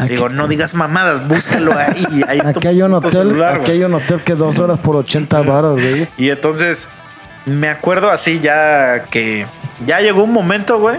Aquí- 0.00 0.14
Digo, 0.14 0.28
no 0.28 0.48
digas 0.48 0.74
mamadas, 0.74 1.28
búscalo 1.28 1.76
ahí. 1.76 2.06
ahí 2.26 2.40
Aquí 2.44 2.66
hay 2.68 2.82
un 2.82 2.94
hotel, 2.94 3.10
celular, 3.10 3.60
aquí 3.60 3.72
hay 3.72 3.84
un 3.84 3.94
hotel 3.94 4.22
que 4.22 4.34
dos 4.34 4.58
horas 4.58 4.78
por 4.78 4.96
80 4.96 5.42
baros, 5.42 5.80
güey. 5.80 6.08
Y 6.16 6.30
entonces 6.30 6.88
me 7.44 7.68
acuerdo 7.68 8.10
así 8.10 8.40
ya 8.40 9.04
que 9.10 9.46
ya 9.86 10.00
llegó 10.00 10.22
un 10.24 10.32
momento, 10.32 10.78
güey, 10.78 10.96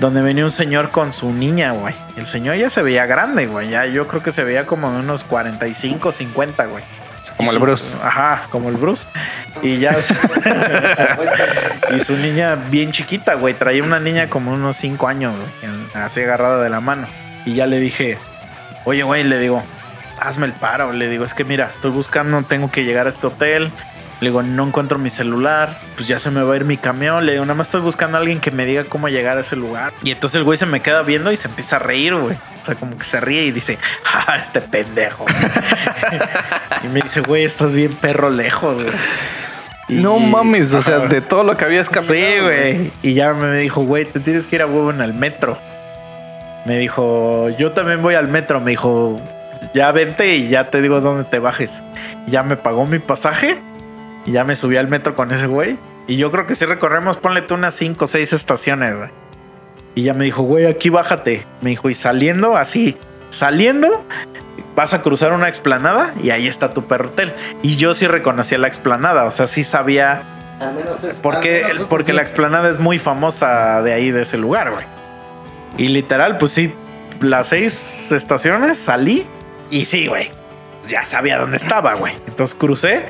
donde 0.00 0.20
venía 0.22 0.44
un 0.44 0.50
señor 0.50 0.90
con 0.90 1.12
su 1.12 1.32
niña, 1.32 1.72
güey. 1.72 1.94
El 2.16 2.26
señor 2.26 2.56
ya 2.56 2.70
se 2.70 2.82
veía 2.82 3.06
grande, 3.06 3.46
güey. 3.46 3.68
Ya 3.70 3.86
yo 3.86 4.06
creo 4.06 4.22
que 4.22 4.32
se 4.32 4.44
veía 4.44 4.66
como 4.66 4.90
de 4.90 4.98
unos 5.00 5.24
45, 5.24 6.12
50, 6.12 6.66
güey. 6.66 6.84
Como 7.36 7.50
el 7.52 7.58
Bruce. 7.58 7.96
Ajá, 8.02 8.42
como 8.50 8.68
el 8.70 8.76
Bruce. 8.76 9.08
Y 9.62 9.78
ya. 9.78 9.96
y 11.96 12.00
su 12.00 12.16
niña 12.16 12.56
bien 12.70 12.92
chiquita, 12.92 13.34
güey. 13.34 13.54
Traía 13.54 13.82
una 13.82 13.98
niña 13.98 14.28
como 14.28 14.52
unos 14.52 14.76
5 14.76 15.08
años, 15.08 15.34
güey. 15.34 15.72
Así 15.94 16.20
agarrada 16.22 16.62
de 16.62 16.70
la 16.70 16.80
mano. 16.80 17.06
Y 17.46 17.54
ya 17.54 17.66
le 17.66 17.78
dije, 17.80 18.18
oye, 18.84 19.02
güey, 19.04 19.24
le 19.24 19.38
digo, 19.38 19.62
hazme 20.20 20.44
el 20.46 20.52
paro. 20.52 20.92
Le 20.92 21.08
digo, 21.08 21.24
es 21.24 21.32
que 21.32 21.44
mira, 21.44 21.70
estoy 21.74 21.90
buscando, 21.92 22.42
tengo 22.42 22.70
que 22.70 22.84
llegar 22.84 23.06
a 23.06 23.08
este 23.08 23.26
hotel. 23.28 23.70
Le 24.20 24.30
digo, 24.30 24.42
no 24.42 24.66
encuentro 24.66 24.98
mi 24.98 25.10
celular. 25.10 25.78
Pues 25.94 26.08
ya 26.08 26.18
se 26.18 26.30
me 26.30 26.42
va 26.42 26.54
a 26.54 26.56
ir 26.56 26.64
mi 26.64 26.76
camión. 26.76 27.24
Le 27.24 27.32
digo, 27.32 27.44
nada 27.44 27.54
más 27.54 27.68
estoy 27.68 27.82
buscando 27.82 28.16
a 28.16 28.20
alguien 28.20 28.40
que 28.40 28.50
me 28.50 28.64
diga 28.66 28.84
cómo 28.84 29.08
llegar 29.08 29.36
a 29.38 29.40
ese 29.42 29.56
lugar. 29.56 29.92
Y 30.02 30.10
entonces 30.10 30.36
el 30.38 30.44
güey 30.44 30.58
se 30.58 30.66
me 30.66 30.80
queda 30.80 31.02
viendo 31.02 31.30
y 31.32 31.36
se 31.36 31.48
empieza 31.48 31.76
a 31.76 31.78
reír, 31.78 32.14
güey. 32.14 32.34
O 32.34 32.64
sea, 32.66 32.74
como 32.74 32.96
que 32.98 33.04
se 33.04 33.20
ríe 33.20 33.44
y 33.44 33.52
dice, 33.52 33.78
ah, 34.26 34.38
este 34.42 34.60
pendejo. 34.62 35.24
y 36.82 36.88
me 36.88 37.02
dice, 37.02 37.20
güey, 37.20 37.44
estás 37.44 37.74
bien 37.74 37.94
perro 37.94 38.30
lejos, 38.30 38.82
güey. 38.82 38.94
Y- 39.88 39.94
No 39.96 40.18
mames, 40.18 40.74
o 40.74 40.82
sea, 40.82 40.98
de 41.00 41.20
todo 41.20 41.44
lo 41.44 41.54
que 41.54 41.64
habías 41.64 41.88
caminado. 41.88 42.14
Sí, 42.14 42.40
güey. 42.42 42.90
Y 43.02 43.14
ya 43.14 43.34
me 43.34 43.54
dijo, 43.58 43.82
güey, 43.82 44.04
te 44.06 44.18
tienes 44.18 44.46
que 44.48 44.56
ir 44.56 44.62
a 44.62 44.66
huevo 44.66 44.90
en 44.90 45.00
el 45.00 45.14
metro. 45.14 45.58
Me 46.66 46.78
dijo, 46.78 47.48
yo 47.50 47.72
también 47.72 48.02
voy 48.02 48.14
al 48.14 48.28
metro. 48.28 48.60
Me 48.60 48.72
dijo, 48.72 49.16
ya 49.74 49.92
vente 49.92 50.36
y 50.36 50.48
ya 50.48 50.70
te 50.70 50.82
digo 50.82 51.00
dónde 51.00 51.24
te 51.24 51.38
bajes. 51.38 51.82
Y 52.26 52.32
ya 52.32 52.42
me 52.42 52.56
pagó 52.56 52.86
mi 52.86 52.98
pasaje 52.98 53.58
y 54.24 54.32
ya 54.32 54.44
me 54.44 54.56
subí 54.56 54.76
al 54.76 54.88
metro 54.88 55.14
con 55.14 55.32
ese 55.32 55.46
güey. 55.46 55.76
Y 56.08 56.16
yo 56.16 56.30
creo 56.30 56.46
que 56.46 56.54
si 56.54 56.64
recorremos, 56.64 57.16
ponle 57.16 57.42
tú 57.42 57.54
unas 57.54 57.74
5 57.74 58.04
o 58.04 58.08
6 58.08 58.32
estaciones, 58.32 58.96
güey. 58.96 59.10
Y 59.94 60.02
ya 60.02 60.14
me 60.14 60.24
dijo, 60.24 60.42
güey, 60.42 60.66
aquí 60.66 60.90
bájate. 60.90 61.44
Me 61.62 61.70
dijo, 61.70 61.88
y 61.88 61.94
saliendo 61.94 62.56
así, 62.56 62.96
saliendo, 63.30 64.04
vas 64.74 64.92
a 64.92 65.02
cruzar 65.02 65.32
una 65.32 65.48
explanada 65.48 66.12
y 66.22 66.30
ahí 66.30 66.46
está 66.48 66.70
tu 66.70 66.84
perro 66.84 67.08
hotel. 67.08 67.32
Y 67.62 67.76
yo 67.76 67.94
sí 67.94 68.06
reconocía 68.06 68.58
la 68.58 68.68
explanada, 68.68 69.24
o 69.24 69.30
sea, 69.30 69.46
sí 69.46 69.64
sabía 69.64 70.22
porque, 71.22 71.64
porque 71.88 72.12
la 72.12 72.22
explanada 72.22 72.68
es 72.68 72.78
muy 72.78 72.98
famosa 72.98 73.82
de 73.82 73.92
ahí, 73.92 74.10
de 74.10 74.22
ese 74.22 74.36
lugar, 74.38 74.70
güey. 74.70 74.84
Y 75.76 75.88
literal, 75.88 76.38
pues 76.38 76.52
sí, 76.52 76.72
las 77.20 77.48
seis 77.48 78.10
estaciones 78.12 78.78
salí 78.78 79.26
y 79.70 79.84
sí, 79.84 80.06
güey. 80.06 80.30
Ya 80.88 81.02
sabía 81.04 81.38
dónde 81.38 81.56
estaba, 81.56 81.94
güey. 81.94 82.14
Entonces 82.28 82.56
crucé 82.56 83.06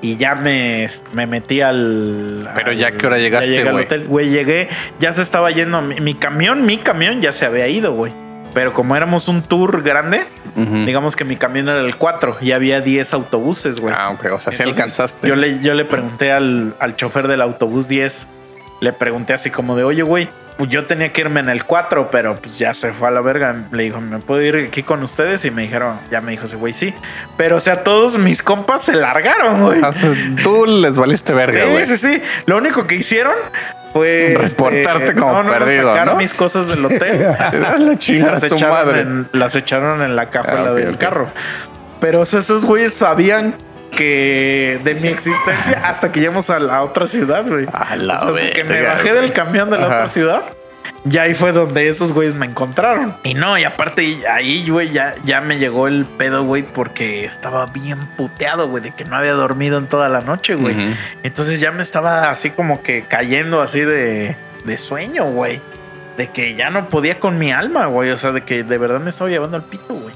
y 0.00 0.16
ya 0.16 0.34
me, 0.34 0.88
me 1.12 1.26
metí 1.26 1.60
al. 1.60 2.48
Pero 2.54 2.70
al- 2.70 2.78
ya, 2.78 2.92
¿qué 2.92 3.06
hora 3.06 3.18
llegaste, 3.18 3.50
llegué 3.50 3.68
al 3.68 3.72
güey? 3.74 3.84
hotel. 3.84 4.04
Güey, 4.06 4.30
llegué, 4.30 4.68
ya 4.98 5.12
se 5.12 5.22
estaba 5.22 5.50
yendo. 5.50 5.82
Mi, 5.82 5.96
mi 6.00 6.14
camión, 6.14 6.64
mi 6.64 6.78
camión 6.78 7.20
ya 7.20 7.32
se 7.32 7.44
había 7.44 7.68
ido, 7.68 7.92
güey. 7.92 8.12
Pero 8.54 8.72
como 8.72 8.96
éramos 8.96 9.28
un 9.28 9.42
tour 9.42 9.82
grande, 9.82 10.22
digamos 10.56 11.14
que 11.16 11.24
mi 11.24 11.36
camión 11.36 11.68
era 11.68 11.80
el 11.80 11.96
4 11.96 12.38
y 12.40 12.52
había 12.52 12.80
10 12.80 13.12
autobuses, 13.12 13.78
güey. 13.78 13.94
Ah, 13.96 14.10
ok, 14.10 14.32
o 14.32 14.40
sea, 14.40 14.52
sí 14.52 14.62
Entonces, 14.62 14.82
alcanzaste. 14.82 15.28
Yo 15.28 15.36
le, 15.36 15.60
yo 15.60 15.74
le 15.74 15.84
pregunté 15.84 16.32
al, 16.32 16.72
al 16.80 16.96
chofer 16.96 17.28
del 17.28 17.42
autobús 17.42 17.88
10, 17.88 18.26
le 18.80 18.92
pregunté 18.92 19.32
así 19.32 19.50
como 19.50 19.76
de, 19.76 19.84
oye, 19.84 20.02
güey, 20.02 20.28
pues 20.56 20.70
yo 20.70 20.84
tenía 20.86 21.12
que 21.12 21.20
irme 21.20 21.40
en 21.40 21.48
el 21.48 21.64
4, 21.64 22.10
pero 22.10 22.34
pues 22.34 22.58
ya 22.58 22.74
se 22.74 22.92
fue 22.92 23.08
a 23.08 23.10
la 23.10 23.20
verga. 23.20 23.54
Le 23.72 23.84
dijo, 23.84 24.00
¿me 24.00 24.18
puedo 24.18 24.42
ir 24.42 24.66
aquí 24.68 24.82
con 24.82 25.02
ustedes? 25.02 25.44
Y 25.44 25.50
me 25.50 25.62
dijeron, 25.62 25.96
ya 26.10 26.20
me 26.20 26.32
dijo 26.32 26.46
ese 26.46 26.56
güey, 26.56 26.72
sí. 26.72 26.92
Pero, 27.36 27.56
o 27.56 27.60
sea, 27.60 27.84
todos 27.84 28.18
mis 28.18 28.42
compas 28.42 28.82
se 28.82 28.94
largaron, 28.94 29.64
güey. 29.64 29.80
Sea, 29.92 30.12
tú 30.42 30.66
les 30.66 30.96
valiste 30.96 31.32
verga, 31.32 31.64
güey. 31.64 31.86
Sí, 31.86 31.96
sí, 31.96 32.12
sí. 32.12 32.22
Lo 32.46 32.56
único 32.56 32.86
que 32.86 32.96
hicieron 32.96 33.34
fue... 33.92 34.36
Reportarte 34.36 35.04
este, 35.04 35.20
como 35.20 35.32
no, 35.32 35.42
no, 35.44 35.50
perdido, 35.50 35.92
sacar 35.92 36.06
¿no? 36.08 36.16
mis 36.16 36.34
cosas 36.34 36.68
del 36.68 36.84
hotel. 36.84 37.20
la 37.78 37.96
chingada 37.98 38.32
las, 38.34 38.44
echaron 38.44 38.74
madre. 38.74 39.00
en, 39.00 39.26
las 39.32 39.54
echaron 39.54 40.02
en 40.02 40.16
la 40.16 40.26
cajuela 40.26 40.70
Ah, 40.70 40.72
ok, 40.72 40.78
del 40.78 40.98
carro. 40.98 41.26
Pero 42.00 42.20
o 42.20 42.26
sea, 42.26 42.40
esos 42.40 42.64
güeyes 42.64 42.94
sabían 42.94 43.54
que 43.90 44.78
de 44.84 44.94
mi 44.94 45.08
existencia 45.08 45.80
hasta 45.84 46.10
que 46.12 46.20
llegamos 46.20 46.50
a 46.50 46.58
la 46.58 46.82
otra 46.82 47.06
ciudad, 47.06 47.44
güey. 47.46 47.66
A 47.72 47.96
la 47.96 48.16
O 48.18 48.34
sea, 48.34 48.44
hasta 48.44 48.54
que 48.54 48.64
me 48.64 48.82
bajé 48.82 49.10
güey. 49.10 49.22
del 49.22 49.32
camión 49.32 49.70
de 49.70 49.78
la 49.78 49.86
Ajá. 49.86 49.96
otra 49.96 50.08
ciudad. 50.08 50.42
Ya 51.04 51.22
ahí 51.22 51.34
fue 51.34 51.52
donde 51.52 51.86
esos 51.88 52.12
güeyes 52.12 52.34
me 52.34 52.44
encontraron. 52.46 53.14
Y 53.22 53.34
no, 53.34 53.56
y 53.56 53.64
aparte 53.64 54.18
ahí, 54.30 54.68
güey, 54.68 54.90
ya, 54.90 55.14
ya 55.24 55.40
me 55.40 55.58
llegó 55.58 55.86
el 55.86 56.04
pedo, 56.04 56.44
güey, 56.44 56.62
porque 56.64 57.24
estaba 57.24 57.66
bien 57.66 58.08
puteado, 58.16 58.68
güey, 58.68 58.82
de 58.82 58.90
que 58.90 59.04
no 59.04 59.16
había 59.16 59.32
dormido 59.32 59.78
en 59.78 59.86
toda 59.86 60.08
la 60.08 60.20
noche, 60.20 60.54
güey. 60.56 60.76
Entonces 61.22 61.60
ya 61.60 61.70
me 61.70 61.82
estaba 61.82 62.30
así 62.30 62.50
como 62.50 62.82
que 62.82 63.04
cayendo 63.08 63.62
así 63.62 63.80
de, 63.80 64.36
de 64.64 64.78
sueño, 64.78 65.24
güey. 65.30 65.60
De 66.16 66.30
que 66.30 66.56
ya 66.56 66.68
no 66.68 66.88
podía 66.88 67.20
con 67.20 67.38
mi 67.38 67.52
alma, 67.52 67.86
güey. 67.86 68.10
O 68.10 68.16
sea, 68.16 68.32
de 68.32 68.42
que 68.42 68.64
de 68.64 68.76
verdad 68.78 68.98
me 69.00 69.10
estaba 69.10 69.30
llevando 69.30 69.56
al 69.56 69.62
pito, 69.64 69.94
güey. 69.94 70.14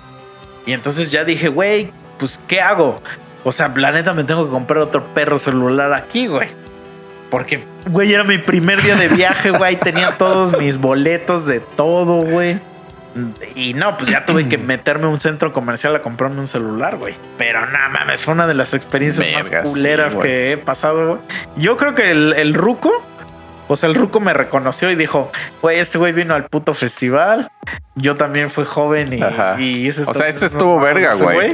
Y 0.66 0.72
entonces 0.72 1.10
ya 1.12 1.24
dije, 1.24 1.48
güey, 1.48 1.92
pues, 2.18 2.40
¿qué 2.48 2.60
hago? 2.60 2.96
O 3.44 3.52
sea, 3.52 3.72
la 3.74 3.92
neta 3.92 4.12
me 4.12 4.24
tengo 4.24 4.44
que 4.44 4.50
comprar 4.50 4.80
otro 4.80 5.04
perro 5.14 5.38
celular 5.38 5.92
aquí, 5.92 6.26
güey. 6.26 6.48
Porque, 7.30 7.64
güey, 7.88 8.12
era 8.12 8.24
mi 8.24 8.38
primer 8.38 8.82
día 8.82 8.94
de 8.94 9.08
viaje, 9.08 9.50
güey. 9.50 9.76
Tenía 9.76 10.18
todos 10.18 10.56
mis 10.58 10.78
boletos 10.78 11.46
de 11.46 11.60
todo, 11.60 12.20
güey. 12.20 12.58
Y 13.54 13.74
no, 13.74 13.96
pues 13.96 14.08
ya 14.08 14.24
tuve 14.24 14.48
que 14.48 14.56
meterme 14.56 15.04
a 15.04 15.08
un 15.08 15.20
centro 15.20 15.52
comercial 15.52 15.94
a 15.94 16.02
comprarme 16.02 16.40
un 16.40 16.46
celular, 16.46 16.96
güey. 16.96 17.14
Pero 17.36 17.60
nada 17.66 17.88
mames, 17.90 18.24
fue 18.24 18.32
una 18.32 18.46
de 18.46 18.54
las 18.54 18.72
experiencias 18.72 19.26
más 19.34 19.50
Verga, 19.50 19.64
culeras 19.64 20.14
que 20.14 20.52
he 20.52 20.56
pasado, 20.56 21.08
güey. 21.08 21.18
Yo 21.56 21.76
creo 21.76 21.94
que 21.94 22.10
el, 22.10 22.32
el 22.34 22.54
Ruco, 22.54 23.02
o 23.68 23.76
sea, 23.76 23.90
el 23.90 23.96
Ruco 23.96 24.20
me 24.20 24.32
reconoció 24.32 24.90
y 24.90 24.94
dijo, 24.94 25.30
güey, 25.60 25.78
este 25.78 25.98
güey 25.98 26.12
vino 26.12 26.34
al 26.34 26.46
puto 26.46 26.74
festival. 26.74 27.50
Yo 27.96 28.16
también 28.16 28.50
fui 28.50 28.64
joven 28.64 29.12
y, 29.12 29.62
y 29.62 29.88
hice 29.88 30.04
O 30.06 30.14
sea, 30.14 30.28
eso 30.28 30.46
estuvo 30.46 30.80
verga, 30.80 31.14
güey. 31.14 31.52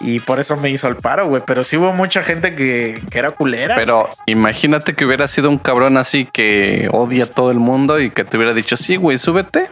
Y 0.00 0.20
por 0.20 0.38
eso 0.38 0.56
me 0.56 0.70
hizo 0.70 0.88
el 0.88 0.96
paro, 0.96 1.28
güey. 1.28 1.42
Pero 1.46 1.64
sí 1.64 1.76
hubo 1.76 1.92
mucha 1.92 2.22
gente 2.22 2.54
que, 2.54 3.00
que 3.10 3.18
era 3.18 3.32
culera. 3.32 3.74
Pero 3.76 4.08
imagínate 4.26 4.94
que 4.94 5.04
hubiera 5.04 5.26
sido 5.28 5.48
un 5.50 5.58
cabrón 5.58 5.96
así 5.96 6.26
que 6.26 6.88
odia 6.92 7.24
a 7.24 7.26
todo 7.26 7.50
el 7.50 7.58
mundo 7.58 8.00
y 8.00 8.10
que 8.10 8.24
te 8.24 8.36
hubiera 8.36 8.52
dicho, 8.52 8.76
sí, 8.76 8.96
güey, 8.96 9.18
súbete, 9.18 9.70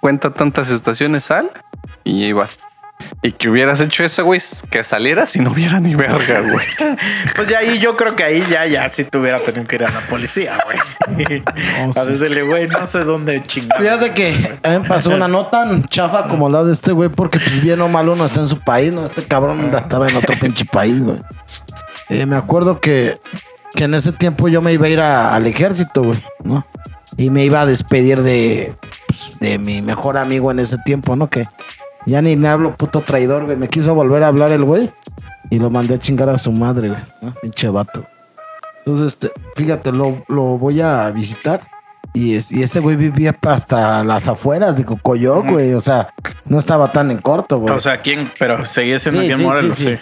cuenta 0.00 0.32
tantas 0.32 0.70
estaciones, 0.70 1.24
sal 1.24 1.50
y 2.04 2.24
ibas. 2.24 2.58
Y 3.22 3.32
que 3.32 3.48
hubieras 3.48 3.80
hecho 3.80 4.02
eso, 4.04 4.24
güey, 4.24 4.40
que 4.70 4.82
salieras 4.82 5.36
y 5.36 5.40
no 5.40 5.52
hubiera 5.52 5.78
ni 5.80 5.94
verga, 5.94 6.40
güey. 6.40 6.66
Pues 7.36 7.48
ya 7.48 7.58
ahí 7.58 7.78
yo 7.78 7.96
creo 7.96 8.16
que 8.16 8.24
ahí 8.24 8.42
ya, 8.50 8.66
ya 8.66 8.88
sí 8.88 9.04
tuviera 9.04 9.38
tenido 9.38 9.66
que 9.66 9.76
ir 9.76 9.84
a 9.84 9.90
la 9.90 10.00
policía, 10.00 10.58
güey. 10.64 11.42
a 11.96 12.04
decirle, 12.04 12.42
güey, 12.42 12.68
no 12.68 12.86
sé 12.86 13.00
dónde 13.04 13.42
chingados. 13.46 13.82
Fíjate 13.84 14.10
que 14.12 14.58
a 14.62 14.68
mí 14.70 14.78
me 14.80 14.88
pasó 14.88 15.10
una 15.10 15.28
no 15.28 15.46
tan 15.46 15.84
chafa 15.88 16.26
como 16.26 16.48
la 16.48 16.64
de 16.64 16.72
este 16.72 16.92
güey, 16.92 17.08
porque 17.08 17.38
pues 17.38 17.60
bien 17.62 17.80
o 17.80 17.88
mal 17.88 18.08
uno 18.08 18.26
está 18.26 18.40
en 18.40 18.48
su 18.48 18.58
país, 18.58 18.92
¿no? 18.94 19.06
Este 19.06 19.22
cabrón 19.22 19.72
estaba 19.74 20.08
en 20.08 20.16
otro 20.16 20.34
pinche 20.40 20.64
país, 20.64 21.02
güey. 21.02 21.18
Eh, 22.08 22.26
me 22.26 22.36
acuerdo 22.36 22.80
que, 22.80 23.18
que 23.74 23.84
en 23.84 23.94
ese 23.94 24.12
tiempo 24.12 24.48
yo 24.48 24.60
me 24.60 24.72
iba 24.72 24.86
a 24.86 24.90
ir 24.90 25.00
a- 25.00 25.34
al 25.34 25.46
ejército, 25.46 26.02
güey, 26.02 26.18
¿no? 26.44 26.66
Y 27.16 27.30
me 27.30 27.44
iba 27.44 27.60
a 27.60 27.66
despedir 27.66 28.22
de, 28.22 28.74
pues, 29.06 29.38
de 29.38 29.58
mi 29.58 29.82
mejor 29.82 30.16
amigo 30.16 30.50
en 30.50 30.58
ese 30.58 30.78
tiempo, 30.78 31.14
¿no? 31.14 31.28
Que 31.28 31.46
ya 32.06 32.20
ni 32.22 32.36
me 32.36 32.48
hablo 32.48 32.74
puto 32.76 33.00
traidor, 33.00 33.44
güey. 33.44 33.56
Me 33.56 33.68
quiso 33.68 33.94
volver 33.94 34.22
a 34.24 34.28
hablar 34.28 34.50
el 34.52 34.64
güey 34.64 34.90
y 35.50 35.58
lo 35.58 35.70
mandé 35.70 35.94
a 35.94 35.98
chingar 35.98 36.28
a 36.30 36.38
su 36.38 36.52
madre, 36.52 36.88
güey, 36.90 37.00
¿no? 37.20 37.34
Pinche 37.40 37.68
vato. 37.68 38.04
Entonces, 38.78 39.08
este, 39.08 39.30
fíjate, 39.54 39.92
lo, 39.92 40.24
lo 40.28 40.58
voy 40.58 40.80
a 40.80 41.08
visitar. 41.10 41.62
Y, 42.14 42.34
es- 42.34 42.50
y 42.52 42.62
ese 42.62 42.80
güey 42.80 42.96
vivía 42.96 43.34
hasta 43.42 44.02
las 44.04 44.26
afueras 44.28 44.76
de 44.76 44.84
Cocoyoc, 44.84 45.48
güey. 45.48 45.72
O 45.74 45.80
sea, 45.80 46.12
no 46.46 46.58
estaba 46.58 46.88
tan 46.90 47.10
en 47.10 47.18
corto, 47.18 47.58
güey. 47.58 47.72
O 47.74 47.80
sea, 47.80 48.00
¿quién? 48.02 48.24
Pero 48.38 48.64
seguía 48.64 48.98
siendo 48.98 49.20
Sí, 49.20 49.26
aquí 49.26 49.32
en 49.32 49.38
sí, 49.38 49.44
Morelos, 49.44 49.76
sí, 49.78 49.84
sí. 49.84 49.98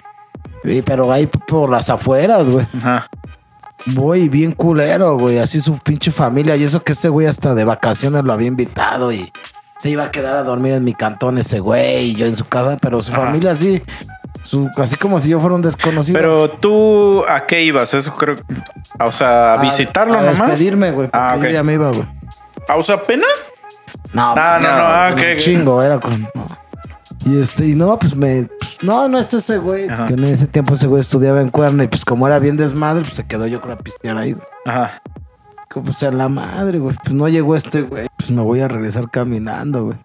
sí. 0.64 0.82
Pero 0.84 1.12
ahí 1.12 1.26
por 1.26 1.70
las 1.70 1.88
afueras, 1.90 2.48
güey. 2.48 2.66
Ajá. 2.74 3.06
Voy 3.86 4.28
bien 4.28 4.52
culero, 4.52 5.16
güey. 5.18 5.38
Así 5.38 5.60
su 5.60 5.78
pinche 5.78 6.10
familia. 6.10 6.56
Y 6.56 6.64
eso 6.64 6.82
que 6.82 6.92
ese 6.92 7.08
güey 7.08 7.26
hasta 7.26 7.54
de 7.54 7.64
vacaciones 7.64 8.24
lo 8.24 8.32
había 8.32 8.48
invitado 8.48 9.12
y 9.12 9.30
se 9.80 9.90
iba 9.90 10.04
a 10.04 10.10
quedar 10.10 10.36
a 10.36 10.42
dormir 10.42 10.72
en 10.74 10.84
mi 10.84 10.94
cantón 10.94 11.38
ese 11.38 11.60
güey 11.60 12.10
y 12.10 12.14
yo 12.14 12.26
en 12.26 12.36
su 12.36 12.44
casa. 12.44 12.76
Pero 12.80 13.02
su 13.02 13.12
Ajá. 13.12 13.22
familia 13.26 13.52
así, 13.52 13.82
su, 14.44 14.68
así 14.76 14.96
como 14.96 15.20
si 15.20 15.28
yo 15.30 15.40
fuera 15.40 15.54
un 15.54 15.62
desconocido. 15.62 16.18
Pero 16.18 16.48
tú, 16.50 17.24
¿a 17.28 17.46
qué 17.46 17.62
ibas? 17.62 17.92
Eso 17.94 18.12
creo. 18.12 18.34
O 19.04 19.12
sea, 19.12 19.52
a 19.54 19.58
visitarlo 19.62 20.14
a 20.18 20.22
nomás. 20.22 20.50
despedirme, 20.50 20.92
güey. 20.92 21.08
Ah, 21.12 21.30
porque 21.32 21.46
ok. 21.46 21.52
yo 21.52 21.58
ya 21.58 21.62
me 21.62 21.72
iba, 21.74 21.88
güey. 21.88 22.04
¿Ah, 22.68 22.76
o 22.76 22.82
sea, 22.82 22.96
apenas? 22.96 23.28
No, 24.12 24.34
No, 24.34 24.58
no, 24.58 24.60
no, 24.60 24.68
ah, 24.68 25.08
un 25.12 25.18
ok, 25.18 25.24
ok. 25.34 25.38
chingo, 25.38 25.82
era 25.82 25.98
con. 25.98 26.28
Y 27.26 27.38
este, 27.40 27.66
y 27.66 27.74
no, 27.74 27.98
pues 27.98 28.14
me. 28.16 28.48
pues, 28.58 28.78
no, 28.82 29.08
no, 29.08 29.18
este 29.18 29.38
ese 29.38 29.58
güey. 29.58 29.88
Ajá. 29.88 30.06
Que 30.06 30.14
en 30.14 30.24
ese 30.24 30.46
tiempo 30.46 30.74
ese 30.74 30.86
güey 30.86 31.00
estudiaba 31.00 31.40
en 31.40 31.50
Cuerno 31.50 31.82
y 31.82 31.88
pues 31.88 32.04
como 32.04 32.26
era 32.26 32.38
bien 32.38 32.56
desmadre, 32.56 33.02
pues 33.02 33.14
se 33.14 33.26
quedó 33.26 33.46
yo 33.46 33.60
creo 33.60 33.74
a 33.74 33.78
pistear 33.78 34.16
ahí, 34.16 34.32
güey. 34.32 34.46
Ajá. 34.66 35.02
Pues 35.72 36.02
a 36.02 36.10
la 36.10 36.28
madre, 36.28 36.80
güey. 36.80 36.96
Pues 37.02 37.14
no 37.14 37.28
llegó 37.28 37.54
este 37.54 37.82
güey. 37.82 38.08
Pues 38.16 38.32
me 38.32 38.42
voy 38.42 38.60
a 38.60 38.66
regresar 38.66 39.08
caminando, 39.08 39.84
güey. 39.84 39.98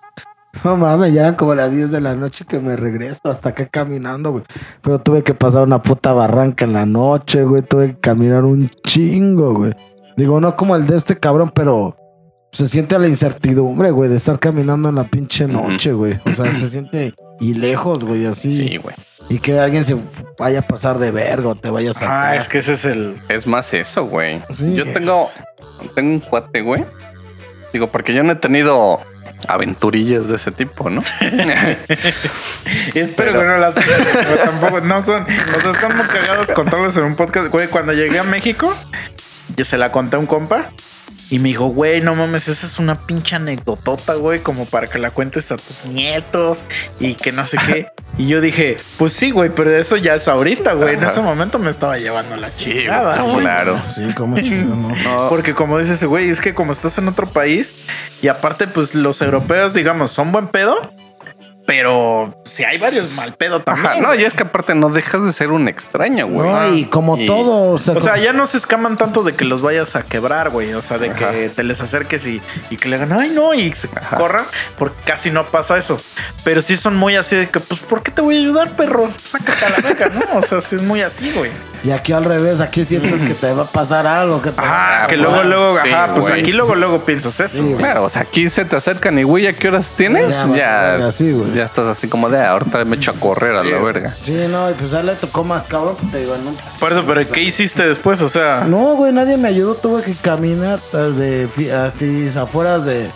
No 0.64 0.78
mames, 0.78 1.14
ya 1.14 1.22
eran 1.22 1.36
como 1.36 1.56
las 1.56 1.72
10 1.72 1.92
de 1.92 2.02
la 2.02 2.16
noche 2.16 2.46
que 2.46 2.60
me 2.60 2.76
regreso 2.76 3.20
hasta 3.26 3.50
acá 3.50 3.66
caminando, 3.66 4.32
güey. 4.32 4.44
Pero 4.82 5.00
tuve 5.00 5.24
que 5.24 5.34
pasar 5.34 5.64
una 5.64 5.82
puta 5.82 6.14
barranca 6.14 6.66
en 6.66 6.74
la 6.74 6.86
noche, 6.86 7.44
güey. 7.44 7.64
Tuve 7.64 7.88
que 7.88 8.00
caminar 8.00 8.46
un 8.46 8.70
chingo, 8.70 9.54
güey. 9.54 9.74
Digo, 10.16 10.40
no 10.40 10.56
como 10.56 10.76
el 10.76 10.86
de 10.86 10.98
este 10.98 11.18
cabrón, 11.18 11.52
pero 11.54 11.96
se 12.56 12.68
siente 12.70 12.98
la 12.98 13.08
incertidumbre, 13.08 13.92
güey, 13.92 14.10
de 14.10 14.18
estar 14.18 14.40
caminando 14.40 14.90
en 14.90 14.96
la 14.96 15.04
pinche 15.04 15.46
noche, 15.48 15.92
güey. 15.92 16.20
O 16.26 16.34
sea, 16.34 16.54
se 16.54 16.70
siente 16.70 17.14
y 17.40 17.54
lejos, 17.54 18.04
güey, 18.06 18.26
así. 18.26 18.56
Sí, 18.56 18.78
güey. 18.78 18.96
Y 19.30 19.40
que 19.40 19.60
alguien 19.60 19.84
se 19.84 19.98
vaya 20.40 20.60
a 20.60 20.62
pasar 20.62 20.98
de 21.00 21.12
verga 21.12 21.50
o 21.50 21.56
te 21.56 21.70
vaya 21.70 21.92
a 21.92 21.94
saltar. 21.94 22.24
Ah, 22.24 22.36
es 22.36 22.48
que 22.48 22.60
ese 22.60 22.74
es 22.74 22.86
el. 22.86 23.16
Es 23.28 23.46
más 23.46 23.74
eso, 23.74 24.06
güey. 24.06 24.42
Sí. 24.58 24.74
yo 24.76 24.84
tengo, 24.94 25.28
tengo 25.96 26.12
un 26.12 26.20
cuate, 26.20 26.62
güey. 26.62 26.84
Digo, 27.74 27.88
porque 27.92 28.14
yo 28.14 28.24
no 28.24 28.32
he 28.34 28.36
tenido 28.36 29.00
aventurillas 29.48 30.30
de 30.30 30.38
ese 30.38 30.52
tipo, 30.52 30.90
¿no? 30.90 31.04
Espero 32.94 33.32
Pero- 33.34 33.40
que 33.42 33.46
no 33.48 33.58
las 33.58 33.74
pero 33.76 34.38
tampoco. 34.44 34.82
No 34.82 35.02
son. 35.02 35.24
O 35.24 35.60
sea, 35.60 35.72
están 35.72 35.98
muy 35.98 36.06
cagados 36.06 36.52
contarlos 36.52 36.96
en 36.98 37.04
un 37.04 37.16
podcast. 37.16 37.48
Güey, 37.50 37.68
cuando 37.68 37.94
llegué 37.94 38.20
a 38.20 38.24
México, 38.24 38.74
yo 39.56 39.66
se 39.66 39.78
la 39.78 39.92
conté 39.92 40.16
a 40.16 40.20
un 40.20 40.26
compa. 40.26 40.72
Y 41.32 41.40
me 41.40 41.50
dijo, 41.50 41.66
güey, 41.66 42.02
no 42.02 42.14
mames, 42.14 42.48
esa 42.48 42.68
es 42.68 42.78
una 42.78 43.00
pinche 43.00 43.36
anecdotota, 43.36 44.14
güey, 44.14 44.40
como 44.42 44.66
para 44.66 44.88
que 44.88 45.00
la 45.00 45.10
cuentes 45.10 45.52
a 45.52 45.58
tus 45.58 45.84
nietos 45.86 46.64
y 47.00 47.16
que 47.16 47.32
no 47.32 47.48
sé 47.48 47.58
qué. 47.68 47.88
Y 48.18 48.28
yo 48.28 48.40
dije, 48.40 48.78
pues 48.98 49.12
sí, 49.12 49.32
güey, 49.32 49.50
pero 49.50 49.76
eso 49.78 49.98
ya 49.98 50.16
es 50.16 50.30
ahorita, 50.30 50.72
güey. 50.72 50.94
En 50.96 51.04
ese 51.04 51.20
momento 51.20 51.60
me 51.60 51.70
estaba 51.70 51.98
llevando 51.98 52.38
la 52.38 52.50
Sí, 52.50 52.72
chingada, 52.72 53.20
güey, 53.20 53.34
güey. 53.34 53.42
claro. 53.46 53.78
Sí, 53.94 54.04
como 54.16 54.38
chido, 54.40 54.74
¿no? 54.74 54.96
No, 55.04 55.28
Porque 55.28 55.54
como 55.54 55.78
dice 55.80 55.96
ese 55.96 56.06
güey, 56.06 56.30
es 56.30 56.40
que 56.40 56.54
como 56.54 56.72
estás 56.72 56.98
en 56.98 57.10
otro 57.10 57.28
país 57.28 57.88
y 58.22 58.30
aparte 58.30 58.68
pues 58.68 58.96
los 58.96 59.22
europeos, 59.22 59.74
digamos, 59.74 60.14
son 60.14 60.32
buen 60.32 60.48
pedo, 60.48 60.78
pero 61.78 62.34
si 62.46 62.64
hay 62.64 62.78
varios 62.78 63.16
mal 63.18 63.34
pedo 63.36 63.62
también. 63.62 63.88
Ajá, 63.88 64.02
no, 64.02 64.16
y 64.16 64.24
es 64.24 64.34
que 64.34 64.44
aparte 64.44 64.74
no 64.76 64.90
dejas 64.90 65.24
de 65.26 65.34
ser 65.34 65.52
un 65.52 65.68
extraño, 65.68 66.28
güey. 66.28 66.50
No, 66.50 66.74
y 66.74 66.86
como 66.86 67.18
Y- 67.18 67.26
todo, 67.26 67.74
o 67.74 67.78
sea, 67.78 67.94
O 67.96 68.00
sea, 68.00 68.14
como- 68.14 68.24
ya 68.24 68.34
no 68.34 68.46
se 68.46 68.58
escaman 68.58 68.96
tanto 68.98 69.24
de 69.24 69.34
que 69.36 69.44
los 69.46 69.62
vayas 69.62 69.96
a 69.96 70.04
quebrar, 70.04 70.50
güey. 70.50 70.74
O 70.74 70.82
sea, 70.82 70.98
de 70.98 71.10
Ajá. 71.10 71.32
que 71.32 71.50
te 71.50 71.64
les 71.64 71.82
acerques 71.82 72.26
y, 72.26 72.42
y 72.70 72.78
que 72.78 72.88
le 72.90 72.96
hagan, 72.96 73.12
ay, 73.14 73.32
no, 73.32 73.54
y 73.54 73.74
se 73.74 73.90
Ajá. 73.96 74.16
corran, 74.18 74.46
porque 74.78 74.96
casi 75.06 75.32
no 75.32 75.44
pasa 75.46 75.78
eso. 75.78 75.98
Pero 76.44 76.62
sí 76.62 76.78
son 76.78 76.96
muy 76.96 77.16
así 77.16 77.36
de 77.36 77.50
que, 77.50 77.60
pues, 77.60 77.80
¿por 77.82 78.02
qué 78.04 78.12
te 78.12 78.22
voy 78.22 78.38
a 78.38 78.40
ayudar, 78.40 78.70
perro? 78.78 79.12
Sácate 79.22 79.66
a 79.66 79.70
la 79.70 79.78
beca, 79.90 80.10
¿no? 80.10 80.40
O 80.40 80.44
sea, 80.44 80.62
sí 80.62 80.76
es 80.78 80.82
muy 80.82 81.02
así, 81.02 81.32
güey. 81.34 81.52
Y 81.86 81.92
aquí 81.92 82.12
al 82.14 82.24
revés, 82.26 82.60
aquí 82.60 82.84
sientes 82.86 83.22
que 83.22 83.34
te 83.36 83.54
va 83.54 83.64
a 83.64 83.66
pasar 83.68 84.08
algo, 84.08 84.42
que 84.42 84.52
te 84.52 84.60
Ajá, 84.60 85.04
Ah, 85.04 85.08
que 85.08 85.18
luego, 85.18 85.44
luego, 85.44 85.78
sí, 85.84 85.90
ajá, 85.90 86.08
pues 86.16 86.28
güey. 86.30 86.42
aquí 86.42 86.52
luego, 86.52 86.74
luego 86.76 87.00
piensas 87.06 87.40
eso. 87.40 87.58
Sí. 87.58 87.76
Claro, 87.78 88.04
o 88.06 88.10
sea, 88.10 88.24
aquí 88.24 88.50
se 88.50 88.66
te 88.66 88.76
acercan 88.76 89.18
y, 89.20 89.24
güey, 89.24 89.46
¿a 89.48 89.54
qué 89.54 89.68
horas 89.68 89.94
tienes? 89.96 90.36
Ya, 90.56 90.98
Ya, 90.98 91.10
ya 91.54 91.64
estás 91.64 91.86
así 91.86 92.08
como 92.08 92.30
de, 92.30 92.40
"Ah, 92.40 92.52
ahorita 92.52 92.84
me 92.86 92.96
echo 92.96 93.12
a 93.12 93.14
correr 93.14 93.56
a 93.56 93.64
la 93.64 93.78
verga. 93.80 94.16
Sí, 94.20 94.46
no, 94.50 94.70
y 94.72 94.74
pues 94.74 94.92
ya 94.92 95.04
le 95.04 95.14
tocó 95.16 95.44
más 95.44 95.64
cabrón, 95.64 95.96
pues, 96.00 96.12
te 96.12 96.20
digo, 96.22 96.36
no. 96.44 96.52
Por 96.80 96.92
eso, 96.92 97.04
pero 97.06 97.30
¿qué 97.30 97.42
hiciste 97.44 97.88
después? 97.88 98.22
O 98.22 98.30
sea, 98.30 98.66
No, 98.68 98.96
güey, 98.96 99.12
nadie 99.14 99.38
me 99.38 99.48
ayudó, 99.50 99.76
tuve 99.76 100.02
que 100.04 100.14
caminar 100.14 100.80
de 100.92 101.48
así 101.96 102.32
afuera 102.38 102.80
de 102.80 103.10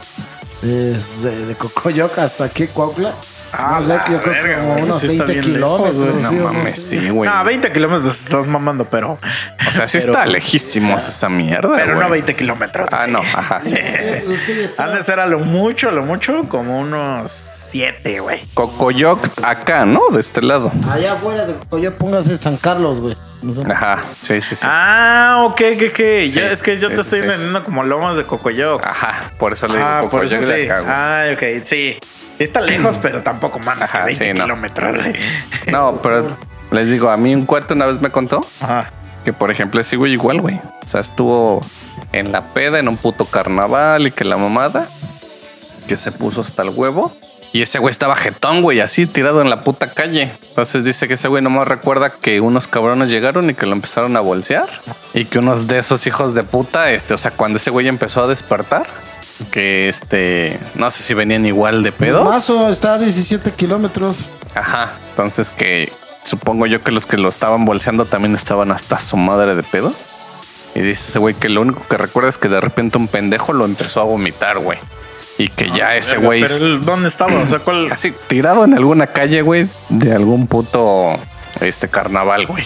de, 0.62 0.92
de, 1.24 1.46
de 1.48 1.56
Cocoyoc 1.56 2.18
hasta 2.20 2.44
aquí, 2.44 2.68
Cuautla. 2.68 3.14
Ah, 3.52 3.80
no 3.82 3.86
sé, 3.88 3.94
yo 4.12 4.22
creo 4.22 4.44
que 4.44 4.54
como 4.56 4.72
güey, 4.74 4.84
unos 4.84 5.02
sí 5.02 5.08
está 5.08 5.24
20 5.26 5.42
bien 5.42 5.54
lejos, 5.60 5.82
kilómetros. 5.92 6.12
güey. 6.14 6.24
No 6.24 6.30
sí, 6.30 6.36
mames, 6.36 6.88
sí, 6.88 7.10
güey. 7.10 7.30
no, 7.30 7.44
20 7.44 7.72
kilómetros 7.72 8.20
estás 8.20 8.48
mamando, 8.48 8.86
pero, 8.86 9.20
O 9.68 9.74
sea, 9.74 9.88
sí 9.88 9.98
Pero- 10.00 10.14
está 10.14 10.26
lejísimos 10.26 11.08
esa 11.08 11.30
mierda, 11.30 11.72
pero 11.76 11.94
no 11.94 12.00
güey. 12.08 12.12
20 12.22 12.36
kilómetros. 12.36 12.90
Ah, 12.92 13.02
güey. 13.02 13.12
no, 13.14 13.20
ajá, 13.20 13.62
sí, 13.64 13.76
sí, 13.76 13.76
sí. 13.76 14.24
Pues 14.26 14.74
Han 14.80 14.94
de 14.94 15.04
ser 15.04 15.20
a 15.20 15.26
lo 15.26 15.40
mucho, 15.40 15.90
a 15.90 15.92
lo 15.92 16.04
mucho, 16.04 16.40
como 16.48 16.80
unos 16.80 17.32
7, 17.32 18.20
güey. 18.20 18.40
Cocoyoc 18.54 19.20
acá, 19.44 19.86
¿no? 19.86 20.02
De 20.12 20.22
este 20.22 20.42
lado. 20.42 20.72
Allá 20.92 21.14
afuera 21.14 21.46
de 21.46 21.54
Cocoyoc, 21.56 21.96
póngase 21.96 22.38
San 22.38 22.58
Carlos, 22.58 23.00
güey. 23.00 23.18
Ajá, 23.72 24.02
sí, 24.22 24.42
sí, 24.42 24.56
sí. 24.56 24.66
Ah, 24.68 25.44
ok, 25.46 25.56
que 25.58 25.92
que 25.96 26.26
Sí, 26.28 26.32
Ya 26.40 26.52
es 26.52 26.62
que 26.64 26.78
yo 26.80 26.90
sí, 26.90 26.96
te 26.96 27.02
estoy 27.02 27.20
sí. 27.22 27.26
entendiendo 27.26 27.64
como 27.64 27.84
lomas 27.84 28.18
de 28.18 28.24
Cocoyoc. 28.26 28.84
Ajá, 28.86 29.32
por 29.38 29.54
eso 29.54 29.68
le 29.68 29.76
digo 29.78 29.86
Ah, 29.88 30.02
por 30.10 30.26
eso 30.26 30.36
Cocoyoc 30.36 30.52
de 30.56 30.64
sí. 30.64 30.70
acá, 30.70 30.80
güey. 30.82 30.92
Ah, 30.94 31.24
ok, 31.60 31.64
sí. 31.66 31.98
Está 32.40 32.62
lejos, 32.62 32.98
pero 33.02 33.22
tampoco 33.22 33.60
mames 33.60 33.90
Ajá, 33.90 34.00
que 34.02 34.06
20 34.08 34.26
sí, 34.26 34.34
no. 34.34 34.44
kilómetros. 34.46 34.96
No, 35.68 36.00
pero 36.02 36.26
les 36.72 36.90
digo, 36.90 37.10
a 37.10 37.18
mí 37.18 37.36
un 37.36 37.46
cuate 37.46 37.74
una 37.74 37.86
vez 37.86 38.00
me 38.02 38.10
contó 38.12 38.42
Ajá. 38.62 38.92
que, 39.26 39.34
por 39.34 39.52
ejemplo, 39.52 39.80
ese 39.82 39.98
güey 39.98 40.14
igual, 40.14 40.42
güey. 40.42 40.60
O 40.84 40.88
sea, 40.88 41.02
estuvo 41.02 41.62
en 42.14 42.32
la 42.32 42.42
peda, 42.54 42.80
en 42.80 42.88
un 42.88 42.98
puto 42.98 43.26
carnaval 43.26 44.08
y 44.08 44.12
que 44.12 44.24
la 44.24 44.38
mamada, 44.38 44.88
que 45.88 45.98
se 45.98 46.12
puso 46.12 46.42
hasta 46.42 46.64
el 46.64 46.70
huevo. 46.70 47.14
Y 47.52 47.64
ese 47.64 47.80
güey 47.80 47.90
estaba 47.92 48.16
jetón, 48.16 48.62
güey, 48.62 48.80
así 48.80 49.08
tirado 49.08 49.42
en 49.42 49.50
la 49.50 49.60
puta 49.62 49.92
calle. 49.94 50.32
Entonces 50.50 50.86
dice 50.86 51.08
que 51.08 51.16
ese 51.16 51.28
güey 51.28 51.42
nomás 51.42 51.68
recuerda 51.68 52.12
que 52.12 52.42
unos 52.42 52.68
cabrones 52.68 53.10
llegaron 53.10 53.50
y 53.50 53.56
que 53.56 53.66
lo 53.66 53.72
empezaron 53.74 54.16
a 54.18 54.20
bolsear. 54.20 54.70
Y 55.16 55.26
que 55.26 55.40
unos 55.40 55.68
de 55.68 55.80
esos 55.80 56.06
hijos 56.06 56.36
de 56.36 56.44
puta, 56.44 56.92
este, 56.92 57.16
o 57.16 57.18
sea, 57.18 57.32
cuando 57.32 57.58
ese 57.58 57.72
güey 57.72 57.88
empezó 57.88 58.22
a 58.22 58.28
despertar, 58.28 58.86
que 59.46 59.90
este, 59.90 60.60
no 60.76 60.92
sé 60.92 61.04
si 61.04 61.14
venían 61.14 61.46
igual 61.46 61.84
de 61.84 61.92
pedos. 61.92 62.26
Mazo 62.26 62.70
está 62.70 62.96
a 62.96 62.98
17 63.00 63.52
kilómetros. 63.52 64.16
Ajá. 64.56 64.92
Entonces 65.12 65.52
que 65.52 65.92
supongo 66.24 66.66
yo 66.66 66.82
que 66.82 66.92
los 66.92 67.06
que 67.06 67.18
lo 67.18 67.30
estaban 67.30 67.66
bolseando 67.66 68.06
también 68.06 68.36
estaban 68.36 68.72
hasta 68.72 69.00
su 69.00 69.18
madre 69.18 69.56
de 69.56 69.64
pedos. 69.64 69.96
Y 70.76 70.82
dice 70.82 71.10
ese 71.10 71.20
güey 71.20 71.34
que 71.34 71.50
lo 71.50 71.62
único 71.62 71.82
que 71.88 71.98
recuerda 71.98 72.30
es 72.30 72.38
que 72.38 72.48
de 72.48 72.62
repente 72.62 72.98
un 72.98 73.08
pendejo 73.08 73.54
lo 73.54 73.66
empezó 73.66 74.02
a 74.02 74.04
vomitar, 74.04 74.60
güey. 74.60 74.78
Y 75.38 75.48
que 75.48 75.72
ya 75.72 75.96
ese 75.96 76.16
Verga, 76.16 76.26
güey 76.26 76.42
Pero 76.42 76.80
¿dónde 76.80 77.08
estaba? 77.08 77.34
O 77.40 77.48
sea, 77.48 77.60
¿cuál? 77.60 77.90
así 77.92 78.14
tirado 78.28 78.66
en 78.66 78.74
alguna 78.74 79.08
calle, 79.08 79.42
güey, 79.42 79.68
de 79.90 80.14
algún 80.14 80.48
puto 80.48 81.18
este 81.62 81.88
carnaval, 81.88 82.46
güey. 82.46 82.66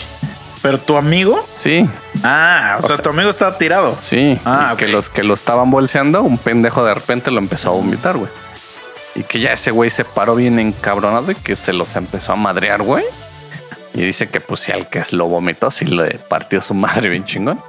¿Pero 0.63 0.79
tu 0.79 0.97
amigo? 0.97 1.45
Sí, 1.57 1.87
Ah, 2.23 2.77
o, 2.81 2.85
O 2.85 2.87
sea, 2.87 2.95
sea- 2.95 3.03
tu 3.03 3.09
amigo 3.11 3.29
estaba 3.29 3.57
tirado. 3.57 3.95
sí. 4.01 4.39
Ah, 4.45 4.73
que 4.77 4.87
los 4.87 5.09
que 5.09 5.21
lo 5.23 5.33
estaban 5.35 5.69
bolseando, 5.69 6.23
un 6.23 6.37
pendejo 6.39 6.83
de 6.85 6.93
repente 6.95 7.29
lo 7.29 7.37
empezó 7.39 7.69
a 7.69 7.73
vomitar, 7.73 8.17
güey. 8.17 8.31
Y 9.15 9.21
que 9.23 9.39
ya 9.39 9.51
ese 9.53 9.69
güey 9.71 9.89
se 9.91 10.05
paró 10.05 10.33
bien 10.35 10.57
encabronado 10.59 11.31
y 11.31 11.35
que 11.35 11.55
se 11.55 11.71
los 11.73 11.95
empezó 11.95 12.33
a 12.33 12.35
madrear, 12.35 12.81
güey. 12.81 13.03
Y 13.93 14.01
dice 14.01 14.27
que 14.29 14.39
pues 14.41 14.61
si 14.61 14.71
al 14.71 14.87
que 14.89 15.03
lo 15.11 15.27
vomitó, 15.27 15.69
sí 15.69 15.85
le 15.85 16.17
partió 16.17 16.61
su 16.61 16.73
madre 16.73 17.09
bien 17.09 17.25
chingón. 17.25 17.59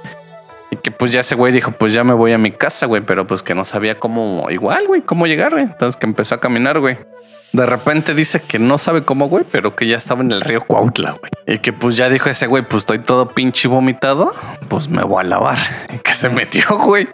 Que 0.85 0.91
pues 0.91 1.11
ya 1.11 1.21
ese 1.21 1.33
güey 1.33 1.51
dijo, 1.51 1.71
pues 1.71 1.93
ya 1.93 2.03
me 2.03 2.13
voy 2.13 2.31
a 2.31 2.37
mi 2.37 2.51
casa, 2.51 2.85
güey, 2.85 3.01
pero 3.01 3.25
pues 3.25 3.41
que 3.41 3.55
no 3.55 3.65
sabía 3.65 3.97
cómo, 3.97 4.45
igual, 4.51 4.85
güey, 4.85 5.01
cómo 5.01 5.25
llegar, 5.25 5.53
güey. 5.53 5.63
Entonces 5.63 5.97
que 5.97 6.05
empezó 6.05 6.35
a 6.35 6.39
caminar, 6.39 6.79
güey. 6.79 6.99
De 7.53 7.65
repente 7.65 8.13
dice 8.13 8.39
que 8.39 8.59
no 8.59 8.77
sabe 8.77 9.03
cómo, 9.03 9.27
güey, 9.27 9.45
pero 9.51 9.75
que 9.75 9.87
ya 9.87 9.97
estaba 9.97 10.21
en 10.21 10.31
el 10.31 10.41
río 10.41 10.63
Cuautla, 10.63 11.13
güey. 11.13 11.31
Y 11.47 11.57
que 11.57 11.73
pues 11.73 11.97
ya 11.97 12.07
dijo 12.07 12.29
ese 12.29 12.45
güey, 12.45 12.61
pues 12.61 12.81
estoy 12.81 12.99
todo 12.99 13.25
pinche 13.25 13.67
vomitado, 13.67 14.31
pues 14.69 14.87
me 14.87 15.01
voy 15.01 15.25
a 15.25 15.27
lavar. 15.27 15.57
Y 15.91 15.97
que 15.97 16.13
se 16.13 16.29
metió, 16.29 16.77
güey. 16.77 17.09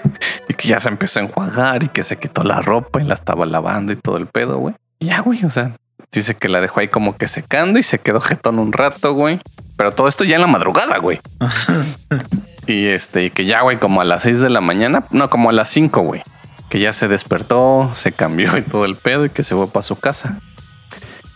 Y 0.49 0.53
que 0.53 0.68
ya 0.68 0.81
se 0.81 0.89
empezó 0.89 1.22
a 1.22 1.23
enjuagar 1.23 1.81
y 1.81 1.88
que 1.88 2.03
se 2.03 2.18
quitó 2.18 2.43
la 2.43 2.60
ropa 2.60 3.02
y 3.02 3.06
la 3.06 3.14
estaba 3.14 3.45
lavando 3.45 3.93
y 3.93 3.95
todo 3.95 4.18
el 4.18 4.27
pedo, 4.27 4.57
güey. 4.57 4.76
Ya, 4.99 5.22
güey, 5.22 5.45
o 5.45 5.49
sea, 5.49 5.77
dice 6.11 6.35
que 6.35 6.49
la 6.49 6.60
dejó 6.60 6.81
ahí 6.81 6.89
como 6.89 7.15
que 7.15 7.30
secando 7.30 7.80
y 7.80 7.84
se 7.84 7.99
quedó 7.99 8.19
jetón 8.19 8.60
un 8.60 8.73
rato, 8.73 9.14
güey. 9.14 9.39
Pero 9.77 9.93
todo 9.93 10.10
esto 10.10 10.26
ya 10.26 10.35
en 10.35 10.41
la 10.41 10.48
madrugada, 10.48 10.98
güey. 10.98 11.22
y 12.68 12.88
este, 12.88 13.26
y 13.26 13.30
que 13.30 13.46
ya, 13.46 13.62
güey, 13.62 13.78
como 13.78 14.02
a 14.02 14.06
las 14.06 14.24
6 14.24 14.42
de 14.42 14.50
la 14.50 14.62
mañana, 14.62 15.06
no, 15.12 15.30
como 15.30 15.50
a 15.50 15.54
las 15.54 15.70
5, 15.70 16.02
güey. 16.02 16.22
Que 16.70 16.80
ya 16.80 16.94
se 16.94 17.08
despertó, 17.08 17.90
se 17.94 18.12
cambió 18.12 18.58
y 18.58 18.62
todo 18.62 18.86
el 18.86 18.96
pedo 18.96 19.26
y 19.26 19.30
que 19.30 19.44
se 19.44 19.56
fue 19.56 19.68
para 19.68 19.82
su 19.82 20.00
casa. 20.00 20.40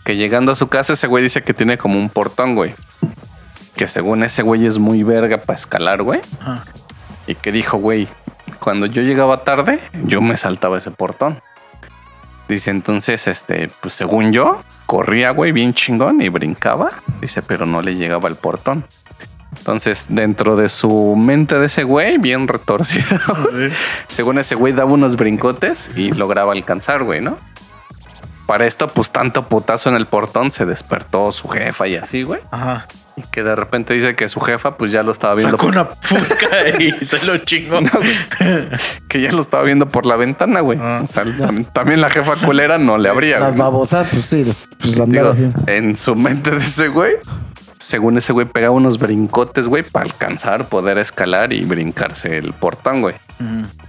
Que 0.04 0.16
llegando 0.16 0.52
a 0.52 0.54
su 0.54 0.68
casa, 0.68 0.92
ese 0.92 1.08
güey 1.08 1.22
dice 1.22 1.42
que 1.42 1.52
tiene 1.52 1.78
como 1.78 1.98
un 1.98 2.08
portón, 2.08 2.54
güey. 2.54 2.74
Que 3.76 3.86
según 3.86 4.22
ese 4.22 4.42
güey 4.42 4.64
es 4.64 4.78
muy 4.78 5.02
verga 5.02 5.38
para 5.38 5.58
escalar, 5.58 6.02
güey. 6.02 6.20
Y 7.26 7.34
que 7.34 7.52
dijo, 7.52 7.76
güey, 7.78 8.08
cuando 8.60 8.86
yo 8.86 9.02
llegaba 9.02 9.44
tarde, 9.44 9.80
yo 10.04 10.22
me 10.22 10.36
saltaba 10.36 10.78
ese 10.78 10.90
portón. 10.90 11.42
Dice, 12.48 12.70
entonces, 12.70 13.26
este, 13.26 13.68
pues 13.80 13.94
según 13.94 14.32
yo, 14.32 14.60
corría, 14.86 15.30
güey, 15.32 15.50
bien 15.50 15.74
chingón 15.74 16.22
y 16.22 16.28
brincaba. 16.28 16.90
Dice, 17.20 17.42
pero 17.42 17.66
no 17.66 17.82
le 17.82 17.96
llegaba 17.96 18.28
al 18.28 18.36
portón. 18.36 18.86
Entonces, 19.58 20.06
dentro 20.08 20.56
de 20.56 20.68
su 20.68 21.16
mente 21.16 21.58
de 21.58 21.66
ese 21.66 21.84
güey, 21.84 22.18
bien 22.18 22.48
retorcido, 22.48 23.18
según 24.08 24.38
ese 24.38 24.54
güey 24.54 24.72
daba 24.72 24.92
unos 24.92 25.16
brincotes 25.16 25.90
y 25.96 26.10
lograba 26.12 26.52
alcanzar, 26.52 27.02
güey, 27.04 27.20
¿no? 27.20 27.38
Para 28.46 28.66
esto, 28.66 28.86
pues 28.86 29.10
tanto 29.10 29.48
putazo 29.48 29.88
en 29.88 29.96
el 29.96 30.06
portón, 30.06 30.52
se 30.52 30.66
despertó 30.66 31.32
su 31.32 31.48
jefa 31.48 31.88
y 31.88 31.96
así, 31.96 32.22
güey. 32.22 32.40
Ajá. 32.52 32.86
Y 33.16 33.22
que 33.32 33.42
de 33.42 33.56
repente 33.56 33.94
dice 33.94 34.14
que 34.14 34.28
su 34.28 34.40
jefa, 34.40 34.76
pues 34.76 34.92
ya 34.92 35.02
lo 35.02 35.10
estaba 35.10 35.34
viendo. 35.34 35.56
Sacó 35.56 35.68
una 35.68 35.86
fusca 35.86 36.68
y 36.78 36.92
se 37.04 37.24
lo 37.24 37.38
chingó. 37.38 37.80
No, 37.80 37.90
güey. 37.90 38.14
que 39.08 39.20
ya 39.20 39.32
lo 39.32 39.40
estaba 39.40 39.64
viendo 39.64 39.88
por 39.88 40.06
la 40.06 40.14
ventana, 40.14 40.60
güey. 40.60 40.78
Ah. 40.80 41.00
O 41.02 41.08
sea, 41.08 41.24
también, 41.24 41.64
también 41.64 42.00
la 42.00 42.10
jefa 42.10 42.36
culera 42.36 42.78
no 42.78 42.98
le 42.98 43.08
abría. 43.08 43.40
Las 43.40 43.56
babosas, 43.56 44.06
pues 44.12 44.26
sí, 44.26 44.44
pues 44.78 45.08
Digo, 45.08 45.34
en 45.66 45.96
su 45.96 46.14
mente 46.14 46.52
de 46.52 46.58
ese 46.58 46.88
güey, 46.88 47.14
según 47.78 48.16
ese 48.18 48.32
güey, 48.32 48.46
pegaba 48.46 48.74
unos 48.74 48.98
brincotes, 48.98 49.66
güey, 49.66 49.82
para 49.82 50.04
alcanzar, 50.06 50.66
poder 50.68 50.98
escalar 50.98 51.52
y 51.52 51.62
brincarse 51.64 52.38
el 52.38 52.52
portón, 52.52 53.00
güey. 53.02 53.14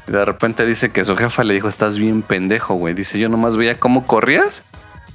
Y 0.07 0.11
de 0.11 0.25
repente 0.25 0.65
dice 0.65 0.91
que 0.91 1.05
su 1.05 1.15
jefa 1.15 1.43
le 1.43 1.53
dijo, 1.53 1.69
estás 1.69 1.97
bien 1.97 2.21
pendejo, 2.21 2.75
güey. 2.75 2.93
Dice, 2.93 3.17
yo 3.19 3.29
nomás 3.29 3.55
veía 3.57 3.75
cómo 3.79 4.05
corrías 4.05 4.63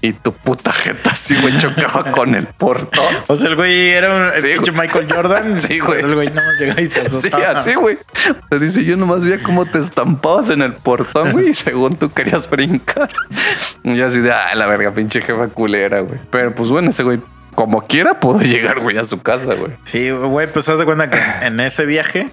y 0.00 0.14
tu 0.14 0.32
puta 0.32 0.72
jeta 0.72 1.10
así, 1.12 1.36
güey, 1.40 1.56
chocaba 1.58 2.10
con 2.12 2.34
el 2.34 2.46
portón. 2.46 3.14
O 3.28 3.36
sea, 3.36 3.50
el 3.50 3.56
güey 3.56 3.90
era 3.90 4.14
un 4.16 4.22
el 4.34 4.40
Sí, 4.40 4.48
pinche 4.54 4.70
güey. 4.72 4.88
Sí, 4.88 4.98
Jordan. 5.14 5.60
Sí, 5.60 5.78
güey. 5.78 6.00
El 6.00 6.14
güey 6.14 6.28
nada 6.28 6.42
más 6.48 6.60
llegaba 6.60 6.80
y 6.80 6.86
se 6.86 7.00
Sí, 7.00 7.06
asustaba. 7.06 7.58
así, 7.58 7.74
güey. 7.74 7.94
O 7.96 8.48
sea, 8.48 8.58
dice, 8.58 8.84
yo 8.84 8.96
nomás 8.96 9.22
veía 9.24 9.42
cómo 9.42 9.64
te 9.66 9.78
estampabas 9.78 10.50
en 10.50 10.62
el 10.62 10.72
portón, 10.74 11.30
güey, 11.32 11.50
y 11.50 11.54
según 11.54 11.94
tú 11.96 12.10
querías 12.10 12.48
brincar. 12.50 13.10
Y 13.84 14.00
así 14.00 14.20
de, 14.20 14.32
ah, 14.32 14.54
la 14.54 14.66
verga, 14.66 14.92
pinche 14.92 15.20
jefa 15.20 15.48
culera, 15.48 16.00
güey. 16.00 16.18
Pero 16.30 16.54
pues 16.54 16.70
bueno, 16.70 16.90
ese 16.90 17.02
güey, 17.02 17.20
como 17.62 17.86
quiera, 17.86 18.18
pudo 18.18 18.40
llegar, 18.42 18.80
güey, 18.80 18.98
a 18.98 19.04
su 19.04 19.22
casa, 19.22 19.54
güey. 19.54 19.72
Sí, 19.84 20.10
güey, 20.10 20.52
pues 20.52 20.68
haz 20.68 20.80
de 20.80 20.84
cuenta 20.84 21.08
que 21.08 21.46
en 21.46 21.60
ese 21.60 21.86
viaje, 21.86 22.26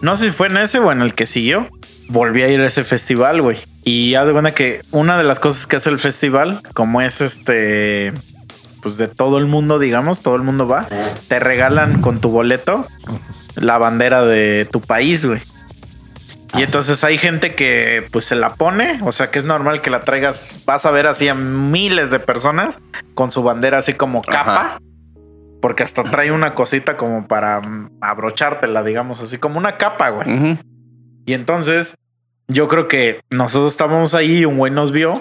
no 0.00 0.14
sé 0.14 0.26
si 0.26 0.30
fue 0.30 0.46
en 0.46 0.58
ese 0.58 0.78
o 0.78 0.92
en 0.92 1.02
el 1.02 1.12
que 1.12 1.26
siguió, 1.26 1.68
volví 2.08 2.42
a 2.44 2.48
ir 2.48 2.60
a 2.60 2.66
ese 2.66 2.84
festival, 2.84 3.42
güey. 3.42 3.58
Y 3.84 4.14
haz 4.14 4.28
de 4.28 4.32
cuenta 4.32 4.52
que 4.52 4.80
una 4.92 5.18
de 5.18 5.24
las 5.24 5.40
cosas 5.40 5.66
que 5.66 5.74
hace 5.74 5.90
el 5.90 5.98
festival, 5.98 6.60
como 6.72 7.00
es 7.00 7.20
este, 7.20 8.12
pues 8.80 8.96
de 8.96 9.08
todo 9.08 9.38
el 9.38 9.46
mundo, 9.46 9.80
digamos, 9.80 10.20
todo 10.20 10.36
el 10.36 10.42
mundo 10.42 10.68
va, 10.68 10.86
te 11.26 11.40
regalan 11.40 12.00
con 12.00 12.20
tu 12.20 12.28
boleto 12.28 12.82
la 13.56 13.78
bandera 13.78 14.24
de 14.24 14.68
tu 14.70 14.80
país, 14.80 15.26
güey. 15.26 15.40
Y 16.56 16.62
entonces 16.62 17.04
hay 17.04 17.18
gente 17.18 17.54
que 17.54 18.06
pues 18.10 18.24
se 18.24 18.34
la 18.34 18.50
pone, 18.50 18.98
o 19.02 19.12
sea 19.12 19.30
que 19.30 19.38
es 19.38 19.44
normal 19.44 19.80
que 19.80 19.90
la 19.90 20.00
traigas, 20.00 20.62
vas 20.64 20.86
a 20.86 20.90
ver 20.90 21.06
así 21.06 21.28
a 21.28 21.34
miles 21.34 22.10
de 22.10 22.18
personas 22.18 22.78
con 23.14 23.30
su 23.30 23.42
bandera 23.42 23.78
así 23.78 23.94
como 23.94 24.22
capa. 24.22 24.60
Ajá. 24.60 24.78
Porque 25.60 25.82
hasta 25.82 26.04
trae 26.04 26.30
una 26.30 26.54
cosita 26.54 26.96
como 26.96 27.26
para 27.26 27.60
mm, 27.60 27.98
abrochártela, 28.00 28.82
digamos, 28.82 29.20
así 29.20 29.38
como 29.38 29.58
una 29.58 29.76
capa, 29.78 30.10
güey. 30.10 30.58
Y 31.24 31.32
entonces, 31.32 31.94
yo 32.46 32.68
creo 32.68 32.88
que 32.88 33.20
nosotros 33.30 33.72
estábamos 33.72 34.14
ahí 34.14 34.38
y 34.38 34.44
un 34.44 34.58
güey 34.58 34.72
nos 34.72 34.92
vio. 34.92 35.20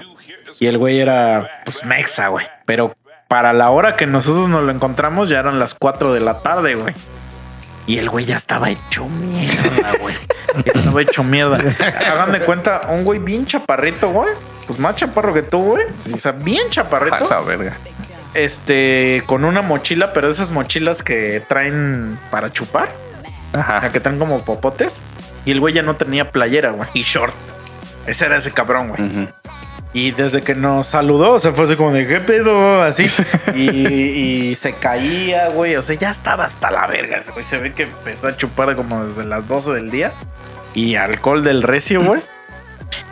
Y 0.59 0.67
el 0.67 0.77
güey 0.77 0.99
era, 0.99 1.61
pues, 1.65 1.83
mexa, 1.85 2.27
güey. 2.27 2.45
Pero 2.65 2.95
para 3.27 3.53
la 3.53 3.71
hora 3.71 3.95
que 3.95 4.05
nosotros 4.05 4.47
nos 4.47 4.63
lo 4.63 4.71
encontramos, 4.71 5.29
ya 5.29 5.39
eran 5.39 5.57
las 5.57 5.73
4 5.73 6.13
de 6.13 6.19
la 6.19 6.39
tarde, 6.39 6.75
güey. 6.75 6.93
Y 7.87 7.97
el 7.99 8.09
güey 8.09 8.25
ya 8.25 8.37
estaba 8.37 8.69
hecho 8.71 9.05
mierda, 9.07 9.93
güey. 9.99 10.15
Ya 10.65 10.71
estaba 10.75 11.01
hecho 11.01 11.23
mierda. 11.23 11.57
Hagan 12.11 12.31
de 12.31 12.39
cuenta, 12.39 12.81
un 12.89 13.03
güey 13.03 13.19
bien 13.19 13.45
chaparrito, 13.45 14.09
güey. 14.09 14.33
Pues 14.67 14.79
más 14.79 14.95
chaparro 14.95 15.33
que 15.33 15.43
tú, 15.43 15.59
güey. 15.63 15.85
O 16.13 16.17
sea, 16.17 16.31
bien 16.31 16.69
chaparrito 16.71 17.15
A 17.31 17.35
la 17.35 17.41
verga. 17.41 17.77
este, 18.33 19.21
con 19.27 19.45
una 19.45 19.61
mochila, 19.61 20.13
pero 20.13 20.29
esas 20.31 20.49
mochilas 20.51 21.03
que 21.03 21.41
traen 21.47 22.17
para 22.31 22.51
chupar, 22.51 22.89
Ajá. 23.53 23.89
que 23.91 23.99
traen 23.99 24.17
como 24.17 24.43
popotes. 24.43 25.01
Y 25.45 25.51
el 25.51 25.59
güey 25.59 25.75
ya 25.75 25.83
no 25.83 25.95
tenía 25.95 26.31
playera, 26.31 26.71
güey, 26.71 26.89
y 26.95 27.03
short. 27.03 27.33
Ese 28.07 28.25
era 28.25 28.37
ese 28.37 28.51
cabrón, 28.51 28.89
güey. 28.89 29.01
Ujú. 29.03 29.27
Y 29.95 30.11
desde 30.11 30.41
que 30.41 30.55
nos 30.55 30.87
saludó, 30.87 31.35
o 31.35 31.39
sea, 31.39 31.53
fue 31.53 31.63
así 31.63 31.77
como 31.77 31.93
de 31.93 32.05
qué 32.05 32.19
pedo, 32.19 32.83
así. 32.83 33.05
y, 33.55 33.69
y 33.69 34.55
se 34.55 34.73
caía, 34.73 35.47
güey. 35.47 35.77
O 35.77 35.81
sea, 35.81 35.95
ya 35.95 36.11
estaba 36.11 36.43
hasta 36.43 36.69
la 36.69 36.85
verga. 36.85 37.21
güey 37.31 37.45
se 37.45 37.57
ve 37.57 37.71
que 37.71 37.83
empezó 37.83 38.27
a 38.27 38.35
chupar 38.35 38.75
como 38.75 39.05
desde 39.05 39.23
las 39.23 39.47
12 39.47 39.71
del 39.71 39.89
día. 39.89 40.11
Y 40.73 40.95
alcohol 40.95 41.45
del 41.45 41.63
recio, 41.63 42.03
güey. 42.03 42.19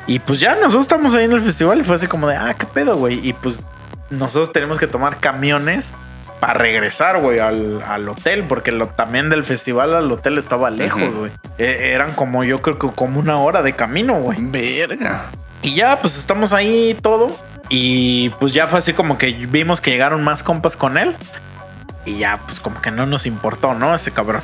Y 0.08 0.20
pues 0.20 0.42
ya 0.42 0.56
nosotros 0.56 0.82
estamos 0.82 1.16
ahí 1.16 1.24
en 1.24 1.32
el 1.32 1.42
festival 1.42 1.80
y 1.80 1.84
fue 1.86 1.96
así 1.96 2.08
como 2.08 2.28
de, 2.28 2.36
ah, 2.36 2.54
qué 2.54 2.66
pedo, 2.66 2.98
güey. 2.98 3.26
Y 3.26 3.32
pues 3.32 3.64
nosotros 4.10 4.52
tenemos 4.52 4.78
que 4.78 4.88
tomar 4.88 5.22
camiones 5.22 5.94
para 6.42 6.56
regresar, 6.56 7.22
güey, 7.22 7.40
al, 7.40 7.82
al 7.88 8.10
hotel, 8.10 8.44
porque 8.44 8.74
lo, 8.74 8.88
también 8.88 9.30
del 9.30 9.46
festival 9.46 9.96
al 9.96 10.12
hotel 10.12 10.38
estaba 10.38 10.70
lejos, 10.70 11.16
güey. 11.16 11.32
Eh, 11.58 11.92
eran 11.94 12.12
como, 12.12 12.44
yo 12.44 12.58
creo 12.58 12.78
que 12.78 12.90
como 12.90 13.22
una 13.22 13.38
hora 13.38 13.62
de 13.62 13.72
camino, 13.72 14.16
güey. 14.16 14.40
Verga. 14.42 15.28
Y 15.64 15.74
ya, 15.76 15.98
pues 16.00 16.18
estamos 16.18 16.54
ahí 16.54 16.96
todo. 17.02 17.36
Y 17.70 18.30
pues 18.40 18.54
ya 18.54 18.68
fue 18.68 18.80
así 18.80 18.94
como 18.94 19.18
que 19.18 19.32
vimos 19.32 19.82
que 19.82 19.90
llegaron 19.92 20.24
más 20.24 20.44
compas 20.44 20.78
con 20.78 20.98
él. 20.98 21.16
Y 22.06 22.20
ya, 22.20 22.38
pues 22.46 22.60
como 22.60 22.82
que 22.82 22.92
no 22.92 23.06
nos 23.06 23.26
importó, 23.26 23.74
¿no? 23.74 23.96
Ese 23.96 24.12
cabrón. 24.12 24.42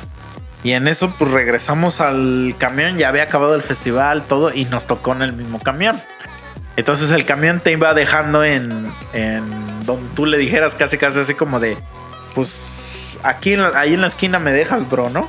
Y 0.64 0.72
en 0.72 0.88
eso, 0.88 1.14
pues 1.18 1.30
regresamos 1.30 2.00
al 2.00 2.54
camión. 2.58 2.96
Ya 2.98 3.08
había 3.08 3.22
acabado 3.24 3.54
el 3.54 3.62
festival, 3.62 4.22
todo. 4.22 4.52
Y 4.52 4.64
nos 4.64 4.86
tocó 4.86 5.12
en 5.12 5.22
el 5.22 5.32
mismo 5.34 5.60
camión. 5.60 6.00
Entonces 6.76 7.10
el 7.10 7.24
camión 7.26 7.60
te 7.60 7.72
iba 7.72 7.92
dejando 7.94 8.42
en, 8.44 8.90
en 9.12 9.42
donde 9.84 10.08
tú 10.16 10.24
le 10.24 10.38
dijeras 10.38 10.74
casi, 10.74 10.96
casi 10.96 11.18
así 11.18 11.34
como 11.34 11.60
de, 11.60 11.76
pues 12.34 13.18
aquí 13.22 13.52
en 13.52 13.62
la- 13.62 13.78
ahí 13.78 13.94
en 13.94 14.00
la 14.00 14.06
esquina 14.06 14.38
me 14.38 14.52
dejas, 14.52 14.88
bro, 14.88 15.10
¿no? 15.10 15.28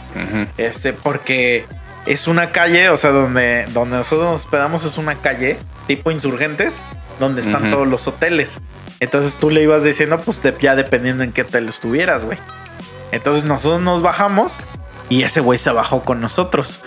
Este, 0.57 0.93
porque 0.93 1.65
es 2.05 2.27
una 2.27 2.51
calle, 2.51 2.89
o 2.89 2.95
sea, 2.97 3.09
donde, 3.09 3.65
donde 3.73 3.97
nosotros 3.97 4.29
nos 4.31 4.45
hospedamos 4.45 4.83
es 4.85 4.97
una 4.97 5.15
calle 5.15 5.57
tipo 5.87 6.11
insurgentes, 6.11 6.75
donde 7.19 7.41
están 7.41 7.71
todos 7.71 7.87
los 7.87 8.07
hoteles. 8.07 8.59
Entonces 8.99 9.35
tú 9.35 9.49
le 9.49 9.63
ibas 9.63 9.83
diciendo, 9.83 10.19
pues 10.19 10.41
de, 10.43 10.53
ya 10.61 10.75
dependiendo 10.75 11.23
en 11.23 11.31
qué 11.31 11.41
hotel 11.41 11.69
estuvieras, 11.69 12.25
güey. 12.25 12.37
Entonces 13.11 13.43
nosotros 13.45 13.81
nos 13.81 14.01
bajamos 14.01 14.57
y 15.09 15.23
ese 15.23 15.41
güey 15.41 15.59
se 15.59 15.71
bajó 15.71 16.01
con 16.01 16.21
nosotros. 16.21 16.81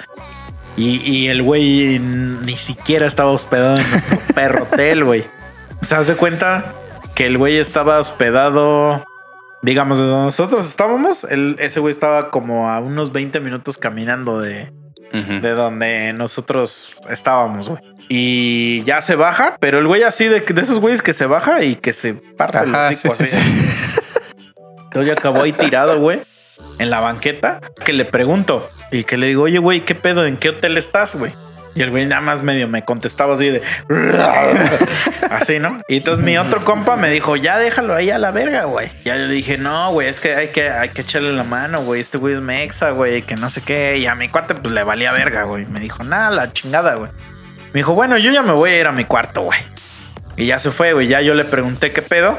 Y, 0.77 0.97
y 1.09 1.29
el 1.29 1.43
güey 1.43 1.99
ni 1.99 2.57
siquiera 2.57 3.07
estaba 3.07 3.31
hospedado 3.31 3.79
en 3.79 3.91
nuestro 3.91 4.19
perro 4.35 4.62
hotel, 4.65 5.05
güey. 5.05 5.25
O 5.81 5.85
sea, 5.85 5.99
haz 5.99 6.09
de 6.09 6.16
cuenta 6.16 6.65
que 7.15 7.27
el 7.27 7.39
güey 7.39 7.59
estaba 7.59 7.99
hospedado, 7.99 9.05
digamos, 9.62 9.99
de 9.99 10.05
donde 10.05 10.25
nosotros 10.25 10.66
estábamos. 10.66 11.25
El, 11.25 11.57
ese 11.59 11.81
güey 11.81 11.93
estaba 11.93 12.31
como 12.31 12.71
a 12.71 12.81
unos 12.81 13.12
20 13.12 13.39
minutos 13.41 13.79
caminando 13.79 14.41
de, 14.41 14.73
de 15.12 15.51
donde 15.51 16.12
nosotros 16.12 16.97
estábamos, 17.09 17.69
güey. 17.69 17.94
Y 18.09 18.83
ya 18.85 19.01
se 19.01 19.17
baja, 19.17 19.57
pero 19.61 19.79
el 19.79 19.87
güey 19.87 20.03
así 20.03 20.27
de, 20.27 20.41
de 20.41 20.61
esos 20.61 20.79
güeyes 20.79 21.03
que 21.03 21.13
se 21.13 21.27
baja 21.27 21.63
y 21.63 21.77
que 21.77 21.93
se 21.93 22.15
parte 22.15 22.59
el 22.59 22.75
hocico 22.75 23.15
sí, 23.15 23.25
sí, 23.25 23.37
así. 23.37 23.37
sí. 23.37 24.05
Entonces 24.85 25.07
ya 25.07 25.13
acabó 25.15 25.43
ahí 25.43 25.53
tirado, 25.53 25.99
güey, 25.99 26.21
en 26.79 26.91
la 26.91 27.01
banqueta. 27.01 27.61
Que 27.85 27.93
le 27.93 28.05
pregunto 28.05 28.69
y 28.93 29.05
que 29.05 29.17
le 29.17 29.27
digo, 29.27 29.43
oye, 29.43 29.59
güey, 29.59 29.81
¿qué 29.81 29.95
pedo? 29.95 30.25
¿En 30.25 30.37
qué 30.37 30.51
hotel 30.51 30.77
estás, 30.77 31.17
güey? 31.17 31.33
Y 31.75 31.83
el 31.83 31.91
güey 31.91 32.07
nada 32.07 32.21
más 32.21 32.43
medio 32.43 32.69
me 32.69 32.85
contestaba 32.85 33.35
así 33.35 33.49
de. 33.49 33.63
Así, 35.31 35.59
¿no? 35.59 35.81
Y 35.89 35.97
entonces 35.97 36.25
mi 36.25 36.39
otro 36.39 36.65
compa 36.65 36.95
me 36.95 37.11
dijo, 37.11 37.35
ya 37.35 37.59
déjalo 37.59 37.97
ahí 37.97 38.11
a 38.11 38.19
la 38.19 38.31
verga, 38.31 38.65
güey. 38.65 38.89
Ya 39.05 39.17
yo 39.17 39.27
le 39.27 39.33
dije, 39.33 39.59
no, 39.59 39.91
güey, 39.91 40.07
es 40.07 40.21
que 40.21 40.37
hay 40.37 40.49
que, 40.49 40.71
hay 40.71 40.91
que 40.91 41.01
echarle 41.01 41.33
la 41.33 41.43
mano, 41.43 41.81
güey. 41.83 42.01
Este 42.01 42.19
güey 42.19 42.35
es 42.35 42.41
mexa, 42.41 42.91
güey, 42.91 43.23
que 43.23 43.35
no 43.35 43.51
sé 43.51 43.63
qué. 43.63 43.99
Y 43.99 44.07
a 44.07 44.15
mi 44.15 44.29
cuate, 44.29 44.55
pues 44.55 44.73
le 44.73 44.85
valía 44.85 45.11
verga, 45.11 45.43
güey. 45.43 45.67
Me 45.67 45.81
dijo, 45.81 46.05
nada, 46.05 46.31
la 46.31 46.53
chingada, 46.53 46.95
güey. 46.95 47.11
Me 47.75 47.81
dijo, 47.81 47.93
bueno, 47.93 48.17
yo 48.17 48.31
ya 48.31 48.45
me 48.45 48.53
voy 48.53 48.71
a 48.71 48.81
ir 48.81 48.87
a 48.87 48.93
mi 48.93 49.05
cuarto, 49.05 49.43
güey. 49.43 49.59
Y 50.37 50.47
ya 50.47 50.61
se 50.61 50.71
fue, 50.71 50.93
güey. 50.93 51.09
Ya 51.09 51.21
yo 51.23 51.35
le 51.35 51.45
pregunté 51.45 51.91
qué 51.91 52.03
pedo. 52.03 52.39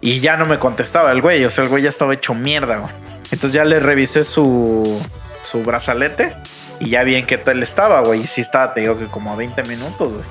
Y 0.00 0.18
ya 0.18 0.36
no 0.36 0.44
me 0.44 0.58
contestaba 0.58 1.12
el 1.12 1.22
güey. 1.22 1.44
O 1.44 1.50
sea, 1.52 1.62
el 1.62 1.70
güey 1.70 1.84
ya 1.84 1.88
estaba 1.88 2.12
hecho 2.14 2.34
mierda, 2.34 2.78
güey. 2.78 2.92
Entonces 3.30 3.52
ya 3.52 3.64
le 3.64 3.78
revisé 3.78 4.24
su, 4.24 5.00
su 5.44 5.62
brazalete. 5.62 6.34
Y 6.80 6.90
ya 6.90 7.04
vi 7.04 7.14
en 7.14 7.26
qué 7.26 7.38
tal 7.38 7.62
estaba, 7.62 8.00
güey. 8.00 8.22
Y 8.22 8.26
sí 8.26 8.40
estaba, 8.40 8.74
te 8.74 8.80
digo 8.80 8.98
que 8.98 9.04
como 9.06 9.36
20 9.36 9.62
minutos, 9.62 10.14
güey. 10.14 10.24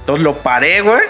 Entonces 0.00 0.24
lo 0.26 0.34
paré, 0.34 0.82
güey. 0.82 1.00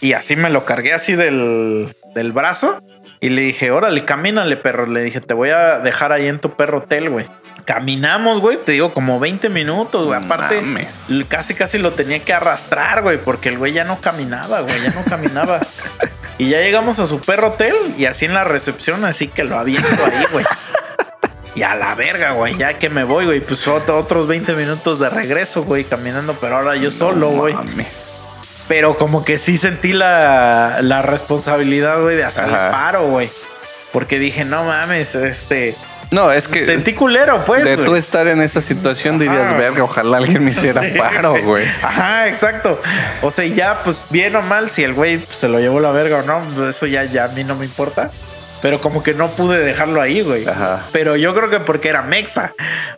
Y 0.00 0.14
así 0.14 0.36
me 0.36 0.48
lo 0.48 0.64
cargué 0.64 0.94
así 0.94 1.12
del, 1.12 1.94
del 2.14 2.32
brazo. 2.32 2.82
Y 3.20 3.28
le 3.28 3.42
dije, 3.42 3.70
órale, 3.70 4.04
camínale, 4.06 4.56
perro. 4.56 4.86
Le 4.86 5.02
dije, 5.02 5.20
te 5.20 5.34
voy 5.34 5.50
a 5.50 5.78
dejar 5.80 6.10
ahí 6.12 6.26
en 6.26 6.38
tu 6.38 6.52
perro 6.52 6.78
hotel, 6.78 7.10
güey. 7.10 7.26
Caminamos, 7.66 8.40
güey, 8.40 8.56
te 8.64 8.72
digo, 8.72 8.92
como 8.94 9.20
20 9.20 9.50
minutos, 9.50 10.06
güey. 10.06 10.18
Aparte, 10.24 10.60
mames. 10.62 11.06
casi, 11.28 11.54
casi 11.54 11.78
lo 11.78 11.90
tenía 11.92 12.18
que 12.20 12.32
arrastrar, 12.32 13.02
güey, 13.02 13.18
porque 13.18 13.50
el 13.50 13.58
güey 13.58 13.72
ya 13.74 13.84
no 13.84 14.00
caminaba, 14.00 14.60
güey, 14.62 14.80
ya 14.82 14.90
no 14.90 15.02
caminaba. 15.04 15.60
y 16.38 16.48
ya 16.48 16.60
llegamos 16.62 16.98
a 16.98 17.06
su 17.06 17.20
perro 17.20 17.48
hotel 17.48 17.74
y 17.98 18.06
así 18.06 18.24
en 18.24 18.32
la 18.32 18.44
recepción, 18.44 19.04
así 19.04 19.28
que 19.28 19.44
lo 19.44 19.58
aviento 19.58 19.88
ahí, 20.04 20.24
güey. 20.32 20.44
Y 21.54 21.62
a 21.62 21.74
la 21.74 21.94
verga, 21.94 22.30
güey, 22.32 22.56
ya 22.56 22.78
que 22.78 22.88
me 22.88 23.04
voy, 23.04 23.26
güey, 23.26 23.40
pues 23.40 23.68
otro- 23.68 23.98
otros 23.98 24.26
20 24.28 24.54
minutos 24.54 24.98
de 24.98 25.10
regreso, 25.10 25.62
güey, 25.62 25.84
caminando, 25.84 26.34
pero 26.40 26.56
ahora 26.56 26.76
yo 26.76 26.90
solo, 26.90 27.28
güey. 27.30 27.54
Pero 28.70 28.96
como 28.96 29.24
que 29.24 29.40
sí 29.40 29.58
sentí 29.58 29.92
la, 29.92 30.78
la 30.80 31.02
responsabilidad, 31.02 32.00
güey, 32.02 32.14
de 32.16 32.22
hacer 32.22 32.44
el 32.44 32.54
Ajá. 32.54 32.70
paro, 32.70 33.08
güey. 33.08 33.28
Porque 33.92 34.20
dije, 34.20 34.44
no 34.44 34.62
mames, 34.62 35.16
este. 35.16 35.74
No, 36.12 36.30
es 36.30 36.46
que 36.46 36.64
Sentí 36.64 36.92
culero, 36.92 37.44
pues. 37.44 37.64
de 37.64 37.74
güey. 37.74 37.84
tú 37.84 37.96
estar 37.96 38.28
en 38.28 38.40
esa 38.40 38.60
situación 38.60 39.18
dirías, 39.18 39.48
Ajá. 39.48 39.56
verga, 39.56 39.82
ojalá 39.82 40.18
alguien 40.18 40.44
me 40.44 40.52
hiciera 40.52 40.82
Sí, 40.88 40.96
paro, 40.96 41.34
güey. 41.42 41.66
Ajá, 41.82 42.28
exacto. 42.28 42.80
O 43.22 43.32
sea, 43.32 43.44
ya, 43.44 43.80
pues 43.82 44.04
bien 44.08 44.36
o 44.36 44.42
mal, 44.42 44.70
si 44.70 44.84
el 44.84 44.94
güey 44.94 45.18
pues, 45.18 45.36
se 45.36 45.48
lo 45.48 45.58
llevó 45.58 45.80
la 45.80 45.90
verga 45.90 46.18
o 46.18 46.22
no, 46.22 46.68
eso 46.68 46.86
ya, 46.86 47.02
ya 47.02 47.24
a 47.24 47.28
mí 47.28 47.42
no 47.42 47.56
me 47.56 47.64
importa. 47.64 48.12
Pero 48.62 48.78
como 48.80 49.02
que 49.02 49.14
no 49.14 49.28
pude 49.28 49.58
dejarlo 49.58 50.00
ahí, 50.00 50.22
güey. 50.22 50.46
Ajá. 50.46 50.80
Pero 50.92 51.16
yo 51.16 51.34
creo 51.34 51.48
que 51.50 51.60
porque 51.60 51.88
era 51.88 52.02
mexa. 52.02 52.52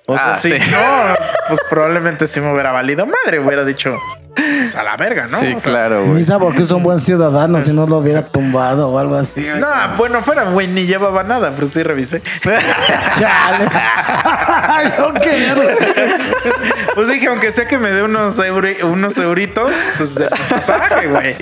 O 0.06 0.16
sea, 0.16 0.32
Ah, 0.32 0.36
si 0.36 0.51
sí. 0.51 0.59
no, 0.70 1.14
pues 1.48 1.60
probablemente 1.70 2.26
sí 2.26 2.40
me 2.40 2.52
hubiera 2.52 2.72
valido 2.72 3.06
madre. 3.06 3.39
Hubiera 3.39 3.64
dicho, 3.64 3.97
pues 4.34 4.74
a 4.74 4.82
la 4.82 4.97
verga, 4.97 5.26
¿no? 5.30 5.39
Sí, 5.40 5.55
O 5.55 5.60
sea, 5.60 5.70
claro, 5.70 6.01
güey. 6.05 6.14
Misa 6.18 6.39
porque 6.39 6.62
es 6.62 6.70
un 6.72 6.82
buen 6.82 6.98
ciudadano, 7.01 7.60
si 7.60 7.72
no 7.72 7.84
lo 7.84 7.98
hubiera 7.98 8.24
tumbado 8.26 8.89
o 8.89 8.98
algo 8.98 9.16
así. 9.16 9.47
No, 9.56 9.68
bueno, 9.97 10.20
fuera, 10.22 10.44
güey, 10.44 10.66
ni 10.66 10.86
llevaba 10.86 11.22
nada, 11.22 11.52
pero 11.55 11.68
sí 11.68 11.82
revisé. 11.82 12.20
Chale. 13.18 13.68
Yo 14.98 15.14
qué. 15.20 15.52
Pues 16.94 17.09
dije, 17.09 17.26
aunque 17.28 17.52
sea 17.52 17.64
que 17.66 17.78
me 17.78 17.90
dé 17.90 18.02
unos, 18.02 18.36
euri- 18.39 18.82
unos 18.82 19.16
euritos, 19.16 19.70
pues 19.97 20.14
de 20.14 20.26
pasaje, 20.51 21.06
güey. 21.06 21.34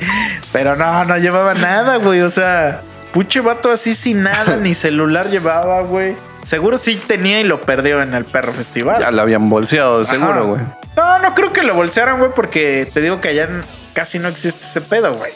Pero 0.53 0.77
no, 0.77 1.05
no 1.05 1.17
llevaba 1.17 1.55
nada, 1.55 1.97
güey. 1.97 2.21
O 2.21 2.31
sea, 2.31 2.83
puche 3.13 3.41
vato 3.41 3.71
así 3.73 3.95
sin 3.95 4.23
nada, 4.23 4.57
ni 4.61 4.75
celular 4.75 5.29
llevaba, 5.29 5.83
güey. 5.83 6.17
Seguro 6.45 6.79
sí 6.79 7.01
tenía 7.07 7.41
y 7.41 7.45
lo 7.45 7.61
perdió 7.61 8.03
en 8.03 8.15
el 8.15 8.25
perro 8.25 8.53
festival. 8.53 9.01
Ya 9.01 9.11
lo 9.11 9.23
habían 9.23 9.49
bolseado, 9.51 10.01
Ajá. 10.01 10.11
seguro, 10.11 10.47
güey. 10.49 10.63
No, 10.97 11.19
no 11.19 11.35
creo 11.35 11.53
que 11.53 11.63
lo 11.63 11.75
bolsearan, 11.75 12.19
güey, 12.19 12.31
porque 12.35 12.89
te 12.93 13.01
digo 13.01 13.21
que 13.21 13.29
allá 13.29 13.49
casi 13.93 14.19
no 14.19 14.29
existe 14.29 14.65
ese 14.65 14.81
pedo, 14.81 15.15
güey. 15.15 15.33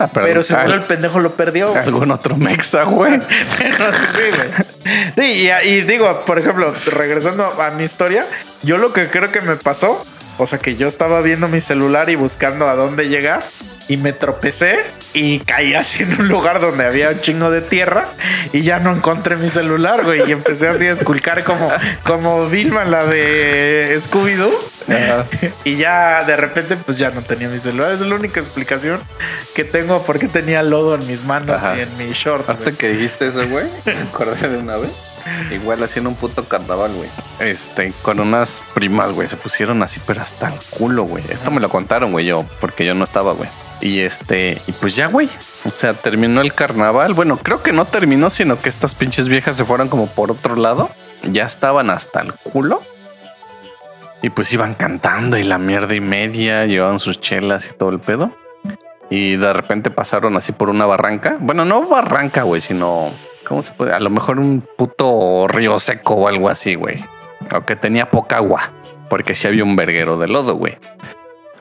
Ah, 0.00 0.08
Pero 0.12 0.42
seguro 0.44 0.66
al- 0.66 0.72
el 0.74 0.82
pendejo 0.82 1.18
lo 1.20 1.32
perdió. 1.32 1.70
güey. 1.72 1.82
algún 1.82 2.10
otro 2.12 2.36
mexa, 2.36 2.84
güey. 2.84 3.18
Pero 3.58 3.92
sí, 3.92 4.06
sí, 4.14 4.20
güey. 4.36 5.02
Sí, 5.16 5.48
y, 5.48 5.68
y 5.68 5.80
digo, 5.82 6.20
por 6.20 6.38
ejemplo, 6.38 6.72
regresando 6.92 7.44
a 7.60 7.70
mi 7.70 7.84
historia, 7.84 8.24
yo 8.62 8.78
lo 8.78 8.92
que 8.92 9.08
creo 9.08 9.32
que 9.32 9.40
me 9.40 9.56
pasó, 9.56 10.04
o 10.38 10.46
sea, 10.46 10.58
que 10.60 10.76
yo 10.76 10.86
estaba 10.86 11.20
viendo 11.20 11.48
mi 11.48 11.60
celular 11.60 12.10
y 12.10 12.14
buscando 12.16 12.68
a 12.68 12.74
dónde 12.76 13.08
llegar 13.08 13.42
y 13.88 13.96
me 13.96 14.12
tropecé 14.12 14.78
y 15.14 15.40
caí 15.40 15.74
así 15.74 16.02
en 16.02 16.20
un 16.20 16.28
lugar 16.28 16.60
donde 16.60 16.84
había 16.84 17.10
un 17.10 17.20
chingo 17.20 17.50
de 17.50 17.62
tierra 17.62 18.06
y 18.52 18.62
ya 18.62 18.78
no 18.78 18.92
encontré 18.92 19.36
mi 19.36 19.48
celular, 19.48 20.04
güey, 20.04 20.28
y 20.28 20.32
empecé 20.32 20.68
así 20.68 20.86
a 20.86 20.92
esculcar 20.92 21.42
como, 21.44 21.70
como 22.04 22.48
Vilma, 22.48 22.84
la 22.84 23.04
de 23.06 23.98
Scooby-Doo. 24.02 24.52
Ajá. 24.88 25.24
Y 25.64 25.76
ya 25.76 26.24
de 26.24 26.36
repente, 26.36 26.76
pues 26.76 26.98
ya 26.98 27.10
no 27.10 27.22
tenía 27.22 27.48
mi 27.48 27.58
celular. 27.58 27.92
Es 27.92 28.00
la 28.00 28.14
única 28.14 28.40
explicación 28.40 29.00
que 29.54 29.64
tengo 29.64 30.02
por 30.02 30.18
qué 30.18 30.28
tenía 30.28 30.62
lodo 30.62 30.94
en 30.94 31.06
mis 31.06 31.24
manos 31.24 31.56
Ajá. 31.56 31.76
y 31.76 31.80
en 31.80 31.96
mi 31.96 32.12
short. 32.12 32.48
Hasta 32.48 32.72
que 32.72 32.90
dijiste 32.90 33.28
eso, 33.28 33.46
güey, 33.48 33.66
me 33.84 34.02
acordé 34.02 34.48
de 34.48 34.58
una 34.58 34.76
vez. 34.76 34.90
Igual 35.50 35.82
haciendo 35.82 36.10
un 36.10 36.16
puto 36.16 36.44
carnaval, 36.44 36.92
güey. 36.94 37.08
Este, 37.40 37.92
con 38.02 38.18
unas 38.20 38.62
primas, 38.74 39.12
güey, 39.12 39.28
se 39.28 39.36
pusieron 39.36 39.82
así, 39.82 40.00
pero 40.06 40.22
hasta 40.22 40.48
el 40.48 40.58
culo, 40.70 41.04
güey. 41.04 41.22
Esto 41.28 41.50
me 41.50 41.60
lo 41.60 41.68
contaron, 41.68 42.12
güey, 42.12 42.26
yo, 42.26 42.44
porque 42.60 42.86
yo 42.86 42.94
no 42.94 43.04
estaba, 43.04 43.32
güey. 43.32 43.48
Y 43.80 44.00
este, 44.00 44.60
y 44.66 44.72
pues 44.72 44.96
ya, 44.96 45.06
güey. 45.06 45.28
O 45.64 45.70
sea, 45.70 45.92
terminó 45.92 46.40
el 46.40 46.54
carnaval. 46.54 47.14
Bueno, 47.14 47.36
creo 47.36 47.62
que 47.62 47.72
no 47.72 47.84
terminó, 47.84 48.30
sino 48.30 48.58
que 48.60 48.68
estas 48.68 48.94
pinches 48.94 49.28
viejas 49.28 49.56
se 49.56 49.64
fueron 49.64 49.88
como 49.88 50.06
por 50.06 50.30
otro 50.30 50.56
lado. 50.56 50.90
Ya 51.24 51.44
estaban 51.44 51.90
hasta 51.90 52.20
el 52.20 52.32
culo. 52.32 52.82
Y 54.22 54.30
pues 54.30 54.52
iban 54.52 54.74
cantando 54.74 55.36
y 55.38 55.44
la 55.44 55.58
mierda 55.58 55.94
y 55.94 56.00
media, 56.00 56.66
llevaban 56.66 56.98
sus 56.98 57.20
chelas 57.20 57.68
y 57.70 57.76
todo 57.76 57.90
el 57.90 58.00
pedo. 58.00 58.32
Y 59.10 59.36
de 59.36 59.52
repente 59.52 59.90
pasaron 59.90 60.36
así 60.36 60.52
por 60.52 60.68
una 60.68 60.86
barranca. 60.86 61.38
Bueno, 61.40 61.64
no 61.64 61.88
barranca, 61.88 62.42
güey, 62.42 62.60
sino. 62.60 63.12
¿Cómo 63.46 63.62
se 63.62 63.72
puede? 63.72 63.94
A 63.94 64.00
lo 64.00 64.10
mejor 64.10 64.38
un 64.38 64.62
puto 64.76 65.46
río 65.48 65.78
seco 65.78 66.14
o 66.14 66.28
algo 66.28 66.48
así, 66.48 66.74
güey. 66.74 67.04
Aunque 67.50 67.76
tenía 67.76 68.10
poca 68.10 68.36
agua. 68.36 68.72
Porque 69.08 69.34
sí 69.34 69.48
había 69.48 69.64
un 69.64 69.76
verguero 69.76 70.18
de 70.18 70.28
lodo, 70.28 70.56
güey. 70.56 70.76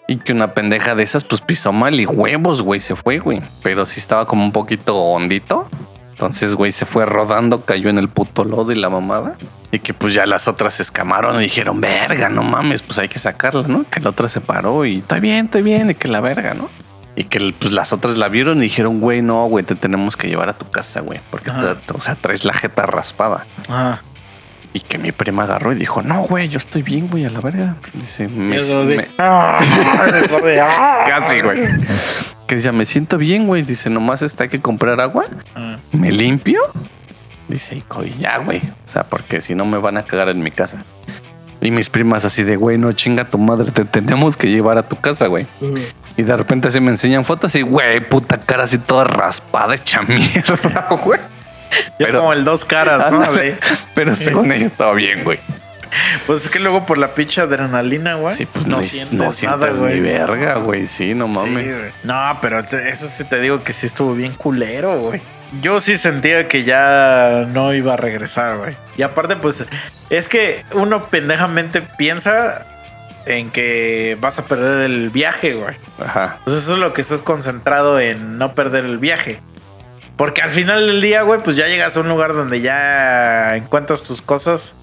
Y 0.09 0.17
que 0.17 0.33
una 0.33 0.53
pendeja 0.53 0.95
de 0.95 1.03
esas, 1.03 1.23
pues 1.23 1.39
pisó 1.39 1.71
mal 1.71 1.99
y 1.99 2.05
huevos, 2.05 2.61
güey, 2.61 2.79
se 2.79 2.95
fue, 2.95 3.19
güey. 3.19 3.41
Pero 3.63 3.85
sí 3.85 3.99
estaba 3.99 4.25
como 4.25 4.43
un 4.43 4.51
poquito 4.51 4.97
hondito. 4.97 5.69
Entonces, 6.17 6.55
güey, 6.55 6.71
se 6.71 6.87
fue 6.87 7.05
rodando, 7.05 7.61
cayó 7.63 7.91
en 7.91 7.99
el 7.99 8.09
puto 8.09 8.43
lodo 8.43 8.71
y 8.71 8.75
la 8.75 8.89
mamada. 8.89 9.35
Y 9.71 9.77
que 9.77 9.93
pues 9.93 10.15
ya 10.15 10.25
las 10.25 10.47
otras 10.47 10.73
se 10.73 10.81
escamaron 10.81 11.35
y 11.39 11.43
dijeron, 11.43 11.79
verga, 11.79 12.27
no 12.27 12.41
mames, 12.41 12.81
pues 12.81 12.97
hay 12.97 13.07
que 13.07 13.19
sacarla, 13.19 13.67
¿no? 13.67 13.83
Que 13.87 13.99
la 13.99 14.09
otra 14.09 14.27
se 14.27 14.41
paró 14.41 14.83
y 14.85 14.97
estoy 14.97 15.19
bien, 15.19 15.45
estoy 15.45 15.61
bien, 15.61 15.91
y 15.91 15.93
que 15.95 16.07
la 16.07 16.19
verga, 16.19 16.55
¿no? 16.55 16.69
Y 17.15 17.25
que 17.25 17.53
pues 17.59 17.71
las 17.71 17.93
otras 17.93 18.17
la 18.17 18.29
vieron 18.29 18.57
y 18.57 18.61
dijeron, 18.61 18.99
güey, 18.99 19.21
no, 19.21 19.45
güey, 19.47 19.63
te 19.63 19.75
tenemos 19.75 20.15
que 20.17 20.27
llevar 20.27 20.49
a 20.49 20.53
tu 20.53 20.67
casa, 20.69 21.01
güey. 21.01 21.19
Porque, 21.29 21.51
te- 21.51 21.93
o 21.93 22.01
sea, 22.01 22.15
traes 22.15 22.45
la 22.45 22.53
jeta 22.53 22.85
raspada. 22.87 23.45
Ajá. 23.69 24.01
Y 24.77 24.79
que 24.81 24.99
mi 24.99 25.11
prima 25.11 25.41
agarró 25.45 25.71
y 25.71 25.75
dijo, 25.75 26.03
no, 26.03 26.21
güey, 26.21 26.49
yo 26.49 26.59
estoy 26.59 26.83
bien, 26.83 27.07
güey, 27.07 27.25
a 27.25 27.31
la 27.31 27.39
verga. 27.39 27.77
Dice, 27.95 28.27
me, 28.27 28.57
me- 28.95 29.07
Ah, 29.17 31.05
casi, 31.09 31.41
güey. 31.41 31.57
Que 32.47 32.57
dice, 32.57 32.71
me 32.71 32.85
siento 32.85 33.17
bien, 33.17 33.47
güey. 33.47 33.63
Dice, 33.63 33.89
nomás 33.89 34.21
está 34.21 34.47
que 34.47 34.61
comprar 34.61 35.01
agua. 35.01 35.25
Ah. 35.55 35.77
¿Me 35.93 36.11
limpio? 36.11 36.61
Dice, 37.47 37.75
y 37.77 38.19
ya, 38.19 38.37
güey. 38.37 38.59
O 38.59 38.87
sea, 38.87 39.03
porque 39.03 39.41
si 39.41 39.55
no 39.55 39.65
me 39.65 39.79
van 39.79 39.97
a 39.97 40.03
cagar 40.03 40.29
en 40.29 40.43
mi 40.43 40.51
casa. 40.51 40.83
Y 41.59 41.71
mis 41.71 41.89
primas 41.89 42.23
así 42.23 42.43
de, 42.43 42.55
güey, 42.55 42.77
no 42.77 42.91
chinga 42.91 43.25
tu 43.25 43.39
madre, 43.39 43.71
te 43.71 43.83
tenemos 43.83 44.37
que 44.37 44.47
llevar 44.47 44.77
a 44.77 44.83
tu 44.83 44.95
casa, 44.95 45.25
güey. 45.25 45.47
Y 46.15 46.21
de 46.21 46.37
repente 46.37 46.67
así 46.67 46.79
me 46.79 46.91
enseñan 46.91 47.25
fotos 47.25 47.55
y, 47.55 47.63
güey, 47.63 47.99
puta 48.07 48.39
cara 48.39 48.65
así 48.65 48.77
toda 48.77 49.05
raspada, 49.05 49.73
hecha 49.73 50.03
mierda, 50.03 50.87
güey. 51.03 51.19
Ya 51.99 52.09
como 52.09 52.33
el 52.33 52.43
dos 52.45 52.63
caras, 52.65 53.11
¿no? 53.11 53.21
Ándale. 53.21 53.57
Pero 53.93 54.13
según 54.15 54.51
ella 54.51 54.67
estaba 54.67 54.93
bien, 54.93 55.23
güey. 55.23 55.39
Pues 56.25 56.43
es 56.43 56.49
que 56.51 56.59
luego 56.59 56.85
por 56.85 56.97
la 56.97 57.13
pinche 57.15 57.41
adrenalina, 57.41 58.15
güey. 58.15 58.35
Sí, 58.35 58.45
pues 58.45 58.67
no, 58.67 58.81
sientes 58.81 59.13
no 59.13 59.19
nada, 59.23 59.33
sientas 59.33 59.79
güey. 59.79 59.95
ni 59.95 59.99
verga, 60.01 60.55
güey. 60.55 60.85
Sí, 60.85 61.13
no 61.15 61.27
mames. 61.27 61.73
no, 62.03 62.37
pero 62.41 62.63
te- 62.63 62.89
eso 62.89 63.07
sí 63.07 63.23
te 63.23 63.39
digo 63.39 63.63
que 63.63 63.73
sí 63.73 63.85
estuvo 63.87 64.13
bien 64.13 64.33
culero, 64.33 64.99
güey. 64.99 65.21
Yo 65.61 65.79
sí 65.79 65.97
sentía 65.97 66.47
que 66.49 66.63
ya 66.65 67.47
no 67.51 67.73
iba 67.73 67.93
a 67.93 67.97
regresar, 67.97 68.57
güey. 68.57 68.75
Y 68.97 69.01
aparte, 69.03 69.37
pues, 69.37 69.63
es 70.09 70.27
que 70.27 70.65
uno 70.73 71.01
pendejamente 71.01 71.81
piensa 71.81 72.65
en 73.25 73.49
que 73.49 74.17
vas 74.19 74.39
a 74.39 74.45
perder 74.45 74.81
el 74.81 75.09
viaje, 75.09 75.53
güey. 75.53 75.75
Ajá. 76.05 76.37
Pues 76.43 76.57
eso 76.57 76.73
es 76.73 76.79
lo 76.79 76.93
que 76.93 76.99
estás 77.01 77.21
concentrado 77.21 77.97
en 77.99 78.37
no 78.37 78.53
perder 78.53 78.83
el 78.85 78.97
viaje. 78.97 79.39
Porque 80.17 80.41
al 80.41 80.49
final 80.49 80.87
del 80.87 80.99
día, 80.99 81.21
güey, 81.21 81.39
pues 81.41 81.55
ya 81.55 81.67
llegas 81.67 81.95
a 81.95 81.99
un 81.99 82.09
lugar 82.09 82.33
donde 82.33 82.59
ya 82.61 83.55
encuentras 83.55 84.03
tus 84.03 84.21
cosas 84.21 84.75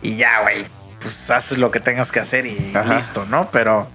y 0.00 0.16
ya, 0.16 0.40
güey, 0.42 0.64
pues 1.02 1.30
haces 1.30 1.58
lo 1.58 1.70
que 1.70 1.80
tengas 1.80 2.10
que 2.10 2.20
hacer 2.20 2.46
y 2.46 2.72
Ajá. 2.74 2.96
listo, 2.96 3.26
¿no? 3.26 3.48
Pero 3.52 3.86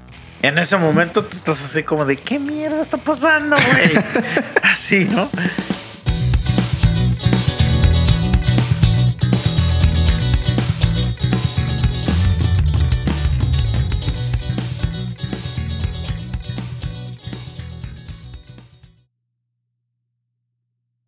en 0.44 0.60
ese 0.60 0.78
momento 0.78 1.26
tú 1.26 1.38
estás 1.38 1.64
así 1.64 1.82
como 1.82 2.06
de, 2.06 2.18
¿qué 2.18 2.38
mierda 2.38 2.84
está 2.84 2.98
pasando, 2.98 3.56
güey? 3.56 3.94
así, 4.62 5.06
¿no? 5.06 5.28